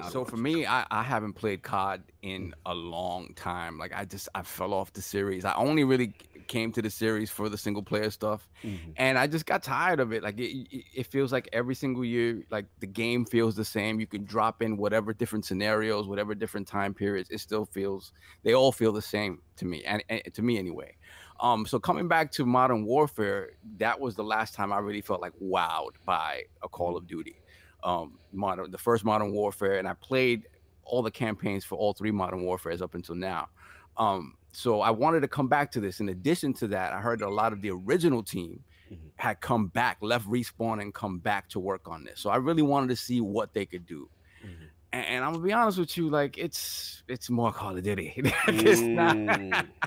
[0.10, 3.78] So for me, I, I haven't played COD in a long time.
[3.78, 5.44] Like I just I fell off the series.
[5.44, 6.14] I only really
[6.54, 8.94] came to the series for the single player stuff, Mhm.
[8.98, 10.22] and I just got tired of it.
[10.28, 14.00] Like it, it, it feels like every single year, like the game feels the same.
[14.00, 17.30] You can drop in whatever different scenarios, whatever different time periods.
[17.30, 18.14] It still feels
[18.44, 20.96] they all feel the same to me, and, and to me anyway.
[21.40, 25.22] Um, so coming back to Modern Warfare, that was the last time I really felt
[25.22, 27.36] like wowed by a Call of Duty.
[27.84, 30.48] Um, modern, the first Modern Warfare, and I played
[30.86, 33.50] all the campaigns for all three Modern Warfares up until now.
[33.98, 36.00] Um, so I wanted to come back to this.
[36.00, 38.98] In addition to that, I heard a lot of the original team Mhm.
[39.18, 42.20] had come back, left respawn, and come back to work on this.
[42.22, 44.10] So I really wanted to see what they could do.
[44.46, 44.68] Mhm.
[44.94, 48.14] And, and I'm gonna be honest with you, like it's it's more Call of Duty.
[48.48, 49.16] it's not.
[49.18, 49.68] Mm.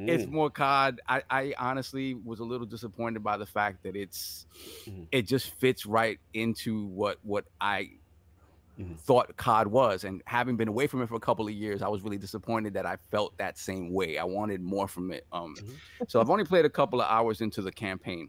[0.00, 0.32] It's Mm.
[0.32, 1.00] more COD.
[1.08, 4.46] I, I honestly was a little disappointed by the fact that it's
[4.86, 5.06] Mhm.
[5.10, 7.92] it just fits right into what what I
[8.78, 8.98] Mhm.
[8.98, 10.04] thought COD was.
[10.04, 12.74] And having been away from it for a couple of years, I was really disappointed
[12.74, 14.18] that I felt that same way.
[14.18, 15.26] I wanted more from it.
[15.32, 16.08] Um, Mhm.
[16.08, 18.28] so I've only played a couple of hours into the campaign.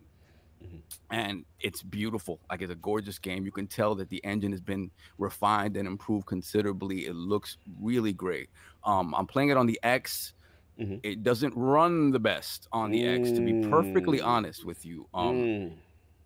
[0.63, 0.81] Mhm.
[1.11, 2.39] And it's beautiful.
[2.49, 3.45] Like it's a gorgeous game.
[3.45, 7.05] You can tell that the engine has been refined and improved considerably.
[7.05, 8.49] It looks really great.
[8.83, 10.33] Um, I'm playing it on the X.
[10.79, 10.99] Mhm.
[11.03, 14.25] It doesn't run the best on the X, to be perfectly Mm.
[14.25, 15.07] honest with you.
[15.13, 15.73] Um, Mm.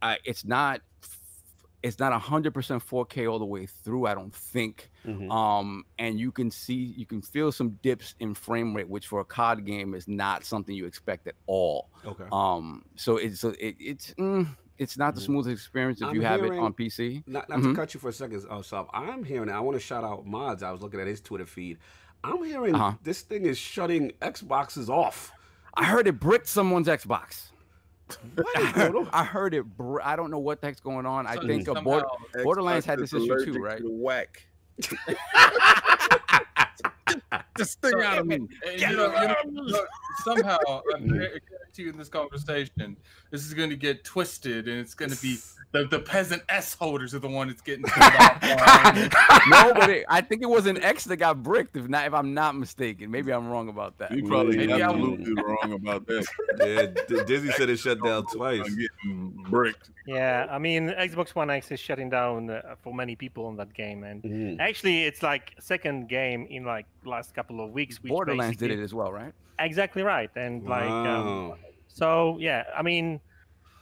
[0.02, 0.82] I, it's not
[1.84, 2.52] it's not 100%
[2.82, 4.90] 4K all the way through, I don't think.
[5.06, 5.30] Mhm.
[5.32, 9.20] Um, and you can see you can feel some dips in frame rate, which for
[9.20, 11.90] a COD game is not something you expect at all.
[12.06, 12.24] Okay.
[12.32, 14.48] Um, so it's it, it's mm,
[14.78, 15.26] it's not the Mhm.
[15.26, 17.22] smoothest experience if I'm you have it on PC.
[17.28, 17.64] Not, not Mhm.
[17.72, 18.84] to cut you for a second, uh.
[18.94, 19.50] I'm hearing.
[19.50, 20.64] I want to shout out Madz.
[20.64, 21.78] I was looking at his Twitter feed.
[22.24, 22.94] I'm hearing Uh-huh.
[23.04, 25.32] this thing is shutting Xboxes off.
[25.74, 27.52] I heard it bricked someone's Xbox.
[28.36, 28.58] What?
[28.58, 29.10] I heard, Dodo?
[29.14, 29.64] I heard it.
[29.66, 31.26] Br- I don't know what the heck's going on.
[31.28, 32.04] I think a somehow- board,
[32.44, 33.80] Borderlands had this issue too, right?
[33.80, 34.46] to Whack.
[37.56, 38.36] This thing out of me.
[38.36, 38.50] And
[38.80, 39.88] you know, you know, look,
[40.24, 40.58] somehow,
[40.96, 41.40] I guarantee
[41.78, 42.98] you in this conversation,
[43.32, 45.38] this is going to get twisted, and it's going to be
[45.72, 48.86] the, the peasant S holders are the one that's getting turned off.
[48.86, 49.50] on.
[49.50, 51.76] no, but it, I think it was an X that got bricked.
[51.76, 54.12] If not, if I'm not mistaken, maybe I'm wrong about that.
[54.12, 56.26] You probably Maybe I absolutely wrong about that.
[56.60, 58.62] yeah, D- Disney said it shut down twice.
[58.66, 59.90] I'm getting bricked.
[60.06, 63.74] Yeah, I mean, Xbox One X is shutting down uh, for many people on that
[63.74, 64.60] game, and Mhm.
[64.60, 68.02] actually, it's like second game in like last couple of weeks.
[68.02, 69.34] Which Borderlands did it as well, right?
[69.60, 71.54] exactly right, and like, um,
[71.88, 73.20] so yeah, I mean,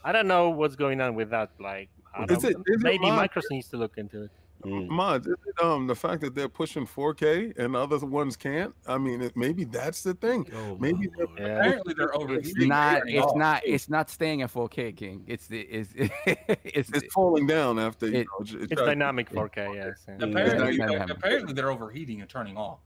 [0.04, 1.50] I don't know what's going on with that.
[1.58, 4.30] Like, I Is don't, it- is maybe mod- Microsoft needs to look into it.
[4.64, 4.86] Mm.
[4.90, 8.72] Madz, is it um the fact that they're pushing 4K and other ones can't?
[8.86, 10.46] I mean, it, maybe that's the thing.
[10.54, 12.68] Oh, Maybe they're- Yeah, Apparently, they're It's overheating.
[12.68, 13.02] not.
[13.08, 13.36] It's off.
[13.36, 13.62] not.
[13.66, 15.24] It's not staying at 4K, King.
[15.26, 15.62] It's the.
[15.68, 15.92] It's.
[15.96, 19.74] it's, It's falling down after you know, it- it's dynamic 4K.
[19.74, 20.04] Yes.
[20.06, 20.14] yeah.
[20.26, 20.86] Apparently, Yeah.
[20.90, 22.78] like, apparently, they're overheating and turning off.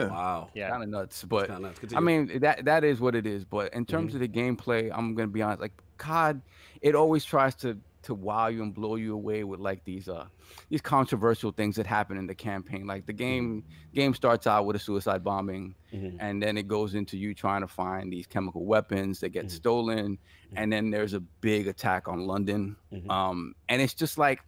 [0.00, 0.08] Yeah.
[0.08, 0.50] Wow.
[0.54, 0.70] Yeah.
[0.70, 1.80] kind of nuts, but nuts.
[1.94, 3.44] I mean that that is what it is.
[3.44, 4.14] But in terms Mhm.
[4.16, 5.60] of the gameplay, I'm gonna be honest.
[5.60, 6.40] Like COD,
[6.80, 10.26] it always tries to to wow you and blow you away with like these uh
[10.68, 12.86] these controversial things that happen in the campaign.
[12.86, 13.64] Like the game
[13.94, 16.16] game starts out with a suicide bombing, Mhm.
[16.20, 19.50] and then it goes into you trying to find these chemical weapons that get Mhm.
[19.50, 20.18] stolen,
[20.54, 22.76] and then there's a big attack on London.
[22.92, 23.08] Mhm.
[23.10, 24.40] Um, and it's just like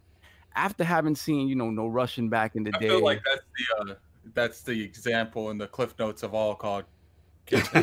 [0.55, 2.89] after having seen you know no Russian back in the I day.
[2.89, 3.95] feel like that's the uh,
[4.33, 6.85] that's the example in the cliff notes of all called.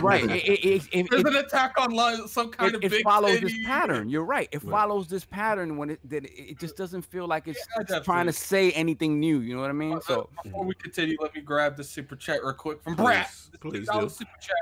[0.03, 0.25] right.
[0.25, 2.91] It, it, it, it, There's it- an attack on Lo- some kind it, of it
[2.91, 4.11] big follows this pattern.
[4.11, 4.47] You're right.
[4.53, 4.71] It Right.
[4.71, 8.05] follows this pattern when it that it, it just doesn't feel like it's, Yeah, it's
[8.05, 9.39] trying to say anything new.
[9.41, 9.95] You know what I mean?
[9.95, 13.27] Uh, So before we continue, let me grab the super chat real quick from Brad.
[13.61, 14.09] Please, please do.
[14.11, 14.55] super chat.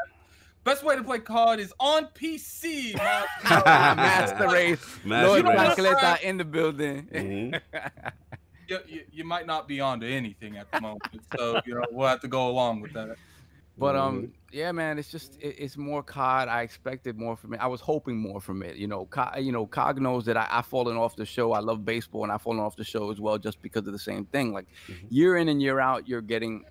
[0.63, 2.97] Best way to play COD is on PC.
[2.97, 3.25] man.
[3.97, 5.57] master race, Master Lord race.
[5.75, 7.09] Blancoleta in the building.
[7.13, 7.61] Mhm.
[8.73, 11.03] you, you, you might not be onto anything at the moment,
[11.37, 13.17] so you know we'll have to go along with that.
[13.79, 13.97] But Mm-hmm.
[13.97, 16.49] um, yeah, man, it's just it, it's more COD.
[16.49, 17.61] I expected more from it.
[17.61, 18.77] I was hoping more from it.
[18.77, 21.53] You know, COD, you know, COG knows that I, I've fallen off the show.
[21.53, 23.99] I love baseball, and I've fallen off the show as well, just because of the
[23.99, 24.53] same thing.
[24.53, 25.09] Like Mhm.
[25.09, 26.65] year in and year out, you're getting,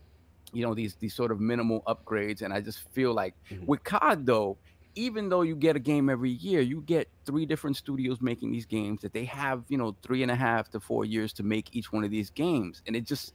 [0.54, 3.68] you know, these these sort of minimal upgrades, and I just feel like Mhm.
[3.68, 4.60] with COD though,
[4.96, 8.66] even though you get a game every year, you get three different studios making these
[8.66, 11.76] games that they have, you know, three and a half to four years to make
[11.76, 13.34] each one of these games, and it just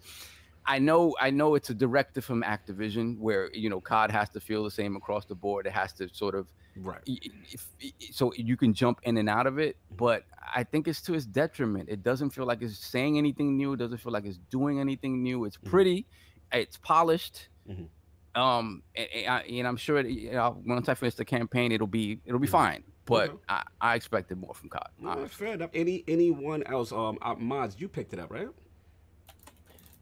[0.68, 4.40] I know, I know it's a directive from Activision where you know COD has to
[4.40, 5.66] feel the same across the board.
[5.66, 7.04] It has to sort of, Right.
[7.06, 7.72] if,
[8.12, 9.76] so you can jump in and out of it.
[9.90, 10.24] But
[10.54, 11.88] I think it's to its detriment.
[11.88, 13.74] It doesn't feel like it's saying anything new.
[13.74, 15.44] It doesn't feel like it's doing anything new.
[15.44, 15.70] It's Mhm.
[15.70, 16.08] pretty,
[16.52, 17.48] it's polished.
[17.68, 17.90] Mhm.
[18.36, 21.86] Um, and, and I- and I'm sure you know, once I finish the campaign, it'll
[21.86, 22.50] be it'll be Mhm.
[22.50, 22.82] fine.
[23.06, 23.38] But Okay.
[23.48, 24.88] I, I expected more from COD.
[24.98, 25.70] No, fair enough.
[25.72, 26.92] Any anyone else?
[26.92, 28.48] Um, uh, Madz, you picked it up, right?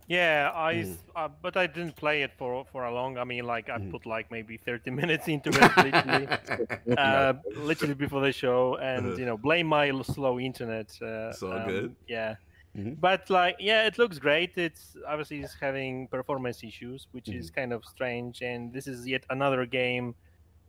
[0.07, 0.99] Yeah, I, Mm.
[1.17, 3.17] uh, but I didn't play it for for a long.
[3.17, 3.91] I mean, like I Mhm.
[3.91, 6.29] put like maybe 30 minutes into it, literally,
[6.99, 9.17] uh, literally before the show, and Uh-huh.
[9.21, 10.89] you know, blame my slow internet.
[11.01, 11.95] Uh, It's all good.
[12.07, 12.37] Yeah,
[12.77, 12.99] Mhm.
[12.99, 14.57] but like, yeah, it looks great.
[14.57, 17.55] It's obviously it's having performance issues, which is Mm-hmm.
[17.55, 20.15] kind of strange, and this is yet another game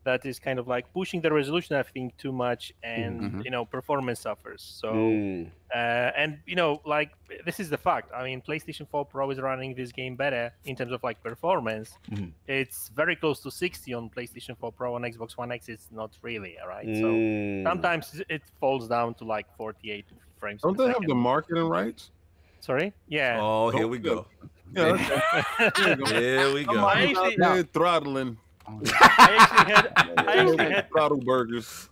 [0.05, 3.43] that is kind of like pushing the resolution, I think, too much, and Mhm.
[3.45, 4.61] you know, performance suffers.
[4.81, 4.87] So.
[4.93, 5.49] Mm.
[5.73, 7.09] Uh, and you know, like
[7.45, 8.07] this is the fact.
[8.15, 11.97] I mean, PlayStation 4 Pro is running this game better in terms of like performance.
[12.11, 12.31] Mhm.
[12.47, 14.95] It's very close to 60 on PlayStation 4 Pro.
[14.95, 16.85] On Xbox One X, it's not really, all right.
[17.03, 17.63] So Mm.
[17.63, 20.05] sometimes it falls down to like 48
[20.39, 20.61] frames.
[20.61, 22.11] Don't they have the marketing rights?
[22.61, 22.93] Sorry.
[23.07, 23.39] Yeah.
[23.41, 24.27] Oh, here we go.
[24.73, 26.85] Yeah, that's- Here we go.
[26.85, 28.37] I Someone's out actually- there throttling
[28.67, 31.87] I actually had, I actually had, throttle burgers.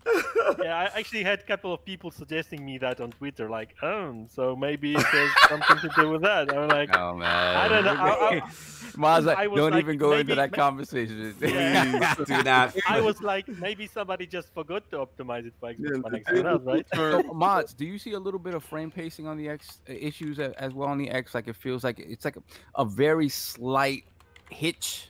[0.62, 4.26] yeah, I actually had a couple of people suggesting me that on Twitter, like, oh,
[4.30, 6.52] so maybe it has something to do with that.
[6.56, 7.56] I'm like, Oh man.
[7.58, 7.92] I don't know.
[7.92, 8.42] I- I-
[8.96, 11.36] Madz, like, I don't like, even go into that ma- conversation.
[11.42, 12.14] Yeah.
[12.16, 12.76] Do not.
[12.88, 16.26] I was like, maybe somebody just forgot to optimize it for Yeah, Xbox One X.
[16.30, 16.86] the Who knows, right?
[16.94, 19.94] So, Madz, do you see a little bit of frame pacing on the X uh,
[19.94, 21.34] issues as well on the X?
[21.34, 22.44] Like it feels like it's like a,
[22.76, 24.04] a very slight
[24.52, 25.10] hitch.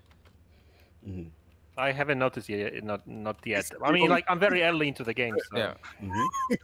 [1.06, 1.28] Mhm.
[1.78, 2.84] I haven't noticed yet.
[2.84, 3.72] Not not yet.
[3.84, 5.36] I mean, like I'm very early into the game.
[5.52, 5.74] So, Yeah.
[6.02, 6.28] Mhm.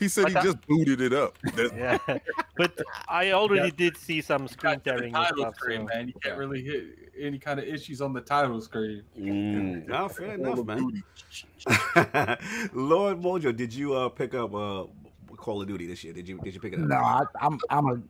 [0.00, 1.38] He said he But that- just booted it up.
[1.54, 1.72] That-
[2.08, 2.18] yeah.
[2.56, 2.72] but
[3.08, 5.54] I already did see some screen Got to the tearing and title stuff.
[5.56, 6.08] screen, so- man.
[6.08, 6.82] You can't really hit
[7.20, 9.02] any kind of issues on the title screen.
[9.16, 9.86] Mm.
[9.86, 11.02] No, fair enough, Call man.
[12.72, 14.84] Lord Mojo, did you uh pick up uh
[15.36, 16.12] Call of Duty this year?
[16.12, 16.86] Did you did you pick it up?
[16.88, 18.00] No, I, I'm I'm a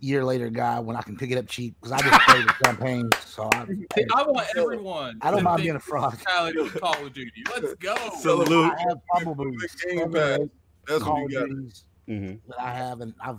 [0.00, 2.54] year later guy when I can pick it up cheap because I just play the
[2.64, 3.08] campaign.
[3.24, 3.66] So I,
[4.14, 5.18] I want everyone.
[5.22, 6.12] I don't mind being a fraud.
[6.16, 7.42] mentality of Call of Duty.
[7.50, 7.94] Let's go.
[8.20, 8.72] Salute.
[8.72, 10.38] I have probably The Game Pass.
[10.86, 11.48] That's Call what of you got.
[11.48, 12.38] Duties Mhm.
[12.48, 13.38] that I have, and I've.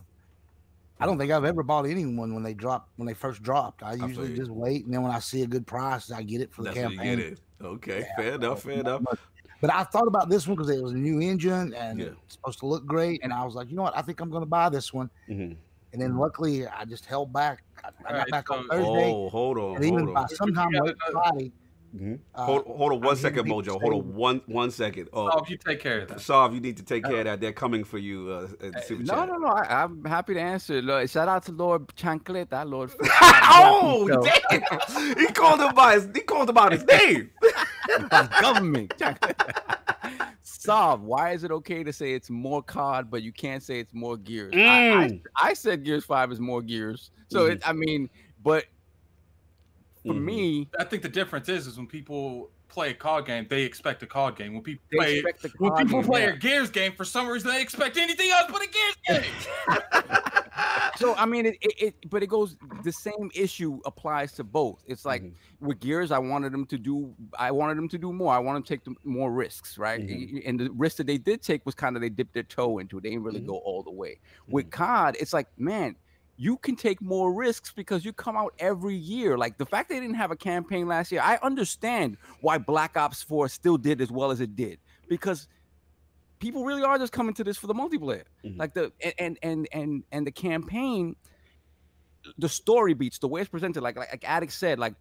[1.00, 3.84] I don't think I've ever bought anyone when they drop when they first dropped.
[3.84, 4.36] I feel usually you.
[4.36, 6.72] just wait, and then when I see a good price, I get it for the
[6.72, 7.18] That's what you campaign.
[7.20, 7.40] get it.
[7.62, 9.02] Okay, Yeah, fair enough, fair enough.
[9.04, 9.20] But,
[9.62, 12.06] but I thought about this one because it was a new engine and Yeah.
[12.26, 14.30] it's supposed to look great, and I was like, you know what, I think I'm
[14.32, 15.10] going to buy this one.
[15.30, 15.56] Mhm.
[15.93, 16.19] And then mm-hmm.
[16.19, 17.64] luckily, I just held back.
[17.84, 20.30] I, I got Alright, back on Thursday, Oh, hold on, and even hold by on.
[20.30, 21.51] sometime late Friday.
[21.95, 22.19] Mhm.
[22.35, 23.80] uh, Hold, hold on one I'm second, Mojo.
[23.80, 25.07] Hold on one one second.
[25.14, 26.19] Oh, you take care of that.
[26.22, 27.39] Sav, you need to take care of that.
[27.39, 28.30] They're coming for you.
[28.30, 28.47] Uh,
[28.81, 29.27] super No, chat.
[29.30, 29.47] no, no.
[29.47, 30.81] I, I'm happy to answer.
[30.81, 32.91] Lord, shout out to Lord Chancleta, Lord.
[33.01, 34.07] oh,
[34.49, 35.18] damn!
[35.18, 36.09] He called him by his.
[36.14, 37.30] He called him out his name.
[38.41, 38.93] government.
[40.41, 43.93] Sav, why is it okay to say it's more COD, but you can't say it's
[43.93, 44.53] more Gears?
[44.55, 45.22] I, I, Mm.
[45.41, 48.09] I said Gears Five is more Gears, so it, I mean,
[48.43, 48.65] but
[50.08, 50.24] for Mhm.
[50.24, 54.04] me, I think the difference is, is when people play a COD game, they expect
[54.04, 54.54] a COD game.
[54.54, 55.24] When people they play,
[55.58, 56.34] when people game, play yeah.
[56.34, 59.32] a Gears game, for some reason they expect anything else but a Gears game.
[60.98, 62.56] So I mean, it, it, it, but it goes.
[62.84, 64.84] The same issue applies to both.
[64.88, 65.34] It's like Mhm.
[65.60, 67.14] with Gears, I wanted them to do.
[67.38, 68.34] I wanted them to do more.
[68.34, 70.02] I wanted them to take the, more risks, right?
[70.02, 70.42] Mhm.
[70.48, 72.98] And the risk that they did take was kind of they dipped their toe into.
[72.98, 73.04] it.
[73.04, 73.46] They didn't really Mhm.
[73.48, 74.20] go all the way.
[74.48, 75.96] With COD, it's like, man,
[76.39, 79.38] you can take more risks because you come out every year.
[79.38, 83.23] Like the fact they didn't have a campaign last year, I understand why Black Ops
[83.23, 85.47] 4 still did as well as it did because
[86.39, 88.23] people really are just coming to this for the multiplayer.
[88.45, 88.57] Mhm.
[88.59, 91.15] Like the and and and and, and the campaign,
[92.38, 93.81] the story beats the way it's presented.
[93.81, 94.93] Like like, like Addict said, like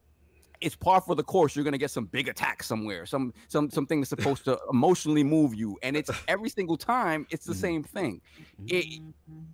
[0.62, 1.54] it's par for the course.
[1.54, 5.54] You're gonna get some big attack somewhere, some some something that's supposed to emotionally move
[5.54, 7.56] you, and it's every single time it's the Mhm.
[7.60, 8.22] same thing.
[8.68, 9.02] It,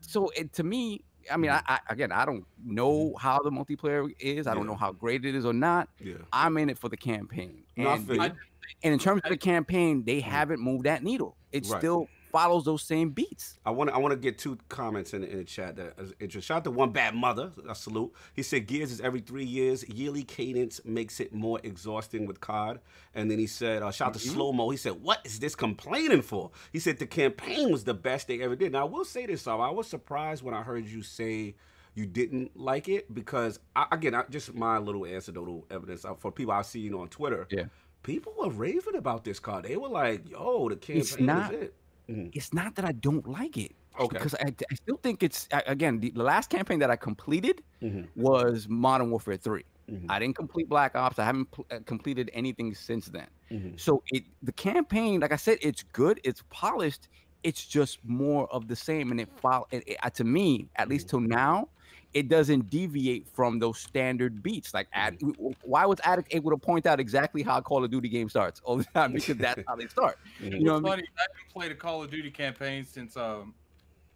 [0.01, 1.63] so it, to me, I mean, Mhm.
[1.67, 4.47] I, I again, I don't know how the multiplayer is.
[4.47, 5.89] I don't know how great it is or not.
[6.01, 6.15] Yeah.
[6.33, 7.65] I'm in it for the campaign.
[7.77, 11.37] No, and, and in terms of the campaign, they haven't moved that needle.
[11.53, 11.79] It's Right.
[11.81, 13.59] still follows those same beats.
[13.65, 15.95] I want to I want to get two comments in, the- in the chat that
[15.99, 16.41] is interesting.
[16.41, 17.53] Shout out to one bad mother.
[17.69, 18.13] A salute.
[18.35, 19.89] He said Gears is every three years.
[19.89, 22.81] Yearly cadence makes it more exhausting with COD.
[23.15, 24.35] And then he said, uh, shout out to Mm-hmm.
[24.35, 24.71] Slow Mo.
[24.71, 26.51] He said, what is this complaining for?
[26.73, 28.73] He said the campaign was the best they ever did.
[28.73, 29.47] Now I will say this.
[29.47, 31.55] I was surprised when I heard you say
[31.95, 36.33] you didn't like it because I, again, I, just my little anecdotal evidence uh, for
[36.33, 37.47] people I've seen on Twitter.
[37.51, 37.65] Yeah.
[38.03, 39.65] People were raving about this card.
[39.67, 41.75] They were like, "Yo, the campaign It's not- is it."
[42.09, 42.31] Mhm.
[42.35, 43.73] It's not that I don't like it.
[44.01, 44.17] Okay.
[44.17, 48.09] Because I, I still think it's again the, the last campaign that I completed Mhm.
[48.17, 49.65] was Modern Warfare 3.
[49.91, 50.07] Mhm.
[50.09, 51.19] I didn't complete Black Ops.
[51.19, 53.29] I haven't pl- uh, completed anything since then.
[53.51, 53.79] Mhm.
[53.79, 56.21] So it the campaign, like I said, it's good.
[56.25, 57.09] It's polished.
[57.43, 59.67] It's just more of the same, and it follow.
[59.71, 61.69] It, it- uh, to me, at least till now,
[62.15, 64.75] it doesn't deviate from those standard beats.
[64.75, 67.83] Like, ad, w- w- why was Addict able to point out exactly how a Call
[67.85, 69.13] of Duty game starts all the time?
[69.13, 70.19] Because that's how they start.
[70.41, 70.53] Mhm.
[70.59, 71.07] You know, It's what I mean?
[71.07, 71.09] funny.
[71.19, 73.55] I haven't played a Call of Duty campaign since um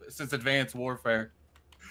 [0.09, 1.32] since Advanced Warfare.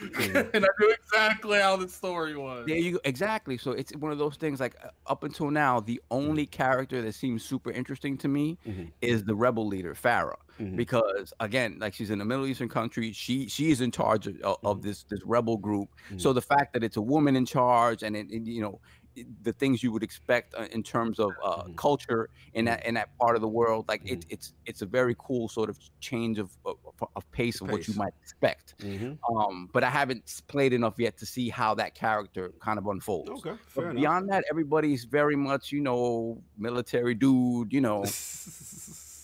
[0.54, 2.66] and I knew exactly how the story was.
[2.68, 3.00] There you go.
[3.06, 3.58] Exactly.
[3.58, 4.60] So it's one of those things.
[4.60, 8.92] Like uh, up until now, the only character that seems super interesting to me Mhm.
[9.02, 10.76] is the rebel leader, Farah, Mhm.
[10.76, 13.12] because again, like she's in a Middle Eastern country.
[13.12, 14.82] She she is in charge of, of- Mhm.
[14.84, 15.90] this this rebel group.
[16.18, 18.80] So the fact that it's a woman in charge, and it, it- you know
[19.42, 21.78] the things you would expect uh, in terms of uh, Mhm.
[21.78, 24.30] culture in that in that part of the world, like it, Mhm.
[24.30, 26.76] it's it's a very cool sort of change of of,
[27.16, 28.76] of pace of what you might expect.
[28.80, 29.20] Mhm.
[29.36, 33.46] Um, but I haven't played enough yet to see how that character kind of unfolds.
[33.46, 34.02] Okay, But fair enough.
[34.02, 37.74] beyond that, everybody's very much, you know, military dude.
[37.74, 38.18] You know,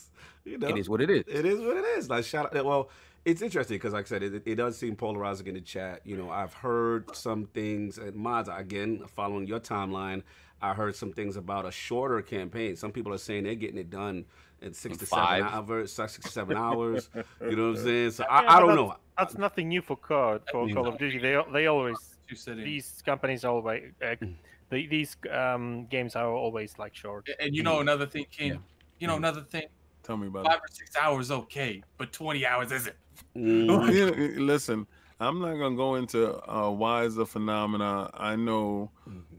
[0.45, 1.23] you know, it is what it is.
[1.27, 2.09] It is what it is.
[2.09, 2.65] Like shout out.
[2.65, 2.89] Well,
[3.25, 6.01] it's interesting because, like I said, it, it does seem polarizing in the chat.
[6.05, 7.97] You know, I've heard some things.
[7.97, 10.23] And Madz again, following your timeline,
[10.61, 12.75] I heard some things about a shorter campaign.
[12.75, 14.25] Some people are saying they're getting it done
[14.61, 15.43] in six In to five.
[15.43, 15.93] seven hours.
[15.93, 17.09] Six to seven hours.
[17.41, 18.11] You know what I'm saying?
[18.11, 18.95] So Yeah, I, I don't know.
[19.17, 20.73] That's nothing new for COD, for Mm.
[20.73, 21.19] Call of Duty.
[21.19, 21.97] They they always
[22.45, 24.35] these companies always uh, Mm.
[24.69, 27.27] the, these um, games are always like short.
[27.39, 28.53] And you know another thing, King.
[28.53, 28.57] Yeah.
[28.99, 29.65] You know another thing.
[30.03, 32.95] Tell me about Five or six hours, okay, but twenty hours isn't.
[33.35, 33.89] Mm.
[33.89, 34.15] it.
[34.37, 34.87] Yeah, listen,
[35.19, 38.09] I'm not gonna go into uh, why is a phenomena.
[38.13, 38.89] I know,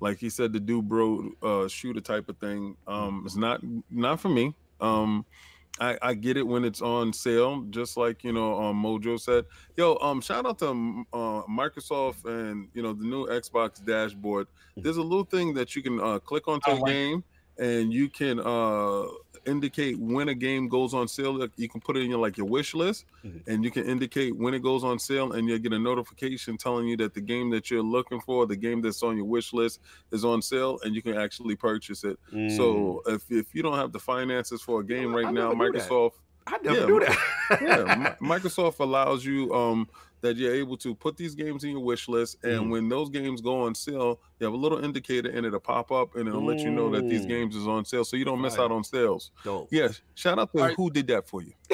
[0.00, 2.76] like he said, the do bro uh, shooter type of thing.
[2.86, 3.60] Um, it's not
[3.90, 4.54] not for me.
[4.80, 5.24] Um,
[5.80, 9.46] I, I get it when it's on sale, just like you know, um, Mojo said.
[9.76, 14.46] Yo, um, shout out to um, uh, Microsoft and you know the new Xbox dashboard.
[14.76, 16.94] There's a little thing that you can uh, click onto I a like it.
[16.94, 17.24] game,
[17.58, 19.06] and you can uh,
[19.46, 21.46] indicate when a game goes on sale.
[21.56, 23.42] You can put it in your like your wish list, Mhm.
[23.46, 26.86] and you can indicate when it goes on sale, and you'll get a notification telling
[26.88, 29.80] you that the game that you're looking for, the game that's on your wish list,
[30.10, 32.18] is on sale, and you can actually purchase it.
[32.32, 32.56] Mm.
[32.56, 35.52] So if, if you don't have the finances for a game know, I right now.
[35.52, 36.12] Microsoft
[36.46, 37.18] I never yeah, knew that.
[37.62, 39.88] yeah, Microsoft allows you um
[40.22, 42.70] that you're able to put these games in your wish list, and Mhm.
[42.70, 46.14] when those games go on sale, you have a little indicator and it'll pop up
[46.14, 47.28] and it'll let you know that these Mm.
[47.28, 48.66] games is on sale, so you don't miss Fire.
[48.66, 49.32] out on sales.
[49.42, 49.66] Dope.
[49.72, 50.76] Yes, shout out to Alright.
[50.76, 51.52] who did that for you.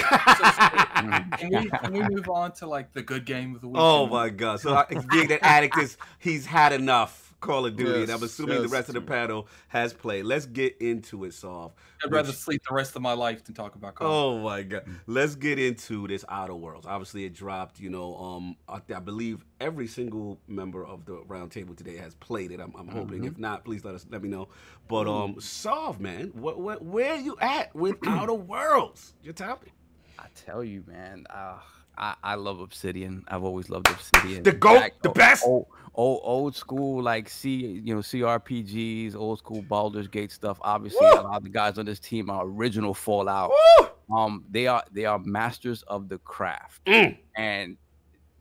[1.39, 3.77] Can we, can we move on to like the good game of the week?
[3.79, 4.61] Oh my god!
[4.61, 8.23] So I- being that addict is he's had enough Call of Duty, and I'm Yes,
[8.23, 8.71] assuming the yes.
[8.73, 10.25] rest of the panel has played.
[10.25, 11.73] Let's get into it, Solve.
[12.05, 14.07] I'd rather which- sleep the rest of my life than talk about Call.
[14.13, 14.85] Oh my god!
[15.07, 16.87] Let's get into this Outer Worlds.
[16.87, 17.79] Obviously, it dropped.
[17.79, 22.15] You know, um, I, I believe every single member of the round table today has
[22.17, 22.61] played it.
[22.61, 23.23] I'm, I'm hoping.
[23.25, 24.49] If not, please let us let me know.
[24.89, 29.15] But um, Solve, man, what, what where are you at with Outer Worlds?
[29.23, 29.73] Your topic.
[30.19, 31.25] I tell you, man.
[31.31, 31.59] Uh,
[31.97, 33.25] I, I love Obsidian.
[33.29, 34.43] I've always loved Obsidian.
[34.45, 35.45] The GOAT, Back- the best.
[35.45, 35.67] Old,
[35.99, 37.51] old, old school, like C,
[37.85, 40.57] you know, CRPGs, old school Baldur's Gate stuff.
[40.63, 41.21] Obviously, Woo!
[41.21, 43.51] a lot of the guys on this team are original Fallout.
[43.51, 43.89] Woo!
[44.17, 47.19] Um, they are they are masters of the craft, Mm.
[47.37, 47.77] and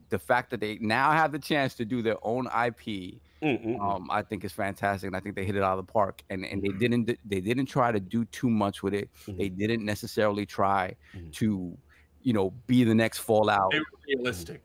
[0.10, 3.66] the fact that they now have the chance to do their own IP, Mm, mm,
[3.66, 3.82] mm.
[3.82, 6.24] um, I think is fantastic, and I think they hit it out of the park.
[6.30, 9.10] And and they didn't they didn't try to do too much with it.
[9.28, 11.34] They didn't necessarily try Mhm.
[11.34, 11.78] to,
[12.22, 13.72] you know, be the next Fallout.
[13.72, 14.62] They were realistic.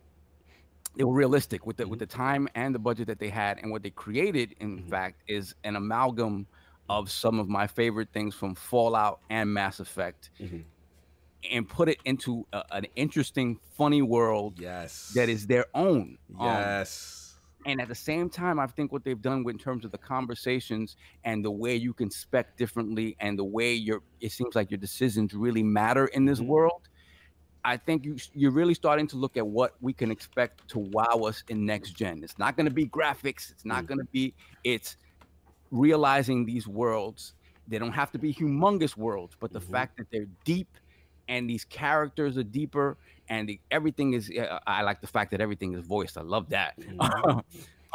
[0.97, 3.71] They were realistic with the with the time and the budget that they had, and
[3.71, 4.83] what they created, in Mhm.
[4.83, 6.47] fact, is an amalgam
[6.89, 10.73] of some of my favorite things from Fallout and Mass Effect, Mhm.
[11.51, 15.09] and put it into a, an interesting, funny world Yes.
[15.11, 16.19] that is their own.
[16.39, 17.41] Um, Yes.
[17.67, 19.99] and at the same time, I think what they've done with, in terms of the
[19.99, 24.71] conversations and the way you can spec differently and the way your it seems like
[24.71, 26.43] your decisions really matter in this Mhm.
[26.43, 26.89] world.
[27.65, 31.21] I think you you're really starting to look at what we can expect to wow
[31.27, 32.23] us in next gen.
[32.25, 33.51] It's not going to be graphics.
[33.51, 33.87] It's not Mm.
[33.89, 34.35] going to be.
[34.65, 34.97] It's
[35.71, 37.35] realizing these worlds.
[37.69, 39.71] They don't have to be humongous worlds, but the Mhm.
[39.71, 40.69] fact that they're deep
[41.29, 42.97] and these characters are deeper
[43.29, 44.31] and the, everything is.
[44.31, 46.19] uh, I like the fact that everything is voiced.
[46.19, 46.75] I love that.
[46.87, 47.45] Mhm.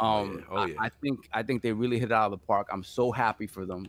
[0.00, 0.44] um, yeah.
[0.50, 0.74] Oh, I- yeah.
[0.80, 2.68] I, think I think they really hit it out of the park.
[2.72, 3.86] I'm so happy for them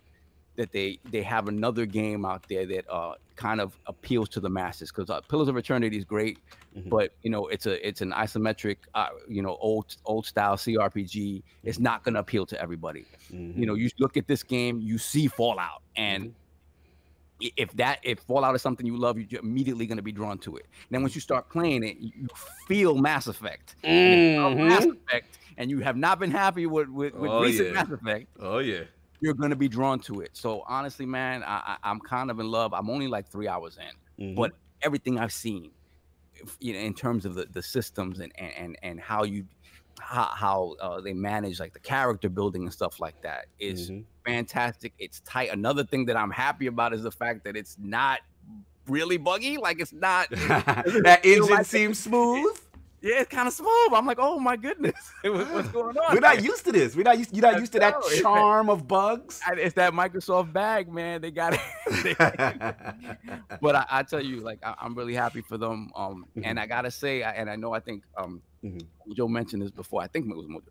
[0.59, 4.49] that they they have another game out there that uh kind of appeals to the
[4.49, 6.37] masses because uh, Pillars of Eternity is great,
[6.77, 6.89] Mhm.
[6.89, 11.41] but you know it's a it's an isometric uh, you know old old style CRPG.
[11.63, 13.05] It's not gonna appeal to everybody.
[13.31, 16.33] You know, you look at this game, you see Fallout, and
[17.41, 20.57] i- if that if Fallout is something you love, you're immediately gonna be drawn to
[20.57, 20.65] it.
[20.91, 22.27] Then once you start playing it, you
[22.67, 23.75] feel Mass Effect.
[23.83, 24.97] And if you love Mass Mhm.
[24.97, 27.73] Effect, and you have not been happy with with, with Oh, recent yeah.
[27.73, 28.83] Mass Effect, Oh yeah.
[29.21, 30.31] You're gonna be drawn to it.
[30.33, 32.73] So honestly, man, I, I, I'm kind of in love.
[32.73, 34.35] I'm only like three hours in, Mhm.
[34.35, 34.51] but
[34.81, 35.71] everything I've seen,
[36.59, 39.45] you know, in terms of the, the systems and, and and how you
[40.01, 44.05] how, how uh, they manage like the character building and stuff like that is Mhm.
[44.25, 44.93] fantastic.
[44.97, 45.49] It's tight.
[45.51, 48.19] Another thing that I'm happy about is the fact that it's not
[48.87, 49.57] really buggy.
[49.57, 50.29] Like it's not.
[50.31, 52.57] that engine like- seems smooth.
[53.01, 53.93] Yeah, it's kind of smooth.
[53.93, 54.93] I'm like, oh my goodness,
[55.23, 56.13] what's going on?
[56.13, 56.95] We're not used to this.
[56.95, 57.33] We're not used.
[57.35, 59.39] You're not used to that charm of bugs.
[59.51, 61.21] It's that Microsoft bag, man.
[61.21, 62.17] They got it.
[63.61, 65.91] but I, I tell you, like I, I'm really happy for them.
[65.95, 68.85] Um, and I gotta say, I, and I know I think um, Mhm.
[69.15, 70.01] Joe mentioned this before.
[70.01, 70.63] I think it was Mojo.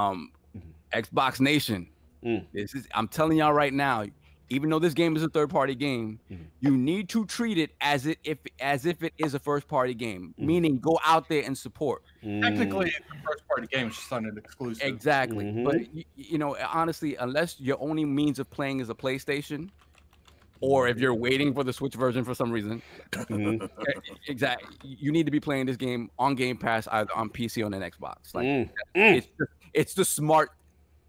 [0.00, 0.62] Um, Mhm.
[0.94, 1.88] Xbox Nation.
[2.24, 2.46] Mm.
[2.52, 2.86] This is.
[2.94, 4.04] I'm telling y'all right now.
[4.52, 6.44] Even though this game is a third party game, Mhm.
[6.60, 9.94] you need to treat it as it if as if it is a first party
[9.94, 10.34] game.
[10.38, 10.44] Mhm.
[10.44, 12.02] Meaning, go out there and support.
[12.22, 13.86] Technically, it's a first party game.
[13.86, 14.86] It's just on an exclusive.
[14.86, 15.46] Exactly.
[15.46, 15.64] Mhm.
[15.64, 19.70] But you, you know, honestly, unless your only means of playing is a PlayStation,
[20.60, 23.70] or if you're waiting for the Switch version for some reason, Mhm.
[24.28, 27.66] exactly, you need to be playing this game on Game Pass either on PC or
[27.66, 28.34] on an Xbox.
[28.34, 28.68] Like Mm.
[28.94, 30.50] It's the, it's the smart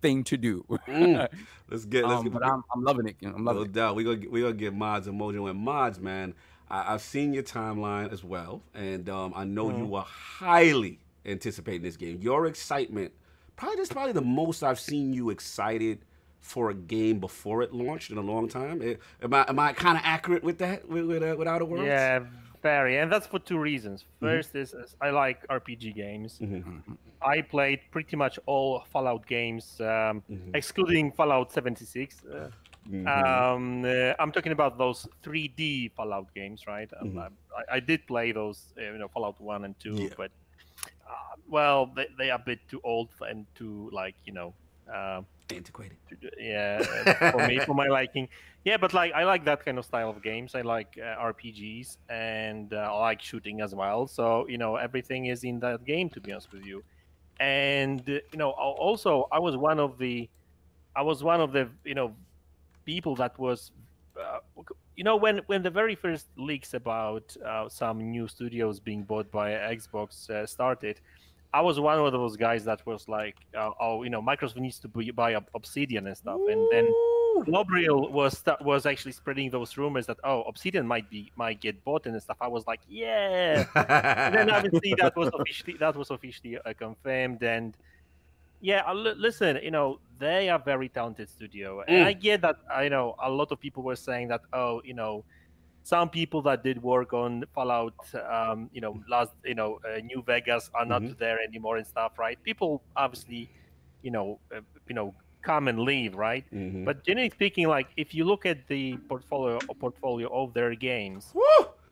[0.03, 0.63] thing to do.
[0.87, 1.27] Mm.
[1.69, 2.05] Let's get.
[2.05, 2.33] Let's um, get.
[2.33, 3.15] but I'm, I'm loving it.
[3.23, 3.71] I'm No it.
[3.71, 3.95] doubt.
[3.95, 6.35] We gonna we gonna get mods and mojo and Madz, man.
[6.69, 11.81] I, I've seen your timeline as well, and um, I know you are highly anticipating
[11.81, 12.19] this game.
[12.21, 13.13] Your excitement,
[13.55, 15.99] probably this is probably the most I've seen you excited
[16.41, 18.81] for a game before it launched in a long time.
[18.83, 21.65] Eh, Am I am I kind of accurate with that with with, uh, with Outer
[21.65, 21.87] Worlds?
[21.87, 22.19] Yeah,
[22.63, 24.05] very, and that's for two reasons.
[24.21, 26.39] 1st is, is I like RPG games.
[26.41, 26.81] Mhm.
[27.21, 30.55] I played pretty much all Fallout games, um, Mhm.
[30.55, 32.23] excluding Fallout 76.
[32.25, 32.49] Uh,
[32.89, 33.07] Mhm.
[33.07, 36.89] um, uh, I'm talking about those 3D Fallout games, right?
[36.99, 37.31] Um, Mhm.
[37.57, 40.15] I, I did play those, uh, you know, Fallout One and Two, Yeah.
[40.17, 40.31] but
[41.07, 44.53] uh, well, they, they are a bit too old and too like you know.
[45.51, 45.97] Antiquated.
[46.39, 46.81] yeah
[47.31, 48.27] for me for my liking.
[48.63, 50.55] Yeah but like i like that kind of style of games.
[50.55, 54.07] I like uh, rpgs and uh, i like shooting as well.
[54.07, 56.83] So you know everything is in that game to be honest with you.
[57.39, 60.29] And you know also i was one of the
[60.95, 62.15] i was one of the you know
[62.85, 63.71] people that was
[64.19, 64.39] uh,
[64.95, 69.31] you know when when the very first leaks about uh, some new studios being bought
[69.31, 70.99] by xbox uh, started
[71.53, 74.79] I was one of those guys that was like, uh, oh, you know, Microsoft needs
[74.79, 77.45] to be, buy Ob- Obsidian and stuff, and then Ooh.
[77.45, 82.05] Gabriel was was actually spreading those rumors that oh, Obsidian might be might get bought
[82.07, 82.37] and stuff.
[82.41, 83.65] I was like, yeah.
[83.75, 87.75] and then obviously that was officially that was officially uh, confirmed, and
[88.61, 92.05] yeah, uh, li- listen, you know, they are very talented studio, and Mm.
[92.07, 92.57] I get that.
[92.73, 95.23] I know a lot of people were saying that oh, you know.
[95.83, 97.93] Some people that did work on Fallout,
[98.31, 101.17] um, you know, last, you know, uh, New Vegas are not Mhm.
[101.17, 102.41] there anymore and stuff, right?
[102.43, 103.49] People obviously,
[104.01, 106.45] you know, uh, you know, come and leave, right?
[106.53, 106.85] Mhm.
[106.85, 111.43] But generally speaking, like if you look at the portfolio portfolio of their games, Woo!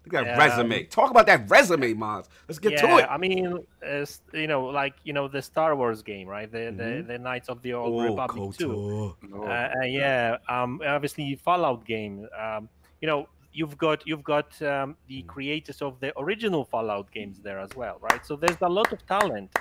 [0.06, 0.84] Look at that Um, resume.
[0.86, 2.28] Talk about that resume, Madz.
[2.48, 3.06] Let's get yeah, to it.
[3.08, 3.60] I mean,
[4.34, 6.50] you know, like you know the Star Wars game, right?
[6.52, 7.08] The the, Mhm.
[7.08, 9.16] the Knights of the Old oh, Republic too.
[9.34, 12.28] Oh, Uh, uh, yeah, um, obviously Fallout game.
[12.36, 12.68] Um,
[13.02, 17.60] you know, you've got you've got um, the creators of the original Fallout games there
[17.60, 18.26] as well, right?
[18.26, 19.52] So there's a lot of talent,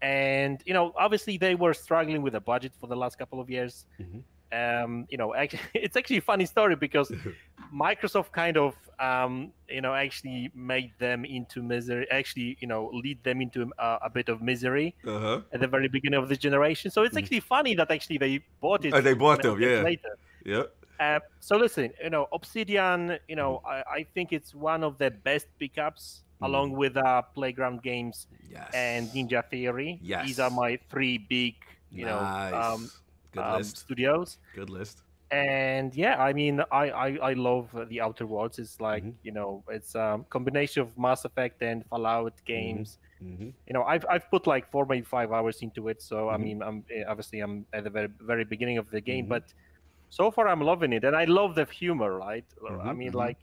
[0.00, 3.50] and you know, obviously they were struggling with the budget for the last couple of
[3.50, 3.86] years.
[4.00, 4.22] Mhm.
[4.50, 7.12] Um, you know, actually, it's actually a funny story because
[7.74, 12.06] Microsoft kind of, um, you know, actually made them into misery.
[12.10, 15.42] Actually, you know, lead them into uh, a bit of misery Uh-huh.
[15.52, 16.90] at the very beginning of this generation.
[16.90, 17.22] So it's Mhm.
[17.22, 18.94] actually funny that actually they bought it.
[18.94, 19.82] Uh, they bought them, yeah.
[19.82, 20.16] Later.
[20.46, 20.74] Yep.
[20.98, 23.66] Uh, so listen, you know, Obsidian, you know, Mm-hmm.
[23.66, 26.46] I, I think it's one of the best pickups Mm.
[26.46, 28.70] along with uh, Playground Games Yes.
[28.74, 29.98] and Ninja Theory.
[30.00, 30.24] Yes.
[30.26, 31.54] These are my three big,
[31.96, 32.06] you nice.
[32.06, 32.90] know, um,
[33.32, 33.76] Good um, list.
[33.76, 34.38] studios.
[34.54, 35.02] Good list.
[35.30, 38.58] And yeah, I mean, I, I, I love the Outer Worlds.
[38.58, 39.14] It's like, Mhm.
[39.22, 42.82] you know, it's a combination of Mass Effect and Fallout Mm-hmm.
[42.82, 42.98] games.
[43.18, 46.00] hmm You know, I've, I've put like four, maybe five hours into it.
[46.02, 46.40] So, I Mhm.
[46.40, 49.28] mean, I'm eh, obviously I'm at the very, very beginning of the game, Mhm.
[49.28, 49.52] but
[50.10, 51.04] so far I'm loving it.
[51.04, 52.44] And I love the humor, right?
[52.66, 53.14] I Mhm, mean, mhm.
[53.14, 53.38] like,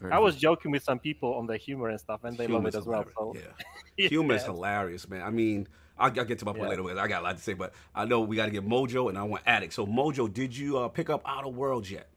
[0.00, 0.22] very I good.
[0.24, 2.84] was joking with some people on the humor and stuff, and they love it as
[2.84, 3.04] well.
[3.16, 3.36] So,
[3.96, 4.08] Yeah.
[4.08, 4.46] Humor is Yeah.
[4.52, 5.22] hilarious, man.
[5.22, 6.70] I mean, I'll, I'll get to my point Yeah.
[6.70, 6.82] later.
[6.82, 9.08] With I got a lot to say, but I know we got to get Mojo,
[9.08, 9.72] and I want Addict.
[9.72, 12.08] So, Mojo, did you uh, pick up Outer Worlds yet?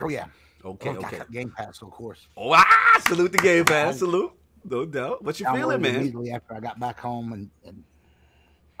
[0.00, 0.26] Oh yeah.
[0.64, 1.20] Okay, Oh, okay.
[1.30, 2.26] Game Pass, of course.
[2.36, 3.98] Oh, ah, salute the Game Pass.
[3.98, 4.32] Salute.
[4.64, 5.22] No doubt.
[5.22, 5.96] What you feeling, man?
[5.96, 7.84] Immediately after I got back home, and, and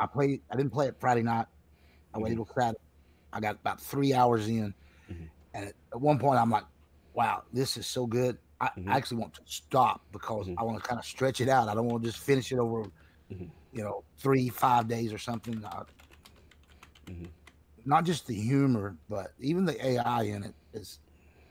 [0.00, 0.40] I played.
[0.50, 1.46] I didn't play it Friday night.
[2.14, 2.78] I waited till Saturday.
[3.34, 4.72] I got about three hours in,
[5.10, 5.28] Mhm.
[5.54, 6.64] and at, at one point I'm like,
[7.14, 8.88] "Wow, this is so good." I, Mhm.
[8.88, 10.54] I actually want to stop because Mhm.
[10.56, 11.68] I want to kind of stretch it out.
[11.68, 12.84] I don't want to just finish it over,
[13.30, 13.50] Mhm.
[13.72, 15.62] you know, three, five days or something.
[15.64, 15.82] I,
[17.06, 17.28] Mhm.
[17.84, 21.00] Not just the humor, but even the AI in it is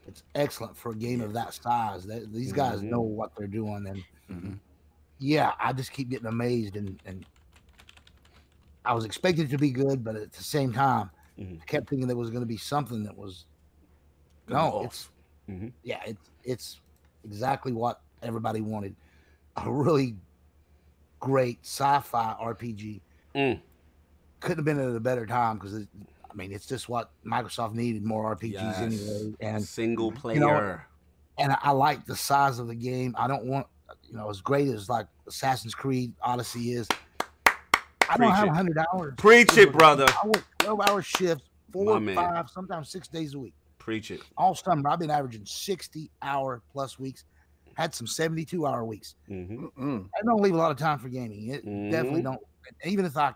[0.07, 2.05] it's excellent for a game of that size.
[2.05, 4.03] They, these guys know what they're doing, and
[5.19, 7.26] yeah, I just keep getting amazed, and and
[8.85, 11.61] I was expecting it to be good, but at the same time, Mm-hmm.
[11.61, 13.45] I kept thinking there was going to be something that was
[14.47, 14.85] no, off.
[14.85, 15.10] it's
[15.49, 15.69] mm-hmm.
[15.84, 16.81] yeah, it's it's
[17.23, 18.95] exactly what everybody wanted.
[19.57, 20.15] A really
[21.19, 23.01] great sci-fi RPG.
[23.35, 23.60] Mm.
[24.39, 28.03] Couldn't have been at a better time because I mean it's just what Microsoft needed
[28.03, 28.80] more RPGs yes.
[28.80, 29.34] anyway.
[29.39, 30.35] And single player.
[30.35, 30.80] You know,
[31.38, 33.15] and I like the size of the game.
[33.18, 33.68] I don't want
[34.03, 36.88] you know as great as like Assassin's Creed Odyssey is.
[37.45, 39.14] I Preach don't have hundred hours.
[39.18, 40.05] Preach it, brother.
[40.10, 40.31] I
[40.64, 43.53] 12 hour shifts, four, five, sometimes six days a week.
[43.80, 44.22] Preach it.
[44.38, 47.26] All summer, I've been averaging 60 hour plus weeks.
[47.76, 49.15] Had some 72 hour weeks.
[49.30, 50.02] Mm-hmm.
[50.15, 51.49] I don't leave a lot of time for gaming.
[51.49, 51.90] It mm-hmm.
[51.90, 52.40] definitely don't.
[52.85, 53.34] Even if I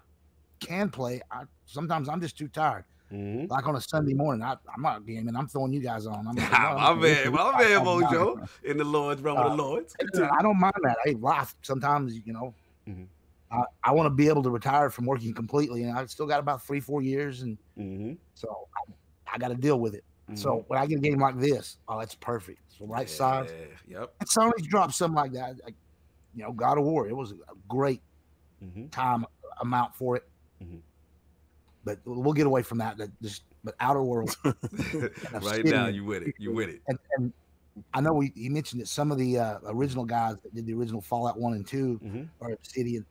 [0.60, 2.86] can play, I sometimes I'm just too tired.
[3.12, 3.52] Mm-hmm.
[3.52, 5.36] Like on a Sunday morning, I, am not gaming.
[5.36, 6.28] I'm throwing you guys on.
[6.28, 9.96] I'm, like, no, I'm, I'm, mojo in the Lord's realm uh, of the uh, Lord's.
[10.20, 10.98] I don't mind that.
[11.06, 12.54] Hey, life sometimes, you know,
[12.88, 13.04] mm-hmm.
[13.52, 16.40] I, I want to be able to retire from working completely, and I've still got
[16.40, 20.04] about three, four years, and hmm so I, I got to deal with it.
[20.36, 22.60] So when I get a game like this, oh, that's perfect.
[22.68, 23.50] It's the right size.
[23.88, 24.12] Yep.
[24.20, 25.56] And Sony's dropped something like that.
[25.64, 25.76] Like,
[26.34, 27.08] you know, God of War.
[27.08, 27.36] It was a
[27.68, 28.02] great
[28.60, 29.26] hmm time
[29.62, 30.24] amount for it.
[30.62, 30.84] Mhm.
[31.84, 32.98] But we'll get away from that.
[32.98, 34.36] That just but Outer Worlds.
[35.42, 36.36] right now, you with it.
[36.38, 36.82] You with it.
[36.88, 37.34] and, and
[37.94, 40.74] I know we, you mentioned that some of the uh, original guys that did the
[40.74, 43.06] original Fallout one and 2 hmm are Obsidian.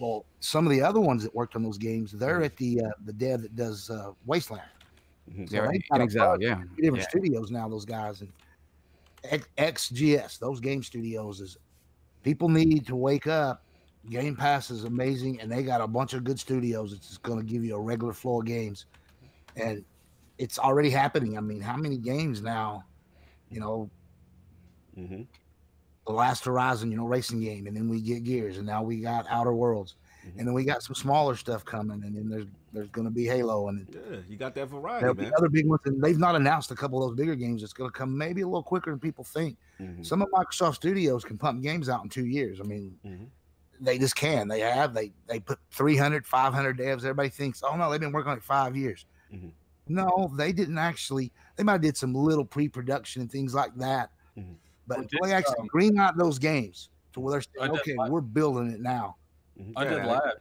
[0.00, 2.90] Well, some of the other ones that worked on those games, they're at the uh,
[3.04, 4.68] the dev that does uh, Wasteland.
[5.32, 6.62] hmm So Yeah, in Exile, yeah.
[6.76, 7.08] different yeah.
[7.08, 7.68] studios now.
[7.68, 8.32] Those guys and
[9.58, 11.58] XGS, those game studios is
[12.22, 13.64] people need to wake up.
[14.10, 16.92] Game Pass is amazing, and they got a bunch of good studios.
[16.92, 18.86] It's going to give you a regular flow of games,
[19.56, 19.84] and
[20.38, 21.36] it's already happening.
[21.36, 22.84] I mean, how many games now?
[23.50, 23.90] You know,
[24.94, 25.22] hmm
[26.06, 29.00] the last horizon you know racing game and then we get gears and now we
[29.00, 29.94] got outer worlds
[30.24, 30.38] Mhm.
[30.38, 33.24] and then we got some smaller stuff coming and then there's there's going to be
[33.24, 35.32] halo and Yeah, you got that variety, there'll be man.
[35.38, 37.90] other big ones and they've not announced a couple of those bigger games that's going
[37.90, 40.04] to come maybe a little quicker than people think Mhm.
[40.04, 43.28] some of microsoft studios can pump games out in two years i mean Mhm.
[43.80, 47.90] they just can they have they they put 300 500 devs everybody thinks oh no
[47.90, 49.52] they've been working on it five years Mhm.
[49.88, 54.10] no they didn't actually they might have did some little pre-production and things like that
[54.36, 54.56] Mhm.
[54.90, 57.94] But Well, until they actually um, green out those games to where they're saying, okay
[57.96, 59.16] like- we're building it now
[59.58, 59.72] Mhm.
[59.76, 60.40] I did Yeah, lab.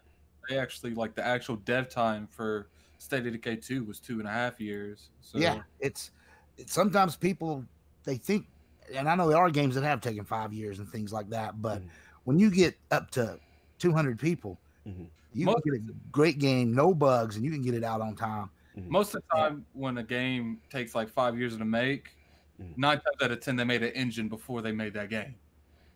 [0.50, 4.28] They actually like the actual dev time for State of Decay 2 was two and
[4.28, 5.10] a half years.
[5.22, 6.12] So yeah it's,
[6.58, 7.64] it's sometimes people
[8.04, 8.48] they think
[8.94, 11.62] and i know there are games that have taken five years and things like that
[11.62, 11.90] but Mhm.
[12.24, 13.40] when you get up to
[13.78, 14.58] 200 people
[14.88, 15.08] Mhm.
[15.34, 18.02] you Most- can get a great game no bugs and you can get it out
[18.02, 18.50] on time
[18.88, 22.16] most of the time when a game takes like five years to make,
[22.60, 22.78] Mhm.
[22.78, 25.36] nine times out of ten they made an engine before they made that game.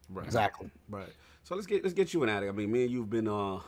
[0.09, 0.25] Right.
[0.25, 1.09] exactly Right.
[1.43, 2.51] So let's get let's get you an addict.
[2.51, 3.59] I mean, me and you've been uh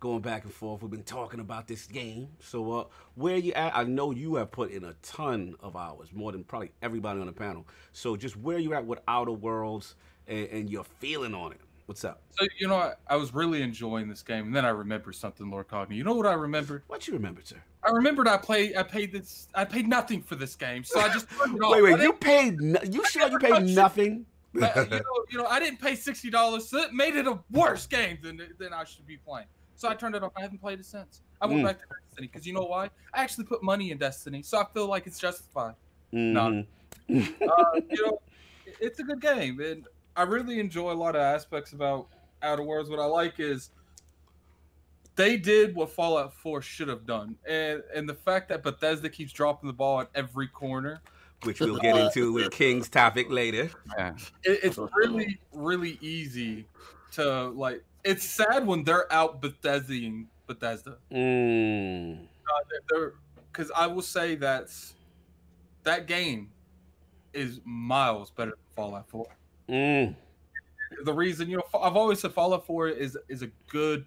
[0.00, 0.80] going back and forth.
[0.80, 2.28] We've been talking about this game.
[2.40, 2.84] So uh
[3.16, 3.76] where you at?
[3.76, 7.26] I know you have put in a ton of hours, more than probably everybody on
[7.26, 7.66] the panel.
[7.92, 9.94] So just where you at with Outer Worlds
[10.26, 11.60] and, and your feeling on it.
[11.88, 12.20] What's up?
[12.38, 15.50] So you know, I, I was really enjoying this game, and then I remembered something,
[15.50, 15.96] Lord Cogni.
[15.96, 16.82] You know what I remembered?
[16.86, 17.56] What you remember, sir?
[17.82, 18.76] I remembered I played.
[18.76, 19.48] I paid this.
[19.54, 21.50] I paid nothing for this game, so I just it.
[21.58, 24.26] Wait, wait, you paid no, you sure you paid nothing?
[24.52, 24.84] You know,
[25.30, 28.38] you know, I didn't pay sixty dollars, so it made it a worse game than
[28.58, 29.46] than I should be playing.
[29.74, 30.32] So I turned it off.
[30.36, 31.22] I haven't played it since.
[31.40, 31.64] I went Mm.
[31.68, 32.90] back to Destiny because you know why?
[33.14, 35.72] I actually put money in Destiny, so I feel like it's justified.
[36.12, 36.66] Mhm.
[37.08, 38.20] Uh, you know,
[38.78, 39.86] it's a good game, and
[40.18, 42.08] I really enjoy a lot of aspects about
[42.42, 42.90] Outer Worlds.
[42.90, 43.70] What I like is
[45.14, 49.32] they did what Fallout 4 should have done, and and the fact that Bethesda keeps
[49.32, 51.00] dropping the ball at every corner.
[51.44, 53.70] Which we'll get into with King's topic later.
[53.96, 54.14] Yeah.
[54.42, 56.66] it, it's really really easy
[57.12, 60.98] to like it's sad when they're out Bethesdaing Bethesda.
[61.12, 62.26] Mm.
[62.90, 63.14] They're
[63.52, 64.70] because I will say that
[65.84, 66.50] that game
[67.32, 69.28] is miles better than Fallout 4.
[69.68, 70.14] Mm.
[71.04, 74.06] The reason, you know, I've always said Fallout 4 is is a good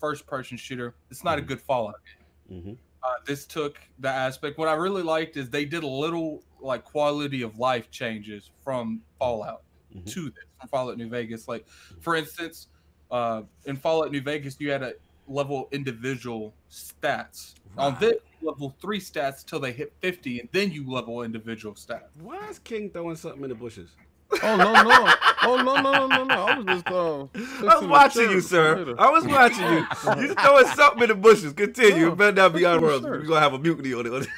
[0.00, 0.94] first person shooter.
[1.10, 2.00] It's not a good Fallout.
[2.48, 2.72] hmm
[3.04, 4.58] Uh, this took the aspect.
[4.58, 9.02] What I really liked is they did a little like quality of life changes from
[9.18, 9.62] Fallout
[9.94, 10.06] Mhm.
[10.12, 11.48] to this from Fallout New Vegas.
[11.48, 11.66] Like,
[12.00, 12.68] for instance,
[13.10, 14.94] uh, in Fallout New Vegas, you had a
[15.28, 17.54] level individual stats.
[17.76, 22.08] On this, level three stats till they hit fifty, and then you level individual stats.
[22.20, 23.96] Why is King throwing something in the bushes?
[24.42, 25.14] Oh no no!
[25.44, 26.34] Oh no no no no no!
[26.34, 27.20] I was just uh,
[27.68, 28.76] I was watching you, sir.
[28.78, 29.00] later.
[29.00, 29.86] I was watching you.
[30.28, 31.52] You throwing something in the bushes.
[31.52, 32.06] Continue.
[32.06, 33.02] No, it better not be fix out them world.
[33.02, 33.22] shirts.
[33.22, 34.28] We're gonna have a mutiny on it.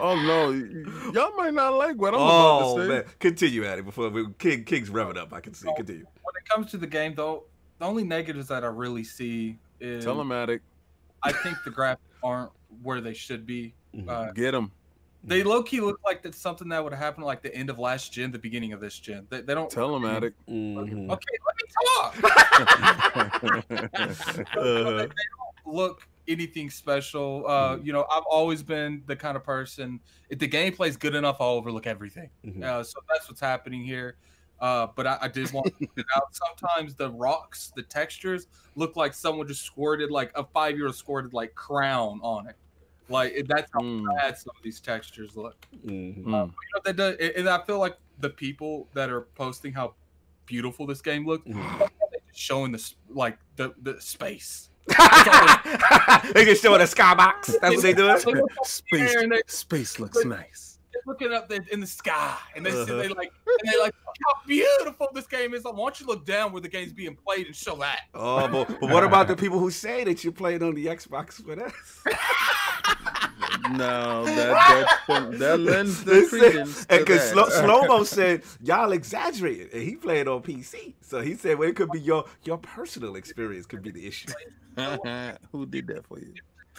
[0.00, 0.50] Oh no!
[0.50, 2.26] y- Y'all might not like what I'm oh
[2.72, 2.88] about to say.
[2.88, 5.32] man, continue at it before we, King King's revving up.
[5.32, 5.68] I can see.
[5.76, 6.04] Continue.
[6.22, 7.44] When it comes to the game, though,
[7.78, 10.60] the only negatives that I really see is Telematic,
[11.22, 12.50] I think the graphics aren't
[12.82, 13.74] where they should be.
[14.08, 14.72] Uh, get him.
[15.24, 18.12] They low key look like that's something that would happen like the end of last
[18.12, 19.26] gen, the beginning of this gen.
[19.30, 19.68] They, they don't.
[19.70, 20.38] Tell him, Addict.
[20.48, 21.10] Mhm.
[21.10, 22.14] Okay, let me talk.
[24.58, 24.96] Uh-huh.
[24.96, 27.44] they don't look anything special.
[27.46, 27.84] Uh, Mhm.
[27.86, 30.00] you know, I've always been the kind of person.
[30.30, 32.30] If the gameplay's good enough, I'll overlook everything.
[32.44, 32.62] Mhm.
[32.62, 34.16] Uh, so that's what's happening here.
[34.60, 36.24] Uh, but I, I did want to point out.
[36.32, 40.96] Sometimes the rocks, the textures look like someone just squirted like a five year old
[40.96, 42.56] squirted like crown on it.
[43.08, 44.04] Like that's how Mm.
[44.16, 45.56] bad some of these textures look.
[45.84, 46.24] Mhm.
[46.24, 46.26] Mm.
[46.26, 46.52] You know,
[46.84, 49.94] that does, and I feel like the people that are posting how
[50.46, 51.78] beautiful this game looks, Mhm.
[51.78, 51.88] they're
[52.28, 54.68] just showing the like the the space.
[56.34, 57.46] they just showing a skybox.
[57.60, 58.16] That's what they doing.
[58.24, 60.78] They Space, they, space looks nice.
[60.92, 62.84] they're looking up there in the sky, and they Uh-huh.
[62.96, 63.94] they like and they like
[64.26, 65.64] how beautiful this game is.
[65.64, 68.02] Why don't you look down where the game's being played and show that?
[68.14, 71.44] Oh, but, but what about the people who say that you played on the Xbox
[71.44, 71.72] with us?
[73.70, 77.52] No, that that, that lends the They said- credence And because that.
[77.64, 81.76] Slow Mo said y'all exaggerated, and he played on PC, so he said, "Well, it
[81.76, 84.28] could be your your personal experience could be the issue."
[85.52, 86.34] Who did that for you?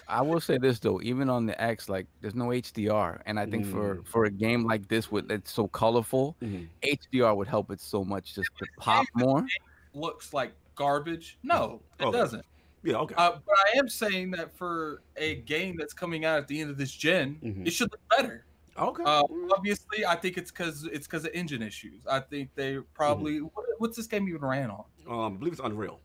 [0.07, 3.45] I will say this though, even on the X, like there's no HDR, and I
[3.45, 4.07] think for Mm.
[4.07, 6.67] for a game like this with it's so colorful, Mhm.
[6.83, 9.45] HDR would help it so much just to pop more.
[9.93, 11.37] Looks like garbage.
[11.43, 12.17] No, it Okay.
[12.17, 12.45] doesn't.
[12.83, 13.15] Yeah, okay.
[13.17, 16.69] Uh, but I am saying that for a game that's coming out at the end
[16.69, 17.67] of this gen, Mhm.
[17.67, 18.45] it should look better.
[18.77, 19.03] okay.
[19.05, 19.23] Uh,
[19.55, 22.01] obviously, I think it's because it's because of engine issues.
[22.09, 24.85] I think they probably what, what's this game even ran on?
[25.07, 25.99] um, I believe it's Unreal.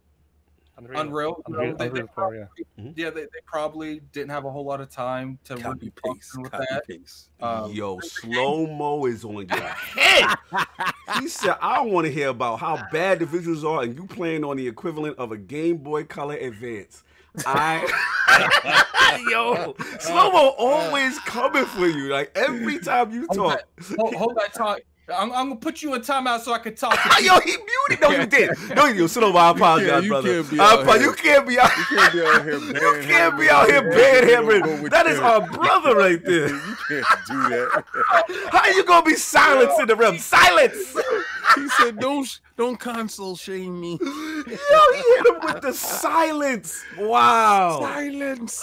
[0.76, 1.42] Unreal.
[1.46, 2.44] You know, Unreal, they- they Unreal Core, yeah.
[2.78, 2.90] Mm-hmm.
[2.96, 6.32] Yeah, they, they probably didn't have a whole lot of time to Copy really paste,
[6.36, 6.86] with copy that.
[6.88, 7.28] paste.
[7.40, 10.34] Um, Yo, slow mo is on your head.
[11.20, 14.44] he said, "I want to hear about how bad the visuals are, and you playing
[14.44, 17.02] on the equivalent of a Game Boy Color Advance."
[17.46, 17.84] I,
[19.30, 20.52] yo, uh, slow mo uh.
[20.58, 22.08] always coming for you.
[22.08, 24.80] Like every time you Hold talk, that, hold, hold that talk.
[25.08, 26.94] I'm, I'm gonna put you in timeout so I can talk.
[26.94, 27.30] to you.
[27.32, 28.00] yo, he muted.
[28.00, 28.50] No, you did.
[28.74, 29.38] No, you slow mo.
[29.38, 30.42] I apologize, you brother.
[30.42, 31.02] can't be I out apo- here.
[31.02, 31.70] you can't be out.
[31.76, 32.58] You can't be out here.
[32.64, 34.44] You can't be out here Go bad
[34.82, 36.48] with That is our brother right there.
[36.48, 37.84] You can't do that.
[38.50, 40.18] How you gonna be silence in the room?
[40.18, 40.96] Silence.
[41.54, 44.06] He said, "Don't don't console shame me." Yo,
[44.46, 46.82] he hit him with the silence.
[46.98, 47.80] Wow.
[47.80, 48.62] Silence.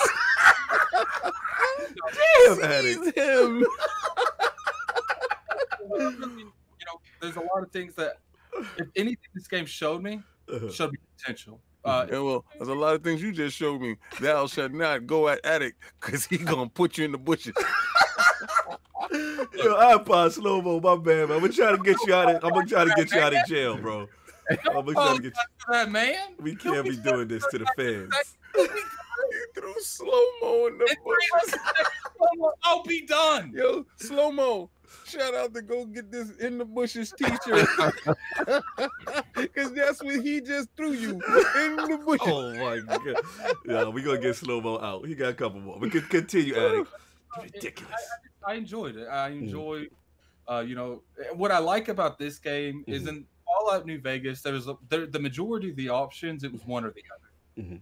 [2.45, 3.03] Damn, Addict.
[3.15, 3.67] Seize
[6.07, 6.37] him.
[6.37, 8.17] you know, there's a lot of things that,
[8.77, 10.21] if anything, this game showed me
[10.51, 10.69] Uh-huh.
[10.71, 11.61] showed me potential.
[11.83, 13.95] Uh, Yeah, well, there's a lot of things you just showed me.
[14.19, 17.53] Thou shalt not go at addict because he gonna put you in the bushes.
[19.11, 20.79] Yo, I apologize, slow mo.
[20.79, 21.31] My bad, man.
[21.37, 22.43] I'm gonna try to get you out of.
[22.43, 24.07] I'm gonna try to get you out of jail, bro.
[24.49, 25.33] I'm gonna try to get.
[25.33, 25.73] You.
[25.73, 26.15] that man.
[26.39, 28.13] We can't be doing this to the fans.
[28.55, 28.67] he
[29.55, 31.59] threw slow mo in the bushes.
[32.63, 33.51] I'll be done.
[33.55, 34.69] Yo, slow mo.
[35.05, 37.67] Shout out to go get this in the bushes t-shirt.
[39.55, 42.27] Cause that's what he just threw you in the bushes.
[42.27, 43.21] Oh my god.
[43.65, 45.05] Yeah, we gonna get slow mo out.
[45.07, 45.77] He got a couple more.
[45.79, 46.89] We can continue, Addict.
[47.41, 48.01] Ridiculous.
[48.45, 49.07] I enjoyed it.
[49.07, 49.89] I Mm.
[50.49, 51.03] uh, you know,
[51.33, 53.07] what I like about this game is Mhm.
[53.09, 54.41] in Fallout New Vegas.
[54.41, 56.43] There was a, there, the majority of the options.
[56.43, 57.67] It was one or the other.
[57.67, 57.81] Mhm.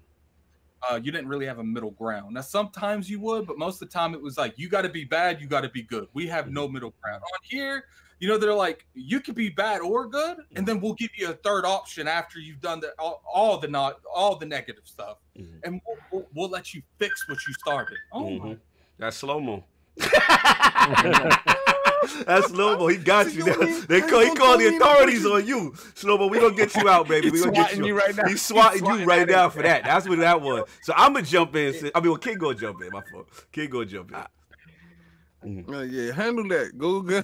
[0.89, 2.33] Uh, you didn't really have a middle ground.
[2.35, 4.89] Now sometimes you would, but most of the time it was like you got to
[4.89, 6.07] be bad, you got to be good.
[6.13, 7.85] We have no middle ground on here.
[8.19, 11.29] You know, they're like you could be bad or good, and then we'll give you
[11.29, 15.17] a third option after you've done the all, all the not all the negative stuff,
[15.37, 15.59] Mhm.
[15.63, 17.97] and we'll, we'll, we'll let you fix what you started.
[18.11, 18.59] Oh my Mhm.
[18.97, 19.63] That's slow mo.
[22.25, 22.87] That's slow mo.
[22.87, 23.41] He got you.
[23.41, 25.73] So you They call, he called the me in the authorities on you.
[25.95, 26.27] Slow mo.
[26.27, 27.29] We gonna get you out, baby.
[27.29, 27.85] We He's gonna get you.
[27.87, 28.23] you right now.
[28.23, 29.83] He's He's swatting you right now for that.
[29.83, 30.67] That's what that was.
[30.83, 31.91] So I'm gonna jump in.
[31.93, 32.89] I mean, well, Kid gonna jump in.
[32.91, 33.27] My fault.
[33.51, 34.17] Kid gonna jump in.
[35.43, 36.77] Uh, yeah, handle that.
[36.77, 37.23] Go good.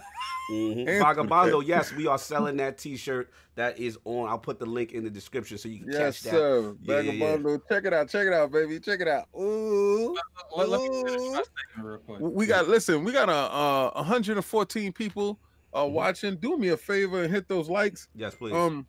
[0.52, 0.86] Mhm.
[1.02, 3.30] Vagabondo, yes, we are selling that T-shirt.
[3.56, 4.30] That is on.
[4.30, 6.30] I'll put the link in the description so you can Yes, catch that.
[6.32, 6.76] sir.
[6.82, 7.58] Yeah, yeah, yeah.
[7.70, 8.10] Check it out.
[8.10, 8.80] Check it out, baby.
[8.80, 9.28] Check it out.
[9.38, 10.16] Ooh.
[10.56, 11.42] Let, let me finish my
[11.82, 11.86] Ooh.
[11.88, 12.20] real quick.
[12.20, 15.40] We got listen, we got a uh 114 people
[15.74, 15.92] uh Mhm.
[15.92, 16.36] watching.
[16.38, 18.08] Do me a favor and hit those likes.
[18.16, 18.54] Yes, please.
[18.54, 18.86] Um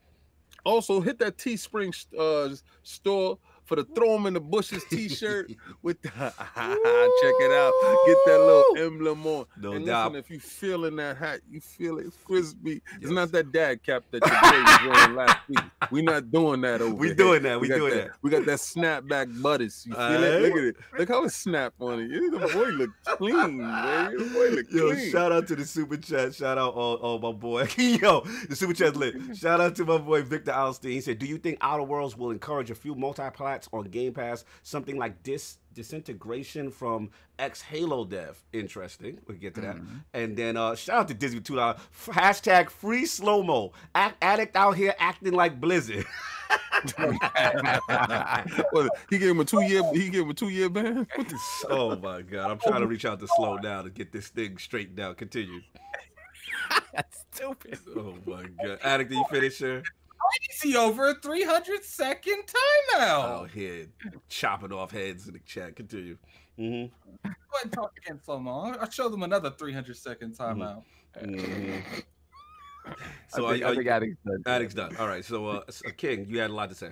[0.65, 5.51] also hit that Teespring uh store for the throw throw 'em in the bushes t-shirt
[5.83, 7.73] with the check it out.
[8.07, 9.47] Get that little emblem on.
[9.61, 10.13] no and doubt.
[10.13, 12.71] listen, if you feeling that hat, you feel it crispy.
[12.93, 12.99] Yes.
[13.03, 15.59] It's not that dad cap that your boy was wearing last week.
[15.91, 17.15] We not doing that over We here.
[17.17, 17.61] doing that.
[17.61, 18.07] We got doing that.
[18.09, 18.17] that.
[18.23, 19.85] We got that snapback butters.
[19.87, 20.43] You feel it?
[20.43, 20.77] Look at it.
[20.99, 22.09] Look how it snap on it.
[22.09, 24.25] The boy look clean, baby.
[24.25, 25.11] The boy look Yo, clean.
[25.11, 26.35] shout out to the super chat.
[26.35, 27.67] Shout out all, all my boy.
[27.77, 29.15] Yo, the super chat lit.
[29.37, 30.93] Shout out to my boy Victor Alstein.
[30.93, 33.23] He said, "Do you think Outer Worlds will encourage a few multi
[33.57, 34.45] stats on Game Pass.
[34.63, 38.43] Something like dis disintegration from ex Halo dev.
[38.53, 39.19] Interesting.
[39.27, 39.77] We'll get to that.
[39.77, 40.05] Mhm.
[40.15, 41.81] And then uh, shout out to Disney two dollars.
[42.07, 43.73] Hashtag free slow mo.
[43.95, 46.05] Addict out here acting like Blizzard.
[48.71, 49.83] What, he gave him a two year.
[49.93, 51.07] He gave him a two year ban.
[51.15, 51.39] What the-
[51.71, 52.51] oh my god!
[52.51, 55.17] I'm trying to reach out to slow down to get this thing straightened out.
[55.17, 55.63] Continue.
[56.95, 57.79] That's stupid.
[57.97, 58.79] Oh my god!
[58.83, 59.59] Addict, did you finish,
[60.19, 60.69] sir?
[60.69, 63.25] Easy over a 300 second timeout.
[63.25, 63.87] Out here
[64.29, 65.77] chopping off heads in the chat.
[65.77, 66.17] Continue.
[66.59, 66.95] Mm-hmm.
[67.25, 68.75] Go ahead and talk again, slow mo.
[68.81, 70.83] I'll show them another 300 second timeout.
[71.19, 71.79] hmm
[72.87, 72.95] I
[73.29, 74.43] So think, are, I are, think Addict's done.
[74.47, 74.97] Addict's done.
[74.97, 75.25] All right.
[75.25, 76.91] So, uh, so, King, you had a lot to say.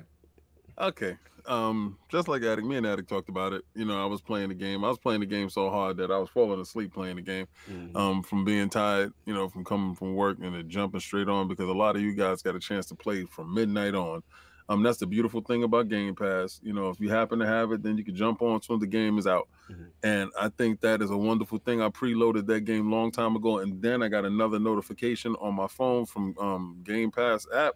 [0.78, 1.16] Okay.
[1.46, 3.64] Um, just like Addict, me and Addict talked about it.
[3.74, 4.82] You know, I was playing the game.
[4.82, 7.46] I was playing the game so hard that I was falling asleep playing the game.
[7.68, 7.94] Mhm.
[7.94, 11.46] Um, from being tired, you know, from coming from work and then jumping straight on
[11.48, 14.22] because a lot of you guys got a chance to play from midnight on.
[14.70, 16.58] Um, that's the beautiful thing about Game Pass.
[16.62, 18.86] You know, if you happen to have it, then you can jump on soon the
[18.86, 19.46] game is out.
[19.70, 19.90] Mhm.
[20.02, 21.82] And I think that is a wonderful thing.
[21.82, 25.66] I preloaded that game long time ago, and then I got another notification on my
[25.66, 27.74] phone from um, Game Pass app.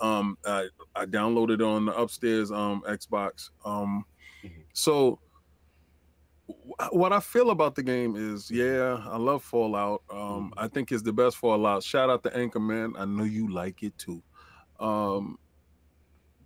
[0.00, 3.50] Um, I, I downloaded it on the upstairs um, Xbox.
[3.64, 4.04] Um,
[4.44, 4.64] Mhm.
[4.72, 5.20] so
[6.48, 10.02] wh- what I feel about the game is, yeah, I love Fallout.
[10.10, 11.82] Um, I think it's the best Fallout.
[11.82, 12.92] Shout out to Anchorman.
[12.98, 14.22] I know you like it too.
[14.78, 15.38] Um,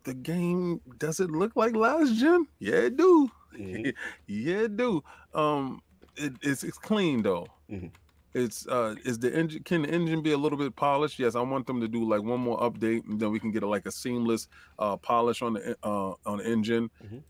[0.05, 2.47] the game does it look like last gen?
[2.59, 3.31] Yeah, it do.
[3.57, 3.95] Mhm.
[4.27, 5.03] Yeah, it do.
[5.33, 5.81] Um,
[6.17, 7.47] it, it's it's clean though.
[7.71, 7.93] Mhm.
[8.35, 9.63] It's uh, is the engine?
[9.63, 11.19] Can the engine be a little bit polished?
[11.21, 13.63] Yes, I want them to do like one more update, and then we can get
[13.63, 14.49] a, like a seamless
[14.79, 16.91] uh polish on the uh on the engine.
[17.05, 17.23] Mhm.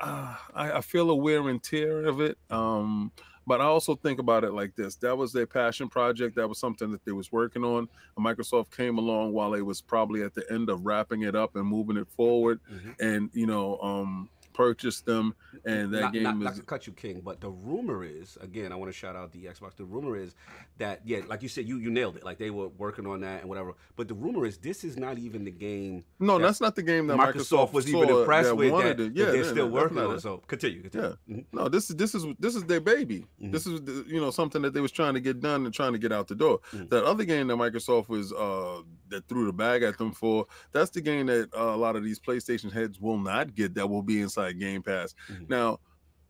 [0.00, 2.36] Uh, I, I feel a wear and tear of it.
[2.50, 3.12] Um,
[3.46, 6.36] but I also think about it like this: that was their passion project.
[6.36, 7.88] That was something that they was working on.
[8.16, 11.54] And Microsoft came along while they was probably at the end of wrapping it up
[11.54, 12.94] and moving it forward, Mhm.
[13.00, 15.34] and you know, um, purchased them.
[15.66, 18.38] And that not, game not, is not to cut you, King, but the rumor is
[18.40, 19.76] again, I want to shout out the Xbox.
[19.76, 20.34] The rumor is
[20.78, 22.24] that yeah, like you said, you you nailed it.
[22.24, 23.74] Like they were working on that and whatever.
[23.96, 26.82] But the rumor is this is not even the game no, that that's not the
[26.82, 28.72] game that Microsoft, Microsoft, was even impressed that with.
[28.72, 28.96] That, it.
[28.96, 30.20] that they're yeah, still that's working on it.
[30.20, 31.16] So continue, continue.
[31.28, 31.44] Mhm.
[31.52, 33.26] No, this is this is this is their baby.
[33.42, 33.52] Mhm.
[33.52, 35.92] This is the- you know something that they was trying to get done and trying
[35.92, 36.60] to get out the door.
[36.72, 36.90] Mhm.
[36.90, 40.46] That other game that Microsoft was uh that threw the bag at them for.
[40.72, 43.74] That's the game that uh, a lot of these PlayStation heads will not get.
[43.74, 45.14] That will be inside Game Pass.
[45.28, 45.48] Mhm.
[45.48, 45.80] Now,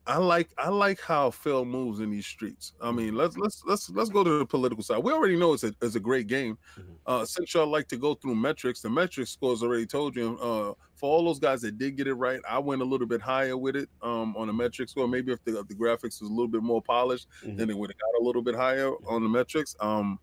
[0.07, 2.75] I like I like how Phil moves in these streets.
[2.81, 4.99] I mean, let's let's let's let's go to the political side.
[5.03, 6.59] We already know it's a it's a great game.
[6.79, 6.97] Mhm.
[7.07, 10.39] Uh, since y'all like to go through metrics, the metric scores already told you.
[10.39, 13.23] Uh, for all those guys that did get it right, I went a little bit
[13.23, 15.09] higher with it um, on the metric score.
[15.09, 17.57] Maybe if the, if the graphics was a little bit more polished, Mhm.
[17.57, 19.75] then it would have got a little bit higher on the metrics.
[19.81, 20.19] Um,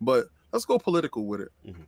[0.00, 1.52] but let's go political with it.
[1.64, 1.86] Mhm.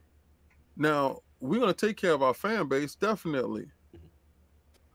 [0.77, 3.69] Now we're gonna take care of our fan base definitely.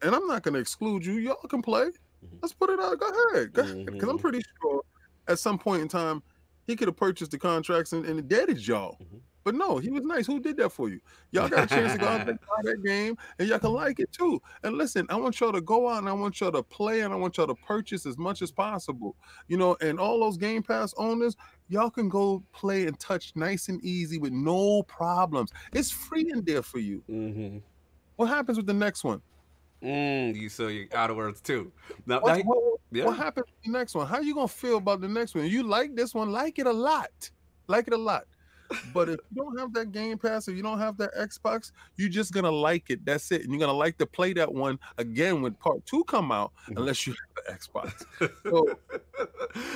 [0.04, 1.14] And I'm not gonna exclude you.
[1.14, 1.86] Y'all can play.
[2.24, 2.38] Mhm.
[2.42, 2.98] Let's put it out.
[2.98, 4.20] Go ahead, because I'm Mhm.
[4.20, 4.82] pretty sure
[5.28, 6.22] at some point in time
[6.66, 8.96] he could have purchased the contracts and, and deaded y'all.
[9.02, 9.20] Mhm.
[9.42, 10.26] But no, he was nice.
[10.26, 11.00] Who did that for you?
[11.30, 14.00] Y'all got a chance to go out and buy that game, and y'all can like
[14.00, 14.40] it too.
[14.62, 17.12] And listen, I want y'all to go out and I want y'all to play and
[17.12, 19.16] I want y'all to purchase as much as possible.
[19.48, 21.36] You know, and all those Game Pass owners,
[21.68, 25.52] y'all can go play and touch nice and easy with no problems.
[25.74, 27.02] It's free in there for you.
[27.10, 27.60] Mhm.
[28.16, 29.20] What happens with the next one?
[29.84, 31.70] Mm, you so you out of words too.
[32.06, 33.04] Now, What, now- what, yeah.
[33.04, 34.06] what happens the next one?
[34.06, 35.46] How you gonna feel about the next one?
[35.46, 37.30] You like this one, like it a lot.
[37.66, 38.24] Like it a lot.
[38.94, 42.08] But if you don't have that Game Pass or you don't have that Xbox, you're
[42.08, 43.04] just gonna like it.
[43.04, 43.42] That's it.
[43.42, 46.78] And you're gonna like to play that one again when part two come out, Mhm.
[46.78, 48.04] unless you have an Xbox.
[48.44, 48.78] So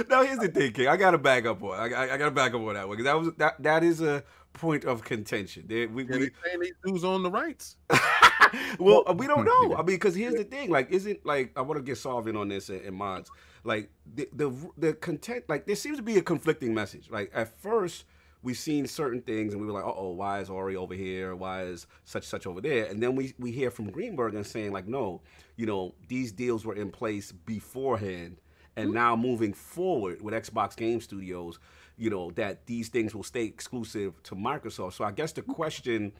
[0.08, 0.88] now here's the thing, King.
[0.88, 1.78] I got to back up on.
[1.78, 3.62] I, I, I got to back up on that one because that was that.
[3.62, 5.64] That is a point of contention.
[5.66, 7.76] They, we, yeah, we, they saying these dudes on the rights.
[8.78, 9.74] well, we don't know.
[9.74, 10.70] I mean, because here's the thing.
[10.70, 13.28] Like, isn't like I want to get solving on this in, in Madz.
[13.64, 15.44] Like the the the content.
[15.48, 17.10] Like there seems to be a conflicting message.
[17.10, 18.04] Like at first.
[18.40, 21.34] We've seen certain things, and we were like, uh "Oh, why is Ori over here?
[21.34, 24.70] Why is such such over there?" And then we we hear from Greenberg and saying
[24.70, 25.22] like, "No,
[25.56, 28.40] you know, these deals were in place beforehand,
[28.76, 31.58] and now moving forward with Xbox Game Studios,
[31.98, 36.12] you know, that these things will stay exclusive to Microsoft." So I guess the question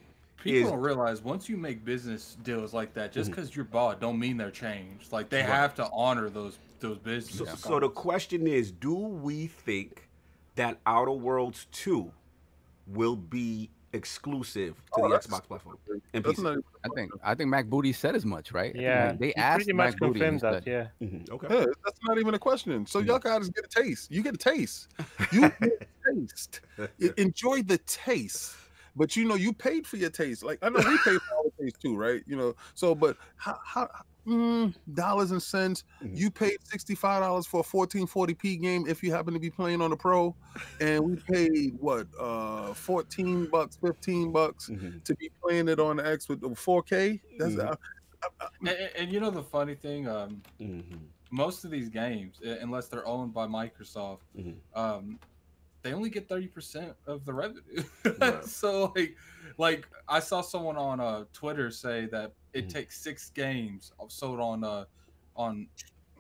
[0.43, 3.41] People is don't realize once you make business deals like that, just mm-hmm.
[3.41, 5.13] because you're bought, don't mean they're changed.
[5.13, 5.49] Like they Right.
[5.49, 7.37] have to honor those those business.
[7.37, 10.09] So, so the question is, do we think
[10.55, 12.13] that Outer Worlds 2
[12.87, 15.79] will be exclusive to Oh, the Xbox platform
[16.15, 16.63] and That's PC?
[16.85, 18.71] I think I think Matt Booty said as much, right?
[18.71, 20.21] I think Yeah, they he asked pretty much Matt Booty.
[20.21, 20.65] confirmed and that.
[20.65, 21.07] he said- Yeah.
[21.07, 21.47] Mhm, Okay.
[21.59, 22.87] Yeah, that's not even a question.
[22.87, 24.11] So y'all guys get a taste.
[24.11, 24.89] You get a taste.
[25.33, 26.61] You get a taste.
[27.17, 28.57] Enjoy the taste.
[28.97, 30.43] But you know, you paid for your taste.
[30.43, 32.23] Like I know we pay for our taste too, right?
[32.27, 33.89] You know, so but how how
[34.29, 35.85] mm, dollars and cents?
[36.03, 36.17] Mhm.
[36.17, 39.41] You paid sixty five dollars for a fourteen forty p game if you happen to
[39.41, 40.35] be playing on the pro,
[40.81, 45.03] and we paid what uh fourteen bucks, fifteen bucks Mhm.
[45.05, 47.21] to be playing it on the X with the four K.
[47.39, 47.71] That's Mhm.
[47.71, 47.77] uh,
[48.61, 50.99] And, and- and you know the funny thing, um, Mhm.
[51.31, 54.57] most of these games, unless they're owned by Microsoft, Mhm.
[54.75, 55.21] um,
[55.83, 57.85] they only get thirty percent of the revenue.
[58.21, 58.45] Right.
[58.45, 59.17] so like,
[59.59, 62.73] like I saw someone on uh, Twitter say that it Mhm.
[62.73, 64.85] takes six games sold on uh,
[65.37, 65.69] on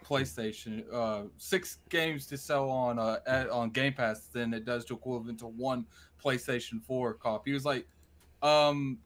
[0.04, 4.84] PlayStation, uh, six games to sell on uh, at, on Game Pass than it does
[4.86, 5.84] to equivalent to one
[6.24, 7.50] PlayStation Four copy.
[7.50, 7.86] He was like,
[8.42, 8.98] um,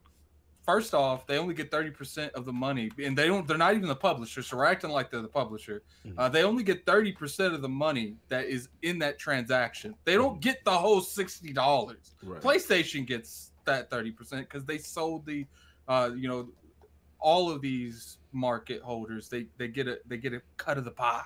[0.64, 3.48] first off, they only get thirty percent of the money, and they don't.
[3.48, 5.82] They're not even the publisher, so we're acting like they're the publisher.
[6.04, 6.14] Mhm.
[6.18, 9.94] Uh, they only get thirty percent of the money that is in that transaction.
[10.04, 12.14] They don't get the whole sixty dollars.
[12.22, 12.40] Right.
[12.42, 15.46] PlayStation gets that thirty percent because they sold the,
[15.88, 16.48] uh, you know,
[17.22, 19.28] all of these market holders.
[19.28, 21.22] They they get a they get a cut of the pie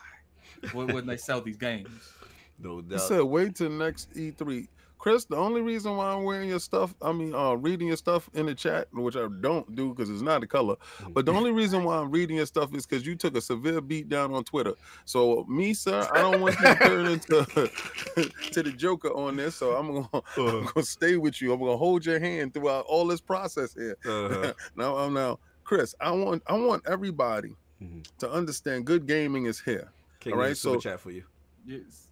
[0.72, 1.88] when, when they sell these games.
[2.58, 3.00] No You doubt.
[3.00, 4.66] said wait till next E3.
[4.98, 8.30] Chris, the only reason why I'm wearing your stuff, I mean, uh, reading your stuff
[8.32, 10.76] in the chat, which I don't do because it's not a color,
[11.12, 13.82] but the only reason why I'm reading your stuff is because you took a severe
[13.82, 14.72] beat down on Twitter.
[15.04, 17.44] So, me, sir, I don't want you to turn into
[18.52, 19.56] to the Joker on this.
[19.56, 20.20] So, I'm gonna, I'm
[20.64, 21.52] Uh, gonna stay with you.
[21.52, 23.98] I'm gonna hold your hand throughout all this process here.
[24.06, 25.94] uh, now, I'm now, Chris.
[26.00, 28.06] I want, I want everybody Mhm.
[28.18, 29.90] to understand good gaming is here.
[30.20, 31.24] King All right, right, super so- chat for you.
[31.66, 32.06] Yes.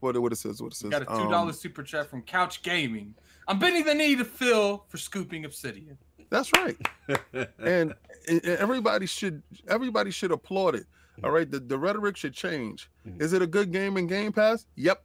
[0.00, 0.90] What, what it says, what it says.
[0.90, 3.14] Got a two Um, super chat from Couch Gaming.
[3.46, 5.96] I'm bending the knee to Phil for scooping Obsidian.
[6.30, 6.76] That's right.
[7.58, 7.94] and,
[8.28, 10.86] and everybody should everybody should applaud it.
[11.22, 12.90] All right, the, the rhetoric should change.
[13.06, 13.20] Mhm.
[13.22, 14.66] Is it a good game in Game Pass?
[14.76, 15.02] Yep.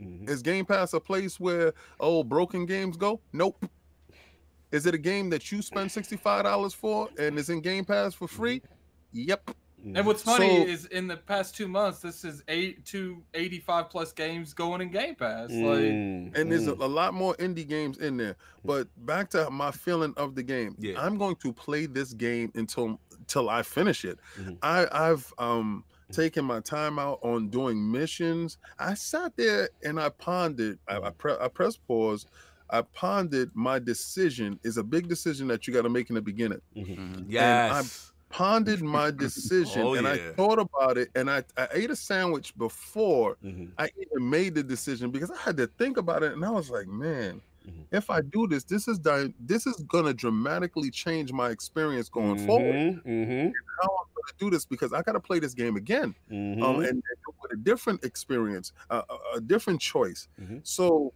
[0.00, 0.28] Mhm.
[0.28, 3.20] Is Game Pass a place where oh broken games go?
[3.32, 3.64] Nope.
[4.72, 7.84] Is it a game that you spend sixty five dollars for and is in Game
[7.84, 8.62] Pass for free?
[9.12, 9.50] Yep.
[9.84, 13.58] And what's funny So- is in the past two months, this is eight two eighty
[13.58, 15.50] five plus games going in Game Pass.
[15.50, 16.82] Like Mm, And there's a, mm.
[16.82, 18.36] a lot more indie games in there.
[18.64, 20.76] But back to my feeling of the game.
[20.78, 21.04] Yeah.
[21.04, 24.18] I'm going to play this game until until I finish it.
[24.40, 24.58] Mhm.
[24.62, 28.58] I, I've um taken my time out on doing missions.
[28.78, 30.78] I sat there and I pondered.
[30.86, 32.26] I, I, pre- I pressed pause.
[32.72, 34.58] I pondered my decision.
[34.64, 36.60] Is a big decision that you got to make in the beginning.
[36.76, 37.16] Mhm.
[37.16, 38.08] I'm- Yes.
[38.30, 41.10] Pondered my decision Oh, and I thought about it.
[41.14, 43.72] And I, I ate a sandwich before Mhm.
[43.76, 46.70] I even made the decision because I had to think about it, and I was
[46.70, 47.84] like, man, Mhm.
[47.92, 52.38] if I do this, this is di- this is gonna dramatically change my experience going
[52.46, 52.74] forward.
[52.74, 56.76] Mhm, mhm, How I'm gonna do this because I gotta play this game again, um,
[56.80, 57.02] and, and
[57.42, 60.28] with a different experience, uh, a, a different choice.
[60.62, 61.12] So.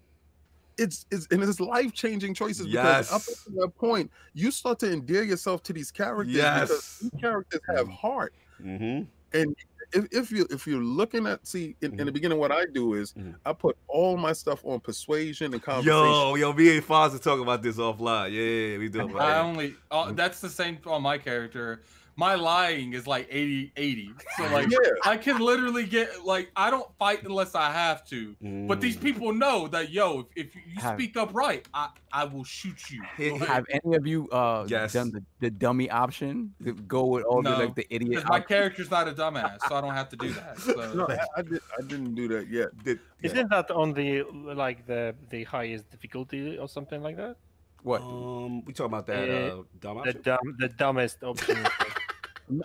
[0.79, 4.93] It's, it's and it's life changing choices because up to that point you start to
[4.93, 6.69] endear yourself to these characters Yes.
[6.69, 9.07] because these characters have heart Mhm.
[9.33, 9.57] and
[9.93, 12.93] if, if you if you're looking at see in, in the beginning what i do
[12.95, 13.37] is Mhm.
[13.47, 17.19] i put all my stuff on persuasion and conversation Yo, yo, me and Fonz are
[17.19, 18.33] talking about this offline.
[18.33, 19.17] Yeah, yeah, yeah, we do.
[19.19, 21.83] I only uh, that's the same on my character.
[22.19, 24.11] My lying is like 80 80.
[24.39, 28.35] So like yeah I can literally get like I don't fight unless I have to.
[28.67, 29.03] But these Mm.
[29.03, 32.91] people know that yo, if, if you Have- speak up right, I, I will shoot
[32.91, 33.03] you.
[33.17, 34.95] Hey, Have any of you uh Yes.
[34.95, 36.55] done the, the dummy option?
[36.65, 38.25] To go with all the like the idiot.
[38.29, 40.59] My character's not a dumbass, so I don't have to do that.
[40.59, 43.31] So no I, I, did, I didn't do that yet Did- yeah.
[43.31, 44.23] Isn't that on the
[44.65, 47.37] like the the highest difficulty or something like that?
[47.83, 48.01] What?
[48.03, 51.59] Um, we talking about that Uh, uh, dumb The dumb, the dumbest option.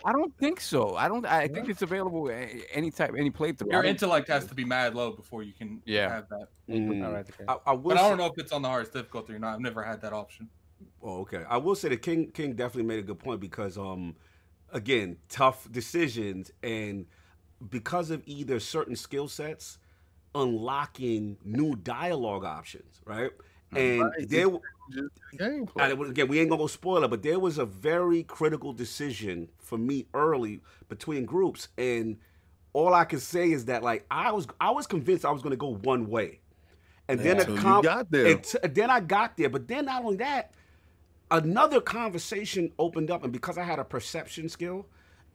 [0.06, 0.96] I don't think so.
[0.96, 1.26] I don't.
[1.26, 2.30] I think it's available
[2.72, 3.72] any type, any playthrough.
[3.72, 6.10] Your intellect has to be mad low before you can Yeah.
[6.10, 6.48] have that.
[6.70, 7.06] Mm.
[7.06, 7.26] All right.
[7.28, 7.46] Okay.
[7.48, 9.56] I, I will But I don't know if it's on the hardest difficulty or not.
[9.56, 10.50] I've never had that option.
[11.02, 11.44] Oh, okay.
[11.50, 14.16] I will say that King King definitely made a good point because um
[14.72, 17.06] again, tough decisions and
[17.70, 19.78] because of either certain skill sets
[20.34, 23.32] unlocking new dialogue options, right?
[23.76, 24.30] And Right.
[24.30, 24.50] there
[24.92, 28.24] just gameplay and again, we ain't gonna go spoil it, but there was a very
[28.24, 32.18] critical decision for me early between groups, and
[32.74, 35.56] all I can say is that like I was I was convinced I was gonna
[35.56, 36.40] go one way,
[37.08, 38.38] and then Until a got there.
[38.38, 40.54] t- then I got there, but then not only that,
[41.30, 44.88] another conversation opened up, and because I had a perception skill,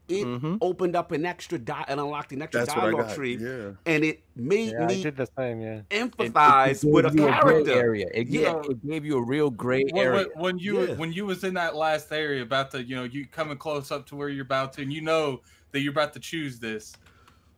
[0.08, 0.58] it Mhm.
[0.60, 4.04] opened up an extra di- and unlocked an extra that's what dialogue tree, yeah and
[4.04, 5.60] it made Yeah, I me did the same.
[5.60, 5.80] Yeah.
[5.90, 8.06] it- it empathize gave with a you gray area.
[8.14, 8.40] It, Yeah.
[8.40, 10.26] yeah, it gave you a real gray When, when, area.
[10.36, 10.94] when you Yeah.
[10.94, 14.06] when you was in that last area about to you know you coming close up
[14.06, 15.40] to where you're about to and you know
[15.72, 16.92] that you're about to choose this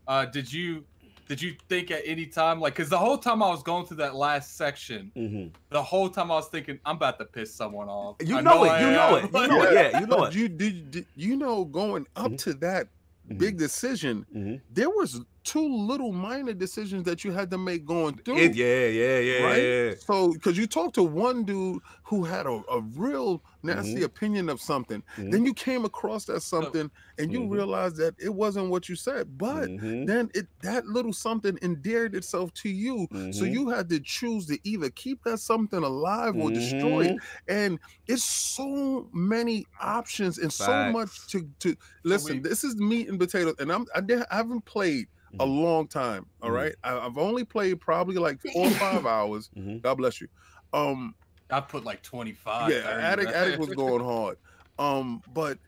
[0.06, 0.84] uh did you
[1.28, 3.98] did you think at any time, like, because the whole time I was going through
[3.98, 5.50] that last section, Mhm.
[5.70, 8.16] the whole time I was thinking, I'm about to piss someone off.
[8.24, 8.68] You I know it.
[8.70, 9.22] I You know it.
[9.24, 9.72] You know it.
[9.74, 10.34] Yeah, you know it.
[10.34, 12.38] you did, did you know going up Mhm.
[12.44, 12.88] to that
[13.36, 14.60] big decision, Mhm.
[14.72, 18.38] there was two little minor decisions that you had to make going through.
[18.38, 19.62] It- yeah, yeah, yeah, right?
[19.62, 19.94] yeah.
[19.98, 24.04] So, because you talked to one dude who had a, a real nasty Mhm.
[24.04, 25.30] opinion of something, Mhm.
[25.32, 27.50] then you came across that something and you Mhm.
[27.50, 30.06] realized that it wasn't what you said, but Mhm.
[30.06, 33.06] then it that little something endeared itself to you.
[33.10, 33.52] So Mhm.
[33.52, 37.16] you had to choose to either keep that something alive or destroy it.
[37.16, 37.18] Mhm.
[37.48, 42.36] And it's so many options and so much to to listen.
[42.36, 45.46] we- this is meat and potatoes, and I'm I, I haven't played a Mhm.
[45.46, 46.30] long time.
[46.42, 46.52] All Mhm.
[46.52, 49.50] right, I, I've only played probably like four or five hours.
[49.56, 49.82] Mhm.
[49.82, 50.28] God bless you.
[50.72, 51.14] Um,
[51.50, 52.74] I put like 25.
[52.74, 53.32] yeah, 30, Addict right?
[53.32, 54.38] Addict was going hard.
[54.78, 55.58] Um, but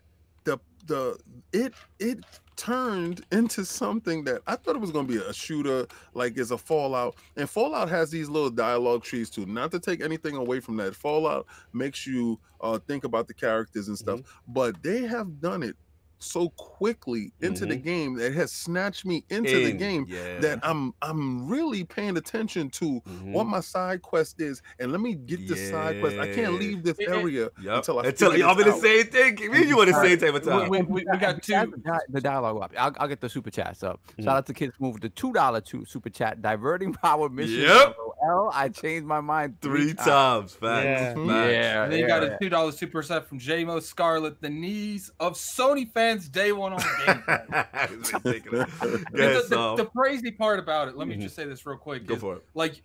[0.45, 1.19] the the
[1.53, 2.25] it it
[2.57, 6.59] turned into something that I thought it was gonna be a shooter, like it's a
[6.59, 7.17] Fallout.
[7.37, 9.47] And Fallout has these little dialogue trees too.
[9.47, 10.95] Not to take anything away from that.
[10.97, 15.77] Fallout makes you uh think about the characters and stuff, but they have done it
[16.23, 20.39] so quickly into the game that has snatched me into the game yeah.
[20.41, 23.33] that I'm I'm really paying attention to Mhm.
[23.33, 26.19] what my side quest is, and let me get this side quest.
[26.19, 27.77] I can't leave this It- it- area Yep.
[27.77, 29.51] until I Until figure I'm in the same thing.
[29.51, 30.69] Me you want the same type of We- time.
[30.69, 31.73] we, we, we got two.
[32.11, 32.73] the, dialogue up.
[32.79, 34.01] I'll, I'll get the super chats up.
[34.19, 34.25] Mhm.
[34.25, 36.43] Shout out to Kids Move the two dollar two super chat.
[36.43, 37.61] Diverting power mission.
[37.63, 37.97] Yep.
[38.29, 38.51] L.
[38.53, 40.53] I changed my mind Three times.
[40.55, 40.85] Facts.
[40.85, 41.15] Yeah.
[41.15, 41.21] Facts.
[41.27, 41.85] Yeah.
[41.85, 45.35] And then you got a two dollar super set from JMO Scarlet, the knees of
[45.35, 47.91] Sony fans day one on Game Pass.
[47.93, 48.71] it's ridiculous.
[48.81, 51.23] Go And ahead, the, the, the crazy part about it, let me Mhm.
[51.23, 52.07] just say this real quick.
[52.07, 52.45] Go is, for it.
[52.55, 52.83] Like,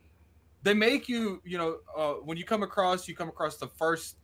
[0.64, 4.16] they make you, you know, uh, when you come across, you come across the first,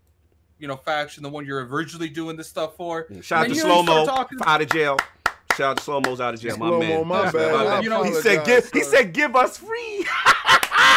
[0.60, 3.08] you know, faction, the one you're originally doing this stuff for.
[3.22, 4.98] Shout out to you know, you Slow Mo out of jail.
[5.56, 6.58] Shout out to Slow Mo's out of jail.
[6.58, 7.08] My Slow-mo, man.
[7.08, 7.52] my bad.
[7.54, 7.84] my bad.
[7.84, 8.70] You know, he said give.
[8.72, 9.98] He said give us free.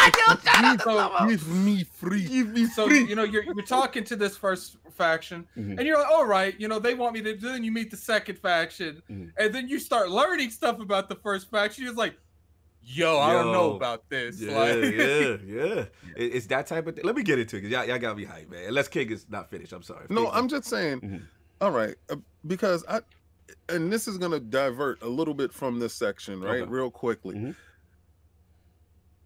[0.05, 1.27] Yo, shout out to Slow Mo.
[1.29, 2.25] Give me free.
[2.27, 5.77] Give me So you know you're you're talking to this first faction, Mhm.
[5.77, 7.35] and you're like, all right, you know they want me to.
[7.35, 9.31] Then you meet the second faction, Mhm.
[9.37, 11.83] and then you start learning stuff about the first faction.
[11.83, 12.15] You're like,
[12.81, 14.39] yo, I don't know about this.
[14.39, 15.85] Yeah, like, yeah, yeah.
[16.15, 17.03] It's that type of thing.
[17.03, 18.63] Let me get into it because y'all, y'all got me hyped, man.
[18.67, 19.73] Unless King is not finished.
[19.73, 20.05] I'm sorry.
[20.09, 21.01] No, King- I'm just saying.
[21.01, 21.21] Mhm.
[21.61, 22.15] all right, uh,
[22.47, 23.01] because I,
[23.69, 26.61] and this is gonna divert a little bit from this section, right?
[26.61, 26.69] Okay.
[26.71, 27.35] Real quickly.
[27.35, 27.55] Mhm.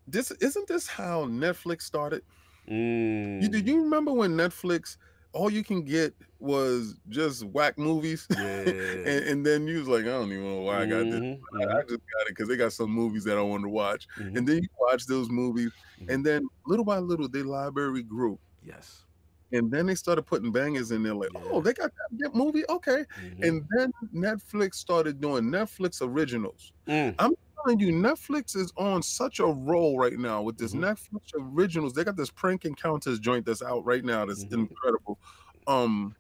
[0.07, 2.23] This isn't this how Netflix started?
[2.69, 3.41] Mm.
[3.41, 4.97] You, do you remember when Netflix
[5.33, 8.27] all you can get was just whack movies?
[8.37, 8.63] Yeah.
[8.67, 11.13] and, and then you was like, I don't even know why I got this.
[11.19, 13.69] Mhm, I I just got it because they got some movies that I want to
[13.69, 14.07] watch.
[14.17, 14.35] mhm.
[14.37, 15.71] And then you watch those movies,
[16.01, 16.09] Mhm.
[16.13, 18.39] and then little by little, their library grew.
[18.63, 19.05] Yes.
[19.51, 21.41] And then they started putting bangers in there, like, Yeah.
[21.51, 23.05] oh, they got that movie, okay.
[23.21, 23.47] Mhm.
[23.47, 26.71] And then Netflix started doing Netflix originals.
[26.88, 27.15] Mm.
[27.17, 30.81] I'm telling you, Netflix is on such a roll right now with this Mhm.
[30.81, 31.93] Netflix originals.
[31.93, 34.26] They got this prank encounters joint that's out right now.
[34.26, 34.53] That's Mhm.
[34.69, 35.19] incredible.
[35.67, 36.15] Um,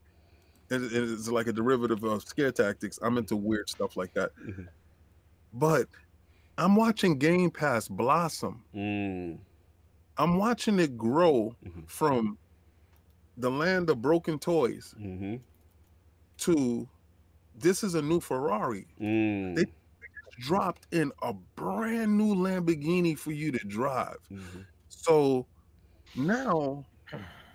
[0.69, 2.99] it- it- it's like a derivative of scare tactics.
[3.01, 4.35] I'm into weird stuff like that.
[4.37, 4.69] Mhm.
[5.53, 5.87] But
[6.57, 8.63] I'm watching Game Pass blossom.
[8.73, 9.39] Mm.
[10.17, 11.89] I'm watching it grow Mhm.
[11.89, 12.37] from
[13.39, 15.41] the land of broken toys Mhm.
[16.39, 16.89] to
[17.55, 18.87] this is a new Ferrari.
[18.99, 19.55] Mm.
[19.55, 19.65] They-
[20.39, 24.17] Dropped in a brand new Lamborghini for you to drive.
[24.31, 24.65] Mhm.
[24.89, 25.47] So
[26.15, 26.85] now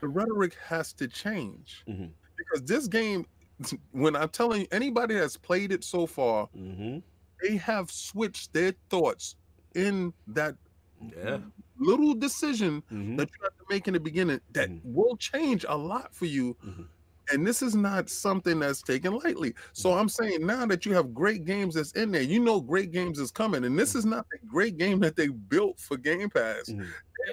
[0.00, 2.12] the rhetoric has to change Mhm.
[2.36, 3.26] because this game,
[3.92, 7.02] when I'm telling you, anybody that's played it so far, Mhm.
[7.42, 9.36] they have switched their thoughts
[9.74, 10.56] in that
[11.00, 11.40] Yeah.
[11.78, 13.16] Little decision Mhm.
[13.18, 14.80] that you have to make in the beginning that Mhm.
[14.84, 16.54] will change a lot for you.
[16.64, 16.86] Mhm.
[17.32, 19.54] And this is not something that's taken lightly.
[19.72, 19.98] So Mm-hmm.
[19.98, 23.18] I'm saying now that you have great games that's in there, you know great games
[23.18, 23.64] is coming.
[23.64, 26.68] And this is not the great game that they built for Game Pass.
[26.68, 26.80] Mhm.
[26.80, 26.90] And-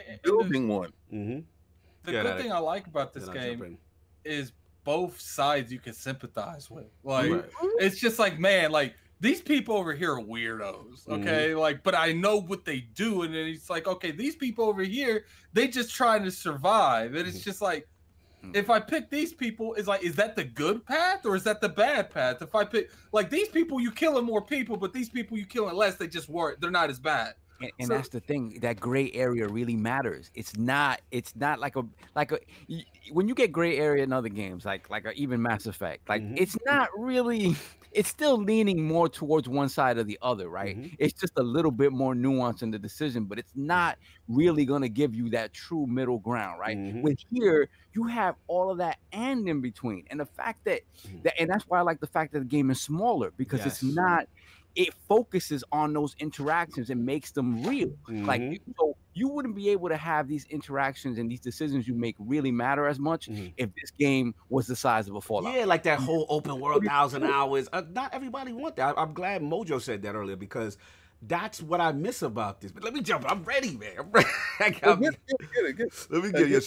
[0.08, 0.94] and Building one.
[1.10, 1.44] The
[2.14, 3.78] Yeah, good thing I like about this Then I'll jump game
[4.24, 4.54] is
[4.86, 6.88] both sides you can sympathize with.
[7.04, 7.46] Like Right.
[7.80, 11.06] it's just like, man, like these people over here are weirdos.
[11.08, 11.22] Mhm.
[11.22, 11.56] Okay.
[11.56, 13.22] Like, but I know what they do.
[13.22, 17.14] And then it's like, okay, these people over here, they just trying to survive.
[17.16, 17.44] And it's Mhm.
[17.44, 17.88] just like,
[18.44, 18.56] Mm.
[18.56, 21.62] if I pick these people, is like, is that the good path or is that
[21.62, 22.42] the bad path?
[22.42, 25.76] If I pick like these people, you killing more people, but these people you killing
[25.76, 27.36] less, they just weren't, they're not as bad.
[27.62, 31.60] and, and So- that's the thing that gray area really matters it's not it's not
[31.60, 31.84] like a
[32.16, 32.40] like a
[33.12, 36.24] when you get gray area in other games like like a, even mass effect like
[36.24, 36.34] Mhm.
[36.42, 37.56] it's not really
[37.92, 40.96] it's still leaning more towards one side or the other right Mhm.
[41.00, 43.98] it's just a little bit more nuance in the decision but it's not
[44.28, 47.02] really going to give you that true middle ground right Mhm.
[47.02, 51.24] with here you have all of that and in between and the fact that Mhm.
[51.24, 53.82] that and that's why i like the fact that the game is smaller because it's
[53.82, 53.84] Yes.
[53.84, 54.26] not
[54.76, 57.92] it focuses on those interactions and makes them real.
[58.08, 58.60] Like Mhm.
[58.78, 62.52] so you wouldn't be able to have these interactions and these decisions you make really
[62.52, 63.54] matter as much Mhm.
[63.58, 65.54] if this game was the size of a Fallout.
[65.54, 67.68] Yeah, like that whole open world thousand hours.
[67.74, 68.98] Uh, not everybody want that.
[68.98, 70.78] I, am glad Mojo said that earlier because
[71.22, 72.72] that's what I miss about this.
[72.72, 73.26] But let me jump.
[73.32, 73.92] I'm ready, man.
[74.00, 74.28] I'm ready.
[74.60, 75.40] I Well, got- get, get,
[75.78, 76.62] get it, let me get your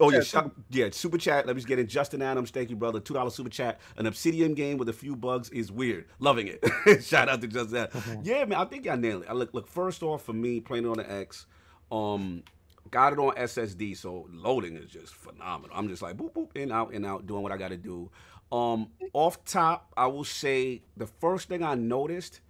[0.00, 1.46] oh yeah, shop yeah super chat.
[1.46, 1.86] Let me just get in.
[1.86, 3.00] Justin Adams, thank you, brother.
[3.00, 3.80] Two dollar super chat.
[3.96, 6.06] An Obsidian game with a few bugs is weird.
[6.18, 7.02] Loving it.
[7.04, 7.88] Shout out to Justin.
[7.94, 8.26] Adams.
[8.26, 8.58] yeah, man.
[8.58, 9.28] I think I nailed it.
[9.30, 11.46] I look look first off for me playing it on the X.
[11.90, 12.42] Um,
[12.90, 15.76] got it on SSD, so loading is just phenomenal.
[15.76, 18.10] I'm just like boop boop in out in out doing what I got to do.
[18.50, 22.40] Um, off top, I will say the first thing I noticed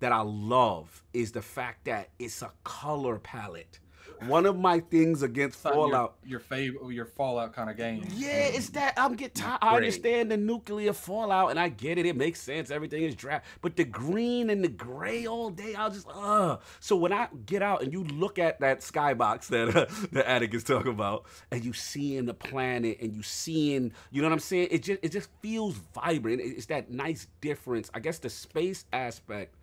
[0.00, 3.78] that I love is the fact that it's a color palette.
[4.26, 6.14] One of my things against not your- Fallout.
[6.26, 8.06] Your, favorite, your Fallout kind of game.
[8.14, 9.60] Yeah, it's that I'm get tired.
[9.62, 12.04] I understand the nuclear fallout, and I get it.
[12.04, 12.70] It makes sense.
[12.70, 16.58] Everything is draft, but the green and the gray all day, I'll just uh.
[16.80, 20.54] So when I get out and you look at that skybox that uh, the Addict
[20.54, 24.40] is talking about, and you seeing the planet, and you seeing, you know what I'm
[24.40, 24.68] saying?
[24.70, 26.42] It just it just feels vibrant.
[26.44, 27.90] It's that nice difference.
[27.94, 29.54] I guess the space aspect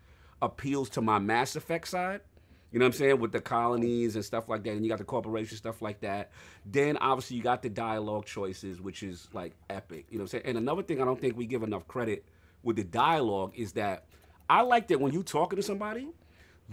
[0.42, 2.20] appeals to my Mass Effect side.
[2.72, 3.20] You know what I'm saying?
[3.20, 6.30] With the colonies and stuff like that, and you got the corporation stuff like that.
[6.66, 10.06] Then obviously you got the dialogue choices, which is like epic.
[10.10, 10.44] You know what I'm saying?
[10.46, 12.24] And another thing I don't think we give enough credit
[12.62, 14.04] with the dialogue is that
[14.50, 16.08] I like that when you talking to somebody,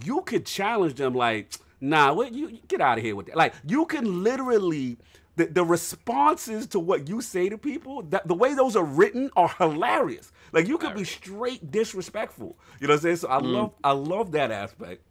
[0.03, 3.37] you could challenge them like, nah, what you you get out of here with that.
[3.37, 4.97] Like you can literally
[5.35, 9.29] the, the responses to what you say to people, that the way those are written
[9.35, 10.31] are hilarious.
[10.51, 12.57] Like you could be straight disrespectful.
[12.79, 13.15] You know what I'm saying?
[13.17, 13.53] So I mm.
[13.53, 15.03] love I love that aspect.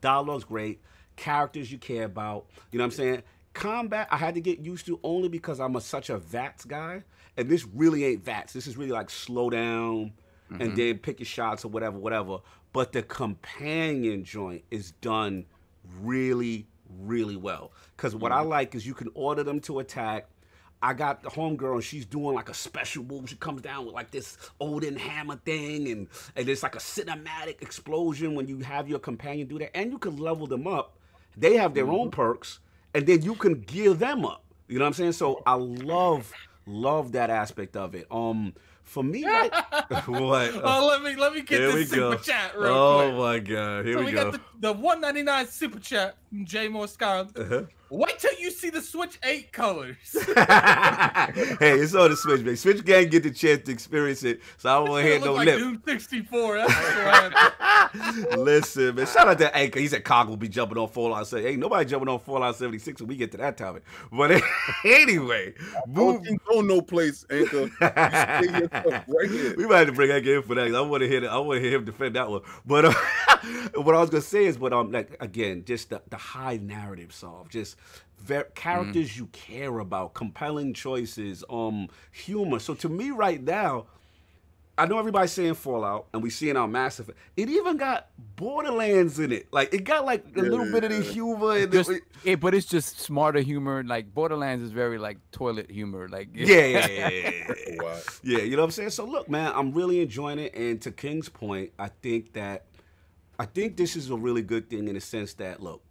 [0.00, 0.80] Dialogue's great.
[1.16, 2.46] Characters you care about.
[2.70, 3.22] You know what I'm saying?
[3.54, 7.02] Combat, I had to get used to only because I'm a, such a VATS guy.
[7.38, 8.52] And this really ain't VATS.
[8.52, 10.12] This is really like slow down
[10.50, 10.76] and mm-hmm.
[10.76, 12.38] then pick your shots or whatever, whatever.
[12.72, 15.46] But the companion joint is done
[16.00, 16.66] really,
[17.00, 17.72] really well.
[17.96, 18.48] Because what I mm.
[18.48, 20.28] like is you can order them to attack.
[20.82, 23.28] I got the homegirl and she's doing like a special move.
[23.28, 27.62] She comes down with like this Odin hammer thing, and and it's like a cinematic
[27.62, 30.98] explosion when you have your companion do that, and you can level them up.
[31.36, 32.60] They have their own perks,
[32.94, 34.44] and then you can gear them up.
[34.68, 35.12] You know what I'm saying?
[35.12, 36.32] So I love
[36.66, 38.06] love that aspect of it.
[38.10, 39.52] Um, for me, right,
[40.06, 40.52] what?
[40.62, 42.16] Oh, let me let me get this super go.
[42.16, 43.18] chat real oh quick.
[43.18, 43.84] my god!
[43.84, 44.30] Here so we, we, go.
[44.30, 46.86] got the, the 199 super chat from J Moore.
[47.00, 47.62] Uh-huh.
[47.88, 49.96] Wait till you see the Switch 8 colors.
[50.12, 50.24] hey,
[51.78, 52.56] it's on the Switch, man.
[52.56, 55.24] Switch gang get the chance to experience it, so I don't want to hear It
[55.24, 55.58] no like lip.
[55.58, 56.66] Doom 64.
[58.36, 59.06] Listen, man.
[59.06, 59.78] Shout out to Anchor.
[59.78, 61.46] He said Cog will be jumping on Fallout 7.
[61.46, 63.84] Ain't nobody jumping on Fallout 76 when we get to that topic.
[64.10, 64.42] But
[64.84, 65.54] anyway,
[65.86, 66.24] move.
[66.24, 67.62] Don't go no place, Anchor.
[67.62, 69.54] You stay yourself right here.
[69.56, 70.74] we might have to bring Anchor in for that.
[70.74, 71.22] I want to hear.
[71.22, 72.40] it- I want to hear him defend that one.
[72.64, 72.92] But uh,
[73.82, 77.12] what I was gonna say is, but um, like again, just the, the high narrative
[77.12, 77.76] solve, just
[78.18, 82.58] ver- characters you care about, compelling choices, um, humor.
[82.58, 83.86] So to me, right now.
[84.78, 87.10] I know everybody's saying Fallout, and we seeing our massive.
[87.34, 89.46] It even got Borderlands in it.
[89.50, 91.12] Like it got like a little bit of the Yeah.
[91.12, 91.56] humor.
[91.56, 93.82] And Just, the, it, but it's just smarter humor.
[93.82, 96.08] Like Borderlands is very like toilet humor.
[96.10, 98.00] Like yeah, yeah, yeah, yeah, yeah, yeah.
[98.22, 98.90] Yeah, you know what I'm saying?
[98.90, 100.54] So look, man, I'm really enjoying it.
[100.54, 102.66] And to King's point, I think that
[103.38, 105.82] I think this is a really good thing in the sense that look,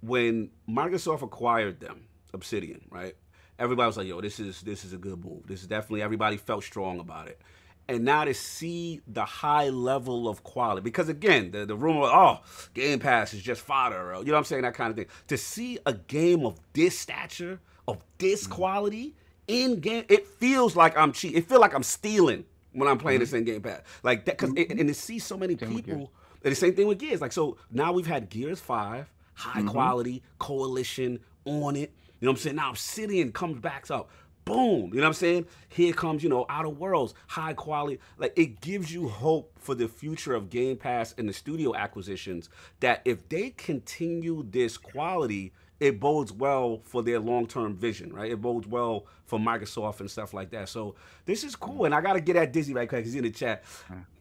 [0.00, 3.16] when Microsoft acquired them, Obsidian, right?
[3.58, 5.46] Everybody was like, yo, this is this is a good move.
[5.46, 7.40] This is definitely everybody felt strong about it.
[7.88, 12.40] And now to see the high level of quality, because again, the, the rumor, oh,
[12.74, 15.06] Game Pass is just fodder, you know what I'm saying, that kind of thing.
[15.28, 19.14] To see a game of this stature, of this quality
[19.46, 21.34] in game, it feels like I'm cheap.
[21.34, 24.36] It feels like I'm stealing when I'm playing this in Game Pass, like that.
[24.36, 26.12] Because and to see so many people,
[26.44, 27.22] and the same thing with Gears.
[27.22, 29.68] Like so, now we've had Gears Five, high mm-hmm.
[29.68, 31.92] quality coalition on it.
[32.20, 32.56] You know what I'm saying?
[32.56, 34.10] Now Obsidian comes back up.
[34.44, 34.90] Boom.
[34.92, 35.46] You know what I'm saying?
[35.68, 38.00] Here comes, you know, Outer Worlds, high quality.
[38.16, 42.48] Like it gives you hope for the future of Game Pass and the studio acquisitions
[42.80, 48.32] that if they continue this quality, it bodes well for their long-term vision, right?
[48.32, 50.68] It bodes well for Microsoft and stuff like that.
[50.68, 53.24] So this is cool, and I gotta get at Disney right quick because he's in
[53.24, 53.62] the chat.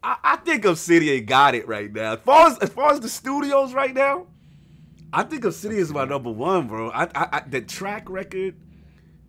[0.03, 2.13] I, I think Obsidian got it right now.
[2.13, 4.27] As far as as far as the studios right now,
[5.13, 6.89] I think Obsidian is my number one, bro.
[6.91, 8.55] I, I, I the track record,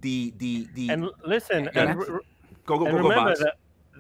[0.01, 2.19] the the the And listen, Yeah, and, that's- re-
[2.67, 3.41] go go and go go remember Vox.
[3.41, 3.55] that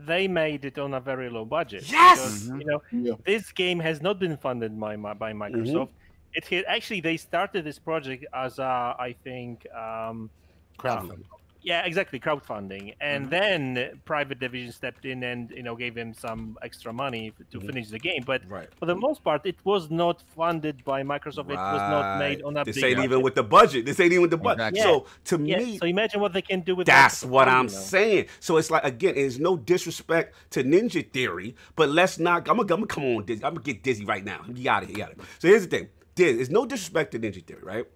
[0.07, 1.91] they made it on a very low budget.
[1.91, 2.45] Yes!
[2.45, 3.15] because, you know Yeah.
[3.25, 5.91] this game has not been funded by by Microsoft.
[6.35, 10.31] It had, actually they started this project as a, I think um,
[10.79, 11.25] Crowdfunding.
[11.71, 13.31] Yeah, exactly, crowdfunding, and Mhm.
[13.37, 17.59] then Private Division stepped in and you know gave him some extra money f- to
[17.59, 17.67] Mhm.
[17.71, 18.23] finish the game.
[18.33, 18.71] But Right.
[18.81, 21.49] for the most part, it was not funded by Microsoft.
[21.59, 23.81] It was not made on a This big ain't even with the budget.
[23.89, 24.69] This ain't even with the budget.
[24.77, 24.81] Exactly.
[24.89, 27.67] So to Yeah, me, so imagine what they can do with That's Microsoft what I'm
[27.67, 27.87] you know.
[27.95, 28.25] saying.
[28.47, 32.49] So it's like again, it's no disrespect to Ninja Theory, but let's not.
[32.49, 33.45] I'm gonna, I'm gonna come on, Dizzy.
[33.45, 34.41] I'm gonna get dizzy right now.
[34.49, 34.89] You got it.
[34.91, 35.19] You got it.
[35.39, 35.89] So here's the thing.
[36.15, 37.87] Diz, it's no disrespect to Ninja Theory, right?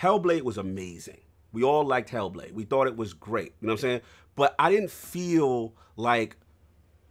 [0.00, 1.20] Hellblade was amazing.
[1.52, 2.52] We all liked Hellblade.
[2.52, 3.54] We thought it was great.
[3.60, 4.00] You know what I'm saying?
[4.36, 6.36] But I didn't feel like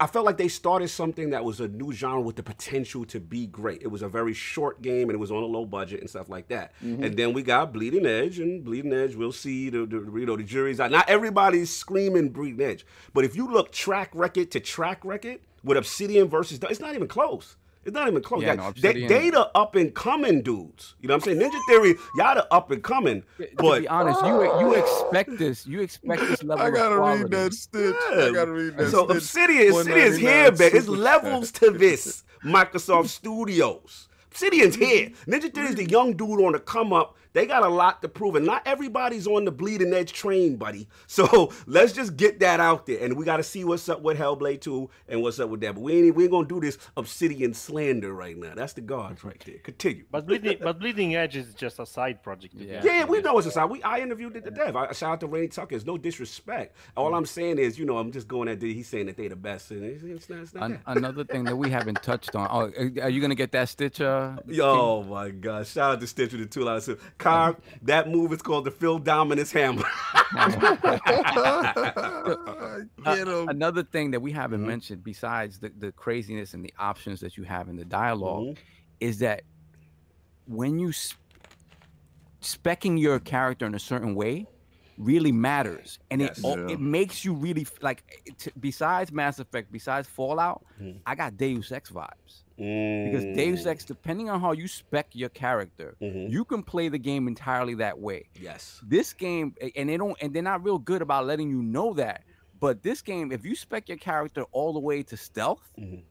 [0.01, 3.19] I felt like they started something that was a new genre with the potential to
[3.19, 3.81] be great.
[3.81, 6.29] It was a very short game and it was on a low budget and stuff
[6.29, 6.71] like that.
[6.81, 7.03] Mm-hmm.
[7.03, 9.15] And then we got Bleeding Edge and Bleeding Edge.
[9.15, 10.91] We'll see the, the you know the jury's out.
[10.91, 15.77] Not everybody's screaming Bleeding Edge, but if you look track record to track record with
[15.77, 17.57] Obsidian versus, it's not even close.
[17.85, 18.43] It's not even close.
[18.43, 20.95] Yeah, Like, no, they, they the up and coming dudes.
[21.01, 21.51] You know what I'm saying?
[21.51, 23.23] Ninja Theory, y'all the up and coming.
[23.37, 25.65] to But be honest, you you expect this.
[25.65, 27.95] You expect this level I gotta of read that stitch.
[28.11, 28.25] Yeah.
[28.25, 29.17] I gotta read that So stitch.
[29.17, 30.77] Obsidian, Obsidian's here, 199 man.
[30.77, 34.09] It's levels to this Microsoft Studios.
[34.27, 35.09] Obsidian's here.
[35.09, 35.31] Mm-hmm.
[35.33, 37.15] Ninja Theory's the young dude on the come up.
[37.33, 40.87] They got a lot to prove, and not everybody's on the bleeding edge train, buddy.
[41.07, 44.17] So let's just get that out there, and we got to see what's up with
[44.17, 45.75] Hellblade 2 and what's up with that.
[45.75, 48.53] But we ain't we ain't gonna do this Obsidian slander right now.
[48.55, 49.57] That's the guards right there.
[49.59, 50.05] Continue.
[50.11, 52.53] But bleeding, but bleeding edge is just a side project.
[52.55, 52.81] Yeah.
[52.83, 53.69] Yeah, yeah, we know it's a side.
[53.69, 54.75] We I interviewed the dev.
[54.75, 55.75] I shout out to Rahni Tucker.
[55.75, 56.75] It's no disrespect.
[56.95, 59.29] All I'm saying is, you know, I'm just going at the, he's saying that they're
[59.29, 60.39] the best, and it's, it's not.
[60.39, 60.97] It's not An- that.
[60.97, 62.47] another thing that we haven't touched on.
[62.51, 63.99] Oh, are you gonna get that Stitch?
[63.99, 65.67] Uh, Yo, my God!
[65.67, 66.89] Shout out to Stitcher the two dollars.
[67.19, 69.83] Car, that move is called the Phil Dominus Hammer.
[73.05, 73.49] 'em.
[73.49, 74.67] another thing that we haven't Mhm.
[74.67, 78.57] mentioned, besides the, the craziness and the options that you have in the dialog Mhm.
[78.99, 79.43] is that
[80.47, 81.15] when you s-
[82.41, 84.47] specking your character in a certain way
[84.97, 86.39] really matters and Yes.
[86.39, 86.67] it Yeah.
[86.73, 88.03] it makes you really like
[88.37, 90.99] t- besides mass effect besides fallout Mhm.
[91.05, 93.67] i got deus ex vibes because deus Mm.
[93.67, 96.29] ex depending on how you spec your character Mhm.
[96.29, 98.81] you can play the game entirely that way Yes.
[98.85, 102.23] this game and they don't and they're not real good about letting you know that
[102.59, 106.03] but this game if you spec your character all the way to stealth Mhm.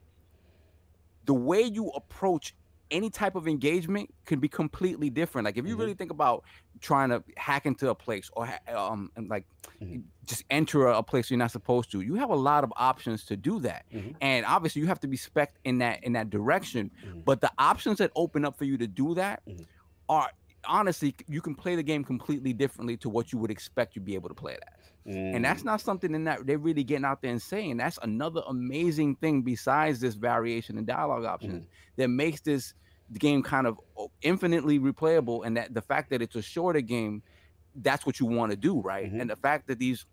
[1.25, 2.55] the way you approach
[2.91, 5.79] any type of engagement can be completely different like if you Mhm.
[5.79, 6.43] really think about
[6.81, 9.45] trying to hack into a place or um and like
[9.81, 10.03] Mhm.
[10.25, 13.35] just enter a place you're not supposed to you have a lot of options to
[13.37, 14.15] do that Mhm.
[14.21, 17.25] and obviously you have to be spec in that in that direction Mhm.
[17.25, 19.65] but the options that open up for you to do that Mhm.
[20.07, 20.31] are
[20.67, 24.15] honestly you can play the game completely differently to what you would expect you'd be
[24.15, 25.65] able to play it as and that's Mm.
[25.65, 29.41] not something in that they're really getting out there and saying that's another amazing thing
[29.41, 31.65] besides this variation in dialogue options
[31.95, 32.73] that makes this
[33.17, 33.79] game kind of
[34.21, 37.23] infinitely replayable and that the fact that it's a shorter game
[37.75, 39.21] that's what you want to do right Mhm.
[39.21, 40.05] and the fact that these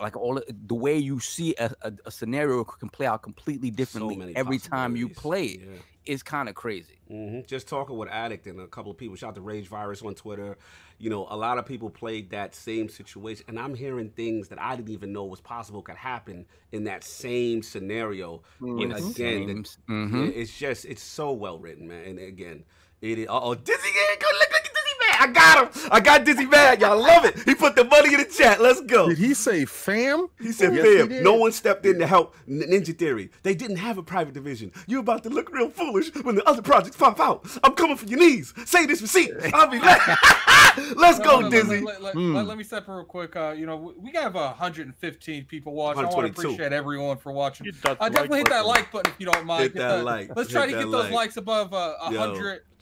[0.00, 0.34] like all
[0.66, 4.58] the- way you see a, a, a scenario can play out completely differently many every
[4.58, 5.76] time you play it Yeah.
[6.06, 9.14] Is kind of crazy hmm Just talking with Addict and a couple of people.
[9.16, 10.56] Shout out to Rage Virus on Twitter.
[10.98, 14.60] You know, a lot of people played that same situation, and I'm hearing things that
[14.60, 18.42] I didn't even know was possible could happen in that same scenario.
[18.62, 20.32] in And the again, the- same s- mhm.
[20.34, 22.04] It's just it's so well written, man.
[22.06, 22.64] And again,
[23.02, 23.26] it is.
[23.28, 23.76] Oh, Dizzy,
[24.10, 25.13] look, look at Dizzy man.
[25.24, 25.88] I got him.
[25.90, 26.80] I got Dizzy man.
[26.80, 27.38] Y'all love it.
[27.44, 28.60] He put the money in the chat.
[28.60, 29.08] Let's go.
[29.08, 30.28] Did he say fam?
[30.40, 31.24] He said, Yes, he "Fam, did.
[31.24, 33.30] no one stepped in to help Ninja Theory.
[33.42, 34.72] They didn't have a private division.
[34.86, 37.46] You're about to look real foolish when the other projects pop out.
[37.62, 38.52] I'm coming for your knees.
[38.66, 39.32] Say this receipt.
[39.52, 40.00] I'll be like,
[40.96, 41.80] let's No, go, no, no, Dizzy.
[41.80, 42.34] Let, let- Hmm.
[42.34, 43.34] let- let me step real quick.
[43.36, 46.04] Uh, you know, we- we have uh, 115 people watching.
[46.04, 47.66] I want to appreciate everyone for watching.
[47.66, 48.66] You dot Uh, the definitely hit that button.
[48.68, 49.62] like button if you don't mind.
[49.64, 50.30] Hit that the- like.
[50.36, 51.12] Let's try Hit to that get those like.
[51.12, 52.34] likes above uh, Yo.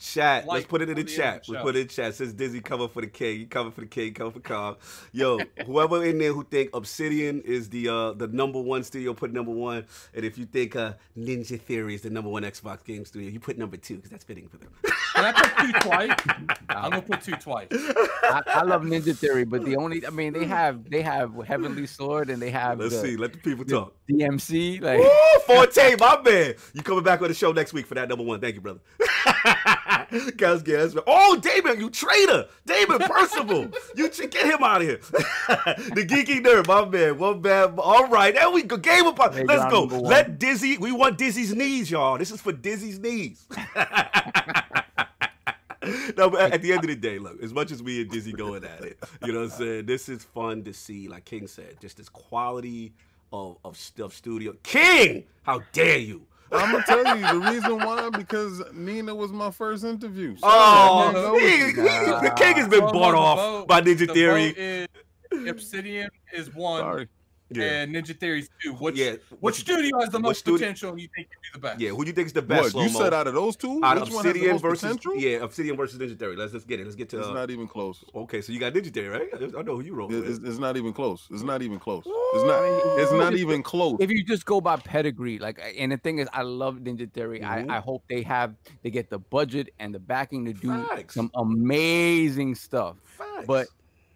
[0.03, 0.13] 100.
[0.13, 0.45] Chat.
[0.47, 1.37] Like let's put it in the the chat.
[1.41, 2.15] of the We put it in the chat.
[2.15, 3.39] Says Dizzy cover for the king.
[3.39, 4.13] You cover for the king.
[4.13, 4.77] Cover for Carl.
[5.11, 9.31] Yo, whoever in there who think Obsidian is the uh the number one studio, put
[9.31, 9.85] number one.
[10.13, 13.39] And if you think uh Ninja Theory is the number one Xbox game studio, you
[13.39, 14.69] put number two because that's fitting for them.
[15.15, 16.11] Can I put two twice?
[16.69, 17.67] I'm gonna put two twice.
[17.71, 21.87] I, I love Ninja Theory, but the only I mean they have they have Heavenly
[21.87, 23.17] Sword and they have Let's the see.
[23.17, 23.93] Let the people talk.
[24.09, 25.09] DMC like Woo,
[25.45, 26.55] Forte, my man.
[26.73, 28.41] You coming back on the show next week for that number one.
[28.41, 28.81] Thank you, brother.
[30.37, 30.95] Guys, guys.
[31.07, 32.47] Oh, Damon, you traitor.
[32.65, 33.71] Damon Percival.
[33.95, 34.97] you tr- get him out of here.
[35.95, 37.17] the geeky nerd, my man.
[37.17, 37.73] One bad.
[37.77, 38.77] All right, there we go.
[38.77, 39.05] Game.
[39.05, 39.83] Hey, Let's go.
[39.85, 40.77] Let Dizzy.
[40.77, 42.17] We want Dizzy's knees, y'all.
[42.17, 43.47] This is for Dizzy's knees.
[46.17, 48.33] no, but at the end of the day, look, as much as we and Dizzy
[48.33, 49.85] going at it, you know what I'm saying?
[49.85, 52.93] This is fun to see, like King said, just this quality
[53.31, 54.53] of, of stuff studio.
[54.63, 56.27] King, how dare you?
[56.53, 60.35] I'm gonna tell you the reason why because Nina was my first interview.
[60.37, 61.65] So Oh, I didn't know he- you.
[61.67, 61.73] he-
[62.27, 64.53] the king has been Well, bought off vote- by Ninja the Theory.
[64.55, 64.87] is-
[65.47, 67.07] Obsidian is one Sorry.
[67.49, 67.63] Yeah.
[67.83, 68.73] and Ninja Theory's two.
[68.73, 69.11] Which yeah.
[69.29, 71.79] what What studio has the most studio- potential and you think can do the best?
[71.79, 72.73] Yeah, who do you think is the best?
[72.73, 73.05] What you Slow-mo?
[73.05, 73.79] said out of those two?
[73.83, 75.15] Out Which of one has the Obsidian most versus potential?
[75.17, 76.35] yeah, Obsidian versus Ninja Theory.
[76.35, 76.83] Let's let's get it.
[76.85, 77.19] Let's get to.
[77.19, 78.03] It's Uh, not even close.
[78.15, 79.29] okay, so you got Ninja Theory, right?
[79.57, 81.27] I know who you roll It's, it's not even close.
[81.31, 82.03] It's not even close.
[82.05, 82.99] It's not.
[82.99, 83.97] It's not even close.
[83.99, 87.41] if you just go by pedigree, like, and the thing is, I love Ninja Theory.
[87.41, 87.69] Mhm.
[87.69, 91.13] I, I hope they have they get the budget and the backing to do Facts.
[91.13, 92.95] some amazing stuff.
[93.05, 93.45] Facts.
[93.45, 93.67] But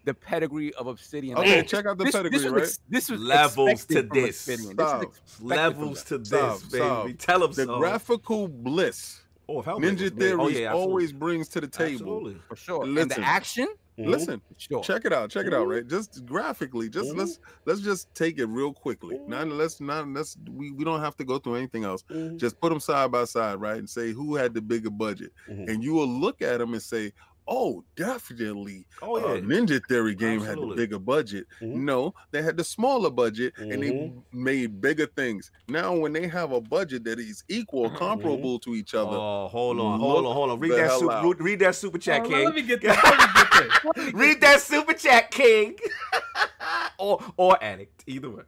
[0.08, 2.78] the pedigree of Obsidian, Okay, this- check out the this, pedigree, this was, right?
[2.88, 4.48] this was Levels to this.
[4.48, 4.76] Obsidian.
[4.76, 5.02] This Stop.
[5.02, 6.84] is expected from levels to this, Stop, baby.
[6.84, 7.08] stop.
[7.18, 7.78] Tell them The so.
[7.78, 11.92] graphical bliss oh, if Hellblade was Ninja Theory oh, yeah, always brings to the table.
[11.94, 12.36] Absolutely.
[12.48, 12.84] for sure.
[12.84, 13.68] And the action,
[13.98, 14.06] Mhm.
[14.10, 14.80] Listen, sure.
[14.84, 15.28] check it out.
[15.28, 15.66] Check it out.
[15.66, 15.70] Mhm.
[15.74, 16.88] Right, just graphically.
[16.88, 17.16] Just Mhm.
[17.18, 19.16] let's let's just take it real quickly.
[19.16, 19.26] Mhm.
[19.28, 22.04] Not let's not let's we, we don't have to go through anything else.
[22.08, 22.36] Mhm.
[22.36, 25.82] Just put them side by side, right, and say who had the bigger budget, and
[25.82, 27.12] you will look at them and say,
[27.48, 29.40] "Oh, definitely, Oh uh, yeah.
[29.40, 30.76] Ninja Theory game had Absolutely.
[30.76, 31.74] the bigger budget." Mhm.
[31.76, 34.22] No, they had the smaller budget, and they Mhm.
[34.32, 35.50] made bigger things.
[35.66, 39.80] Now, when they have a budget that is equal, comparable to each other, Oh, hold
[39.80, 40.60] on, hold on, hold on.
[40.60, 41.24] Read that super, out.
[41.24, 42.44] read, read that super chat, Oh, King.
[42.44, 42.96] let me get this.
[43.02, 43.84] Let me get this.
[43.84, 45.76] Let me get Read that super chat, King.
[46.98, 48.42] or or addict, either way.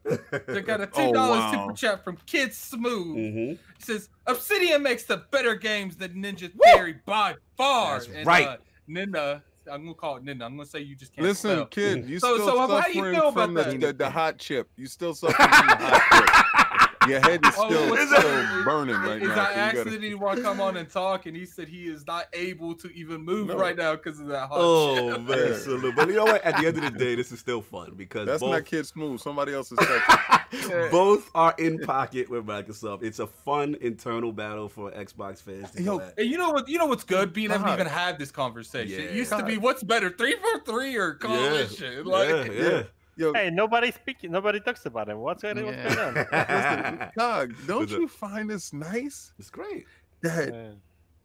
[0.49, 1.53] They got a Oh, two dollars wow.
[1.67, 3.17] super chat from Kid Smooth.
[3.17, 3.49] Mhm.
[3.79, 6.61] He says Obsidian makes the better games than Ninja Woo!
[6.75, 7.99] Theory by far.
[8.01, 8.47] That's And, right.
[8.49, 8.57] Uh,
[8.91, 10.43] Ninja, I'm gonna call it Ninja.
[10.45, 11.67] I'm gonna say you just can't Listen, spell.
[11.67, 14.11] kid, you So- still so how do you suffering feel about from the, the, the
[14.11, 14.69] hot chip.
[14.77, 16.47] You still suffering from the hot chip.
[17.09, 18.65] Your head is Oh, still, what's still up?
[18.65, 19.35] burning right Is now.
[19.35, 21.67] that so you gotta- accident he want to come on and talk, and he said
[21.69, 23.57] he is not able to even move No.
[23.57, 25.23] right now because of that hot Oh chip.
[25.23, 25.57] man, Yeah.
[25.57, 25.97] salute.
[25.97, 26.43] But you know what?
[26.45, 28.87] At the end of the day, this is still fun because That's both, not Kid
[28.87, 29.21] Smooth.
[29.21, 30.30] Somebody else is touching.
[30.91, 33.03] both are in pocket with Microsoft.
[33.03, 35.71] It's a fun internal battle for Xbox fans.
[35.73, 35.99] To Yo.
[36.19, 36.69] And you know what?
[36.69, 37.33] You know what's good?
[37.33, 39.01] Being able to even have this conversation.
[39.01, 39.17] It Yeah.
[39.17, 41.93] used to be what's better, three four three or coalition.
[41.93, 42.03] yeah,
[42.45, 42.83] Like, yeah.
[43.17, 44.31] Yo, Hey, nobody speaking.
[44.33, 45.19] Nobody talks about him.
[45.19, 46.15] What's going, what's going on?
[46.33, 47.99] listen, Cog, don't What's up?
[48.01, 49.87] you find this nice It's great.
[50.23, 50.71] that Yeah.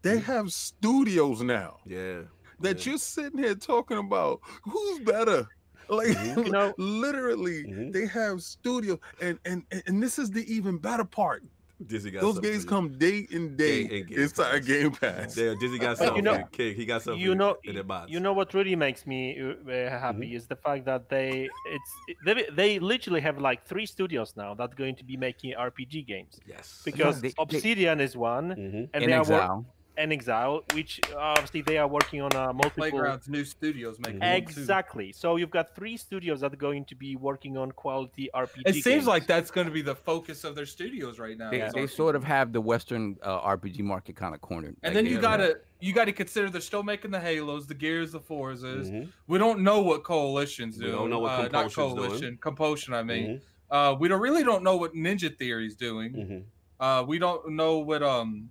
[0.02, 2.22] they have studios now Yeah.
[2.60, 2.92] that yeah.
[2.92, 5.48] you're sitting here talking about who's better?
[5.90, 6.45] Like Mhm.
[6.45, 7.94] You know- literally, Mhm.
[7.94, 11.44] they have studio, and and and this is the even better part.
[11.86, 14.66] Disney got Those something games come day and day Day and Game inside Pass.
[14.66, 15.38] Game Pass.
[15.38, 16.16] Yeah, Disney got something.
[16.16, 17.22] you know- for he got something.
[17.22, 18.10] you know in their box.
[18.10, 21.91] you know what really makes me uh, uh, happy is the fact that they it's
[22.26, 26.07] they, they literally have like three studios now that are going to be making RPG
[26.07, 26.82] games Yes.
[26.86, 28.90] because they- they- Obsidian is one Mhm.
[28.94, 29.66] and in they are wor- inXile.
[29.98, 34.30] And inXile which obviously they are working on a multiple Playgrounds, new studios making one,
[34.42, 34.60] too.
[34.60, 38.62] exactly so you've got three studios that are going to be working on quality RPG
[38.66, 39.08] It seems games.
[39.08, 41.50] like that's going to be the focus of their studios right now.
[41.52, 44.76] They, is they sort of have the Western uh, RPG market kind of cornered.
[44.84, 48.12] And Like, then you gotta you gotta consider they're still making the Halos, the Gears,
[48.12, 48.90] the Forzas.
[48.92, 49.08] Mhm.
[49.28, 50.96] We don't know what Coalition's We doing.
[50.98, 52.08] don't know what uh, not Compulsion's doing.
[52.10, 52.94] Coalition, Compulsion.
[52.94, 53.42] I mean, Mhm.
[53.72, 56.14] uh, we don't really don't know what Ninja Theory's doing.
[56.14, 56.44] Mhm.
[56.80, 58.50] Uh, we don't know what um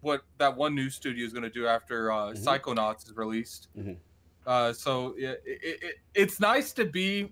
[0.00, 2.44] what that one new studio is going to do after uh, Mhm.
[2.44, 3.68] Psychonauts is released.
[3.76, 3.96] Mhm.
[4.46, 7.30] Uh, so it, it, it, it's nice to be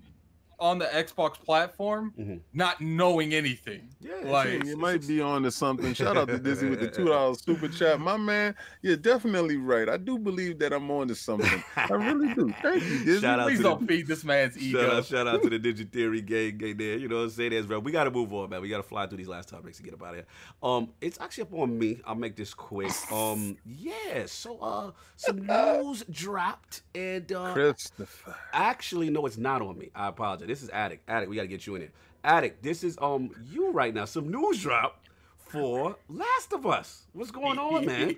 [0.59, 2.39] on the Xbox platform, Mhm.
[2.53, 3.89] not knowing anything.
[4.01, 4.15] Yeah.
[4.25, 5.93] Like- it's- you might be on to something.
[5.93, 8.55] Shout out to Dizzy with the two dollars super chat, my man.
[8.81, 9.87] You're definitely right.
[9.89, 11.63] I do believe that I'm on to something.
[11.75, 12.53] I really do.
[12.61, 13.21] Thank you, Dizzy.
[13.21, 14.81] Shout out Please to don't the- feed this man's ego.
[14.81, 16.97] Shout out, shout out to the Ninja Theory gang, gang there.
[16.97, 17.51] You know what I'm saying?
[17.51, 17.79] That's bro.
[17.79, 18.61] We gotta move on, man.
[18.61, 20.25] We gotta fly through these last topics to get up out of here.
[20.61, 22.01] Um, it's actually up on me.
[22.05, 22.91] I'll make this quick.
[23.11, 24.25] Um, yeah.
[24.25, 28.35] So uh, some news dropped, and uh, Christopher.
[28.53, 29.89] actually, no, it's not on me.
[29.95, 30.48] I apologize.
[30.49, 31.07] This is Addict.
[31.07, 31.91] Addict, we gotta get you in here.
[32.23, 34.05] Addict, this is um you right now.
[34.05, 35.03] Some news drop
[35.37, 37.03] for Last of Us.
[37.13, 38.15] What's going on, man?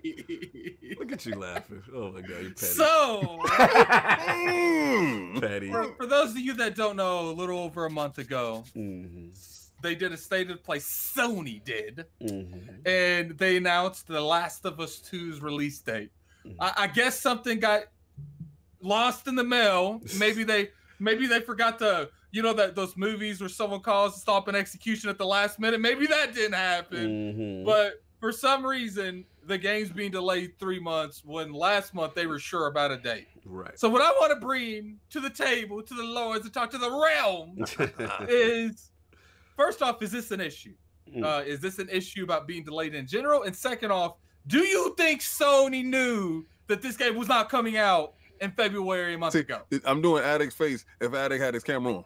[0.97, 1.83] Look at you laughing.
[1.93, 2.55] Oh my god, you petty.
[2.55, 3.39] so,
[5.41, 5.69] petty.
[5.71, 9.31] for, for those of you that don't know, a little over a month ago, Mhm,
[9.83, 10.77] they did a state of play.
[10.79, 12.85] Sony did, mhm.
[12.85, 16.11] and they announced The Last of Us 2's release date.
[16.45, 16.55] Mhm.
[16.61, 17.83] I, I guess something got
[18.81, 20.01] lost in the mail.
[20.17, 24.19] Maybe they maybe they forgot to you know that those movies where someone calls to
[24.19, 25.79] stop an execution at the last minute.
[25.81, 27.35] Maybe that didn't happen.
[27.35, 27.65] Mhm.
[27.65, 32.39] But for some reason, the game's being delayed three months when last month they were
[32.39, 33.27] sure about a date.
[33.45, 33.77] right.
[33.79, 36.77] So what I want to bring to the table, to the lords, and talk to
[36.77, 37.57] the realm
[38.29, 38.91] is
[39.57, 40.73] first off, is this an issue?
[41.11, 41.23] Mm.
[41.25, 43.43] Uh, is this an issue about being delayed in general?
[43.43, 44.15] And second off,
[44.47, 49.17] do you think Sony knew that this game was not coming out in February a
[49.17, 49.61] month See, ago?
[49.85, 52.05] I'm doing Addict's face if Addict had his camera on.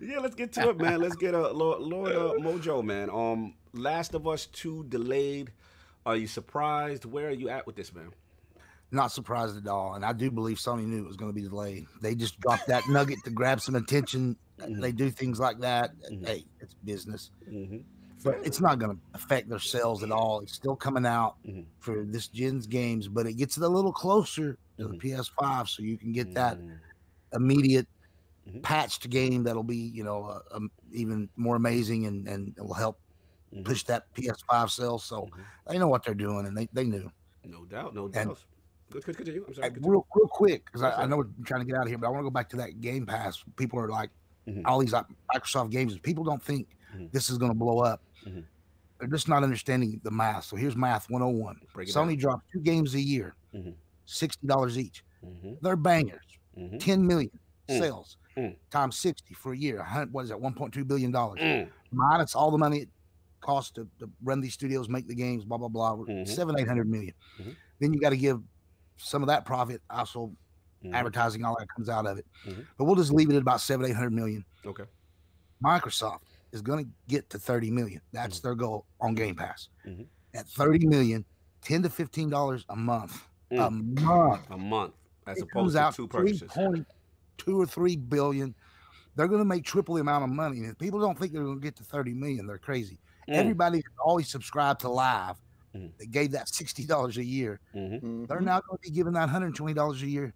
[0.00, 1.00] Yeah, let's get to it, man.
[1.00, 3.10] Let's get a Lord, Lord uh, Mojo, man.
[3.10, 5.52] Um, Last of Us Two delayed.
[6.06, 7.04] Are you surprised?
[7.04, 8.10] Where are you at with this, man?
[8.90, 9.94] Not surprised at all.
[9.94, 11.86] And I do believe Sony knew it was going to be delayed.
[12.00, 14.36] They just dropped that nugget to grab some attention.
[14.58, 14.80] Mhm.
[14.80, 15.90] They do things like that.
[16.10, 16.26] Mhm.
[16.26, 17.30] Hey, it's business.
[17.46, 17.84] Mhm.
[18.24, 20.40] But it's not going to affect their sales at all.
[20.40, 21.66] It's still coming out Mhm.
[21.78, 25.00] for this gen's games, but it gets it a little closer to the Mhm.
[25.00, 26.78] PS5, so you can get that Mm.
[27.34, 27.86] immediate
[28.48, 28.62] Mhm.
[28.62, 32.74] patched game that'll be, you know, uh, um, even more amazing and and it will
[32.74, 32.98] help
[33.64, 35.04] push that PS5 sales.
[35.04, 35.28] So
[35.66, 37.10] they know what they're doing, and they they knew.
[37.44, 38.44] No doubt, no doubt.
[38.90, 39.44] Good, good, continue.
[39.46, 39.70] I'm sorry.
[39.80, 41.02] Real real quick because I.
[41.02, 42.48] I know we're trying to get out of here, but I want to go back
[42.50, 43.44] to that Game Pass.
[43.56, 44.10] People are like,
[44.46, 44.62] Mhm.
[44.64, 45.96] all these like, Microsoft games.
[45.98, 47.10] People don't think Mhm.
[47.12, 48.00] this is going to blow up.
[48.28, 48.44] Mhm.
[48.98, 50.44] They're just not understanding the math.
[50.44, 51.60] So here's math 101.
[51.72, 52.16] Break Sony down.
[52.18, 53.74] drops two games a year, Mhm.
[54.06, 55.04] sixty dollars each.
[55.24, 55.60] Mhm.
[55.60, 56.24] They're bangers.
[56.56, 56.78] Mhm.
[56.80, 57.30] 10 million
[57.68, 57.78] Mm.
[57.78, 58.56] sales Mm.
[58.70, 59.84] times 60 for a year.
[60.10, 60.40] What is that?
[60.40, 61.38] 1.2 billion dollars.
[61.40, 61.70] Mm.
[61.92, 62.88] Minus all the money it
[63.40, 65.94] costs to, to run these studios, make the games, blah blah blah.
[65.96, 66.26] Mhm.
[66.26, 67.14] Seven, eight hundred million.
[67.78, 68.42] Then you got to give
[68.96, 70.32] some of that profit also
[70.84, 70.92] Mhm.
[70.94, 72.26] advertising, all that comes out of it.
[72.44, 72.66] Mhm.
[72.76, 74.44] But we'll just leave it at about seven, eight hundred million.
[74.66, 74.84] Okay.
[75.62, 76.20] Microsoft
[76.52, 78.00] is going to get to 30 million.
[78.00, 78.12] Mm.
[78.12, 79.68] That's their goal on Game Pass.
[79.86, 80.06] Mhm.
[80.34, 81.24] At 30 million,
[81.62, 83.26] 10 to 15 dollars a month.
[83.50, 84.50] A month.
[84.50, 84.94] A month,
[85.26, 86.86] as It opposed comes to out two three point
[87.38, 88.54] two or three billion.
[89.14, 90.58] They're going to make triple the amount of money.
[90.58, 93.00] And if people don't think they're going to get to 30 million, they're crazy.
[93.28, 93.34] Mm.
[93.34, 95.36] Everybody always subscribed to Live,
[95.74, 95.92] Mhm.
[95.98, 97.60] they gave that $60 a year.
[97.74, 98.00] Mhm.
[98.02, 98.28] Mhm.
[98.28, 100.34] They're now going to be giving that $120 a year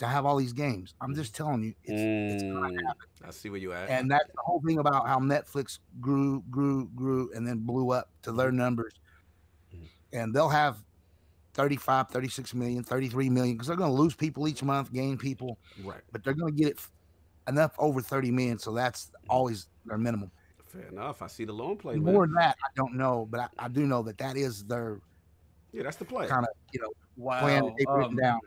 [0.00, 0.94] to have all these games.
[1.02, 2.00] I'm just telling you, it's,
[2.34, 2.86] it's going to Mm.
[2.86, 3.06] happen.
[3.22, 3.90] I see where you at.
[3.90, 8.10] And that's the whole thing about how Netflix grew, grew, grew, and then blew up
[8.22, 8.94] to their numbers.
[9.74, 9.88] Mhm.
[10.14, 10.82] And they'll have
[11.52, 15.58] 35, 36 million, 33 million, because they're going to lose people each month, gain people,
[15.82, 16.00] right.
[16.12, 16.80] but they're going to get it
[17.46, 18.58] enough over 30 million.
[18.58, 20.30] So that's always their minimum.
[20.64, 21.20] Fair enough.
[21.20, 22.14] I see the long play, man.
[22.14, 25.00] More than that, I don't know, but I, I do know that that is their
[25.72, 26.26] Yeah, that's the play.
[26.26, 27.40] kind of, you know, Wow.
[27.40, 28.40] plan that they've written Um, down.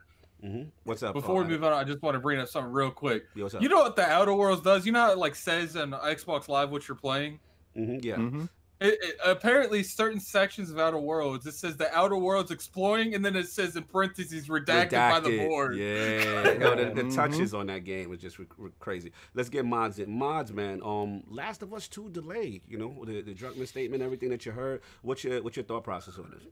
[0.43, 0.67] Mhm.
[0.83, 1.13] What's up?
[1.13, 3.25] before we uh, move on, I just want to bring up something real quick.
[3.35, 3.61] Yo, what's up?
[3.61, 4.85] You know what the Outer Worlds does?
[4.85, 7.39] You know how it like says on Xbox Live what you're playing?
[7.77, 8.15] Mhm, Yeah.
[8.17, 8.49] Mhm.
[8.81, 13.23] It, it- apparently, certain sections of Outer Worlds, it says the Outer Worlds exploring, and
[13.23, 15.77] then it says in parentheses redacted, by the board.
[15.77, 17.15] Yeah, Yo, the, the Mhm.
[17.15, 19.13] touches on that game was just re- re- crazy.
[19.35, 20.09] Let's get Madz in.
[20.19, 20.81] Madz, man.
[20.83, 22.63] Um, Last of Us Two delayed.
[22.67, 24.81] You know the the Druckmann statement, everything that you heard.
[25.03, 26.43] What's your what's your thought process on this?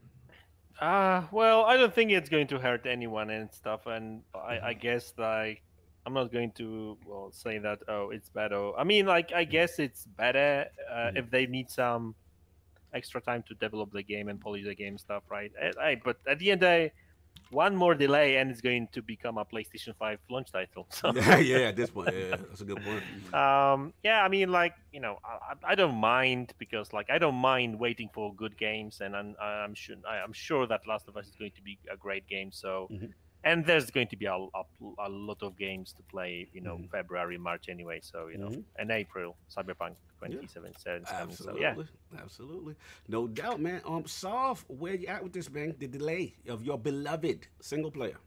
[0.82, 3.86] Uh, well, I don't think it's going to hurt anyone and stuff.
[3.86, 5.62] And I, I guess like
[6.06, 8.72] I'm not going to well say that oh it's better.
[8.76, 11.18] I mean like I guess it's better uh, Mhm.
[11.18, 12.16] if they need some
[12.94, 15.52] extra time to develop the game and polish the game stuff, right?
[15.62, 16.92] I, I, but at the end of the day,
[17.50, 20.86] one more delay and it's going to become a PlayStation 5 launch title.
[20.90, 21.56] So yeah, yeah.
[21.68, 23.02] At this point, yeah, that's a good point.
[23.34, 27.34] um yeah i mean like you know I, I don't mind because like i don't
[27.52, 31.26] mind waiting for good games and i'm i'm sure i'm sure that last of us
[31.28, 33.12] is going to be a great game so Mhm.
[33.44, 34.62] And there's going to be a, a,
[34.98, 36.90] a lot of games to play you know Mhm.
[36.90, 38.64] february march anyway so you know Mhm.
[38.78, 41.74] and april cyberpunk 2077 so Absolutely, yeah
[42.22, 42.74] absolutely,
[43.08, 43.80] no doubt, man.
[43.84, 45.74] Um, Solve, where you at with this, man?
[45.78, 48.18] The delay of your beloved single player.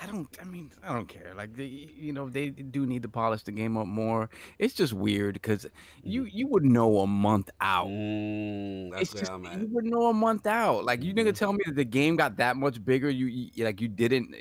[0.00, 0.28] I don't.
[0.40, 1.34] I mean, I don't care.
[1.34, 4.30] Like they, you know, they do need to polish the game up more.
[4.58, 5.66] It's just weird because
[6.02, 7.88] you you would know a month out.
[7.88, 10.84] Mm, that's It's just you would know a month out.
[10.84, 11.18] Like you Mhm.
[11.18, 13.10] nigga tell me that the game got that much bigger.
[13.10, 14.34] You, you like you didn't.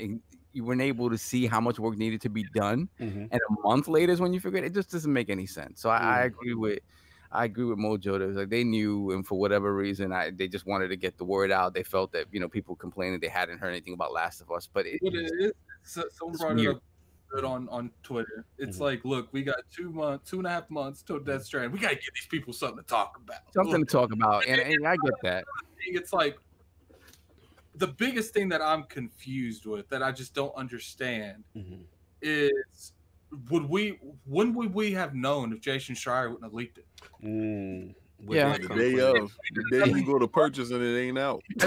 [0.54, 3.32] You weren't able to see how much work needed to be done, Mhm.
[3.32, 4.66] and a month later is when you figure it.
[4.66, 5.82] It just doesn't make any sense.
[5.82, 6.26] So I, I Mm.
[6.26, 6.80] agree with.
[7.32, 8.20] I agree with Mojo.
[8.20, 11.18] That was like they knew, and for whatever reason, I they just wanted to get
[11.18, 11.74] the word out.
[11.74, 14.68] They felt that you know people complaining they hadn't heard anything about Last of Us,
[14.72, 15.52] but it, it is,
[15.84, 16.82] so- someone brought it up
[17.46, 18.44] on, on Twitter.
[18.58, 18.82] It's Mhm.
[18.82, 21.72] like, look, we got two months, two and a half months till Death Strand.
[21.72, 23.40] We got to give these people something to talk about.
[23.54, 25.46] something to talk about, and, and I get that.
[25.80, 26.38] it's like
[27.76, 31.86] the biggest thing that I'm confused with that I just don't understand Mhm.
[32.22, 32.92] is
[33.50, 36.86] would we when would we have known if Jason Schreier wouldn't have leaked it?
[37.24, 37.94] Mm,
[38.28, 38.58] Yeah.
[38.58, 41.42] The day of, the day you go to purchase and it ain't out.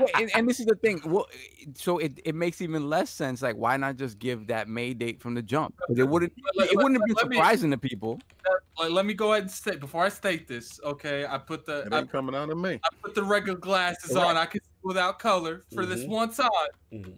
[0.00, 1.00] Wait, and, and this is the thing.
[1.06, 1.26] Well,
[1.74, 3.40] so it, it makes even less sense.
[3.40, 5.74] Like, why not just give that May date from the jump?
[5.86, 8.20] 'Cause it wouldn't Let- it let- wouldn't have been let me- surprising to people.
[8.78, 10.78] Like, let me go ahead and state before I state this.
[10.84, 12.78] Okay, I put the It I, ain't coming out of me.
[12.84, 14.24] I put the regular glasses Right.
[14.26, 14.36] on.
[14.36, 16.08] I can see without color for this Mhm.
[16.08, 16.50] one time.
[16.92, 17.14] Mhm.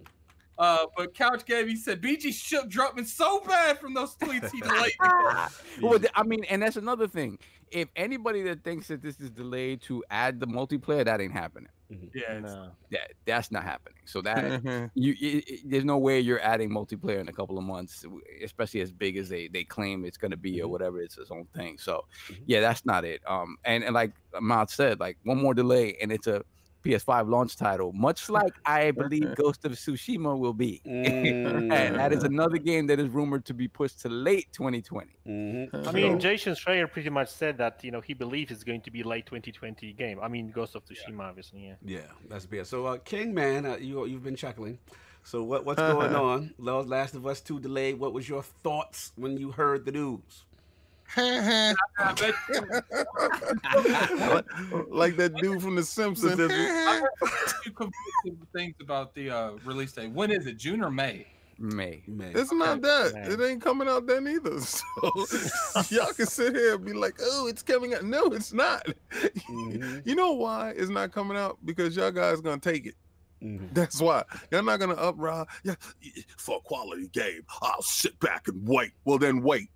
[0.58, 4.60] Uh, but Couch Gave he said BG shook Druckmann so bad from those tweets he
[4.60, 4.92] delayed.
[5.80, 7.38] Well, I mean, and that's another thing.
[7.70, 11.68] If anybody that thinks that this is delayed to add the multiplayer, that ain't happening.
[12.14, 12.70] yeah, no.
[12.90, 13.98] That that's not happening.
[14.06, 17.64] So that you, i i- there's no way you're adding multiplayer in a couple of
[17.64, 18.04] months,
[18.42, 20.70] especially as big as they they claim it's going to be or Mhm.
[20.70, 21.00] whatever.
[21.00, 21.78] It's its own thing.
[21.78, 22.38] So Mhm.
[22.46, 23.20] yeah, that's not it.
[23.26, 26.42] Um, and, and like Madz said, like one more delay, and it's a
[26.84, 30.80] PS5 launch title, much like I believe Ghost of Tsushima will be.
[30.86, 32.26] and that is Mm.
[32.26, 35.10] another game that is rumored to be pushed to late 2020.
[35.26, 35.86] Mhm.
[35.88, 38.90] I mean, Jason Schreier pretty much said that you know he believes it's going to
[38.90, 40.18] be late 2020 game.
[40.22, 41.66] I mean, Ghost of Tsushima, obviously.
[41.66, 41.74] Yeah.
[41.84, 42.66] Yeah, that's bad.
[42.66, 44.78] So, uh, King Man, uh, you you've been chuckling.
[45.24, 46.54] So, what what's going on?
[46.58, 47.98] Last of Us Two delayed.
[47.98, 50.44] What was your thoughts when you heard the news?
[51.16, 51.74] I
[52.20, 52.34] bet
[54.30, 54.44] like,
[54.88, 56.38] like that dude from The Simpsons.
[56.38, 57.30] I heard
[57.64, 60.12] two conflicting things about the uh, release date.
[60.12, 60.58] When is it?
[60.58, 61.26] June or May?
[61.58, 62.02] May.
[62.06, 62.30] May.
[62.32, 63.14] It's not that.
[63.14, 63.32] Man.
[63.32, 64.58] It ain't coming out then either.
[64.60, 68.86] So y'all can sit here and be like, "Oh, it's coming out." No, it's not.
[69.10, 70.06] Mhm.
[70.06, 71.58] You know why it's not coming out?
[71.64, 72.94] Because y'all guys gonna take it.
[73.42, 73.72] Mhm.
[73.74, 75.46] That's why y'all not gonna uproar.
[75.64, 75.74] Yeah,
[76.36, 78.92] for a quality game, I'll sit back and wait.
[79.04, 79.68] Well, then wait.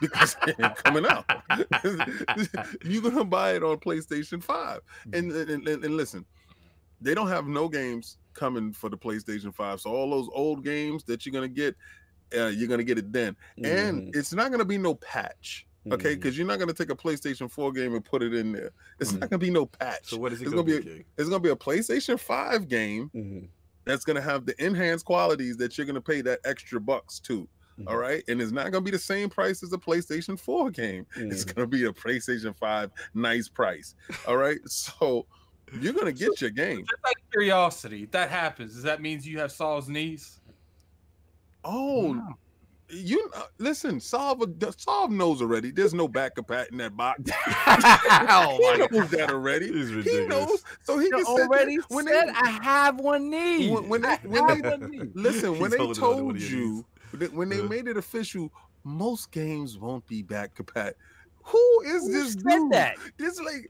[0.00, 1.24] Because it ain't coming out.
[2.84, 4.80] You're gonna buy it on PlayStation 5.
[5.12, 6.24] And, and, and, and listen,
[7.00, 9.80] they don't have no games coming for the PlayStation 5.
[9.80, 11.74] So all those old games that you're gonna get,
[12.36, 13.36] uh, you're gonna get it then.
[13.64, 14.16] And Mhm.
[14.16, 15.66] it's not gonna be no patch.
[15.90, 18.72] Okay, because you're not gonna take a PlayStation 4 game and put it in there.
[19.00, 20.10] It's not gonna be no patch.
[20.10, 20.82] So, what is it it's gonna be?
[20.82, 21.04] King?
[21.16, 23.10] It's gonna be a PlayStation 5 game
[23.86, 27.48] that's gonna have the enhanced qualities that you're gonna pay that extra bucks to.
[27.86, 28.00] All Mhm.
[28.00, 31.06] right, and it's not gonna be the same price as a PlayStation 4 game.
[31.16, 31.54] It's Mhm.
[31.54, 33.94] gonna be a PlayStation 5 nice price.
[34.26, 35.26] All right, so
[35.80, 36.80] you're gonna get your game.
[36.80, 40.40] Just like curiosity, if that happens, does that means you have Saul's knees?
[41.64, 42.20] Oh,
[42.90, 44.42] you uh, listen, Solve
[44.78, 45.70] Solve knows already.
[45.70, 47.20] There's no backup pat in that box.
[47.66, 49.70] oh he my knows that already.
[49.70, 52.98] This He knows, so he You can sit there- already when said they, I have
[52.98, 53.68] one knee.
[53.70, 55.00] when, when they, when they one knee.
[55.14, 56.97] listen, when they holding on to one told you that
[57.32, 58.52] when they made it official,
[58.84, 60.92] most games won't be back compat.
[61.44, 62.72] Who is Who this dude?
[62.72, 62.96] that?
[63.16, 63.68] This like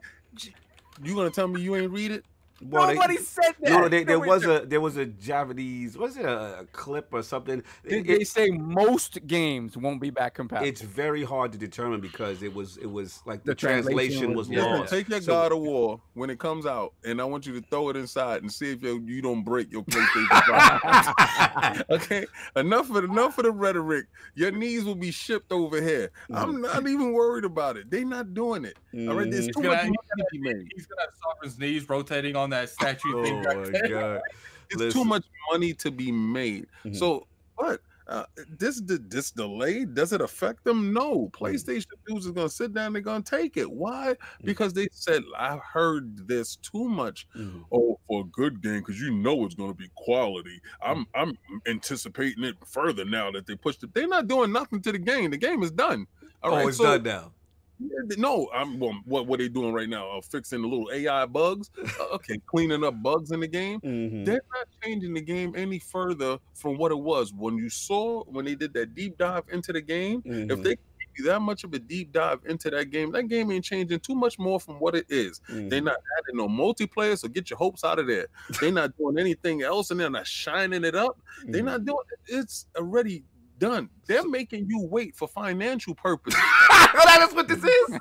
[1.02, 2.24] you gonna tell me you ain't read it?
[2.60, 3.70] Well, they- Nobody said that.
[3.70, 7.22] No, they, there was a there was a Japanese was it a, a clip or
[7.22, 7.62] something?
[7.84, 10.68] They, It- they say most games won't be back compatible.
[10.68, 14.34] it's very hard to determine because it was it was like the, The translation translation
[14.34, 14.64] was- was, Yeah.
[14.78, 14.92] Lost.
[14.92, 17.66] take your So- God of War when it comes out, and I want you to
[17.68, 20.28] throw it inside and see if you, you don't break your PlayStation
[21.90, 24.06] okay, enough of enough of the rhetoric.
[24.34, 26.10] Your knees will be shipped over here.
[26.32, 27.90] I'm not even worried about it.
[27.90, 28.76] They're not doing it.
[29.08, 29.54] All right, there's Mhm.
[29.54, 30.68] too He's gonna, much he's to be gonna, made.
[30.74, 33.42] he's gonna have Sovereign's knees rotating on that statue Oh thing.
[33.42, 34.20] my god!
[34.70, 35.00] It's Listen.
[35.00, 36.66] too much money to be made.
[36.84, 36.94] Mhm.
[36.94, 37.26] So,
[37.58, 38.24] but uh,
[38.58, 40.92] this this delay does it affect them?
[40.92, 41.30] No.
[41.32, 42.92] PlayStation dudes is gonna sit down.
[42.92, 43.70] They're gonna take it.
[43.70, 44.14] Why?
[44.44, 47.26] Because they said I've heard this too much.
[47.34, 47.64] Mhm.
[47.72, 50.60] Oh, for a good game, because you know it's gonna be quality.
[50.82, 53.94] I'm I'm anticipating it further now that they pushed it.
[53.94, 55.30] They're not doing nothing to the game.
[55.30, 56.06] The game is done.
[56.42, 57.32] All oh, right, it's so- done now.
[57.80, 60.10] No, I'm well, what what they doing right now?
[60.18, 61.70] Uh, fixing the little AI bugs.
[62.00, 64.24] Uh, okay, cleaning up bugs in the game Mhm.
[64.24, 68.44] they're not changing the game any further from what it was when you saw when
[68.44, 70.22] they did that deep dive into the game.
[70.48, 70.62] If Mhm.
[70.62, 70.78] they give
[71.18, 74.14] you that much of a deep dive into that game, that game ain't changing too
[74.14, 75.40] much more from what it is.
[75.68, 75.82] They're Mhm.
[75.82, 78.28] not adding no multiplayer, so get your hopes out of there.
[78.60, 81.20] They're not doing anything else, and they're not shining it up.
[81.50, 81.64] They're Mhm.
[81.64, 81.98] not doing.
[82.26, 83.24] It's already
[83.58, 83.88] done.
[84.06, 86.40] They're making you wait for financial purposes.
[86.70, 87.98] oh, that's what this is.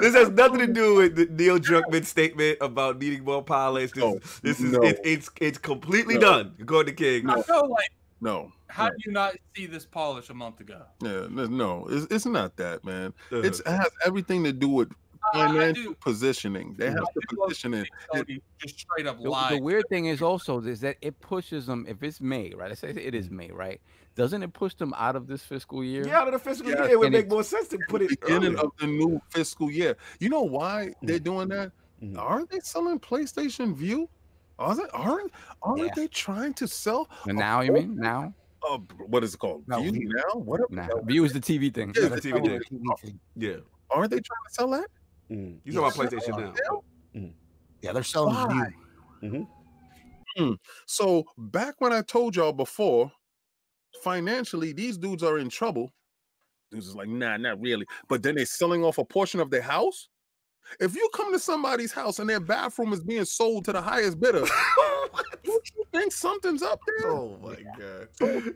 [0.00, 3.92] this has nothing to do with the Neil Druckmann statement about needing more polish.
[3.92, 4.82] This, No, this is no.
[4.82, 6.20] it, it's it's completely No.
[6.20, 6.54] done.
[6.60, 7.28] According to King.
[7.30, 7.90] I feel like
[8.20, 8.90] No, how no.
[8.90, 10.82] do you not see this polish a month ago?
[11.02, 13.12] yeah, no, no, it's, it's not that, man.
[13.32, 14.92] Uh, It's, it has everything to do with
[15.34, 16.74] I- I financial positioning.
[16.78, 17.88] They I have to position it.
[18.58, 21.84] just straight up The, the weird thing is also is that it pushes them.
[21.88, 22.70] If it's May, right?
[22.70, 23.80] I say it is May, right?
[24.14, 26.06] Doesn't it push them out of this fiscal year?
[26.06, 27.78] yeah, out of the fiscal Yeah, year, it would and make it- more sense to
[27.88, 28.60] put it beginning earlier.
[28.66, 29.96] of the new fiscal year.
[30.18, 31.72] You know why they're doing that?
[32.02, 32.18] Mhm.
[32.18, 34.08] Aren't they selling PlayStation Vue?
[34.58, 34.82] Are they?
[34.92, 35.92] Aren't aren't Yeah.
[35.94, 37.08] they trying to sell?
[37.24, 38.34] But now you mean now?
[38.68, 39.62] Uh, what is it called?
[39.68, 40.08] No, Vue Vue.
[40.08, 40.40] now?
[40.40, 40.68] What?
[40.70, 41.92] Now Vue is the TV thing.
[41.94, 42.84] Yeah, Yeah, the TV thing.
[43.00, 43.20] thing.
[43.36, 43.56] Yeah.
[43.90, 44.88] Aren't they trying to sell that?
[45.30, 45.60] Mm.
[45.62, 46.82] You talking about PlayStation now?
[47.14, 47.30] Now?
[47.82, 49.48] Yeah, they're selling the Why?
[50.36, 50.58] view.
[50.86, 53.12] So back when I told y'all before,
[54.02, 55.92] financially these dudes are in trouble.
[56.70, 57.86] Dudes is like, nah, not really.
[58.08, 60.08] But then they're selling off a portion of their house.
[60.80, 64.20] If you come to somebody's house and their bathroom is being sold to the highest
[64.20, 64.40] bidder,
[65.44, 67.10] don't you think something's up there?
[67.10, 68.54] oh my god.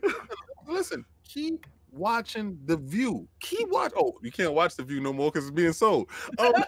[0.67, 3.27] Listen, keep watching the view.
[3.39, 3.93] Keep watch.
[3.97, 6.07] Oh, you can't watch the view no more because it's being sold.
[6.37, 6.53] Um,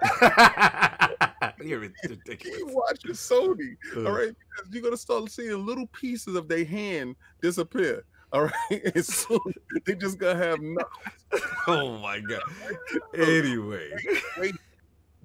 [1.63, 2.61] You're keep ridiculous.
[2.73, 3.75] watching Sony.
[3.97, 8.03] All right, because you're gonna start seeing little pieces of their hand disappear.
[8.31, 9.39] All right, soon
[9.85, 10.85] they just gonna have nothing
[11.67, 12.41] Oh my god.
[13.13, 13.89] Anyway.
[14.35, 14.45] for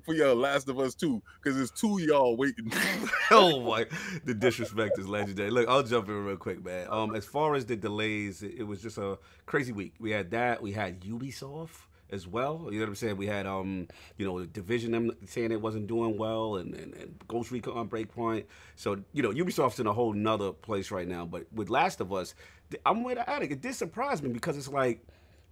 [0.05, 2.73] for your Last of Us 2 because there's two of y'all waiting.
[3.31, 3.87] oh my,
[4.25, 5.51] the disrespect is legendary.
[5.51, 6.87] Look, I'll jump in real quick, man.
[6.91, 9.95] Um, as far as the delays, it, it was just a crazy week.
[10.01, 10.63] We had that.
[10.63, 12.69] We had Ubisoft as well.
[12.71, 13.17] You know what I'm saying?
[13.17, 17.15] We had um, you know, Division them saying it wasn't doing well, and, and, and
[17.29, 18.45] Ghost Recon Breakpoint.
[18.77, 21.25] So you know, Ubisoft's in a whole nother place right now.
[21.25, 22.35] But with Last of Us,
[22.85, 23.53] I'm with the addict.
[23.53, 25.03] It did surprise me because it's like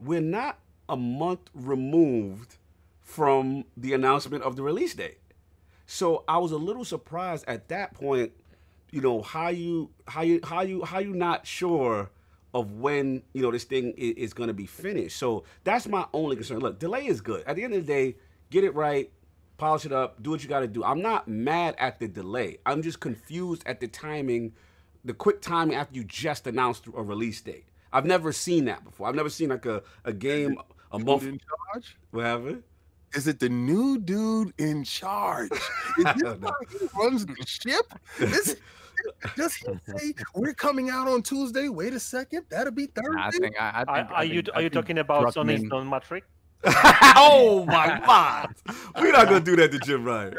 [0.01, 2.57] we're not a month removed
[3.01, 5.19] from the announcement of the release date.
[5.87, 8.33] So I was a little surprised at that point,
[8.91, 12.11] you know, how you how you how you how you not sure
[12.55, 15.19] of when, you know, this thing is, is going to be finished.
[15.19, 16.61] So that's my only concern.
[16.61, 17.45] Look, delay is good.
[17.47, 18.17] At the end of the day,
[18.51, 19.11] get it right,
[19.59, 20.83] polish it up, do what you got to do.
[20.85, 22.59] I'm not mad at the delay.
[22.65, 24.53] I'm just confused at the timing,
[25.05, 27.67] the quick timing after you just announced a release date.
[27.93, 29.09] I've never seen that before.
[29.09, 30.59] I've never seen like a, a game
[30.93, 31.25] a month.
[31.25, 31.41] in
[31.73, 31.97] charge?
[32.11, 32.59] Whatever.
[33.15, 35.51] Is it the new dude in charge?
[35.99, 37.95] Is this how he runs the ship?
[38.21, 38.57] Is,
[39.37, 41.69] does he say we're coming out on Tuesday?
[41.69, 43.19] Wait a second, that'll be Thursday.
[43.19, 43.61] I think.
[43.61, 45.71] I, I Are, think, I are you think- are I you talking about Sony's Druckmann-
[45.71, 46.27] Don Mattrick's?
[47.17, 48.55] oh my god.
[49.01, 50.35] We're not gonna do that to Jim Ryan.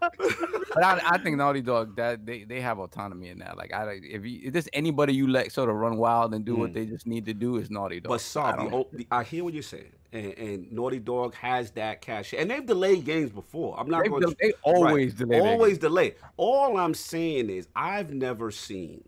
[0.00, 3.56] But I, I think Naughty Dog that they, they have autonomy in that.
[3.56, 6.56] Like I if you, if there's anybody you let sort of run wild and do
[6.56, 6.74] what Mm.
[6.74, 8.10] they just need to do is Naughty Dog.
[8.10, 12.00] But I the, the, I hear what you're saying, and, and Naughty Dog has that
[12.02, 13.78] cash, and they've delayed games before.
[13.78, 15.40] I'm not they, going to they always delay.
[15.40, 16.14] always delay.
[16.36, 19.04] All I'm saying is I've never seen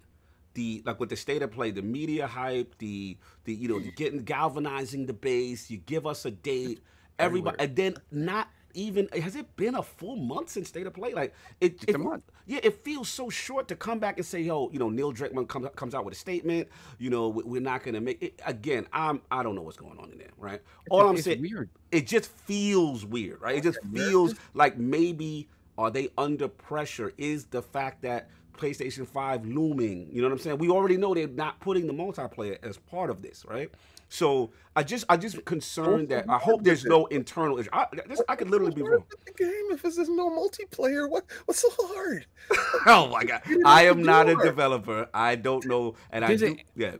[0.54, 4.20] the like with the state of play, the media hype, the the you know getting
[4.24, 5.70] galvanizing the base.
[5.70, 6.80] You give us a date,
[7.18, 11.12] everybody, and then not even has it been a full month since state of play?
[11.14, 12.24] Like it, It's it a month.
[12.46, 15.48] yeah, it feels so short to come back and say, "Yo, you know, Neil Druckmann
[15.48, 16.68] comes comes out with a statement.
[16.98, 19.98] You know, we- we're not gonna make it again." I'm I don't know what's going
[19.98, 20.60] on in there, right?
[20.90, 21.70] All I'm it's saying, weird.
[21.90, 23.56] it just feels weird, right?
[23.56, 27.12] It just feels like maybe are they under pressure?
[27.18, 30.08] Is the fact that PlayStation 5 looming?
[30.12, 30.58] You know what I'm saying?
[30.58, 33.70] We already know they're not putting the multiplayer as part of this, right?
[34.08, 37.68] So I just I just concerned that I hope there's no internal issue.
[37.72, 39.04] I, this, I could literally be wrong wrong.
[39.10, 41.08] with the game if there's no multiplayer.
[41.10, 42.26] What what's so hard?
[42.86, 43.42] Oh my god!
[43.66, 45.08] I am not a developer.
[45.12, 46.96] I don't know, and I There's do, a- yeah.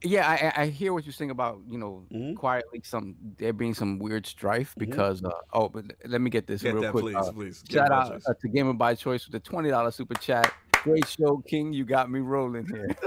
[0.00, 2.36] Yeah, I, I I hear what you're saying about you know Mhm.
[2.36, 6.62] quietly some there being some weird strife because uh, oh but let me get this
[6.62, 7.02] Get real that, quick.
[7.02, 7.64] please, uh, please.
[7.68, 10.52] Shout out uh, to Gamer by Choice with the twenty dollar super chat.
[10.82, 11.72] Great show, King.
[11.72, 12.88] You got me rolling here.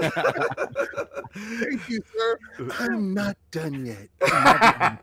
[1.34, 2.38] Thank you, sir.
[2.78, 4.08] I'm not done yet.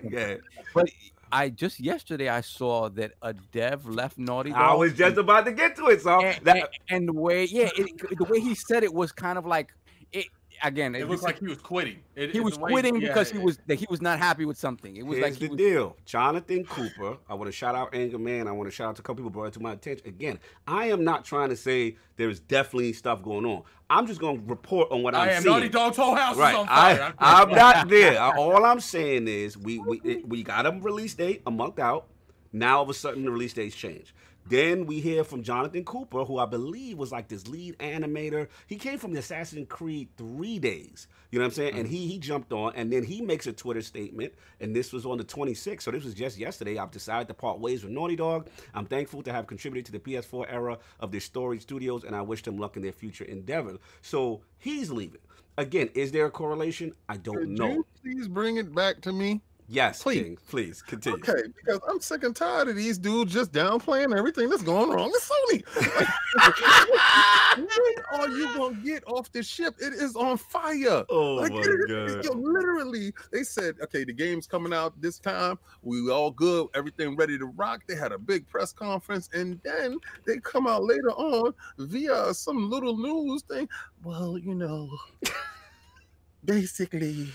[0.10, 0.36] yeah,
[0.74, 0.90] but
[1.32, 4.60] I just yesterday I saw that a dev left Naughty Dog.
[4.60, 6.02] I was just about to get to it.
[6.02, 9.12] So and, that, and, and the way yeah it, the way he said it was
[9.12, 9.74] kind of like
[10.12, 10.28] it
[10.64, 10.96] again.
[10.96, 12.00] It this looked like he was quitting.
[12.16, 13.44] It- he was the way- quitting yeah, because he yeah.
[13.44, 14.96] was that he was not happy with something.
[14.98, 15.98] It was Here's like he the was, deal.
[16.06, 17.18] Jonathan Cooper.
[17.30, 18.48] I want to shout out Anger Man.
[18.48, 20.08] I want to shout out to a couple people brought it to my attention.
[20.08, 23.64] Again, I am not trying to say there's definitely stuff going on.
[23.90, 25.54] I'm just going to report on what I I'm am seeing.
[25.56, 26.52] Naughty Dog's whole house Right.
[26.54, 27.14] is on fire.
[27.18, 28.22] I, I'm not there.
[28.22, 32.06] All I'm saying is we we it- we got a release date a month out.
[32.54, 34.14] Now all of a sudden the release dates change.
[34.50, 38.48] Then we hear from Jonathan Cooper, who I believe was like this lead animator.
[38.66, 41.08] He came from the Assassin's Creed three days.
[41.30, 41.76] You know what I'm saying?
[41.76, 41.92] And mm.
[41.92, 45.20] he he jumped on, and then he makes a Twitter statement, and this was on
[45.20, 45.84] the 26th.
[45.84, 46.80] So this was just yesterday.
[46.80, 48.50] I've decided to part ways with Naughty Dog.
[48.74, 52.24] I'm thankful to have contributed to the PS4 era of their story studios, and I
[52.24, 53.78] wish them luck in their future endeavors.
[54.02, 55.22] So he's leaving.
[55.60, 56.94] Again, is there a correlation?
[57.08, 57.68] I don't Could know.
[57.68, 59.42] you please bring it back to me?
[59.72, 60.24] Yes, Please.
[60.24, 61.20] King, please continue.
[61.20, 65.12] Okay, because I'm sick and tired of these dudes just downplaying everything that's going wrong
[65.12, 65.64] with Sony.
[67.56, 69.76] when are you gonna get off this ship?
[69.80, 71.06] It is on fire.
[71.12, 72.36] Oh Like, my it god.
[72.36, 75.60] literally, they said, okay, the game's coming out this time.
[75.84, 77.82] We all good, everything ready to rock.
[77.88, 82.72] They had a big press conference, and then they come out later on via some
[82.72, 83.70] little news thing.
[84.04, 84.90] Well, you know,
[86.44, 87.30] basically,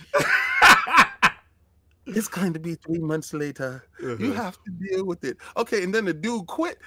[2.07, 3.85] it's going to be three months later.
[4.03, 4.17] Uh-huh.
[4.19, 5.39] You have to deal with it.
[5.57, 6.79] Okay, and then the dude quit.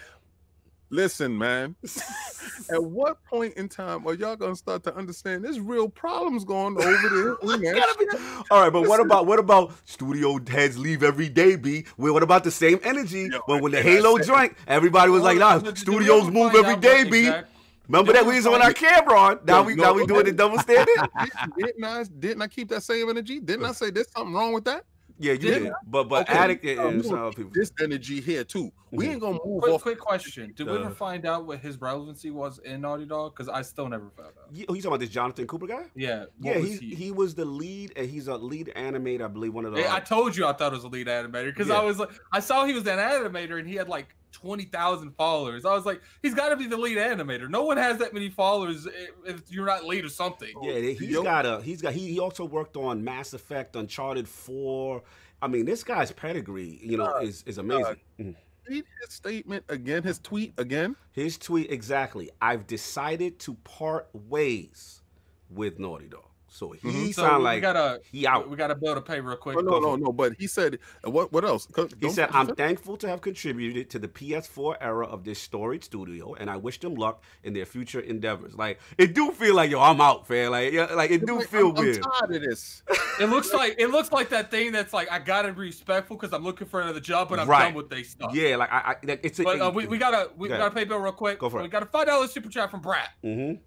[0.89, 1.75] Listen, man.
[2.71, 6.77] At what point in time are y'all gonna start to understand there's real problems going
[6.77, 7.53] over there?
[7.55, 11.27] in that Gotta be- All right, but what about what about studio heads leave every
[11.27, 11.57] day?
[11.57, 11.83] B.
[11.97, 14.55] Well, what about the same energy Yo, when when the Halo joint?
[14.65, 17.49] Everybody was like, "Nah, studios move every day, every out day, what B." exact-
[17.89, 19.39] Remember that we was on our camera on.
[19.45, 20.87] Now we no, now we doing the double standard.
[20.95, 23.39] Didn't, didn't I didn't I keep that same energy?
[23.39, 24.83] Didn't I say there's something wrong with that?
[25.19, 25.73] Yeah, you Did- did.
[25.87, 27.51] But but Okay, Addict yeah, so some other people.
[27.53, 28.71] this energy here too.
[28.91, 29.09] We Mhm.
[29.11, 29.81] ain't gonna move Quick, off.
[29.81, 33.33] quick question: Did we Uh, ever find out what his relevancy was in Naughty Dog?
[33.35, 34.55] Because I still never found out.
[34.55, 35.85] You, oh, you talking about this Jonathan Cooper guy?
[35.95, 39.53] Yeah, Yeah, was he, he was the lead, and he's a lead animator, I believe.
[39.53, 39.81] One of the.
[39.81, 41.79] Hey, I told you I thought it was a lead animator because Yeah.
[41.79, 44.07] I was like, I saw he was an animator and he had like
[44.41, 45.65] twenty thousand followers.
[45.65, 47.49] I was like, he's got to be the lead animator.
[47.49, 50.53] No one has that many followers if, if you're not lead or something.
[50.61, 51.61] yeah, he's Yo- got a.
[51.61, 51.93] He's got.
[51.93, 55.03] He, he also worked on Mass Effect, Uncharted Four.
[55.41, 57.97] I mean, this guy's pedigree, you know, God, is is amazing.
[58.19, 58.35] Mhm.
[58.69, 60.95] Read his statement again, his tweet again.
[61.13, 62.29] His tweet exactly.
[62.41, 65.01] I've decided to part ways
[65.49, 66.26] with Naughty Dog.
[66.49, 67.13] So he Mhm.
[67.13, 68.49] So sound we like gotta he out.
[68.49, 69.55] we gotta build a pay real quick.
[69.57, 70.11] No, no, no, no.
[70.13, 71.31] But he said, uh, what?
[71.33, 71.67] What else?
[71.75, 75.83] He don't- said, "I'm thankful to have contributed to the PS4 era of this storied
[75.83, 79.69] studio, and I wish them luck in their future endeavors." Like it do feel like
[79.71, 80.51] yo, I'm out, fam.
[80.51, 81.97] Like yeah, like it do Like, feel I'm, weird.
[82.05, 82.83] I'm tired of this.
[83.19, 86.33] It looks like it looks like that thing that's like I gotta be respectful because
[86.33, 87.63] I'm looking for another job, but I'm Right.
[87.65, 88.31] done with they stuff.
[88.33, 89.43] Yeah, like I, I like, it's a.
[89.43, 91.39] But uh, we, we gotta we Go gotta pay bill real quick.
[91.39, 91.63] Go for it.
[91.63, 93.09] we got a five dollar super chat from Brad.
[93.23, 93.59] Mhm.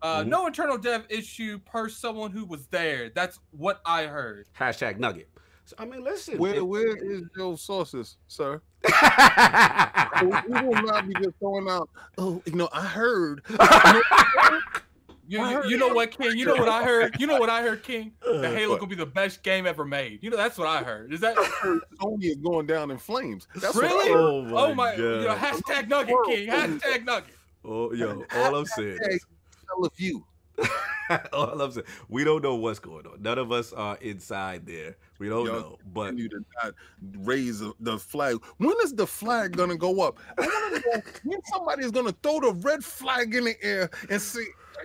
[0.00, 0.28] Uh, Mhm.
[0.28, 3.10] No internal dev issue per someone who was there.
[3.10, 4.46] That's what I heard.
[4.58, 5.28] Hashtag Nugget.
[5.64, 6.38] So I mean, listen.
[6.38, 8.62] Where, it- where is your sources, sir?
[10.22, 11.88] We will not be just throwing out.
[12.16, 13.42] Oh, you know, I heard.
[15.30, 16.38] You, you, you know what, King?
[16.38, 17.20] You know what I heard?
[17.20, 18.12] You know what I heard, King?
[18.26, 18.80] Uh, The Halo what?
[18.80, 20.20] gonna be the best game ever made.
[20.22, 21.12] You know that's what I heard.
[21.12, 23.46] Is that Sony is going down in flames.
[23.54, 24.08] That's what I really?
[24.10, 24.16] heard.
[24.18, 24.94] Oh my oh my!
[24.94, 26.48] You know, hashtag Nugget King.
[26.48, 27.34] Hashtag Nugget.
[27.62, 28.98] oh, yo, all I'm saying.
[29.68, 30.26] Hey, tell a few.
[31.32, 31.86] all I'm saying.
[32.08, 33.22] We don't know what's going on.
[33.22, 34.96] None of us are inside there.
[35.18, 35.78] We don't Yo, know.
[35.92, 36.74] But You to not
[37.18, 38.38] raise the- the flag.
[38.58, 40.18] When is the flag gonna go up?
[40.38, 43.90] I want to know when somebody is gonna throw the red flag in the air
[44.10, 44.44] and say,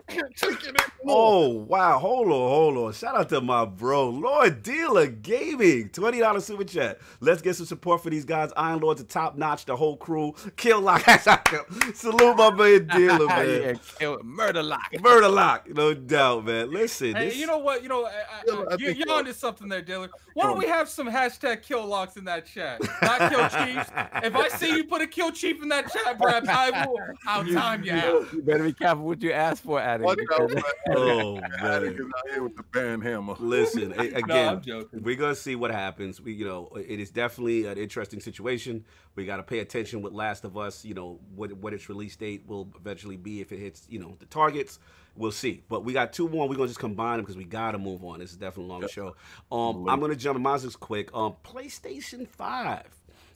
[0.09, 1.99] "I can't take it anymore." Oh wow!
[1.99, 2.93] Hold on, hold on.
[2.93, 6.99] Shout out to my bro, Lord Dealer Gaming, twenty dollars super chat.
[7.19, 8.51] Let's get some support for these guys.
[8.55, 9.65] Iron Lords are top notch.
[9.65, 10.33] The whole crew.
[10.55, 11.03] Kill Lock.
[11.93, 13.61] Salute my man Dealer, man.
[13.61, 14.93] yeah, kill murder lock.
[15.01, 16.71] Murder Lock, no doubt, man.
[16.71, 17.83] Listen, Hey, this, you know what?
[17.83, 20.09] You know, I, I, I you, think you're onto something there, Dylan.
[20.33, 22.81] Why don't we have some hashtag kill locks in that chat?
[23.01, 23.89] Not kill chiefs.
[24.23, 26.97] If I see you put a kill chief in that chat, Brad, I will.
[27.27, 28.33] I'll time you out.
[28.33, 30.05] You better be careful what you ask for, Addict.
[30.05, 30.63] Watch out, because- man.
[30.97, 32.07] oh Addict man.
[32.07, 33.35] is out here with the band hammer.
[33.39, 34.85] Listen a- No, again.
[34.93, 36.21] We're gonna see what happens.
[36.21, 38.85] We, you know, it is definitely an interesting situation.
[39.15, 40.83] We got to pay attention with Last of Us.
[40.83, 44.15] You know, what what its release date will eventually be if it hits, you know,
[44.19, 44.79] the targets.
[45.15, 45.63] We'll see.
[45.69, 46.49] But we got two more.
[46.49, 48.17] We're gonna just combine them because we gotta move on.
[48.19, 49.15] This is definitely a long show.
[49.51, 50.39] Um, I'm gonna jump.
[50.39, 51.13] Mine's is quick.
[51.13, 52.87] Um, PlayStation Five.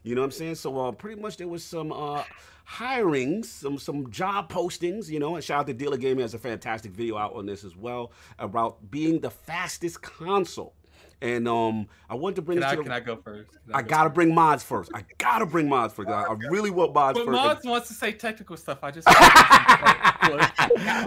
[0.07, 0.55] You know what I'm saying?
[0.55, 2.23] So uh, pretty much there was some uh,
[2.67, 5.09] hirings, some some job postings.
[5.09, 7.63] You know, and shout out to Dealer Gaming has a fantastic video out on this
[7.65, 10.73] as well about being the fastest console.
[11.19, 13.51] And um, I wanted to bring Can it I, to can I go first?
[13.65, 14.91] Can I go gotta bring Madz first.
[14.93, 16.09] I gotta bring Madz first.
[16.09, 17.37] I, I really want Madz But first.
[17.37, 18.79] Madz wants to say technical stuff.
[18.83, 19.07] I just.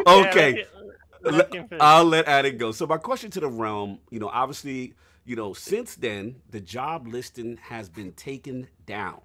[0.07, 0.67] okay.
[1.23, 1.83] Yeah, let him- let him finish.
[1.83, 2.73] I'll let Addict go.
[2.73, 4.95] So my question to the realm, you know, obviously,
[5.31, 9.20] you know, since then the job listing has been taken down.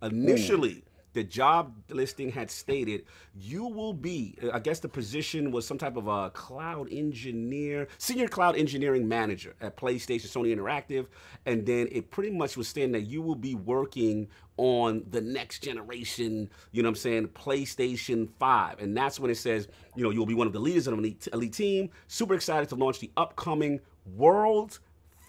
[0.00, 0.06] Hmm.
[0.06, 3.04] Initially, the job listing had stated
[3.38, 4.38] you will be.
[4.54, 9.54] I guess the position was some type of a cloud engineer, senior cloud engineering manager
[9.60, 11.08] at PlayStation, Sony Interactive,
[11.44, 15.62] and then it pretty much was saying that you will be working on the next
[15.62, 18.78] generation, you know what I'm saying, PlayStation 5.
[18.78, 21.00] And that's when it says, you know, you'll be one of the leaders of an
[21.00, 21.90] elite, elite team.
[22.08, 23.80] Super excited to launch the upcoming
[24.16, 24.80] world's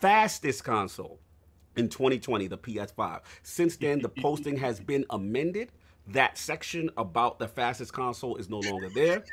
[0.02, 1.20] fastest console
[1.78, 3.22] in 2020, the PS5.
[3.44, 5.72] Since then, the posting has been amended.
[6.08, 9.24] That section about the fastest console is no longer there.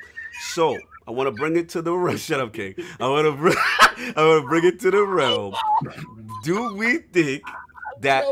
[0.52, 2.18] So I want to bring it to the realm.
[2.18, 2.74] Shut up, King.
[3.00, 3.56] I want to bring.
[4.16, 5.54] I want to bring it to the realm.
[6.44, 7.42] Do we think
[8.00, 8.24] that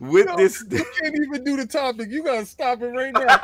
[0.00, 0.64] with No, this?
[0.70, 2.10] You can't even do the topic.
[2.10, 3.40] You gotta stop it right now.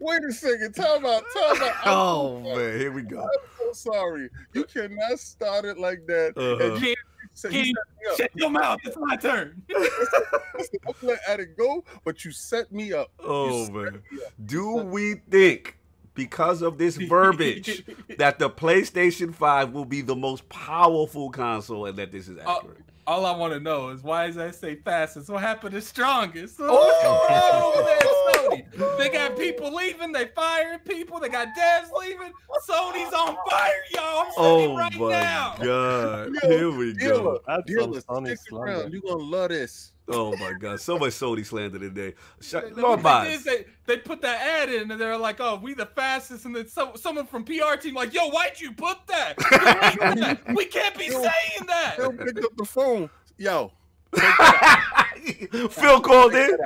[0.00, 0.74] Wait a second.
[0.74, 1.22] Time out.
[1.34, 1.74] Time out.
[1.84, 3.20] I'm Oh so man, here we go.
[3.22, 4.28] I'm so sorry.
[4.52, 6.32] You cannot start it like that.
[6.36, 6.74] Uh-huh.
[6.74, 6.94] And you,
[7.34, 8.16] so you King, set me up.
[8.18, 8.78] Shut your mouth.
[8.84, 9.62] It's my turn.
[9.74, 13.10] I'm gonna let it go, but you set me up.
[13.20, 14.32] Oh set man, up.
[14.44, 15.78] do we think
[16.14, 17.84] because of this verbiage
[18.18, 22.58] that the PlayStation 5 will be the most powerful console and that this is Oh,
[22.58, 22.78] accurate?
[23.06, 25.28] All I want to know is why does that say fastest?
[25.28, 26.56] What happened to strongest?
[26.58, 26.72] Oh!
[26.72, 28.98] What's on over there Sony?
[28.98, 30.10] They got people leaving.
[30.12, 31.20] They firing people.
[31.20, 32.32] They got devs leaving.
[32.68, 34.24] Sony's on fire, y'all.
[34.26, 35.54] I'm saying Oh right my now.
[35.62, 36.30] god.
[36.42, 37.40] Yo, Here we Dealer, go.
[37.46, 38.80] That's dealer, some Sony stick slander.
[38.82, 38.92] around.
[38.92, 39.92] You're gonna love this.
[40.06, 42.12] Oh my god, so much Sony slander today.
[42.40, 43.28] Sh- They- Lord they did Boz.
[43.28, 46.54] is They, they put that ad in and they're like, "Oh, we the fastest," and
[46.54, 49.36] then some, someone from PR team like, "Yo, why'd you put that?
[49.98, 50.54] Delete that.
[50.54, 51.12] we can't be Yo.
[51.22, 53.08] saying that." He'll pick up the phone.
[53.38, 53.72] Yo,
[55.70, 56.56] Phil called in.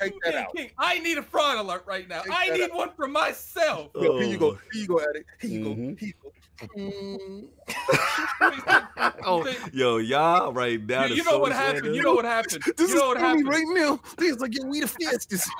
[0.00, 0.54] take that King, out.
[0.56, 2.22] King, I need a fraud alert right now.
[2.22, 3.90] Take I that need one for myself.
[3.94, 4.52] Yo, here you go.
[4.72, 5.28] Here you go, Addict.
[5.40, 5.64] Here you Mhm.
[5.64, 5.74] go.
[6.00, 6.32] Here you go.
[6.76, 7.46] Mm.
[9.26, 11.06] Oh, yo, y'all right now.
[11.06, 11.78] You, you know what Sony happened.
[11.80, 12.62] slander- You know what happened.
[12.76, 13.48] This You know is what happened.
[13.48, 14.00] right now.
[14.18, 15.50] This is like, yeah, we the fastest.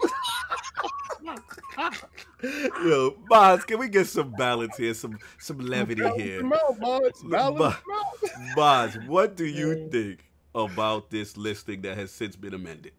[2.85, 6.43] Yo, Boz, can we get some balance here, some some levity here?
[6.43, 7.23] Balance them out, Boz.
[7.25, 10.25] Balance Bo- Boz, what do you think
[10.55, 12.93] about this listing that has since been amended?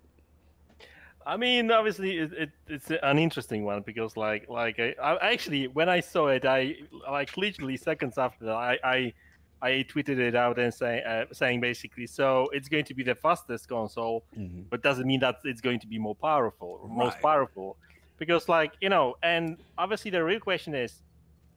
[1.27, 5.67] I mean, obviously, it, it, it's an interesting one because, like, like I, I actually
[5.67, 6.75] when I saw it, I
[7.09, 9.13] like literally seconds after that, I, I,
[9.61, 13.15] I tweeted it out and say, uh, saying basically, so it's going to be the
[13.15, 14.23] fastest console,
[14.69, 17.77] but doesn't mean that it's going to be more powerful, or most powerful,
[18.19, 21.01] because, like, you know, and obviously the real question is,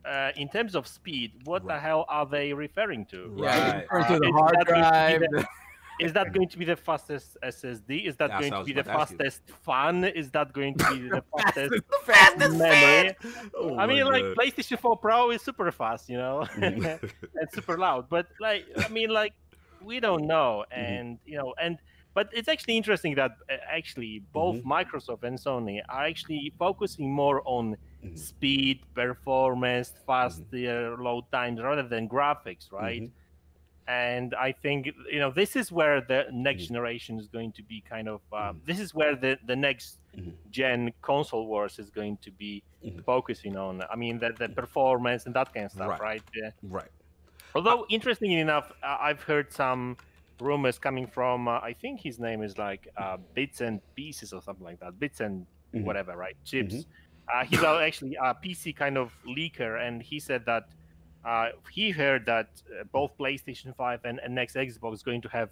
[0.07, 3.29] uh, in terms of speed, what the hell are they referring to?
[3.37, 3.83] Right.
[3.83, 5.47] Referring to the hard that going to be drive.
[5.99, 8.07] The- Is that going to be the fastest SSD?
[8.07, 9.19] Is that That's going what to be the about to ask you.
[9.19, 10.05] fastest fan?
[10.05, 13.17] Is that going to be the fastest Fastest memory?
[13.55, 17.01] Oh I my mean, like PlayStation 4 Pro is super fast, you know, Mhm.
[17.35, 18.09] and super loud.
[18.09, 19.35] But like, I mean, like,
[19.81, 20.81] we don't know, Mm-hmm.
[20.81, 21.79] and you know, and
[22.15, 24.71] but it's actually interesting that uh, actually both Mm-hmm.
[24.71, 28.17] Microsoft and Sony are actually focusing more on Mhm.
[28.17, 30.43] speed, performance, Mm-hmm.
[30.53, 33.05] faster load times rather than graphics, right?
[33.89, 36.69] And I think you know this is where the next Mhm.
[36.69, 38.21] generation is going to be kind of.
[38.31, 38.65] Uh, Mhm.
[38.67, 40.35] This is where the the next Mhm.
[40.51, 42.63] gen console wars is going to be
[43.07, 43.83] focusing on.
[43.91, 46.01] I mean, the, the performance and that kind of stuff, Right.
[46.01, 46.23] right?
[46.35, 46.51] Yeah.
[46.63, 46.91] Right.
[47.55, 49.97] Although, interestingly enough, uh, I've heard some
[50.39, 51.49] rumors coming from.
[51.49, 55.01] Uh, I think his name is like uh, Bits and Pieces or something like that.
[55.01, 56.37] Bits and whatever, right?
[56.45, 56.87] Chips.
[57.33, 60.65] Uh, he's actually a PC kind of leaker, and he said that
[61.29, 61.49] uh,
[61.79, 65.49] he heard that uh, both PlayStation 5 and, and next Xbox is going to have,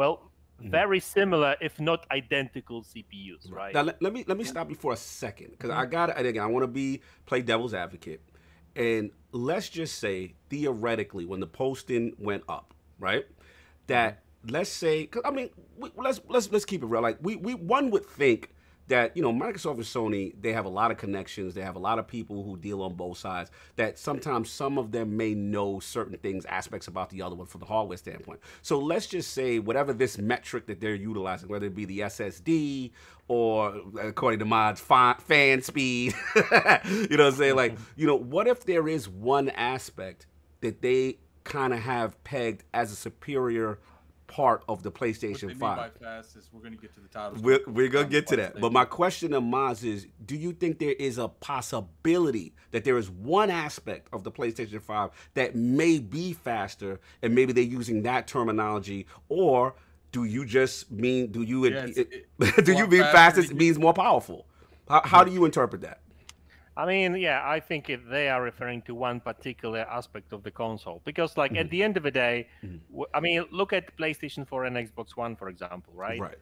[0.00, 0.14] well,
[0.62, 0.70] Mhm.
[0.80, 3.74] very similar, if not identical CPUs, right?
[3.76, 6.26] Now let, let me let me stop you for a second because I got and
[6.26, 6.88] again I want to be
[7.30, 8.20] play devil's advocate,
[8.76, 13.24] and let's just say theoretically when the posting went up, right?
[13.86, 14.22] That
[14.56, 17.00] let's say 'cause, I mean we, let's let's let's keep it real.
[17.08, 18.40] Like we we one would think
[18.90, 21.54] that you know Microsoft and Sony they have a lot of connections.
[21.54, 23.50] They have a lot of people who deal on both sides.
[23.76, 27.60] That sometimes some of them may know certain things, aspects about the other one from
[27.60, 28.40] the hardware standpoint.
[28.62, 32.90] So let's just say whatever this metric that they're utilizing, whether it be the SSD
[33.28, 37.56] or according to Madz fan, fan speed, you know what I'm saying?
[37.56, 37.84] Like mm-hmm.
[37.96, 40.26] you know what if there is one aspect
[40.60, 43.78] that they kind of have pegged as a superior
[44.30, 45.76] part of the What they PlayStation mean 5?
[45.76, 47.42] by fast is we're gonna get to the titles.
[47.42, 48.60] We're, we're gonna Um, get to that.
[48.60, 52.96] But my question to Madz is do you think there is a possibility that there
[52.98, 58.02] is one aspect of the PlayStation 5 that may be faster and maybe they're using
[58.02, 59.06] that terminology?
[59.28, 59.74] Or
[60.12, 63.78] do you just mean, do you, Yeah, it's- it- do you mean faster fastest means
[63.78, 64.46] more powerful?
[64.88, 66.00] How, how do you interpret that?
[66.76, 71.02] I mean, yeah, I think they are referring to one particular aspect of the console
[71.04, 72.80] because, like, at the end of the day, Mhm.
[72.88, 76.20] w- I mean, look at PlayStation 4 and Xbox One, for example, right?
[76.20, 76.38] Right.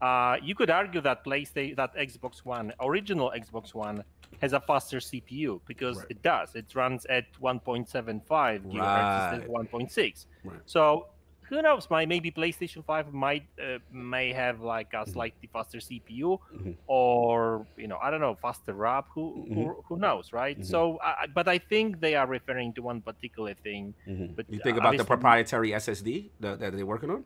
[0.00, 4.04] Uh, you could argue that PlayStation, that Xbox One, original Xbox One,
[4.40, 6.06] has a faster CPU because Right.
[6.10, 6.54] it does.
[6.54, 10.26] It runs at 1.75 gigahertz instead of 1.6.
[10.44, 10.58] Right.
[10.66, 11.08] So
[11.48, 11.88] who knows?
[11.90, 16.74] My maybe PlayStation 5 might uh, may have like a slightly faster CPU, Mhm.
[16.86, 19.04] or you know, I don't know, faster RAM.
[19.14, 20.58] Who who, who knows, right?
[20.58, 20.64] Mhm.
[20.66, 20.98] So,
[21.34, 23.94] but I think they are referring to one particular thing.
[24.36, 27.24] But You think about the proprietary SSD that, that they're working on?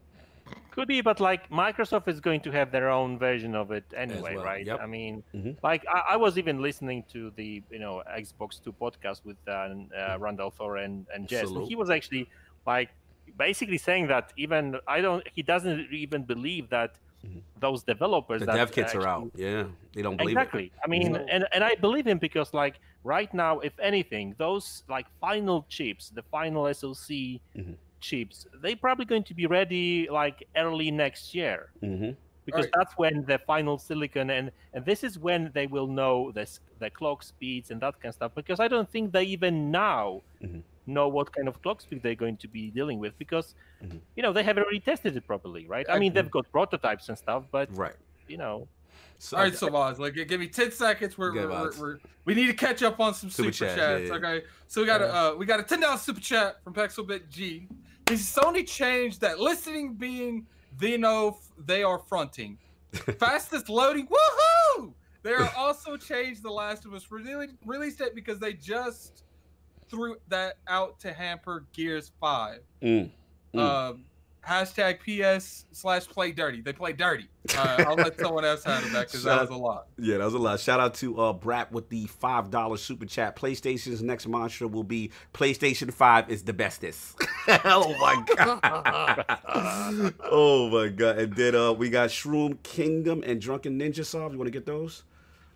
[0.71, 4.35] Could be, but like Microsoft is going to have their own version of it anyway,
[4.37, 4.65] well, right?
[4.65, 4.81] yep.
[4.81, 5.57] I mean, Mhm.
[5.63, 9.53] like I, I was even listening to the you know Xbox Two podcast with uh,
[9.53, 12.25] uh, Rand al Thor and and Jez, and he was actually
[12.67, 12.91] like
[13.37, 17.41] basically saying that even I don't, he doesn't even believe that Mhm.
[17.59, 19.31] those developers The that dev kits are actually- out.
[19.35, 19.65] Yeah.
[19.93, 21.27] They don't believe exactly i mean Mhm.
[21.35, 26.11] and, and i believe him because like right now if anything those like final chips
[26.11, 27.11] the final soc
[27.57, 27.75] Mhm.
[28.01, 31.87] chips they're probably going to be ready like early next year it.
[31.89, 32.11] hmm
[32.47, 32.75] because Right.
[32.79, 36.61] that's when the final silicon and and this is when they will know the s-
[36.79, 40.23] the clock speeds and that kind of stuff because i don't think they even now
[40.41, 40.63] Mhm.
[40.89, 44.01] Know what kind of clock speed they're going to be dealing with because Mhm.
[44.17, 47.17] you know they haven't really tested it properly right i mean they've got prototypes and
[47.25, 47.95] stuff but Right.
[48.27, 48.67] you know
[49.21, 51.19] So, All right, so Madz, like give me ten seconds.
[51.19, 54.03] We're, we're, we're, we're we need to catch up on some Super super, chat, chats.
[54.03, 54.15] yeah, yeah.
[54.15, 57.29] Okay, so we got a uh, we got a ten dollars super chat from Pexelbit
[57.29, 57.69] G.
[58.09, 60.47] Has Sony changed that listening being
[60.79, 62.59] they know f- they are fronting.
[63.19, 64.93] Fastest loading, woohoo!
[65.25, 69.25] They are also changed The Last of Us release, release date because they just
[69.89, 72.61] threw that out to hamper Gears 5.
[72.83, 73.11] Mm.
[73.55, 73.59] Mm.
[73.61, 74.05] Um,
[74.49, 76.61] hashtag PS slash play dirty.
[76.63, 77.29] They play dirty.
[77.57, 79.87] Uh, I'll let someone else handle that because that was a lot.
[79.99, 80.61] Yeah, that was a lot.
[80.61, 83.37] Shout out to uh Brat with the five dollar super chat.
[83.37, 87.17] PlayStation's next mantra will be PlayStation Five is the bestest.
[87.65, 90.17] oh my god.
[90.25, 91.19] oh my god.
[91.19, 94.33] And then uh we got Shroom Kingdom and Drunken Ninja Solve.
[94.33, 95.05] You want to get those?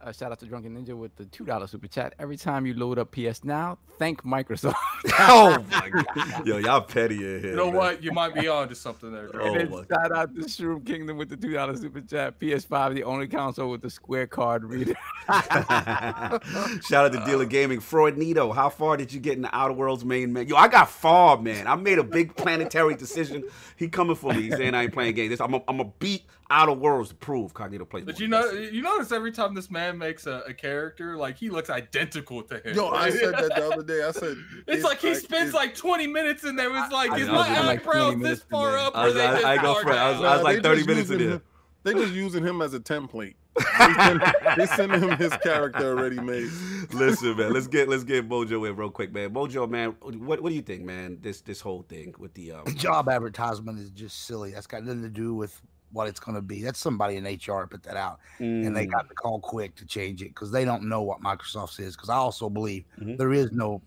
[0.03, 2.15] Uh, shout out to Drunken Ninja with the two dollar super chat.
[2.19, 4.75] Every time you load up PS Now, thank Microsoft.
[5.21, 6.45] oh my god.
[6.47, 7.51] Yo, y'all petty in here.
[7.51, 7.75] You know man.
[7.77, 8.03] what?
[8.03, 9.29] You might be on to something there.
[9.33, 9.41] Drew.
[9.43, 12.41] Oh and my- then shout out to Shroom Kingdom with the two dollar super chat.
[12.41, 14.95] PS5, the only console with the square card reader.
[15.29, 17.79] Shout out to Dealer Gaming.
[17.79, 18.51] Freud Nito.
[18.51, 20.49] how far did you get in the Outer Worlds main man?
[20.49, 21.69] Yo, I got far, man.
[21.69, 23.45] I made a big planetary decision.
[23.77, 24.43] He coming for me.
[24.43, 25.41] He's saying I ain't playing games.
[25.41, 28.05] I'm a, I'm a beat Outer Worlds to prove Cognito plays.
[28.05, 28.73] But you know, this.
[28.73, 32.59] you notice every time this man makes a, a character, like he looks identical to
[32.61, 32.77] him.
[32.77, 34.05] Yo, I said that the other day.
[34.05, 36.69] I said It's like he I- spends it's- like 20 minutes in there.
[36.77, 38.95] It's like, I is know, my it's like eyebrows this far up?
[38.95, 39.97] I was- I- I go for it.
[39.97, 41.37] I was- I was like 30 minutes in using there.
[41.37, 41.43] him-
[41.85, 43.35] They just using him as a template.
[43.79, 44.23] They send,
[44.57, 46.49] they send him his character already made.
[46.93, 47.53] Listen, man.
[47.53, 49.31] Let's get let's get Mojo in real quick, man.
[49.35, 49.91] Mojo, man.
[50.01, 51.19] What what do you think, man?
[51.21, 52.65] This this whole thing with the um.
[52.77, 54.53] job advertisement is just silly.
[54.53, 55.61] That's got nothing to do with
[55.93, 56.63] what it's going to be.
[56.63, 59.87] That's somebody in HR put that out, and they mm, got to call quick to
[59.87, 61.95] change it because they don't know what Microsoft says.
[61.97, 63.17] Because I also believe Mhm.
[63.19, 63.83] there is no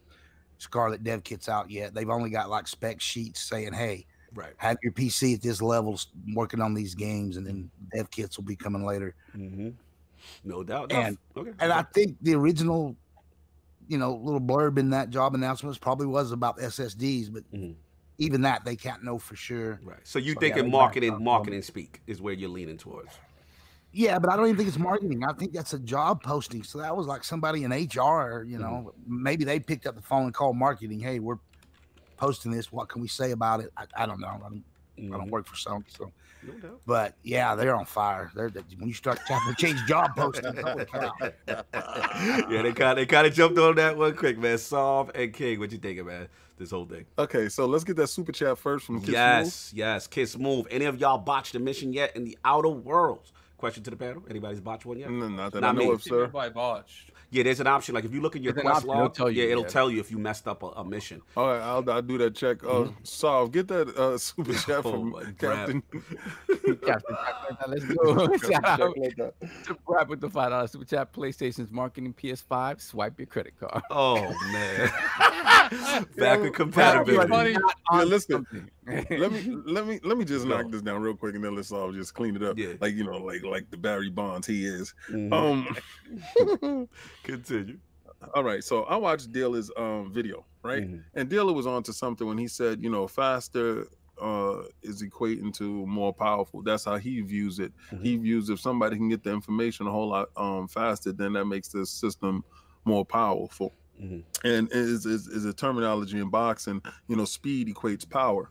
[0.57, 1.93] Scarlett Dev kits out yet.
[1.93, 4.53] They've only got like spec sheets saying, "Hey, right.
[4.57, 5.99] have your PC at this level,
[6.33, 9.69] working on these games, and then dev kits will be coming later." hmm
[10.43, 10.91] No doubt.
[10.91, 11.51] And- okay.
[11.59, 12.95] And I think the original,
[13.87, 17.75] you know, little blurb in that job announcements probably was about SSDs, but Mhm.
[18.17, 19.79] Even that they can't know for sure.
[19.83, 19.97] right.
[20.03, 23.11] So you So, think yeah, marketing um, marketing speak is where you're leaning towards.
[23.91, 25.23] Yeah, but I don't even think it's marketing.
[25.23, 26.63] I think that's a job posting.
[26.63, 30.23] So that was like somebody in HR, you know, maybe they picked up the phone
[30.23, 30.99] and called marketing.
[30.99, 31.37] Hey, we're
[32.17, 32.71] posting this.
[32.73, 33.71] What can we say about it?
[33.77, 34.27] I, I don't know.
[34.27, 34.63] I don't,
[34.97, 35.11] I Mhm.
[35.11, 36.11] don't work for Sony, so.
[36.61, 36.77] No.
[36.85, 38.31] But yeah, they're on fire.
[38.35, 40.55] They're they- when you start to change job postings.
[42.49, 44.57] yeah, they kind they kind of jumped on that one quick, man.
[44.57, 46.27] Solve and King, what you thinking, man?
[46.57, 47.05] This whole thing.
[47.19, 50.07] Okay, so let's get that super chat first from Kiss yes, yes.
[50.07, 50.67] Kiss move.
[50.71, 53.33] Any of y'all botched a mission yet in the outer worlds?
[53.57, 54.23] Question to the panel.
[54.29, 55.09] Anybody's botched one yet?
[55.09, 55.31] Move.
[55.31, 55.93] Mm, Not that Not I know me.
[55.93, 56.27] of, sir.
[56.27, 57.11] By botched.
[57.31, 57.95] Yeah, there's an option.
[57.95, 59.49] Like if you look at your There's an quest option, it'll log, tell you, yeah,
[59.51, 59.69] it'll yeah.
[59.69, 61.21] tell you if you messed up a, a mission.
[61.35, 62.63] All right, I'll, I'll do that check.
[62.63, 62.93] Uh, Mhm.
[63.07, 65.37] Solve, get that uh, super chat Oh from my God.
[65.39, 65.83] Captain.
[66.85, 68.37] Captain, Captain, let's go.
[68.37, 69.33] Shout out Check like that.
[69.65, 71.11] to Brad with the five dollar super chat.
[71.13, 72.81] PlayStation's marketing PS5.
[72.81, 73.81] Swipe your credit card.
[73.89, 74.15] Oh
[74.51, 74.91] man,
[75.69, 77.27] back Yeah, with compatibility.
[77.29, 77.53] funny.
[77.53, 78.69] Not Yeah, listen, something.
[78.87, 81.71] Let me let me let me just knock this down real quick and then let's
[81.71, 82.57] all just clean it up.
[82.57, 82.73] Yeah.
[82.79, 84.93] Like you know, like like the Barry Bonds he is.
[85.09, 85.33] Mhm.
[85.33, 86.87] Um
[87.23, 87.79] Continue.
[88.33, 90.83] all right, so I watched Dealer's um video, right?
[90.83, 91.03] Mhm.
[91.13, 93.87] And Dealer was on to something when he said, you know, faster
[94.21, 96.61] uh is equating to more powerful.
[96.63, 97.73] That's how he views it.
[98.01, 101.45] He views if somebody can get the information a whole lot um faster, then that
[101.45, 102.43] makes the system
[102.85, 103.73] more powerful.
[104.01, 104.23] Mhm.
[104.43, 108.49] And is, is is a terminology in boxing, you know, speed equates power.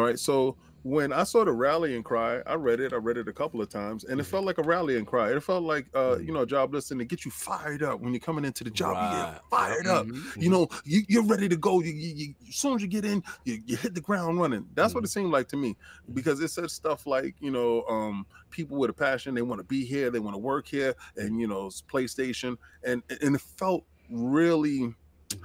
[0.00, 0.18] All right.
[0.18, 2.94] So when I saw the rallying cry, I read it.
[2.94, 4.30] I read it a couple of times, and it Mhm.
[4.30, 5.30] felt like a rallying cry.
[5.30, 8.14] It felt like uh, you know, a job listing to get you fired up when
[8.14, 8.96] you're coming into the job.
[8.96, 9.32] You Right.
[9.34, 10.06] get fired up.
[10.06, 10.42] Mhm.
[10.42, 11.80] You know, you, you're ready to go.
[11.82, 14.70] You, you, you, as soon as you get in, you, you hit the ground running.
[14.72, 15.76] That's what it seemed like to me,
[16.14, 19.64] because it said stuff like, you know, um, people with a passion, they want to
[19.64, 23.42] be here, they want to work here, and you know, it's PlayStation, and and it
[23.42, 24.94] felt really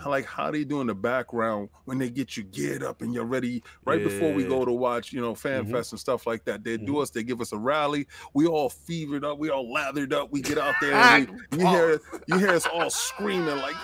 [0.05, 3.25] like how they do in the background when they get you geared up and you're
[3.25, 5.71] ready right before we go to watch you know fan Mhm.
[5.71, 7.01] fest and stuff like that they do Mhm.
[7.03, 10.41] us they give us a rally we all fevered up we all lathered up we
[10.41, 13.75] get out there and we, you hear you hear us all screaming like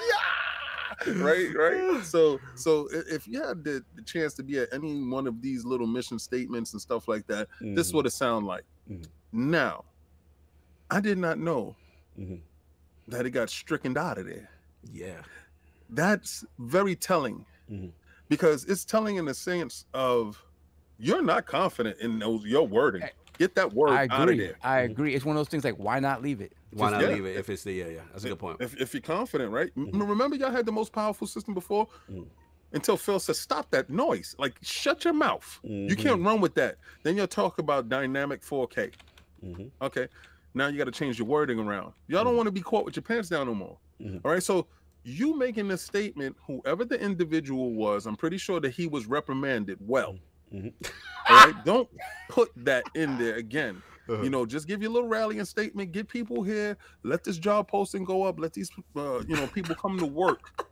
[1.06, 5.04] yeah right right so so if you had the, the chance to be at any
[5.08, 7.96] one of these little mission statements and stuff like that this is Mhm.
[7.96, 9.06] what it sound like Mhm.
[9.32, 9.86] now
[10.90, 11.76] i did not know
[12.20, 12.42] Mhm.
[13.08, 14.50] that it got stricken out of there
[14.92, 15.22] Yeah.
[15.92, 17.92] That's very telling Mhm.
[18.30, 20.44] because it's telling in the sense of
[20.98, 23.04] you're not confident in those your wording.
[23.38, 24.38] Get that word I out of agree.
[24.40, 24.56] there.
[24.64, 25.16] I agree.
[25.16, 26.54] It's one of those things like, why not leave it?
[26.72, 27.16] Why Just- not yeah.
[27.16, 28.02] leave it if it's the yeah yeah?
[28.12, 28.58] That's a good point.
[28.62, 29.72] If, if you're confident, right?
[29.76, 30.08] M- Mhm.
[30.10, 32.28] Remember, y'all had the most powerful system before Mhm.
[32.74, 34.36] until Phil said, "Stop that noise!
[34.38, 35.60] Like, shut your mouth.
[35.64, 38.92] You can't run with that." Then you'll talk about dynamic 4K.
[39.44, 39.72] Mhm.
[39.82, 40.08] Okay,
[40.54, 41.94] now you got to change your wording around.
[42.08, 43.78] Y'all don't want to be caught with your pants down no more.
[44.24, 44.68] All right, so
[45.04, 49.78] you making this statement, whoever the individual was, I'm pretty sure that he was reprimanded
[49.82, 50.18] well.
[50.54, 50.74] Mhm.
[51.30, 51.90] All right, don't
[52.30, 53.82] put that in there again.
[54.10, 54.22] Uh-huh.
[54.24, 55.92] You know, just give your little rallying statement.
[55.92, 56.76] Get people here.
[57.04, 58.40] Let this job posting go up.
[58.40, 60.66] Let these, uh, you know, people come to work.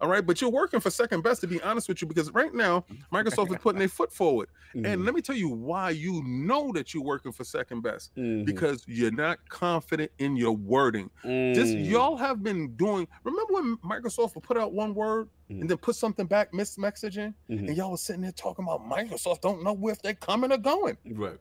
[0.00, 2.52] All right, but you're working for second best to be honest with you, because right
[2.52, 4.48] now Microsoft is putting their foot forward.
[4.74, 5.04] And Mhm.
[5.06, 8.44] let me tell you why you know that you're working for second best Mhm.
[8.44, 11.08] because you're not confident in your wording.
[11.22, 11.86] Just Mm.
[11.88, 13.08] y'all have been doing.
[13.24, 15.62] Remember when Microsoft would put out one word Mhm.
[15.62, 19.40] and then put something back, miss messaging, and y'all was sitting there talking about Microsoft
[19.40, 20.98] don't know if they're coming or going.
[21.06, 21.38] Right.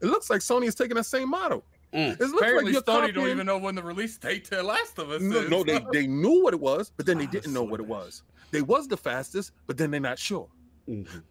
[0.00, 1.64] It looks like Sony is taking that same model.
[1.94, 2.12] Mm.
[2.12, 4.98] It looks Apparently, like you're Sony don't even know when the release date to Last
[4.98, 5.50] of Us No, is.
[5.50, 8.22] no, they, they knew what it was, but then they didn't know what it was.
[8.50, 10.48] They was the fastest, but then they're not sure.
[10.88, 11.22] Mhm.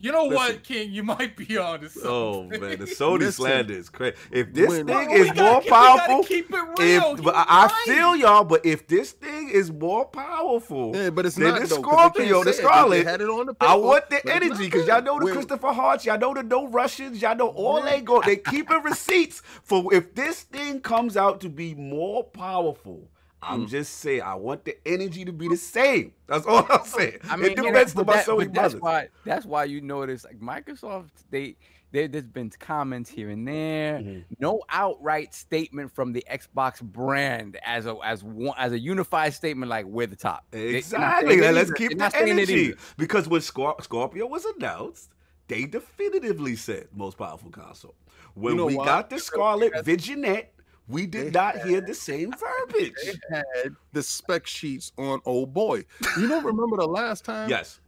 [0.00, 0.36] You know Listen.
[0.36, 0.92] what, King?
[0.92, 2.08] You might be on to something.
[2.10, 4.14] Oh man, the Sony Listen, slander is crazy.
[4.30, 7.14] If this when- thing is gotta more keep- we gotta powerful, keep it real.
[7.14, 11.26] if but I, I feel y'all, but if this thing is more powerful, Yeah, but
[11.26, 12.64] it's Then not the though, 'cause Scorpio, the say it.
[12.64, 15.72] Scarlett, had it on the I want the energy because y'all know the Where- Christopher
[15.72, 18.20] Harts, y'all know the no Russians, y'all know all they go.
[18.22, 23.10] They keeping receipts for if this thing comes out to be more powerful.
[23.42, 23.68] I'm Mm.
[23.68, 26.12] just saying, I want the energy to be the same.
[26.26, 27.18] That's all I'm saying.
[27.30, 28.80] I mean, it you depends on my Sony that's brothers.
[28.80, 31.56] why that's why you notice like Microsoft they
[31.90, 34.00] there, there's been comments here and there.
[34.00, 34.24] Mhm.
[34.40, 39.70] No outright statement from the Xbox brand as a as one as a unified statement
[39.70, 40.44] like we're the top.
[40.50, 41.40] They- Exactly.
[41.40, 42.74] Let's keep the not saying it energy.
[42.98, 45.10] Because when Scor- Scorpio was announced,
[45.46, 47.94] they definitively said most powerful console.
[48.34, 48.84] When know we why?
[48.84, 50.46] got the Scarlett they Visionette,
[50.88, 52.32] we did not had, hear the same
[52.68, 53.18] verbiage.
[53.30, 55.84] had the spec sheets on old boy.
[56.16, 57.50] You don't remember the last time?
[57.50, 57.80] Yes.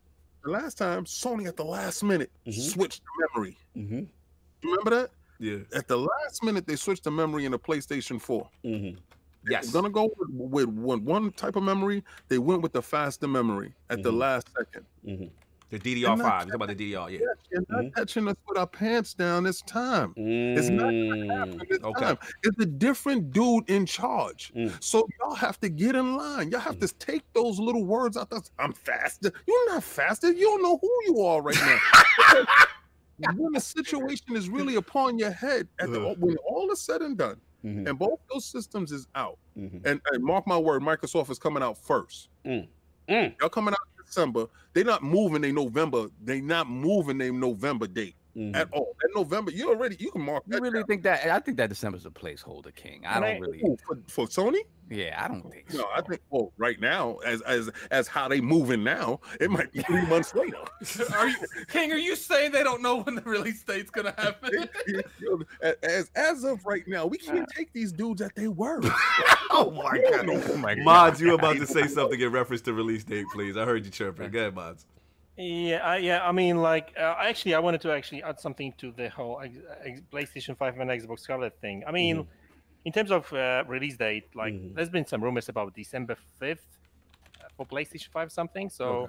[0.45, 2.61] The last time Sony at the last minute mm-hmm.
[2.61, 3.57] switched the memory.
[3.77, 4.69] Mm-hmm.
[4.69, 5.11] Remember that?
[5.39, 5.59] Yeah.
[5.75, 8.49] At the last minute, they switched the memory in the PlayStation 4.
[8.65, 8.99] Mm-hmm.
[9.49, 9.71] Yes.
[9.71, 12.05] They're gonna go with, with, one, one type of memory.
[12.29, 14.19] They went with the faster memory at the mm-hmm.
[14.19, 15.31] last 2nd
[15.71, 16.19] the DDR5.
[16.19, 17.11] not- You talking about the DDR?
[17.11, 17.19] Yeah.
[17.51, 17.95] You're not Mhm.
[17.95, 20.13] catching us with our pants down this time.
[20.17, 22.01] It's not Mm, This okay.
[22.01, 22.19] time.
[22.43, 24.53] It's a different dude in charge.
[24.55, 24.73] Mm.
[24.83, 26.51] So y'all have to get in line.
[26.51, 28.31] Y'all have to take those little words out.
[28.31, 28.41] There.
[28.59, 29.33] I'm faster.
[29.47, 30.33] You're not faster.
[30.33, 31.79] You don't know who you are right now.
[33.37, 37.19] When the situation is really upon your head, at the, when all is said and
[37.19, 39.85] done, Mhm, and both those systems is out, mhm.
[39.85, 42.31] and, and mark my word, Microsoft is coming out first.
[42.47, 42.67] Mm.
[43.11, 43.35] Mm.
[43.39, 44.47] Y'all coming out December.
[44.73, 46.07] They're not moving their November.
[46.23, 48.55] They're not moving their November date Mhm.
[48.55, 48.97] at all.
[49.05, 50.63] In November, you already you can mark You that.
[50.63, 50.87] really down.
[50.87, 51.27] think that?
[51.27, 53.05] I think that December's a placeholder, King.
[53.07, 53.59] I Can don't I- really.
[53.65, 54.61] Ooh, for, for Sony?
[54.93, 55.73] Yeah, I don't think.
[55.73, 55.89] No, so.
[55.95, 59.83] I think well, right now, as as as how they moving now, it might be
[59.83, 60.57] three months later.
[61.15, 61.37] Are you,
[61.69, 61.93] King?
[61.93, 64.69] Are you saying they don't know when the release date's gonna happen?
[65.83, 68.85] as as of right now, we can't take these dudes at their word.
[69.51, 70.29] oh my god.
[70.29, 70.85] Oh my god!
[70.85, 73.57] Madz, you about to say something in reference to release date, please.
[73.57, 74.31] I heard you chirping.
[74.31, 74.85] Go ahead, Madz.
[75.41, 76.29] Yeah, I, yeah.
[76.29, 79.43] I mean, like, uh, actually, I wanted to actually add something to the whole
[80.13, 81.83] PlayStation Five and Xbox Scarlett thing.
[81.87, 82.27] I mean,
[82.85, 84.75] in terms of uh, release date, like, Mhm.
[84.75, 86.67] there's been some rumors about December fifth
[87.41, 88.69] uh, for PlayStation Five something.
[88.69, 89.09] So,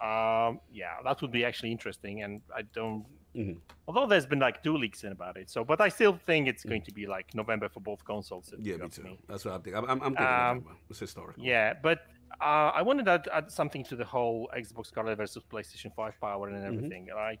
[0.00, 2.22] um, yeah, that would be actually interesting.
[2.22, 3.04] And I don't,
[3.34, 3.58] Mhm.
[3.88, 5.50] although there's been like two leaks in about it.
[5.50, 8.54] So, but I still think it's going to be like November for both consoles.
[8.58, 9.18] Yeah, me too.
[9.28, 9.82] That's what I'm thinking.
[9.82, 10.76] I'm, I'm, thinking Um.
[10.90, 11.42] It's historical.
[11.42, 12.06] Yeah, but
[12.40, 16.20] uh, I wanted to add, add something to the whole Xbox Scarlett versus PlayStation 5
[16.20, 16.66] power and Mhm.
[16.76, 17.08] everything.
[17.14, 17.40] Like,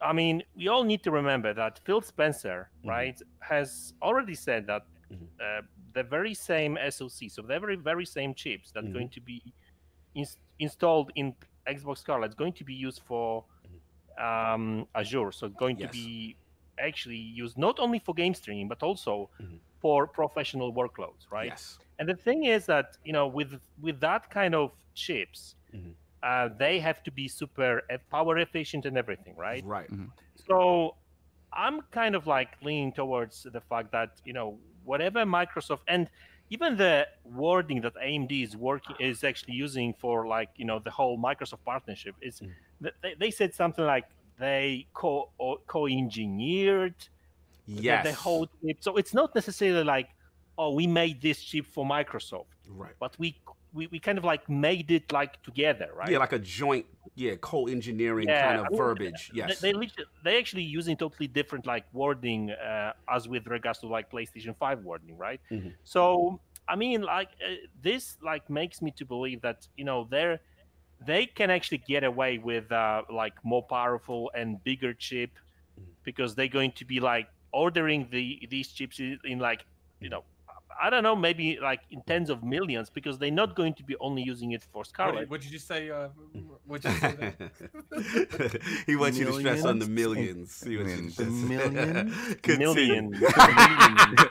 [0.00, 2.88] I mean, we all need to remember that Phil Spencer, Mhm.
[2.88, 5.28] right, has already said that Mhm.
[5.40, 9.42] uh, the very same SoC, so the very very same chips that's going to be
[10.14, 11.34] ins- installed in
[11.66, 13.44] Xbox Scarlett is going to be used for
[14.18, 15.32] um, Azure.
[15.32, 15.88] So going Yes.
[15.88, 16.36] to be
[16.78, 19.30] actually used not only for game streaming but also
[19.80, 21.46] for professional workloads, right?
[21.46, 21.78] Yes.
[22.00, 25.94] And the thing is that you know, with with that kind of chips, Mhm.
[26.22, 29.66] uh, they have to be super power efficient and everything, right?
[29.66, 29.90] Right.
[30.48, 30.96] So
[31.52, 36.10] I'm kind of like leaning towards the fact that you know whatever Microsoft and
[36.50, 40.90] even the wording that AMD is working is actually using for like you know the
[40.90, 42.54] whole Microsoft partnership is Mm.
[42.82, 44.06] th- they, they said something like
[44.38, 45.30] they co
[45.66, 46.96] co engineered
[47.66, 48.78] the- the whole chip.
[48.82, 50.10] So it's not necessarily like
[50.60, 52.94] oh we made this chip for Microsoft Right.
[53.00, 53.28] but we
[53.72, 56.10] we, we kind of like made it like together, right?
[56.10, 59.30] Yeah, like a joint, yeah, co-engineering Yeah, kind of I mean, verbiage.
[59.32, 59.60] Yes.
[59.60, 59.72] They,
[60.24, 64.80] they actually using totally different like wording uh, as with regards to like PlayStation 5
[64.80, 65.40] wording, right?
[65.52, 65.74] Mhm.
[65.84, 70.40] So I mean, like uh, this like makes me to believe that you know they're
[71.00, 75.30] they can actually get away with uh, like more powerful and bigger chip
[75.78, 75.96] Mhm.
[76.04, 79.64] because they're going to be like ordering the these chips in, in like
[80.00, 80.24] you know
[80.82, 83.96] I don't know maybe like in tens of millions because they're not going to be
[84.00, 85.20] only using it for What Scarlett.
[85.20, 86.08] did, what did you say, uh,
[86.66, 87.50] What you said?
[88.86, 90.62] he wants you to stress on the Millions?
[90.64, 90.64] millions.
[90.64, 92.14] He wants you to The stress- million?
[92.42, 93.20] Continue.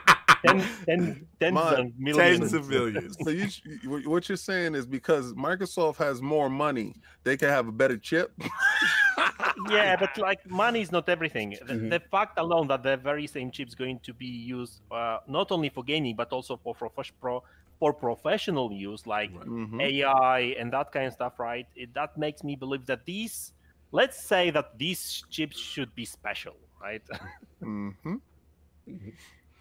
[0.44, 0.56] Million.
[0.56, 0.68] million.
[0.86, 1.80] Ten, ten, tens Mine.
[1.86, 2.38] of millions.
[2.40, 3.16] Tens of millions.
[3.22, 3.46] So you,
[3.82, 6.94] you- what you're saying is because Microsoft has more money,
[7.24, 8.32] they can have a better chip.
[9.70, 11.50] yeah, but like money is not everything.
[11.66, 11.90] The, Mhm.
[11.90, 15.50] the fact alone that the very same chip is going to be used uh, not
[15.52, 17.42] only for gaming but also for prof- pro
[17.78, 19.80] for professional use, like Mhm.
[19.80, 21.66] AI and that kind of stuff, right?
[21.74, 23.52] It, that makes me believe that these,
[23.90, 27.02] let's say that these chips should be special, right?
[27.62, 28.20] Mhm.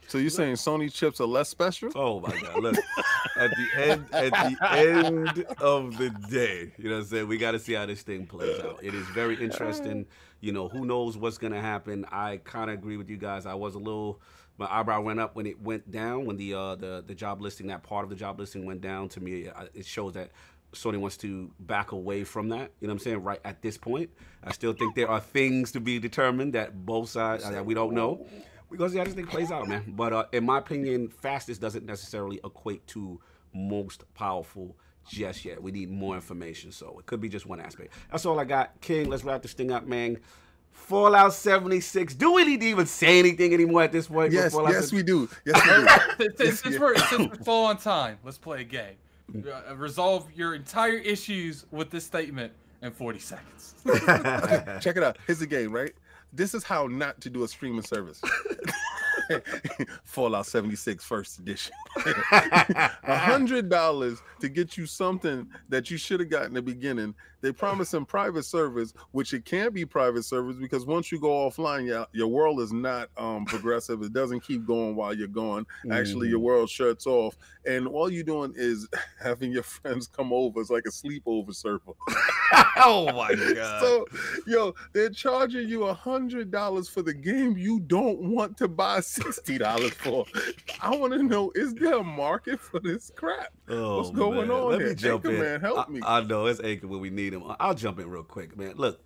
[0.09, 1.91] So you're saying Sony chips are less special?
[1.93, 2.63] Oh my god!
[2.63, 2.75] Look,
[3.37, 7.27] at the end, at the end of the day, you know what I'm saying.
[7.27, 8.79] We got to see how this thing plays out.
[8.81, 10.07] It is very interesting.
[10.41, 12.05] You know, who knows what's gonna happen?
[12.11, 13.45] I kind of agree with you guys.
[13.45, 14.19] I was a little,
[14.57, 17.67] my eyebrow went up when it went down when the uh the the job listing,
[17.67, 19.09] that part of the job listing went down.
[19.09, 20.31] To me, it shows that.
[20.71, 22.69] Sony wants to back away from that.
[22.79, 23.23] You know what I'm saying?
[23.23, 24.11] Right at this point,
[24.43, 27.95] I still think there are things to be determined that both sides that we don't
[27.95, 28.27] know.
[28.69, 29.83] We're gonna see how this thing plays out, man.
[29.95, 33.19] But uh, in my opinion, fastest doesn't necessarily equate to
[33.53, 34.75] most powerful
[35.07, 35.61] just yet.
[35.61, 37.93] We need more information, so it could be just one aspect.
[38.11, 38.79] That's all I got.
[38.81, 40.19] King, let's wrap this thing up, man.
[40.71, 42.15] Fallout 76.
[42.15, 44.31] Do we need to even say anything anymore at this point?
[44.31, 44.93] Yes, Fallout yes, 76?
[44.93, 45.29] we do.
[45.45, 46.37] Yes, we do.
[46.37, 48.95] since, since, since we're, since we're full on time, let's play a game.
[49.35, 53.75] Uh, resolve your entire issues with this statement in 40 seconds.
[54.81, 55.17] Check it out.
[55.27, 55.91] Here's the game, right?
[56.31, 58.21] This is how not to do a streaming service.
[60.03, 61.73] Fallout 76 first edition.
[62.31, 67.13] A hundred dollars to get you something that you should have gotten in the beginning.
[67.41, 71.49] They promise in private service, which it can't be private service because once you go
[71.49, 74.01] offline, your, your world is not um, progressive.
[74.01, 75.65] It doesn't keep going while you're gone.
[75.91, 78.87] Actually, your world shuts off, and all you're doing is
[79.23, 80.59] having your friends come over.
[80.59, 81.93] It's like a sleepover server.
[82.77, 83.81] oh my god.
[83.81, 84.05] So,
[84.45, 88.99] yo, they're charging you a hundred dollars for the game you don't want to buy
[88.99, 90.25] sixty dollars for.
[90.81, 93.53] I want to know: is there a market for this crap?
[93.69, 94.51] Oh, What's going man.
[94.51, 94.89] on Let here?
[94.89, 95.41] me jump Anchor in.
[95.41, 96.01] Man, help I, me.
[96.03, 97.43] I know it's Anchor when we need him.
[97.59, 98.73] I'll jump in real quick, man.
[98.75, 99.01] Look,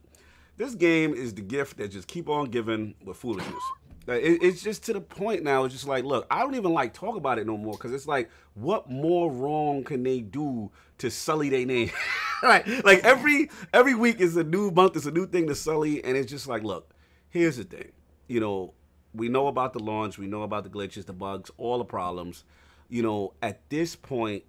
[0.58, 3.64] this game is the gift that just keep on giving with foolishness.
[4.08, 5.64] It- it's just to the point now.
[5.64, 8.08] It's just like, look, I don't even like talk about it no more because it's
[8.08, 11.90] like, what more wrong can they do to sully their name?
[12.44, 12.68] right?
[12.84, 16.18] Like every every week is a new month, It's a new thing to sully, and
[16.18, 16.94] it's just like, look,
[17.30, 17.92] here's the thing.
[18.28, 18.74] You know,
[19.14, 22.44] we know about the launch, we know about the glitches, the bugs, all the problems.
[22.90, 24.44] You know, at this point,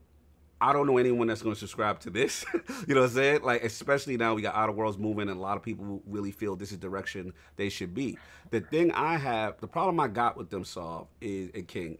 [0.64, 2.42] I don't know anyone that's going to subscribe to this.
[2.88, 3.42] you know what I'm saying?
[3.42, 6.56] Like, especially now we got Outer Worlds moving, and a lot of people really feel
[6.56, 8.16] this is direction they should be.
[8.48, 11.98] The thing I have, the problem I got with them solve is, and King,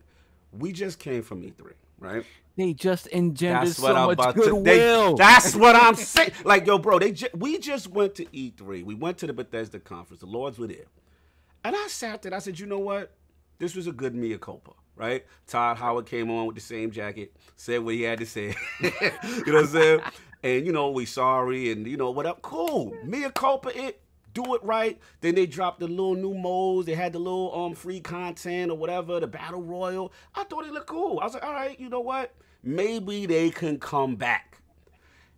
[0.51, 2.25] we just came from E3, right?
[2.57, 4.41] They just engendered That's so I'm much about to.
[4.41, 5.17] They, goodwill.
[5.17, 6.33] that's what I'm saying.
[6.45, 8.83] Like, yo, bro, they ju- we just went to E3.
[8.83, 10.21] We went to the Bethesda conference.
[10.21, 10.87] The Lords were there,
[11.65, 12.33] and I sat there.
[12.33, 13.13] I said, you know what?
[13.59, 15.25] This was a good mea culpa, right?
[15.47, 18.55] Todd Howard came on with the same jacket, said what he had to say.
[18.83, 18.91] you
[19.47, 20.01] know what I'm saying?
[20.43, 22.43] And you know, we sorry, and you know what up?
[22.43, 24.01] Cool, mea culpa it.
[24.35, 24.99] Do it right.
[25.21, 26.87] Then they dropped the little new modes.
[26.87, 30.13] They had the little um free content or whatever, the battle royal.
[30.35, 31.21] I thought it looked cool.
[31.21, 32.35] I was like, all right, you know what?
[32.63, 34.54] Maybe they can come back.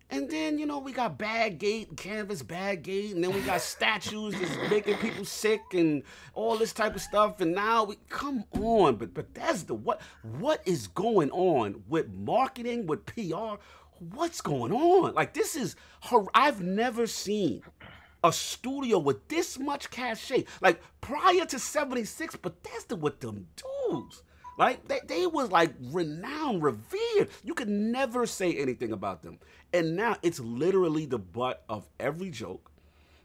[0.09, 3.59] And then, you know, we got bag gate, canvas bag gate, and then we got
[3.59, 6.01] statues that's making people sick and
[6.33, 7.41] all this type of stuff.
[7.41, 13.05] And now we come on, but Bethesda, what what is going on with marketing, with
[13.05, 13.55] PR?
[13.99, 15.13] What's going on?
[15.13, 15.75] Like this is
[16.33, 17.63] I've never seen
[18.23, 20.45] a studio with this much cachet.
[20.61, 24.23] Like prior to 76, Bethesda with them dudes.
[24.57, 27.29] Like they, they was like renowned, revered.
[27.43, 29.39] You could never say anything about them.
[29.71, 32.71] And now it's literally the butt of every joke.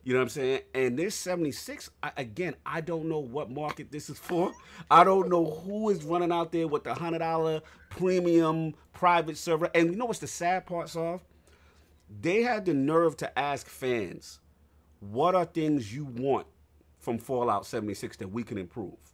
[0.05, 0.61] You know what I'm saying?
[0.75, 4.53] And this 76, I, again, I don't know what market this is for.
[4.91, 9.71] I don't know who is running out there with the $100 premium private server.
[9.75, 11.23] And you know what's the sad part, of?
[12.21, 14.41] They had the nerve to ask fans,
[14.99, 16.49] what are things you want
[16.99, 19.12] from Fallout 76 that we can improve?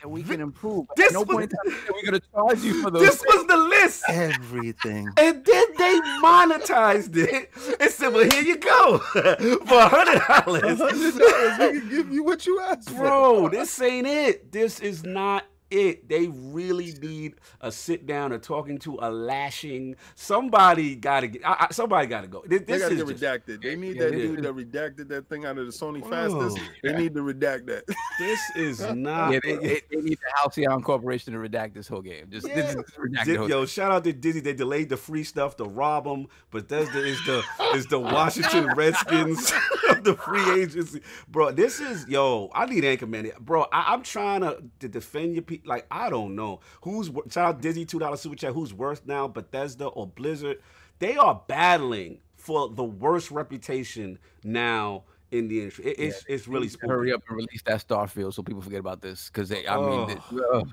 [0.00, 0.86] That we can improve.
[0.96, 3.02] This no was- point in time are we going to charge you for those.
[3.02, 4.04] This was the list.
[4.08, 5.08] Everything.
[5.16, 10.60] And then they monetized it and said, well, here you go for a hundred hundred
[10.62, 10.78] dollars.
[10.78, 12.96] dollars, we can give you what you asked for.
[12.96, 14.52] Bro, this ain't it.
[14.52, 16.08] This is not it.
[16.08, 19.96] They really need a sit down, a talking to, a lashing.
[20.14, 21.42] Somebody got to get.
[21.46, 22.42] I, I, somebody got to go.
[22.46, 23.62] This, They got to is get just, redacted.
[23.62, 26.58] They need Yeah, that it dude that redacted that thing out of the Sony fastest.
[26.58, 26.64] Whoa.
[26.82, 27.84] They need to redact that.
[28.18, 29.32] this is not.
[29.32, 32.26] Yeah, they, they, they need the Halcyon Corporation to redact this whole game.
[32.30, 32.72] Just, Yeah.
[32.74, 34.40] just redact the Did- whole yo, shout out to Dizzy.
[34.40, 37.42] They delayed the free stuff to rob them, but that's the is the
[37.74, 39.52] is the Washington Redskins
[39.90, 41.50] of the free agency, bro.
[41.52, 42.50] This is yo.
[42.54, 43.66] I need Anchorman, bro.
[43.72, 45.57] I, I'm trying to, to defend your people.
[45.64, 48.52] Like I don't know who's shout out Dizzy two dollar super chat.
[48.52, 50.58] Who's worse now, Bethesda or Blizzard?
[50.98, 55.86] They are battling for the worst reputation now in the industry.
[55.86, 56.88] It, it's it's really spooky.
[56.90, 59.28] Hurry up and release that Starfield so people forget about this.
[59.28, 60.06] Because they, I mean, Oh.
[60.06, 60.68] this- ugh,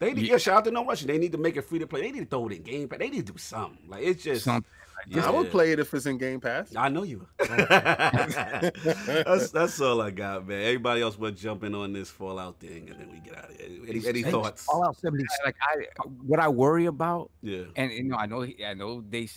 [0.00, 0.32] They need, Yeah.
[0.32, 1.08] yeah, shout out to No Russian.
[1.08, 2.02] They need to make it free to play.
[2.02, 2.98] They need to throw it in Game Pass.
[2.98, 3.88] They need to do something.
[3.88, 4.44] Like it's just.
[4.44, 4.70] something.
[5.08, 5.26] Yeah.
[5.26, 6.74] I would play it if it's in Game Pass.
[6.76, 7.26] I know you.
[7.38, 10.62] that's that's all I got, man.
[10.62, 13.68] Everybody else will jumping on this Fallout thing, and then we get out of here.
[13.88, 14.64] Any, any Hey, thoughts?
[14.64, 15.28] Fallout 76.
[15.44, 15.84] Like I,
[16.26, 17.64] what I worry about Yeah.
[17.76, 19.28] and you know, I know, I know they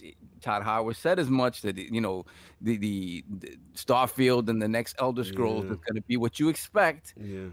[0.42, 2.26] Todd Howard said as much that you know
[2.62, 5.72] the the, the Starfield and the next Elder Scrolls Yeah.
[5.72, 7.14] is going to be what you expect.
[7.18, 7.48] Yeah.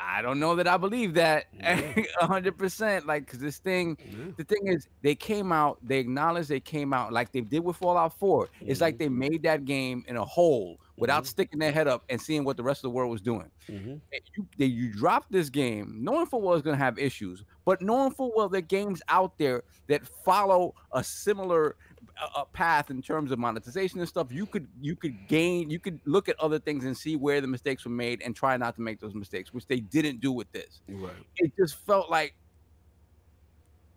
[0.00, 2.02] I don't know that I believe that Yeah.
[2.20, 3.06] a hundred percent.
[3.06, 4.26] Like, cause this thing, yeah.
[4.36, 7.76] the thing is, they came out, they acknowledged they came out like they did with
[7.76, 8.48] Fallout 4.
[8.60, 11.26] It's like they made that game in a hole without Mhm.
[11.28, 13.50] sticking their head up and seeing what the rest of the world was doing.
[13.68, 14.00] Mhm.
[14.36, 17.82] You, they, you dropped this game knowing full well it's going to have issues, but
[17.82, 21.76] knowing full well there are games out there that follow a similar
[22.22, 24.28] uh, uh, path in terms of monetization and stuff.
[24.30, 27.46] You could you could gain, you could look at other things and see where the
[27.46, 30.50] mistakes were made and try not to make those mistakes, which they didn't do with
[30.52, 31.12] this Right.
[31.36, 32.34] it just felt like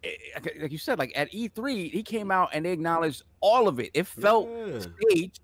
[0.04, 0.10] eh,
[0.44, 3.80] like like you said like at E3 he came out and they acknowledged all of
[3.80, 4.80] it it felt Yeah.
[5.10, 5.40] staged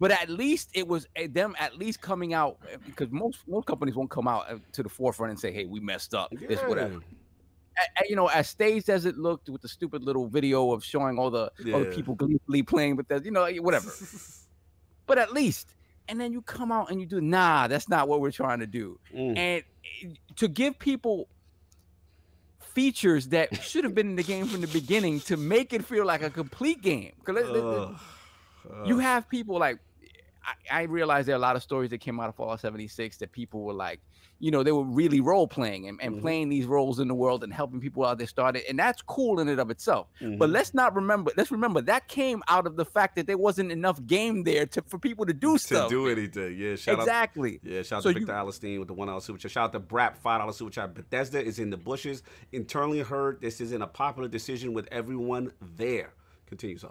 [0.00, 3.66] but at least it was eh, them at least coming out eh, because most most
[3.66, 6.60] companies won't come out eh, to the forefront and say hey we messed up this
[6.62, 7.02] whatever A- a-
[8.08, 11.30] you know as staged as it looked with the stupid little video of showing all
[11.30, 11.84] the Yeah.
[11.94, 13.90] people gleefully playing with that you know whatever
[15.06, 15.74] but at least
[16.08, 18.66] and then you come out and you do nah that's not what we're trying to
[18.66, 19.36] do Mm.
[19.36, 19.62] and
[20.02, 21.28] eh, to give people
[22.74, 26.06] features that should have been in the game from the beginning to make it feel
[26.06, 27.12] like a complete game.
[27.24, 29.78] 'Cause let- let- let- you have people like
[30.70, 33.16] I, I realize there are a lot of stories that came out of Fallout 76
[33.18, 34.00] that people were like,
[34.42, 36.20] you know, they were really role playing and, and Mhm.
[36.20, 39.38] playing these roles in the world and helping people out They started, and that's cool
[39.40, 40.08] in and of itself.
[40.20, 40.52] But Mhm.
[40.52, 44.04] let's not remember, let's remember that came out of the fact that there wasn't enough
[44.04, 45.88] game there to for people to do to stuff.
[45.88, 46.58] do anything.
[46.58, 46.74] Yeah.
[46.74, 47.02] Shout out.
[47.02, 47.60] exactly.
[47.62, 49.52] Yeah, shout out So to you- Victor Alistine with the one dollar super chat.
[49.52, 50.92] Shout out to Brap five dollar super chat.
[50.92, 52.24] Bethesda is in the bushes.
[52.50, 56.14] Internally heard this isn't a popular decision with everyone there.
[56.46, 56.90] Continues sir.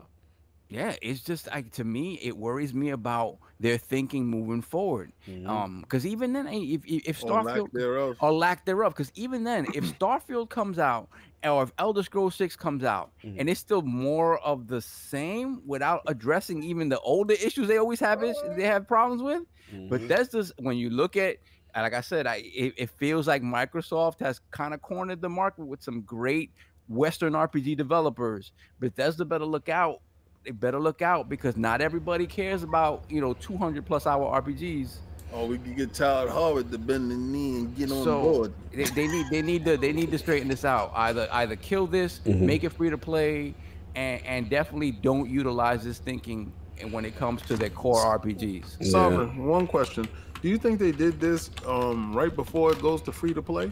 [0.72, 5.12] Yeah, it's just like to me, it worries me about their thinking moving forward.
[5.28, 5.42] Mhm.
[5.46, 7.72] Um, because even then, eh, if if, if Or lack Starfield
[8.20, 11.10] or lack thereof, because even then, if Starfield comes out
[11.44, 13.38] or if Elder Scrolls Six comes out Mhm.
[13.38, 18.00] and it's still more of the same without addressing even the older issues they always
[18.00, 19.44] have is they have problems with.
[19.90, 20.08] But Mhm.
[20.08, 21.38] that's just when you look at,
[21.76, 25.66] like I said, I it, it feels like Microsoft has kind of cornered the market
[25.66, 26.54] with some great
[26.88, 28.54] Western RPG developers.
[28.80, 29.98] But Bethesda better look out.
[30.44, 34.96] They better look out because not everybody cares about you know 200 plus hour RPGs.
[35.34, 38.54] Oh, we can get Todd Howard to bend the knee and get on So- board.
[38.74, 40.92] They, they need they need to they need to straighten this out.
[40.96, 42.42] Either either kill this, Mhm.
[42.42, 43.54] make it free to play,
[43.96, 46.52] and and definitely don't utilize this thinking
[46.90, 48.78] when it comes to their core RPGs.
[48.80, 48.90] Yeah.
[48.90, 50.08] Sovereign, one question.
[50.42, 53.70] Do you think they did this um, right before it goes to free to play?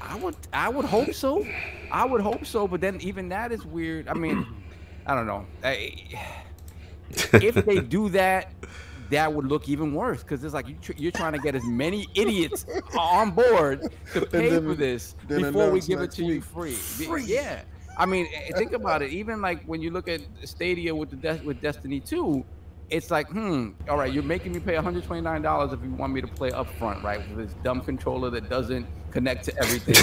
[0.00, 1.44] I would I would hope so.
[1.90, 4.06] I would hope so, but then even that is weird.
[4.08, 4.46] I mean,
[5.08, 5.46] I don't know.
[5.64, 5.94] I-
[7.32, 8.52] if they do that,
[9.10, 11.64] that would look even worse because it's like you tr- you're trying to get as
[11.64, 16.42] many idiots on board to pay then- for this before we give it to you
[16.42, 16.72] free.
[16.74, 17.24] free.
[17.24, 17.62] Yeah,
[17.96, 19.10] I mean, eh, think about it.
[19.10, 22.44] Even like when you look at Stadia with the Des- with Destiny Two.
[22.90, 26.26] It's like, hmm, all right, you're making me pay $129 if you want me to
[26.26, 27.20] play upfront, right?
[27.28, 29.94] With this dumb controller that doesn't connect to everything.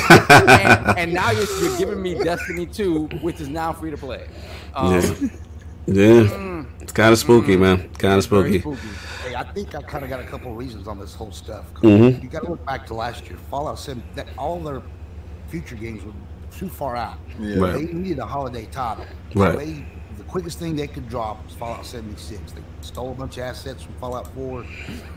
[0.49, 4.27] and, and now you're, you're giving me Destiny 2, which is now free to play.
[4.75, 5.01] Um, Yeah.
[5.88, 6.03] Yeah.
[6.27, 7.89] mm, It's kind of spooky, man.
[7.93, 8.59] Kind of spooky.
[8.59, 8.80] spooky.
[9.23, 11.65] Hey, I think I kind of got a couple of reasons on this whole stuff.
[11.75, 12.22] Mhm.
[12.23, 13.38] You got to look back to last year.
[13.51, 14.81] Fallout 7, that all their
[15.47, 16.11] future games were
[16.55, 17.17] too far out.
[17.39, 17.57] Yeah.
[17.59, 17.73] Right.
[17.73, 19.05] They needed a holiday title.
[19.33, 19.57] So Right.
[19.57, 19.85] They, the
[20.35, 22.51] quickest thing they could drop was Fallout 76.
[22.51, 24.65] They stole a bunch of assets from Fallout 4.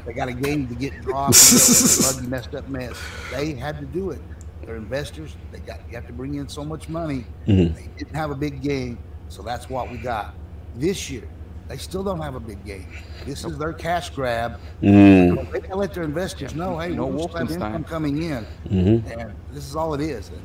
[0.06, 1.34] They got a game to get dropped.
[1.34, 2.96] a buggy, messed up mess.
[3.32, 4.20] They had to do it.
[4.64, 5.34] They're investors.
[5.50, 7.24] They got you have to bring in so much money.
[7.48, 7.74] Mhm.
[7.74, 8.96] They didn't have a big game,
[9.28, 10.36] so that's what we got.
[10.76, 11.24] This year,
[11.66, 12.86] They still don't have a big game.
[13.26, 14.60] This is their cash grab.
[14.82, 15.50] Mm.
[15.52, 17.54] They gotta let their investors know, hey, No we still have Wolfenstein.
[17.66, 20.28] income coming in, hmm and this is all it is.
[20.30, 20.40] And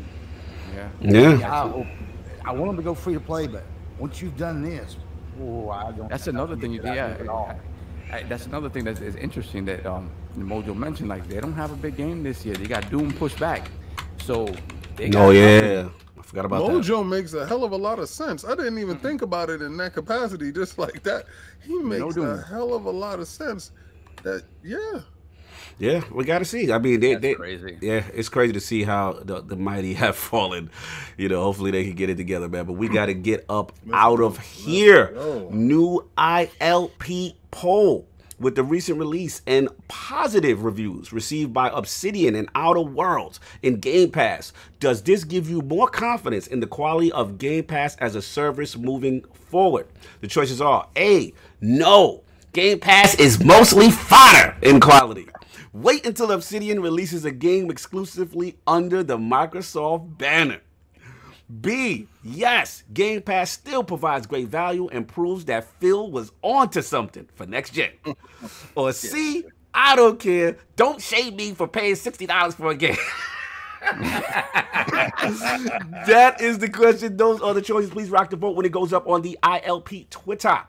[0.76, 0.90] Yeah.
[1.00, 1.38] Yeah.
[1.38, 1.88] yeah, I,
[2.46, 3.64] I want them to go free to play, but
[4.04, 4.98] once you've done this,
[5.42, 6.10] oh, I don't.
[6.10, 6.74] That's another thing.
[6.74, 7.48] get You, out yeah, of it at all.
[8.12, 11.08] I- I- that's another thing that is interesting that um, Mojo mentioned.
[11.10, 12.54] Like they don't have a big game this year.
[12.56, 13.72] They got Doom pushed back,
[14.28, 14.36] so
[14.98, 15.88] they got Oh yeah.
[16.20, 16.74] I forgot about that.
[16.74, 18.44] Mojo makes a hell of a lot of sense.
[18.46, 21.26] I didn't even think about it in that capacity, just like that.
[21.66, 22.26] He makes Doom.
[22.30, 23.72] a hell of a lot of sense.
[24.24, 25.00] That yeah,
[25.80, 26.72] Yeah, we got to see.
[26.72, 27.78] I mean, they, That's they, crazy.
[27.82, 30.70] Yeah, it's crazy to see how the, the mighty have fallen.
[31.18, 32.66] You know, hopefully they can get it together, man.
[32.66, 35.12] But we got to get up out of here.
[35.52, 38.08] New ILP poll
[38.40, 44.12] with the recent release and positive reviews received by Obsidian and Outer Worlds in Game
[44.12, 44.54] Pass.
[44.80, 48.76] Does this give you more confidence in the quality of Game Pass as a service
[48.78, 49.88] moving forward?
[50.22, 52.22] The choices are A, no.
[52.52, 55.28] Game Pass is mostly fodder in quality.
[55.74, 60.62] Wait until Obsidian releases a game exclusively under the Microsoft banner.
[61.62, 67.28] B, yes, Game Pass still provides great value and proves that Phil was onto something
[67.36, 67.92] for next gen.
[68.76, 70.58] Or C, I don't care.
[70.76, 72.98] Don't shame me for paying $60 for a game.
[76.06, 77.18] that is the question.
[77.18, 77.90] Those are the choices.
[77.90, 80.60] Please rock the vote when it goes up on the ILP Twitter.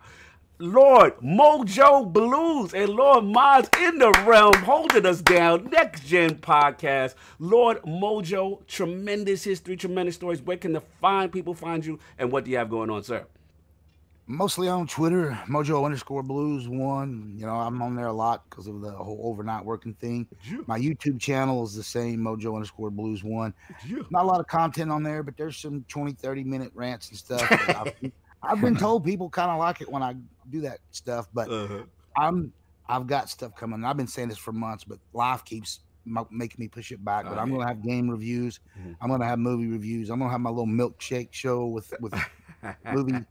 [0.59, 5.69] Lord Mojo Blues and Lord Mods in the realm holding us down.
[5.71, 7.17] Next Gen Podcast.
[7.41, 10.41] Lord Mojo, tremendous history, tremendous stories.
[10.41, 13.27] Where can the fine people find you and what do you have going on, sir?
[14.29, 17.35] Mostly on Twitter, Mojo underscore Blues one.
[17.37, 20.27] You know, I'm on there a lot because of the whole overnight working thing.
[20.67, 23.53] My YouTube channel is the same, Mojo underscore Blues one.
[24.09, 27.19] Not a lot of content on there, but there's some 20, 30 minute rants and
[27.19, 27.43] stuff.
[27.69, 30.15] I've, I've been told people kind of like it when I
[30.51, 31.83] do that stuff, but Uh-huh.
[32.17, 32.53] I'm
[32.89, 33.83] I've got stuff coming.
[33.85, 37.25] I've been saying this for months, but life keeps mo- making me push it back.
[37.25, 37.57] But Oh, I'm yeah.
[37.57, 38.61] gonna have game reviews.
[38.79, 38.97] Mhm.
[39.01, 40.11] I'm gonna have movie reviews.
[40.11, 42.13] I'm gonna have my little milkshake show with with
[42.93, 43.25] movie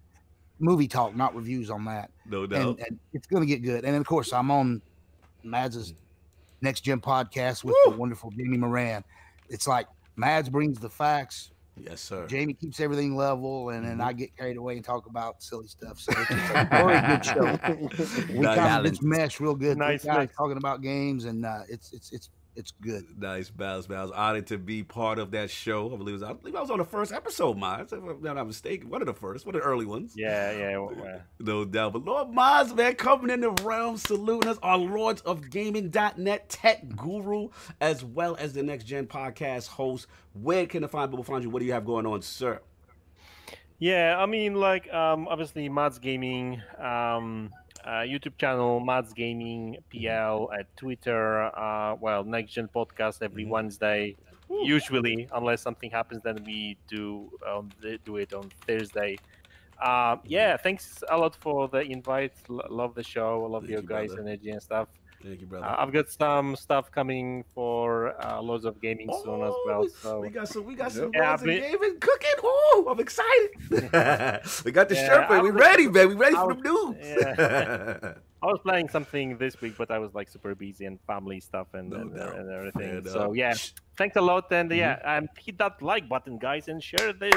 [0.60, 2.10] movie talk, not reviews on that.
[2.26, 2.80] no And, doubt.
[2.88, 3.86] and it's gonna get good.
[3.86, 4.82] And of course I'm on
[5.46, 5.94] Madz's
[6.62, 9.04] next gen podcast with the wonderful Jamie Moran.
[9.50, 11.52] It's like Madz brings the facts.
[11.76, 12.28] Yes, sir.
[12.28, 14.04] Jamie keeps everything level, and then Mhm.
[14.04, 16.00] I get carried away and talk about silly stuff.
[16.00, 18.30] So it's a very good show.
[18.34, 18.58] We Nice.
[18.58, 19.78] kind of just mesh real good.
[19.78, 23.06] Three Nice guys talking about games, and uh, it's it's it's it's good.
[23.20, 24.12] Nice, Bows, Bows.
[24.12, 25.92] Honored to be part of that show.
[25.94, 27.92] I believe, was, I believe I was on the first episode, Miles.
[27.92, 28.90] If I'm not mistaken.
[28.90, 30.14] One of the first, one of the early ones.
[30.16, 30.78] Yeah, yeah.
[30.78, 31.94] well, No doubt.
[31.94, 36.96] But Lord Maz, man, coming in the realm, saluting us, our Lords of Gaming.net tech
[36.96, 37.50] guru,
[37.82, 40.08] as well as the Next Gen podcast host.
[40.34, 41.50] Where can the fine people find you?
[41.50, 42.62] What do you have going on, sir?
[43.80, 47.52] Yeah, I mean, like, um, obviously, Madz Gaming, um,
[47.86, 51.44] uh, YouTube channel, Madz Gaming PL at Twitter.
[51.58, 53.50] Uh, well, Next Gen Podcast every Mhm.
[53.50, 54.16] Wednesday,
[54.50, 57.70] usually, unless something happens, then we do um,
[58.06, 59.18] do it on Thursday.
[59.82, 62.34] Uh, yeah, thanks a lot for the invite.
[62.50, 63.44] L- love the show.
[63.46, 64.22] I love Thank your you, guys' brother.
[64.30, 64.88] energy and stuff.
[65.24, 65.66] Thank you, brother.
[65.66, 69.82] Uh, I've got some stuff coming for uh, Lords of Gaming soon as well.
[69.84, 72.38] we- So we got some, we got some Yeah, Lords of Gaming cooking.
[72.44, 73.52] Ooh, I'm excited.
[74.66, 75.28] we got the Yeah.
[75.30, 76.10] I We ready, man.
[76.10, 76.96] We ready I for the news.
[77.02, 78.14] yeah.
[78.44, 81.68] I was playing something this week, but I was like super busy and family stuff
[81.74, 83.06] and, No and, and everything.
[83.08, 83.54] So yeah,
[83.98, 87.32] thanks a lot, and yeah, um, hit that like button, guys, and share the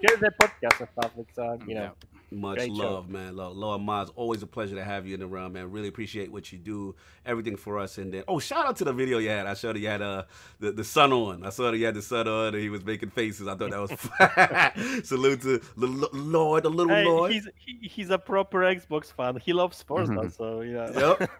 [0.00, 1.12] share the podcast and stuff.
[1.18, 1.92] It's uh, you know,
[2.30, 2.94] Much Great show.
[2.94, 3.36] love, man.
[3.36, 5.70] Love, Lord Maz, always a pleasure to have you in the realm, man.
[5.70, 7.98] Really appreciate what you do, everything for us.
[7.98, 9.46] And then, oh, shout out to the video you had.
[9.46, 10.24] I showed you had uh,
[10.58, 11.44] the, the sun on.
[11.46, 13.46] I saw that you had the sun on and he was making faces.
[13.46, 17.32] I thought that was salute to the L- Lord, the little hey, Lord.
[17.32, 19.36] he's he, he's a proper Xbox fan.
[19.44, 20.26] He loves Forza, Mm-hmm.
[20.26, 20.36] Mhm.
[20.36, 20.90] so yeah.
[20.90, 21.30] Yep.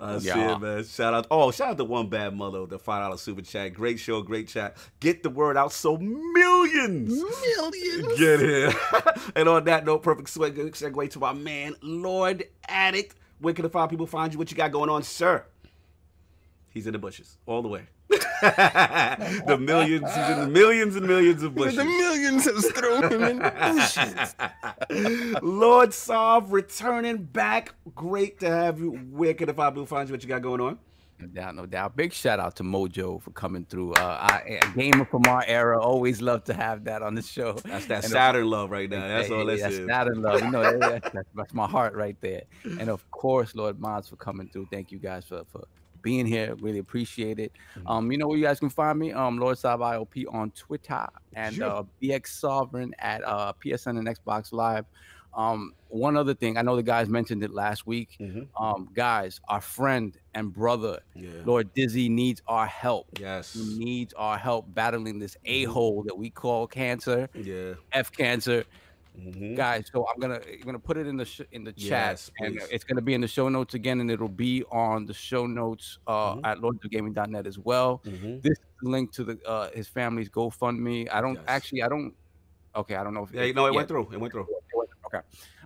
[0.02, 0.54] I see Yeah.
[0.56, 0.84] it, man.
[0.84, 1.26] Shout out.
[1.30, 3.74] Oh, shout out to One Bad Mother, the five dollar super chat.
[3.74, 4.76] Great show, great chat.
[5.00, 7.12] Get the word out so millions
[7.56, 8.18] Millions.
[8.18, 8.72] get here.
[9.34, 13.16] and on that note, perfect segue, segue to our man, Lord Addict.
[13.40, 14.38] Where can the five people find you?
[14.38, 15.44] What you got going on, sir?
[16.68, 17.82] He's in the bushes all the way.
[18.08, 21.76] the millions, he's in the millions and millions of bushes.
[21.76, 24.34] The millions has thrown him in the
[24.90, 25.42] bushes.
[25.42, 27.74] Lord Sav returning back.
[27.94, 28.92] Great to have you.
[29.10, 30.12] Where can the five people find you?
[30.12, 30.78] What you got going on?
[31.18, 31.96] No doubt, no doubt.
[31.96, 33.94] Big shout out to Mojo for coming through.
[33.94, 35.80] Uh, I, a gamer from our era.
[35.80, 37.54] Always love to have that on the show.
[37.64, 39.08] That's that And, Saturn love right now.
[39.08, 39.86] That's all Hey, that's is.
[39.88, 40.42] Saturn love.
[40.42, 42.42] You know, that- that's, that's, that's my heart right there.
[42.64, 44.68] And of course, Lord Mons for coming through.
[44.70, 45.64] Thank you guys for, for
[46.02, 46.54] being here.
[46.60, 47.52] Really appreciate it.
[47.78, 47.90] Mhm.
[47.90, 49.12] Um, you know where you guys can find me?
[49.12, 51.64] Um, Lord Saab IOP on Twitter and Sure.
[51.70, 54.84] uh, BX Sovereign at uh, PSN and Xbox Live.
[55.36, 58.16] Um, one other thing, I know the guys mentioned it last week.
[58.18, 58.48] Mhm.
[58.58, 61.30] Um, guys, our friend and brother, Yeah.
[61.44, 63.06] Lord Dizzy, needs our help.
[63.20, 63.52] Yes.
[63.52, 67.74] He needs our help battling this a hole that we call cancer, Yeah.
[67.92, 68.64] F cancer
[69.18, 69.56] Mhm.
[69.56, 69.88] guys.
[69.92, 72.58] So I'm gonna I'm gonna put it in the sh- in the chat, Yes, and
[72.70, 75.98] it's gonna be in the show notes again, and it'll be on the show notes
[76.06, 76.40] uh, Mhm.
[76.44, 78.00] at lordsofgaming.net as well.
[78.06, 78.42] Mhm.
[78.42, 81.08] This link to the uh, his family's GoFundMe.
[81.12, 81.44] I don't Yes.
[81.46, 82.14] actually I don't.
[82.74, 84.08] Okay, I don't know if Yeah, no, it yeah, went through.
[84.12, 84.46] It went through.
[85.06, 85.20] Okay,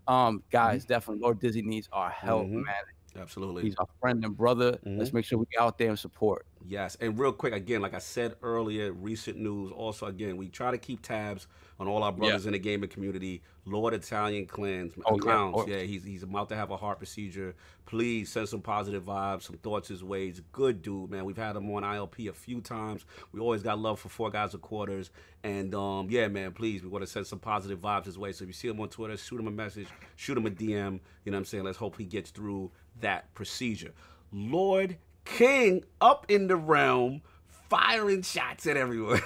[0.07, 2.65] um, guys, definitely Lord Dizzy needs our help, Mhm.
[2.67, 2.85] man.
[3.17, 3.67] Absolutely.
[3.67, 4.81] He's our friend and brother.
[4.97, 5.15] Let's Mhm.
[5.15, 6.47] make sure we get out there and support.
[6.63, 9.73] Yes, and real quick, again, like I said earlier, recent news.
[9.73, 11.47] Also, again, we try to keep tabs
[11.81, 13.43] on all our brothers in the gaming community.
[13.65, 15.55] Lord Italian clans, Oh, yeah, clowns.
[15.59, 15.67] oh.
[15.67, 17.57] Yeah, he's he's about to have a heart procedure.
[17.87, 20.27] Please send some positive vibes, some thoughts his way.
[20.27, 21.25] He's a good dude, man.
[21.25, 23.07] We've had him on ILP a few times.
[23.33, 25.11] We always got love for Four Guys of Quarters,
[25.43, 26.53] and um, yeah, man.
[26.53, 28.33] Please, we want to send some positive vibes his way.
[28.33, 31.01] So if you see him on Twitter, shoot him a message, shoot him a DM.
[31.25, 31.65] You know what I'm saying?
[31.65, 33.93] Let's hope he gets through that procedure.
[34.33, 37.23] Lord King up in the realm,
[37.71, 39.23] firing shots at everyone.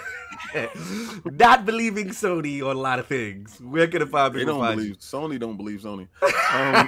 [1.25, 3.59] Not believing Sony on a lot of things.
[3.61, 5.41] Where can find They people don't find believe Sony.
[5.41, 6.09] Don't believe Sony.
[6.55, 6.87] Um,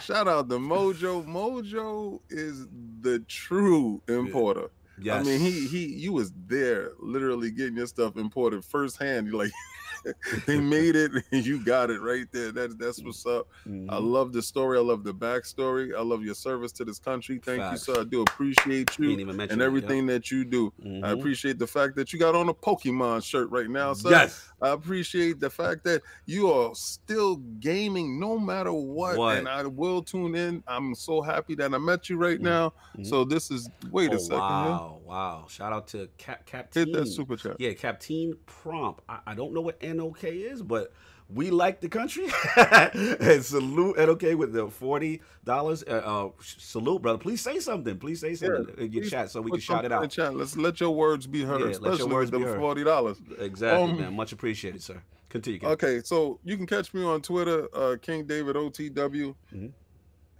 [0.00, 1.24] shout out to Mojo.
[1.24, 2.66] Mojo is
[3.00, 4.70] the true importer.
[5.00, 5.20] yes.
[5.20, 9.28] I mean, he he you was there, literally getting your stuff imported firsthand.
[9.28, 9.52] You're like,
[10.46, 12.52] they made it, and you got it right there.
[12.52, 13.48] That's that's what's up.
[13.66, 13.88] I Mhm.
[14.10, 14.78] love the story.
[14.78, 15.96] I love the backstory.
[15.96, 17.40] I love your service to this country.
[17.44, 17.86] Thank Facts.
[17.86, 18.00] you, sir.
[18.00, 20.72] I do appreciate you and everything that you do.
[20.78, 21.06] yeah.
[21.06, 24.10] I appreciate the fact that you got on a Pokemon shirt right now, sir.
[24.10, 24.48] Yes.
[24.62, 29.16] I appreciate the fact that you are still gaming no matter what.
[29.16, 29.38] What?
[29.38, 30.62] And I will tune in.
[30.66, 32.42] I'm so happy that I met you right Mhm.
[32.42, 32.72] now.
[33.02, 34.38] So this is wait Oh, a second.
[34.38, 35.46] wow, wow.
[35.48, 36.86] Shout out to Cap Captain.
[36.86, 37.56] Hit that super chat.
[37.58, 39.02] Yeah, Captain Prompt.
[39.08, 40.92] I, I don't know what NOK is, but
[41.28, 42.26] we like the country.
[42.56, 45.84] and salute NOK with the forty dollars.
[45.86, 47.18] Uh, uh, salute, brother.
[47.18, 47.98] Please say something.
[47.98, 50.10] Please say something in your chat so we can shout it out.
[50.10, 50.34] Chat.
[50.34, 52.60] Let's let your words be heard, Yeah, let your words with be the heard.
[52.60, 53.18] forty dollars.
[53.38, 54.14] Exactly, Um, man.
[54.14, 55.00] Much appreciated, sir.
[55.28, 55.60] Continue.
[55.64, 59.70] Okay, so you can catch me on Twitter, uh, King David OTW, Mhm.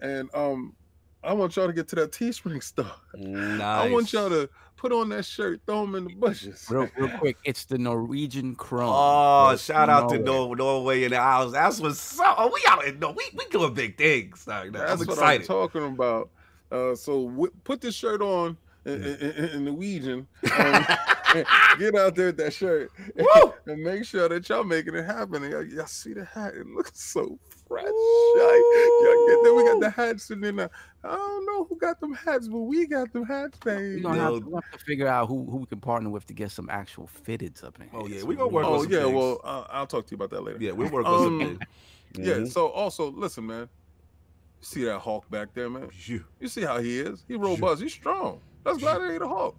[0.01, 0.75] and um,
[1.23, 3.01] I want y'all to get to that Teespring stuff.
[3.15, 3.61] Nice.
[3.89, 6.67] I want y'all to put on that shirt, throw them in the bushes.
[6.70, 8.91] Real, real quick, it's the Norwegian Chrome.
[8.91, 10.57] Oh, Yes, shout out to Norway.
[10.57, 11.52] Nor- Norway in the house.
[11.52, 12.36] That's what's up.
[12.39, 14.47] Oh, we out in no, we we doing big things.
[14.47, 14.73] Dog.
[14.73, 16.31] That's I'm what I'm talking about.
[16.73, 20.26] Uh, so w- put this shirt on in, in, in, in Norwegian.
[20.59, 20.86] Um,
[21.78, 23.55] get out there with that shirt Woo!
[23.67, 25.42] and make sure that y'all making it happen.
[25.44, 26.55] And y'all, y'all see the hat?
[26.55, 27.39] It looks so
[27.70, 27.84] fresh.
[27.86, 29.55] Y'all get.
[29.55, 30.68] We got the hats and then uh,
[31.05, 34.00] I don't know who got them hats, but we got them hats, We're baby.
[34.02, 34.23] gonna, No.
[34.24, 36.50] have, we're gonna have to figure out who, who we can partner with to get
[36.50, 37.90] some actual fitteds up in here.
[37.94, 39.15] Oh, yeah, So we gonna work on Oh some yeah, things.
[39.16, 40.58] well uh, I'll talk to you about that later.
[40.60, 41.58] Yeah, we'll work on Um, something.
[42.18, 42.44] Yeah.
[42.47, 43.68] So also listen, man.
[44.60, 45.89] You see that Hawk back there, man?
[46.05, 46.24] You.
[46.40, 47.24] You see how he is?
[47.28, 47.81] He robust.
[47.82, 48.40] He's strong.
[48.65, 49.55] That's Gladiator Hawk.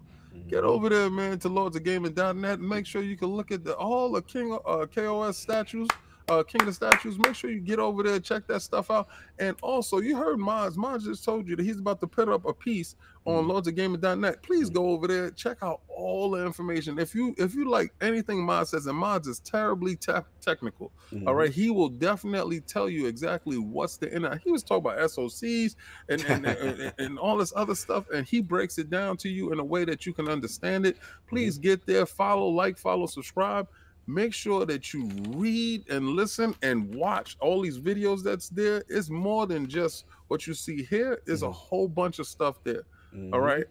[0.48, 0.68] Get Mhm.
[0.68, 4.22] over there, man, to lordsofgaming.net and make sure you can look at the, all the
[4.22, 5.88] King uh, KOS statues,
[6.28, 7.18] uh, King of the statues.
[7.18, 9.08] Make sure you get over there, check that stuff out.
[9.38, 10.76] And also, you heard Maz.
[10.76, 12.94] Maz just told you that he's about to put up a piece
[13.24, 14.42] on lordsofgaming.net.
[14.42, 16.98] Please go over there, check out all the information.
[16.98, 21.28] If you if you like anything Maz says, and Maz is terribly te- technical, Mhm.
[21.28, 24.26] all right, he will definitely tell you exactly what's the in.
[24.42, 25.76] He was talking about SOCs
[26.08, 29.52] and and, and, and all this other stuff, and he breaks it down to you
[29.52, 30.96] in a way that you can understand it.
[31.28, 33.68] Please get there, follow, like, follow, subscribe.
[34.12, 38.84] Make sure that you read and listen and watch all these videos that's there.
[38.90, 41.22] It's more than just what you see here.
[41.24, 41.52] There's a Mhm.
[41.54, 42.82] whole bunch of stuff there.
[43.14, 43.32] Mhm.
[43.32, 43.64] All right.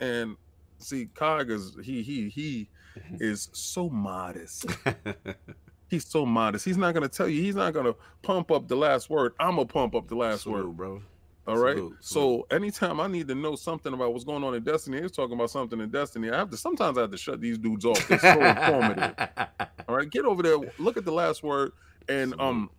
[0.00, 0.36] And
[0.78, 2.68] see, Cog is he he he
[2.98, 3.22] Mhm.
[3.22, 4.66] is so modest.
[5.88, 6.64] He's so modest.
[6.64, 7.40] He's not gonna tell you.
[7.40, 9.32] He's not gonna pump up the last word.
[9.38, 10.76] I'm gonna pump up the last word.
[10.76, 11.00] bro.
[11.46, 11.76] All right.
[11.76, 15.12] Salute, So anytime I need to know something about what's going on in Destiny, he's
[15.12, 16.30] talking about something in Destiny.
[16.30, 16.56] I have to.
[16.56, 18.06] Sometimes I have to shut these dudes off.
[18.08, 19.14] They're so informative.
[19.88, 20.10] All right.
[20.10, 20.56] Get over there.
[20.78, 21.72] Look at the last word.
[22.08, 22.70] And um,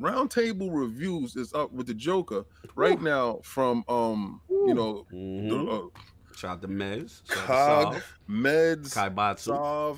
[0.00, 2.44] Roundtable Reviews is up with the Joker
[2.74, 5.48] right now from um, you know, Mhm.
[5.48, 6.00] the, uh,
[6.36, 7.24] Shout out to Mez.
[7.28, 9.52] Cog, Meds, Kai Batsu,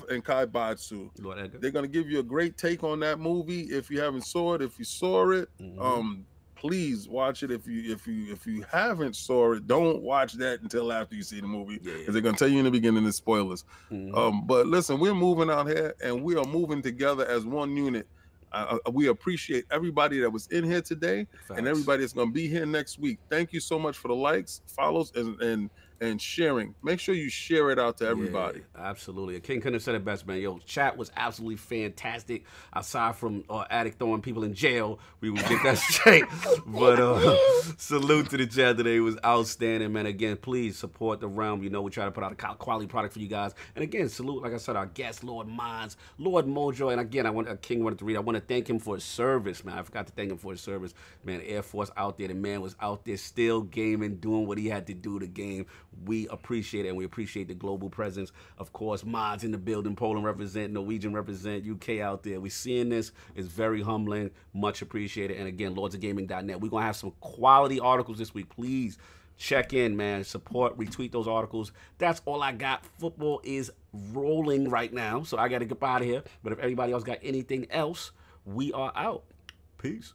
[0.09, 1.09] and Kai Batsu.
[1.19, 1.57] Lord Edgar.
[1.57, 3.61] They're gonna give you a great take on that movie.
[3.63, 5.81] If you haven't saw it, if you saw it, Mhm.
[5.81, 6.25] um,
[6.57, 7.51] please watch it.
[7.51, 11.23] If you if you if you haven't saw it, don't watch that until after you
[11.23, 11.79] see the movie.
[11.81, 11.93] Yeah.
[11.93, 13.63] Because they're gonna tell you in the beginning the spoilers.
[13.91, 14.15] Mhm.
[14.17, 18.07] Um, but listen, we're moving out here and we are moving together as one unit.
[18.51, 22.33] Uh, uh, we appreciate everybody that was in here today and everybody that's going to
[22.33, 23.19] be here next week.
[23.29, 25.69] Thank you so much for the likes, follows, and and
[26.01, 26.75] and sharing.
[26.83, 28.61] Make sure you share it out to everybody.
[28.75, 29.39] Yeah, absolutely.
[29.39, 30.39] King couldn't have said it best, man.
[30.39, 32.45] Yo, chat was absolutely fantastic.
[32.73, 33.65] Aside from uh,
[33.97, 36.25] throwing people in jail, we would get that straight.
[36.65, 37.37] But uh,
[37.77, 38.97] salute to the chat today.
[38.97, 40.05] It was outstanding, man.
[40.05, 41.63] Again, please support the realm.
[41.63, 43.53] You know, we try to put out a quality product for you guys.
[43.75, 46.91] And again, salute, like I said, our guest, Lord Minds, Lord Mojo.
[46.91, 48.17] And again, I want uh, King wanted to read.
[48.17, 49.77] I want to thank him for his service, man.
[49.77, 50.93] I forgot to thank him for his service,
[51.23, 51.41] man.
[51.41, 52.27] Air Force out there.
[52.27, 55.65] The man was out there still gaming, doing what he had to do to game
[56.05, 58.31] we appreciate it and we appreciate the global presence.
[58.57, 62.39] Of course, mods in the building, Poland represent, Norwegian represent, UK out there.
[62.39, 63.11] We're seeing this.
[63.35, 65.37] It's very humbling, much appreciated.
[65.37, 66.61] And again, lordsofgaming.net.
[66.61, 68.49] We're going to have some quality articles this week.
[68.49, 68.97] Please
[69.37, 70.23] check in, man.
[70.23, 71.71] Support, retweet those articles.
[71.97, 72.85] That's all I got.
[72.99, 73.71] Football is
[74.11, 76.23] rolling right now, so I got to get out of here.
[76.43, 78.11] But if everybody else got anything else,
[78.45, 79.23] we are out.
[79.77, 80.13] Peace.